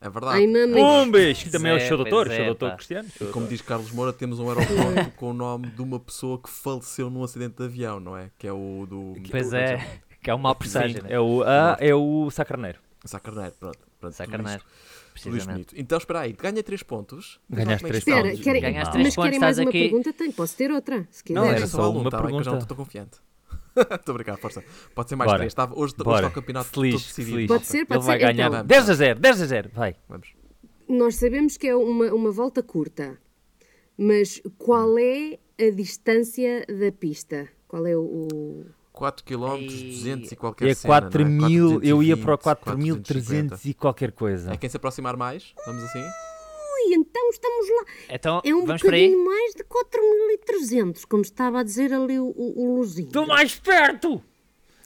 É 0.01 0.09
verdade. 0.09 0.47
Um 0.47 1.11
beijo, 1.11 1.45
que 1.45 1.51
também 1.51 1.73
é 1.73 1.75
o 1.75 1.79
Pois 1.79 1.89
seu 1.89 1.95
é, 1.95 1.97
doutor, 1.99 2.25
pois 2.27 2.37
seu 2.37 2.43
é, 2.45 2.47
doutor. 2.47 2.73
Cristiano. 2.77 3.09
E 3.21 3.25
como 3.27 3.47
diz 3.49 3.61
Carlos 3.61 3.91
Moura, 3.91 4.13
temos 4.13 4.39
um 4.39 4.49
aeroporto 4.49 5.11
com 5.17 5.31
o 5.31 5.33
nome 5.33 5.67
de 5.69 5.83
uma 5.83 5.99
pessoa 5.99 6.39
que 6.41 6.49
faleceu 6.49 7.11
num 7.11 7.25
acidente 7.25 7.57
de 7.57 7.65
avião, 7.65 7.99
não 7.99 8.17
é? 8.17 8.31
Que 8.39 8.47
é 8.47 8.53
o 8.53 8.87
do. 8.89 9.15
Pois 9.31 9.51
do- 9.51 9.57
é, 9.57 10.01
que 10.23 10.31
é 10.31 10.35
um 10.35 10.43
Sim, 10.49 10.55
presságio, 10.57 11.03
né? 11.03 11.09
é 11.13 11.19
o, 11.21 11.43
ah, 11.43 11.77
é 11.81 11.95
o 11.95 12.31
Sacarneiro. 12.31 12.79
Sá 13.05 13.19
Carneiro, 13.21 13.53
pronto. 13.59 13.79
pronto 14.01 14.13
Sá 14.15 14.25
tudo 14.25 14.33
Carneiro, 14.33 14.61
isto- 14.61 14.69
Tudo 14.69 14.87
isto 15.07 15.13
precisamente. 15.31 15.55
bonito. 15.71 15.75
Então 15.81 15.99
espera 15.99 16.21
aí, 16.21 16.33
ganha 16.33 16.63
3 16.63 16.83
pontos. 16.83 17.41
Lá 17.51 17.57
Ganhaste 17.57 17.83
como 17.85 17.89
é 17.97 18.01
pontos. 18.23 18.41
querem, 18.45 18.61
Ganhaste 18.63 18.85
mas 18.85 18.93
três 19.03 19.15
querem 19.15 19.31
pontos, 19.31 19.41
mais 19.41 19.59
uma 19.59 19.69
aqui. 19.69 19.79
pergunta? 19.83 20.13
Tem, 20.13 20.33
posso 20.33 20.57
ter 20.57 20.71
outra, 20.71 21.07
se 21.11 21.23
Não. 21.33 21.45
Era 21.47 21.67
só 21.67 21.91
uma 21.91 22.01
uma, 22.01 22.11
tá 22.11 22.19
que 22.19 22.25
eu 22.25 22.29
já 22.31 22.35
não 22.35 22.43
pergunta. 22.43 22.65
estou 22.65 22.77
confiante. 22.77 23.19
Estou 23.95 24.13
a 24.13 24.15
brincar, 24.15 24.37
força. 24.39 24.63
Pode 24.95 25.09
ser 25.09 25.17
mais 25.17 25.29
Bora. 25.31 25.39
3. 25.41 25.55
Tá, 25.55 25.65
hoje, 25.65 25.77
hoje 25.79 25.95
Bora. 25.97 26.17
está 26.27 26.29
o 26.29 26.33
campeonato 26.33 26.71
Feliz, 26.71 26.93
todo 26.95 27.01
decidido. 27.09 27.33
feliz. 27.37 27.49
Pode 27.49 27.67
ser, 27.67 27.77
Ele 27.79 27.87
pode 27.87 28.05
vai 28.07 28.19
ser. 28.19 28.27
ganhar 28.35 28.49
Então, 28.49 28.65
10 28.67 28.91
a 28.91 28.95
0, 28.95 29.21
10 29.21 29.43
a 29.43 29.47
0, 29.47 29.71
vai. 29.75 29.97
Vamos. 30.09 30.29
nós 30.89 31.17
sabemos 31.17 31.57
que 31.57 31.67
é 31.67 31.77
uma, 31.77 32.07
uma 32.13 32.31
volta 32.31 32.63
curta, 32.63 33.19
mas 33.97 34.41
qual 34.59 34.99
é 34.99 35.39
a 35.61 35.71
distância 35.71 36.65
da 36.67 36.91
pista? 36.93 37.49
Qual 37.67 37.87
é 37.87 37.97
o... 37.97 38.01
o- 38.33 38.67
4 38.93 39.25
km, 39.25 39.55
Ei. 39.61 39.91
200 39.93 40.33
e 40.33 40.37
qualquer 40.37 40.69
é 40.71 40.75
cena, 40.75 40.95
não 40.95 41.01
4 41.03 41.25
mil, 41.25 41.81
eu 41.85 42.03
ia 42.03 42.17
para 42.17 42.35
o 42.35 42.39
4.220, 42.39 43.01
4.300 43.53 43.65
e 43.67 43.73
qualquer 43.75 44.11
coisa. 44.11 44.53
É 44.53 44.57
quem 44.57 44.69
se 44.69 44.77
aproximar 44.77 45.17
mais? 45.17 45.55
Vamos 45.65 45.85
assim? 45.85 46.03
Ui, 46.87 46.95
então 46.95 47.31
estamos 47.31 47.69
lá. 47.71 47.85
Então, 48.11 48.41
É 48.45 48.55
um 48.55 48.65
vamos 48.65 48.83
bocadinho 48.83 49.25
mais 49.25 49.55
de 49.55 49.65
4.300, 49.65 51.05
como 51.09 51.23
estava 51.23 51.61
a 51.61 51.63
dizer 51.63 51.93
ali 51.93 52.19
o, 52.19 52.27
o, 52.27 52.55
o 52.57 52.77
Luzinho. 52.77 53.09
Estou 53.09 53.27
mais 53.27 53.55
perto! 53.59 54.23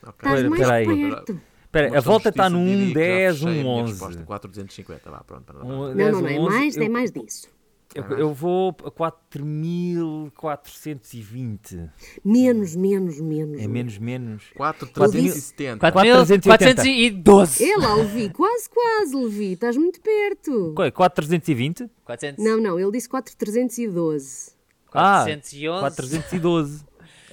Ok. 0.05 0.15
Estás 0.19 0.43
Espera, 0.43 0.69
mais 0.69 0.87
perto. 0.87 1.41
Espera, 1.65 1.99
a 1.99 2.01
volta 2.01 2.29
está 2.29 2.51
no 2.51 2.59
justiça, 2.59 2.83
1, 2.83 2.87
diria 2.87 2.95
que 2.95 3.01
já 3.01 3.07
10, 3.07 3.39
fechei 3.39 3.49
a 3.49 3.51
1, 3.51 3.55
minha 3.63 3.83
11. 3.83 3.93
resposta. 3.93 4.23
4,250. 4.25 5.11
Vá, 5.11 5.25
pronto. 5.25 5.45
para 5.45 5.65
Um, 5.65 5.69
Não, 5.69 5.95
10, 5.95 6.13
não, 6.13 6.21
não, 6.21 6.29
é 6.29 6.39
11, 6.39 6.49
mais, 6.59 6.77
eu, 6.77 6.83
é 6.83 6.89
mais 6.89 7.11
disso. 7.11 7.49
Eu, 7.95 8.05
eu 8.19 8.33
vou 8.33 8.75
a 8.85 8.91
4.420. 8.91 11.91
Menos, 12.25 12.75
menos, 12.75 13.21
menos. 13.21 13.61
É 13.61 13.69
menos, 13.69 13.99
menos. 13.99 14.45
4.370. 14.57 15.79
412. 15.79 17.63
Eu 17.63 17.79
lá, 17.81 17.95
Levi, 17.97 18.31
quase, 18.31 18.71
quase, 18.71 19.15
Levi, 19.15 19.53
estás 19.53 19.77
muito 19.77 20.01
perto. 20.01 20.73
Qual 20.75 20.87
é? 20.87 20.91
4.320? 20.91 21.91
400. 22.05 22.43
Não, 22.45 22.59
não, 22.61 22.81
ele 22.81 22.91
disse 22.93 23.09
4.312. 23.09 24.53
Ah, 24.95 25.25
411. 25.25 25.81
412. 25.81 26.85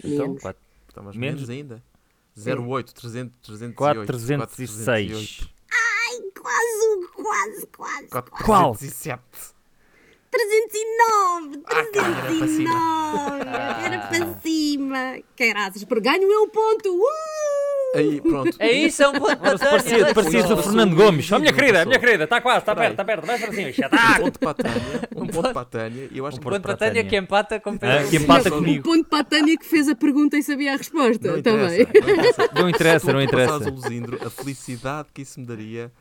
então, 0.04 0.28
menos. 0.28 0.44
então, 0.90 1.04
menos. 1.04 1.18
menos 1.18 1.50
ainda. 1.50 1.82
08, 2.38 2.94
300, 2.94 3.34
308. 3.42 3.76
4.306. 3.76 4.86
408. 4.86 5.50
Ai, 5.72 6.20
quase, 6.42 7.08
quase, 7.16 7.68
quase. 7.68 8.08
407. 8.44 9.22
309! 10.32 11.58
309! 11.68 12.70
Ah, 13.48 13.82
era 13.84 13.98
para 14.00 14.40
cima! 14.42 15.20
Caraças, 15.36 15.84
por 15.84 16.00
ganho 16.00 16.24
eu 16.24 16.32
é 16.32 16.40
o 16.40 16.48
ponto! 16.48 16.96
Uh! 16.96 17.98
Aí, 17.98 18.22
pronto. 18.22 18.56
É 18.60 18.72
isso, 18.72 19.02
é 19.02 19.08
um 19.10 19.14
ponto 19.14 19.38
para 19.38 19.58
Parecia, 19.58 20.14
parecia 20.14 20.42
o 20.42 20.58
Fernando 20.62 20.96
Gomes. 20.96 21.32
Oh, 21.32 21.40
minha 21.40 21.52
querida, 21.52 21.86
minha 21.86 21.98
querida, 22.00 22.26
está 22.26 22.40
quase, 22.40 22.60
está 22.60 22.76
perto, 22.76 22.92
está 22.92 23.04
perto, 23.04 23.26
vai 23.26 23.40
para 23.40 23.52
cima. 23.52 23.70
Um 23.70 24.22
ponto 24.22 24.40
para 24.40 24.52
a 24.52 24.54
Tânia, 24.54 25.10
um 25.16 25.28
ponto 25.28 25.54
para 25.54 25.62
a 25.62 25.66
Tânia. 25.66 26.10
Eu 26.14 26.28
acho 26.28 26.38
um 26.38 26.42
ponto 26.42 26.62
para 26.62 26.74
a 26.74 26.78
Tânia 26.78 27.04
que 27.04 27.16
empata 27.18 27.60
com 27.60 27.72
ah, 27.72 28.04
que 28.08 28.18
empata 28.18 28.52
comigo. 28.52 28.88
Um 28.88 28.94
ponto 28.94 29.10
para 29.10 29.20
a 29.20 29.24
Tânia 29.24 29.58
que 29.58 29.66
fez 29.66 29.90
a 29.90 29.96
pergunta 29.96 30.38
e 30.38 30.44
sabia 30.44 30.74
a 30.74 30.78
resposta. 30.78 31.32
Não 31.32 31.40
interessa, 31.40 32.48
também. 32.48 32.54
Não 32.54 32.70
interessa, 32.70 33.14
não 33.14 33.22
interessa. 33.24 33.60
Não 33.60 33.70
interessa. 33.70 34.24
o 34.24 34.28
a 34.28 34.30
felicidade 34.30 35.10
que 35.12 35.24
isso 35.24 35.40
me 35.40 35.48
daria 35.48 35.92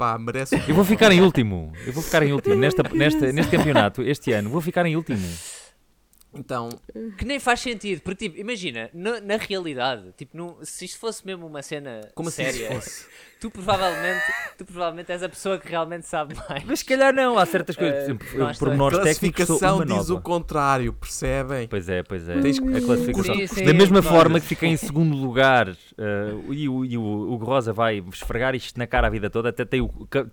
pá, 0.00 0.16
merece 0.18 0.56
Eu 0.66 0.74
vou 0.74 0.82
ficar 0.82 1.12
em 1.12 1.20
último. 1.20 1.70
Eu 1.86 1.92
vou 1.92 2.02
ficar 2.02 2.22
em 2.22 2.32
último 2.32 2.54
nesta, 2.54 2.82
nesta, 2.94 3.30
neste 3.30 3.54
campeonato, 3.54 4.02
este 4.02 4.32
ano. 4.32 4.48
Vou 4.48 4.62
ficar 4.62 4.86
em 4.86 4.96
último. 4.96 5.28
Então, 6.32 6.68
Que 7.18 7.24
nem 7.24 7.40
faz 7.40 7.58
sentido, 7.60 8.02
porque 8.02 8.28
tipo, 8.28 8.38
imagina, 8.40 8.88
na, 8.94 9.20
na 9.20 9.36
realidade, 9.36 10.12
tipo, 10.16 10.36
num- 10.36 10.56
se 10.62 10.84
isto 10.84 10.98
fosse 10.98 11.26
mesmo 11.26 11.44
uma 11.46 11.60
cena 11.60 12.02
como 12.14 12.28
assim 12.28 12.44
se 12.44 12.52
séria, 12.52 12.74
fosse? 12.76 13.04
tu 13.40 13.50
provavelmente, 13.50 14.22
tu 14.56 14.64
provavelmente 14.64 15.10
és 15.10 15.22
a 15.24 15.28
pessoa 15.28 15.58
que 15.58 15.68
realmente 15.68 16.06
sabe 16.06 16.34
mais. 16.48 16.62
Mas 16.64 16.78
se 16.80 16.84
calhar 16.84 17.12
não, 17.12 17.36
há 17.36 17.44
certas 17.46 17.74
coisas. 17.74 18.08
Eh, 18.08 18.14
Por 18.14 18.24
exemplo, 18.26 18.38
nós 18.38 18.56
eu, 18.56 18.60
pormenores 18.60 18.98
técnicos 19.00 19.46
sou 19.46 19.58
Classificação 19.58 19.98
diz 19.98 20.10
o 20.10 20.20
contrário, 20.20 20.92
percebem? 20.92 21.66
Pois 21.66 21.88
é, 21.88 22.02
pois 22.04 22.28
é. 22.28 22.40
Tens 22.40 22.60
que- 22.60 22.76
a 22.76 22.80
classificação. 22.80 23.34
Sim, 23.34 23.46
sim, 23.48 23.64
da 23.64 23.72
mesma 23.74 24.00
forma 24.02 24.38
que 24.38 24.46
fiquei 24.46 24.68
em 24.68 24.76
segundo 24.76 25.16
lugar 25.16 25.68
eh, 25.68 25.74
e, 26.50 26.68
o, 26.68 26.84
e 26.84 26.96
o 26.96 27.02
Hugo 27.32 27.44
Rosa 27.44 27.72
vai 27.72 28.04
esfregar 28.12 28.54
isto 28.54 28.78
na 28.78 28.86
cara 28.86 29.08
a 29.08 29.10
vida 29.10 29.28
toda, 29.28 29.48
até 29.48 29.64
tem 29.64 29.80
o, 29.80 29.88
tem, 29.88 30.24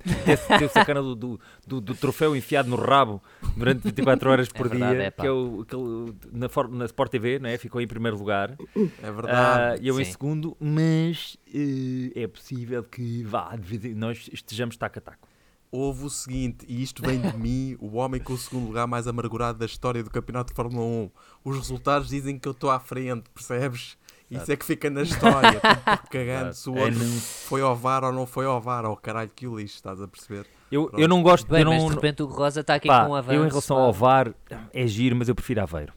tem 0.60 0.68
o 0.68 0.70
sacana 0.70 1.02
do, 1.02 1.16
do, 1.16 1.40
do- 1.66 1.82
do 1.82 1.96
troféu 1.96 2.36
enfiado 2.36 2.70
no 2.70 2.76
rabo 2.76 3.20
durante 3.56 3.82
24 3.84 4.30
horas 4.30 4.48
por 4.50 4.68
É 4.68 4.70
verdade, 4.70 4.96
dia, 4.98 5.04
é, 5.08 5.12
que 5.12 5.26
é 5.26 5.32
o, 5.32 5.62
aquele, 5.62 5.87
na, 6.32 6.48
na 6.78 6.86
Sport 6.86 7.12
TV, 7.12 7.40
não 7.40 7.50
é? 7.50 7.58
ficou 7.58 7.80
em 7.82 7.88
primeiro 7.88 8.18
lugar. 8.18 8.56
É 9.02 9.12
verdade. 9.12 9.82
e 9.84 9.88
eu 9.88 10.00
em 10.00 10.06
sim. 10.06 10.12
segundo, 10.12 10.56
mas 10.60 11.38
eh, 11.54 12.12
é 12.24 12.28
possível 12.28 12.84
que 12.84 13.24
vá, 13.24 13.56
em- 13.84 13.94
nós 13.96 14.30
estejamos 14.32 14.78
taco 14.78 15.00
a 15.00 15.02
taco. 15.02 15.28
Houve 15.70 16.06
o 16.06 16.10
seguinte, 16.10 16.66
e 16.70 16.82
isto 16.82 17.02
vem 17.06 17.20
de 17.20 17.38
mim, 17.38 17.76
o 17.82 17.98
homem 17.98 18.22
com 18.22 18.34
o 18.34 18.38
segundo 18.38 18.66
lugar 18.68 18.88
mais 18.88 19.06
amargurado 19.08 19.60
da 19.60 19.66
história 19.66 20.02
do 20.02 20.10
Campeonato 20.10 20.52
de 20.52 20.56
Fórmula 20.56 20.84
1. 20.86 21.12
Os 21.44 21.58
resultados 21.58 22.08
dizem 22.10 22.40
que 22.40 22.48
eu 22.48 22.54
estou 22.54 22.72
à 22.72 22.80
frente, 22.80 23.30
percebes? 23.34 23.98
Isso 24.30 24.52
é 24.52 24.56
que 24.58 24.66
fica 24.66 24.90
na 24.90 25.04
história, 25.04 25.62
cagando 26.12 26.54
se 26.54 26.70
o 26.70 26.78
É, 26.78 26.84
outro 26.84 27.00
não- 27.00 27.20
foi 27.20 27.62
ao 27.62 27.76
VAR 27.76 28.04
ou 28.04 28.12
não 28.12 28.26
foi 28.26 28.46
ao 28.46 28.60
VAR, 28.62 28.86
ou 28.86 28.96
caralho 28.98 29.30
que 29.34 29.48
o 29.48 29.58
lixo, 29.58 29.76
estás 29.76 30.02
a 30.02 30.08
perceber? 30.08 30.46
Eu, 30.72 30.92
eu 30.98 31.08
não 31.08 31.24
gosto 31.24 31.48
Bem, 31.48 31.62
eu 31.62 31.70
mas 31.70 31.82
não, 31.82 31.90
de 31.90 31.96
repente 31.96 32.22
o 32.22 32.26
Rosa 32.26 32.62
está 32.62 32.76
aqui 32.76 32.88
pá, 32.88 33.06
com 33.06 33.12
um 33.12 33.16
avanço. 33.16 33.38
eu 33.38 33.46
em 33.46 33.50
relação 33.50 33.78
pá. 33.78 33.84
ao 33.84 33.94
VAR 33.94 34.34
é 34.74 34.88
giro, 34.88 35.16
mas 35.16 35.30
eu 35.30 35.36
prefiro 35.36 35.62
Aveiro. 35.62 35.94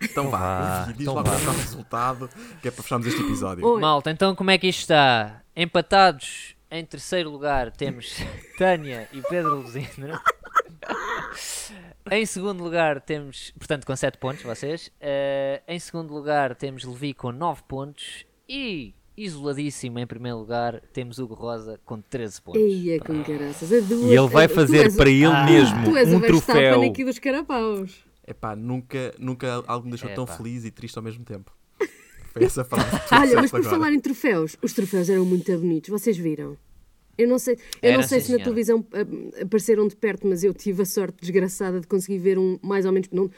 Então 0.00 0.30
vá, 0.30 0.84
diz 0.92 1.00
então 1.00 1.14
lá 1.14 1.22
vá. 1.22 1.32
é 1.32 1.48
o 1.48 1.52
resultado, 1.52 2.30
que 2.62 2.68
é 2.68 2.70
para 2.70 2.82
fecharmos 2.82 3.06
este 3.08 3.20
episódio. 3.20 3.66
Oi. 3.66 3.80
Malta, 3.80 4.10
então 4.10 4.34
como 4.34 4.50
é 4.50 4.58
que 4.58 4.68
isto 4.68 4.80
está? 4.80 5.42
Empatados 5.56 6.54
em 6.70 6.84
terceiro 6.84 7.30
lugar 7.30 7.72
temos 7.72 8.16
Tânia 8.56 9.08
e 9.12 9.20
Pedro 9.22 9.56
Luzindro. 9.56 10.20
Em 12.10 12.24
segundo 12.24 12.62
lugar 12.62 13.00
temos, 13.00 13.52
portanto, 13.58 13.86
com 13.86 13.94
7 13.94 14.18
pontos 14.18 14.42
vocês. 14.42 14.90
Eh, 15.00 15.62
em 15.68 15.78
segundo 15.78 16.14
lugar 16.14 16.54
temos 16.54 16.84
Levi 16.84 17.12
com 17.12 17.32
9 17.32 17.62
pontos. 17.68 18.24
E, 18.48 18.94
isoladíssimo 19.24 19.98
em 19.98 20.06
primeiro 20.06 20.38
lugar, 20.38 20.80
temos 20.92 21.18
Hugo 21.18 21.34
Rosa 21.34 21.78
com 21.84 22.00
13 22.00 22.40
pontos. 22.42 22.60
Eia, 22.62 22.98
com 23.00 23.22
caraças. 23.22 23.72
A 23.72 23.80
duas- 23.80 24.02
E 24.10 24.16
ele 24.16 24.28
vai 24.28 24.46
tu 24.48 24.54
fazer 24.54 24.84
és 24.84 24.96
para 24.96 25.10
ele 25.10 25.24
Ah. 25.26 25.44
mesmo 25.44 25.84
Tu 25.84 25.96
és 25.96 26.08
um 26.12 26.16
o 26.16 26.20
Verstappen 26.20 26.62
troféu. 26.70 26.82
aqui 26.90 27.04
dos 27.04 27.18
carapaus. 27.18 28.04
Epá, 28.26 28.54
nunca, 28.54 29.14
nunca 29.18 29.64
algo 29.66 29.84
me 29.86 29.92
deixou 29.92 30.10
tão 30.14 30.24
Epá. 30.24 30.36
feliz 30.36 30.64
e 30.64 30.70
triste 30.70 30.96
ao 30.96 31.02
mesmo 31.02 31.24
tempo. 31.24 31.50
Foi 32.32 32.44
essa 32.44 32.62
frase 32.64 32.84
Olha, 33.12 33.36
mas 33.36 33.50
por 33.50 33.60
agora. 33.60 33.74
falar 33.74 33.92
em 33.92 34.00
troféus, 34.00 34.56
os 34.62 34.72
troféus 34.72 35.08
eram 35.08 35.24
muito 35.24 35.50
bonitos. 35.58 35.88
Vocês 35.90 36.16
viram? 36.16 36.56
Eu 37.16 37.26
não 37.26 37.38
sei, 37.38 37.54
eu 37.82 37.88
Era, 37.90 37.96
não 38.00 38.06
sei 38.06 38.20
se 38.20 38.30
na 38.30 38.38
televisão 38.38 38.86
ah, 38.92 39.42
apareceram 39.42 39.88
de 39.88 39.96
perto, 39.96 40.24
mas 40.26 40.44
eu 40.44 40.54
tive 40.54 40.82
a 40.82 40.86
sorte 40.86 41.16
desgraçada 41.20 41.80
de 41.80 41.86
conseguir 41.88 42.18
ver 42.18 42.38
um 42.38 42.58
mais 42.62 42.86
ou 42.86 42.92
menos. 42.92 43.08
Não, 43.10 43.28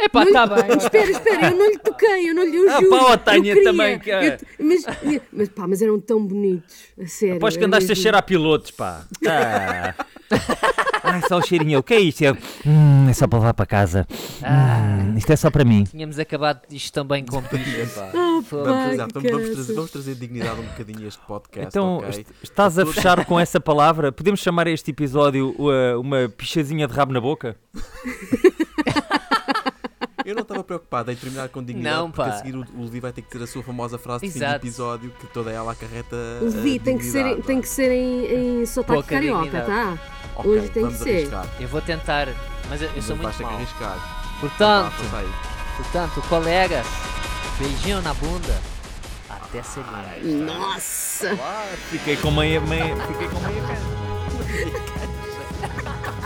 Epá, 0.00 0.24
tá 0.32 0.44
lhe- 0.44 0.62
bem. 0.62 0.76
Espera, 0.78 1.10
espera, 1.10 1.50
eu 1.50 1.56
não 1.56 1.66
lhe 1.70 1.78
toquei, 1.78 2.30
eu 2.30 2.34
não 2.34 2.44
lhe. 2.44 2.56
Eu 2.56 2.70
Ah, 2.70 2.80
juro, 2.80 2.90
pá, 2.90 3.12
eu 3.12 3.18
Tânia, 3.18 3.54
queria, 3.54 3.70
também, 3.70 3.98
cara. 3.98 4.38
eu- 4.58 4.66
mas, 4.66 4.84
mas, 5.32 5.48
pá, 5.48 5.66
mas 5.66 5.82
eram 5.82 5.98
tão 6.00 6.24
bonitos, 6.24 6.74
a 7.02 7.06
sério. 7.06 7.36
Aposto 7.36 7.58
que 7.58 7.64
andaste 7.64 7.86
a 7.86 7.88
mesmo- 7.88 8.02
cheirar 8.02 8.22
pilotos, 8.22 8.70
pá. 8.70 9.04
Ah. 9.26 9.94
Ai, 11.02 11.22
só 11.26 11.38
o 11.38 11.42
cheirinho. 11.42 11.78
O 11.78 11.82
que 11.82 11.94
é 11.94 12.00
isto? 12.00 12.22
Eu, 12.22 12.36
Hum, 12.66 13.08
é 13.08 13.12
só 13.14 13.26
para 13.26 13.38
levar 13.38 13.54
para 13.54 13.64
casa. 13.66 14.06
Hum, 14.42 15.16
isto 15.16 15.32
é 15.32 15.36
só 15.36 15.50
para 15.50 15.64
mim. 15.64 15.84
Tínhamos 15.84 16.18
acabado 16.18 16.60
isto 16.70 16.92
também 16.92 17.24
com 17.24 17.42
picha, 17.42 17.86
pá. 17.94 18.10
Ah, 18.14 18.42
Foda-se. 18.44 18.68
Vamos, 18.70 18.92
exato, 18.94 19.14
vamos, 19.14 19.30
vamos 19.30 19.50
trazer, 19.50 19.74
vamos 19.74 19.90
trazer 19.90 20.14
dignidade 20.16 20.60
um 20.60 20.64
bocadinho 20.64 21.04
a 21.04 21.08
este 21.08 21.20
podcast. 21.26 21.68
Então, 21.68 21.96
ok? 21.98 22.08
est- 22.10 22.26
estás 22.42 22.78
a 22.78 22.84
fechar 22.86 23.24
com 23.24 23.40
essa 23.40 23.58
palavra? 23.58 24.12
Podemos 24.12 24.40
chamar 24.40 24.66
este 24.66 24.90
episódio 24.90 25.54
uh, 25.58 25.98
uma 26.00 26.28
pichazinha 26.28 26.86
de 26.86 26.92
rabo 26.94 27.12
na 27.12 27.20
boca? 27.20 27.56
Eu 30.28 30.34
não 30.34 30.42
estava 30.42 30.62
preocupado 30.62 31.10
em 31.10 31.16
terminar 31.16 31.48
com 31.48 31.64
dignidade, 31.64 31.96
Não, 31.96 32.10
porque 32.10 32.28
pá. 32.28 32.36
a 32.36 32.38
seguir 32.38 32.54
o, 32.54 32.60
o 32.76 32.82
Levi 32.84 33.00
vai 33.00 33.12
ter 33.14 33.22
que 33.22 33.32
dizer 33.32 33.44
a 33.44 33.46
sua 33.46 33.62
famosa 33.62 33.96
frase 33.96 34.26
de 34.26 34.32
fim 34.32 34.38
do 34.38 34.44
episódio, 34.44 35.10
que 35.18 35.26
toda 35.28 35.50
ela 35.50 35.72
acarreta. 35.72 36.14
O 36.42 36.44
Levi 36.44 36.76
a 36.78 36.84
tem 36.84 36.98
que 36.98 37.04
ser, 37.04 37.42
tem 37.44 37.60
que 37.62 37.68
ser 37.68 37.90
em, 37.90 38.60
em 38.60 38.66
sotaque 38.66 38.92
Pouca 38.92 39.08
carioca, 39.08 39.44
dignidade. 39.44 39.66
tá? 39.70 39.98
Ok, 40.36 40.50
Hoje 40.50 40.68
tem 40.68 40.86
que 40.86 40.94
ser. 40.98 41.16
arriscar. 41.16 41.46
Eu 41.58 41.68
vou 41.68 41.80
tentar, 41.80 42.28
mas 42.68 42.82
eu, 42.82 42.90
eu 42.94 43.00
sou 43.02 43.16
muito 43.16 43.38
ter 43.38 43.42
mau. 43.42 43.54
arriscar. 43.54 44.36
Portanto, 44.38 44.92
portanto, 45.78 46.22
colegas, 46.28 46.86
beijinho 47.58 48.02
na 48.02 48.12
bunda. 48.12 48.60
Até 49.30 49.62
segunda. 49.62 50.04
Nossa! 50.44 51.30
Fiquei 51.90 52.18
com 52.18 52.30
meia, 52.30 52.60
meia, 52.60 52.94
fiquei 53.06 53.28
com 53.28 53.40
meia. 53.40 53.62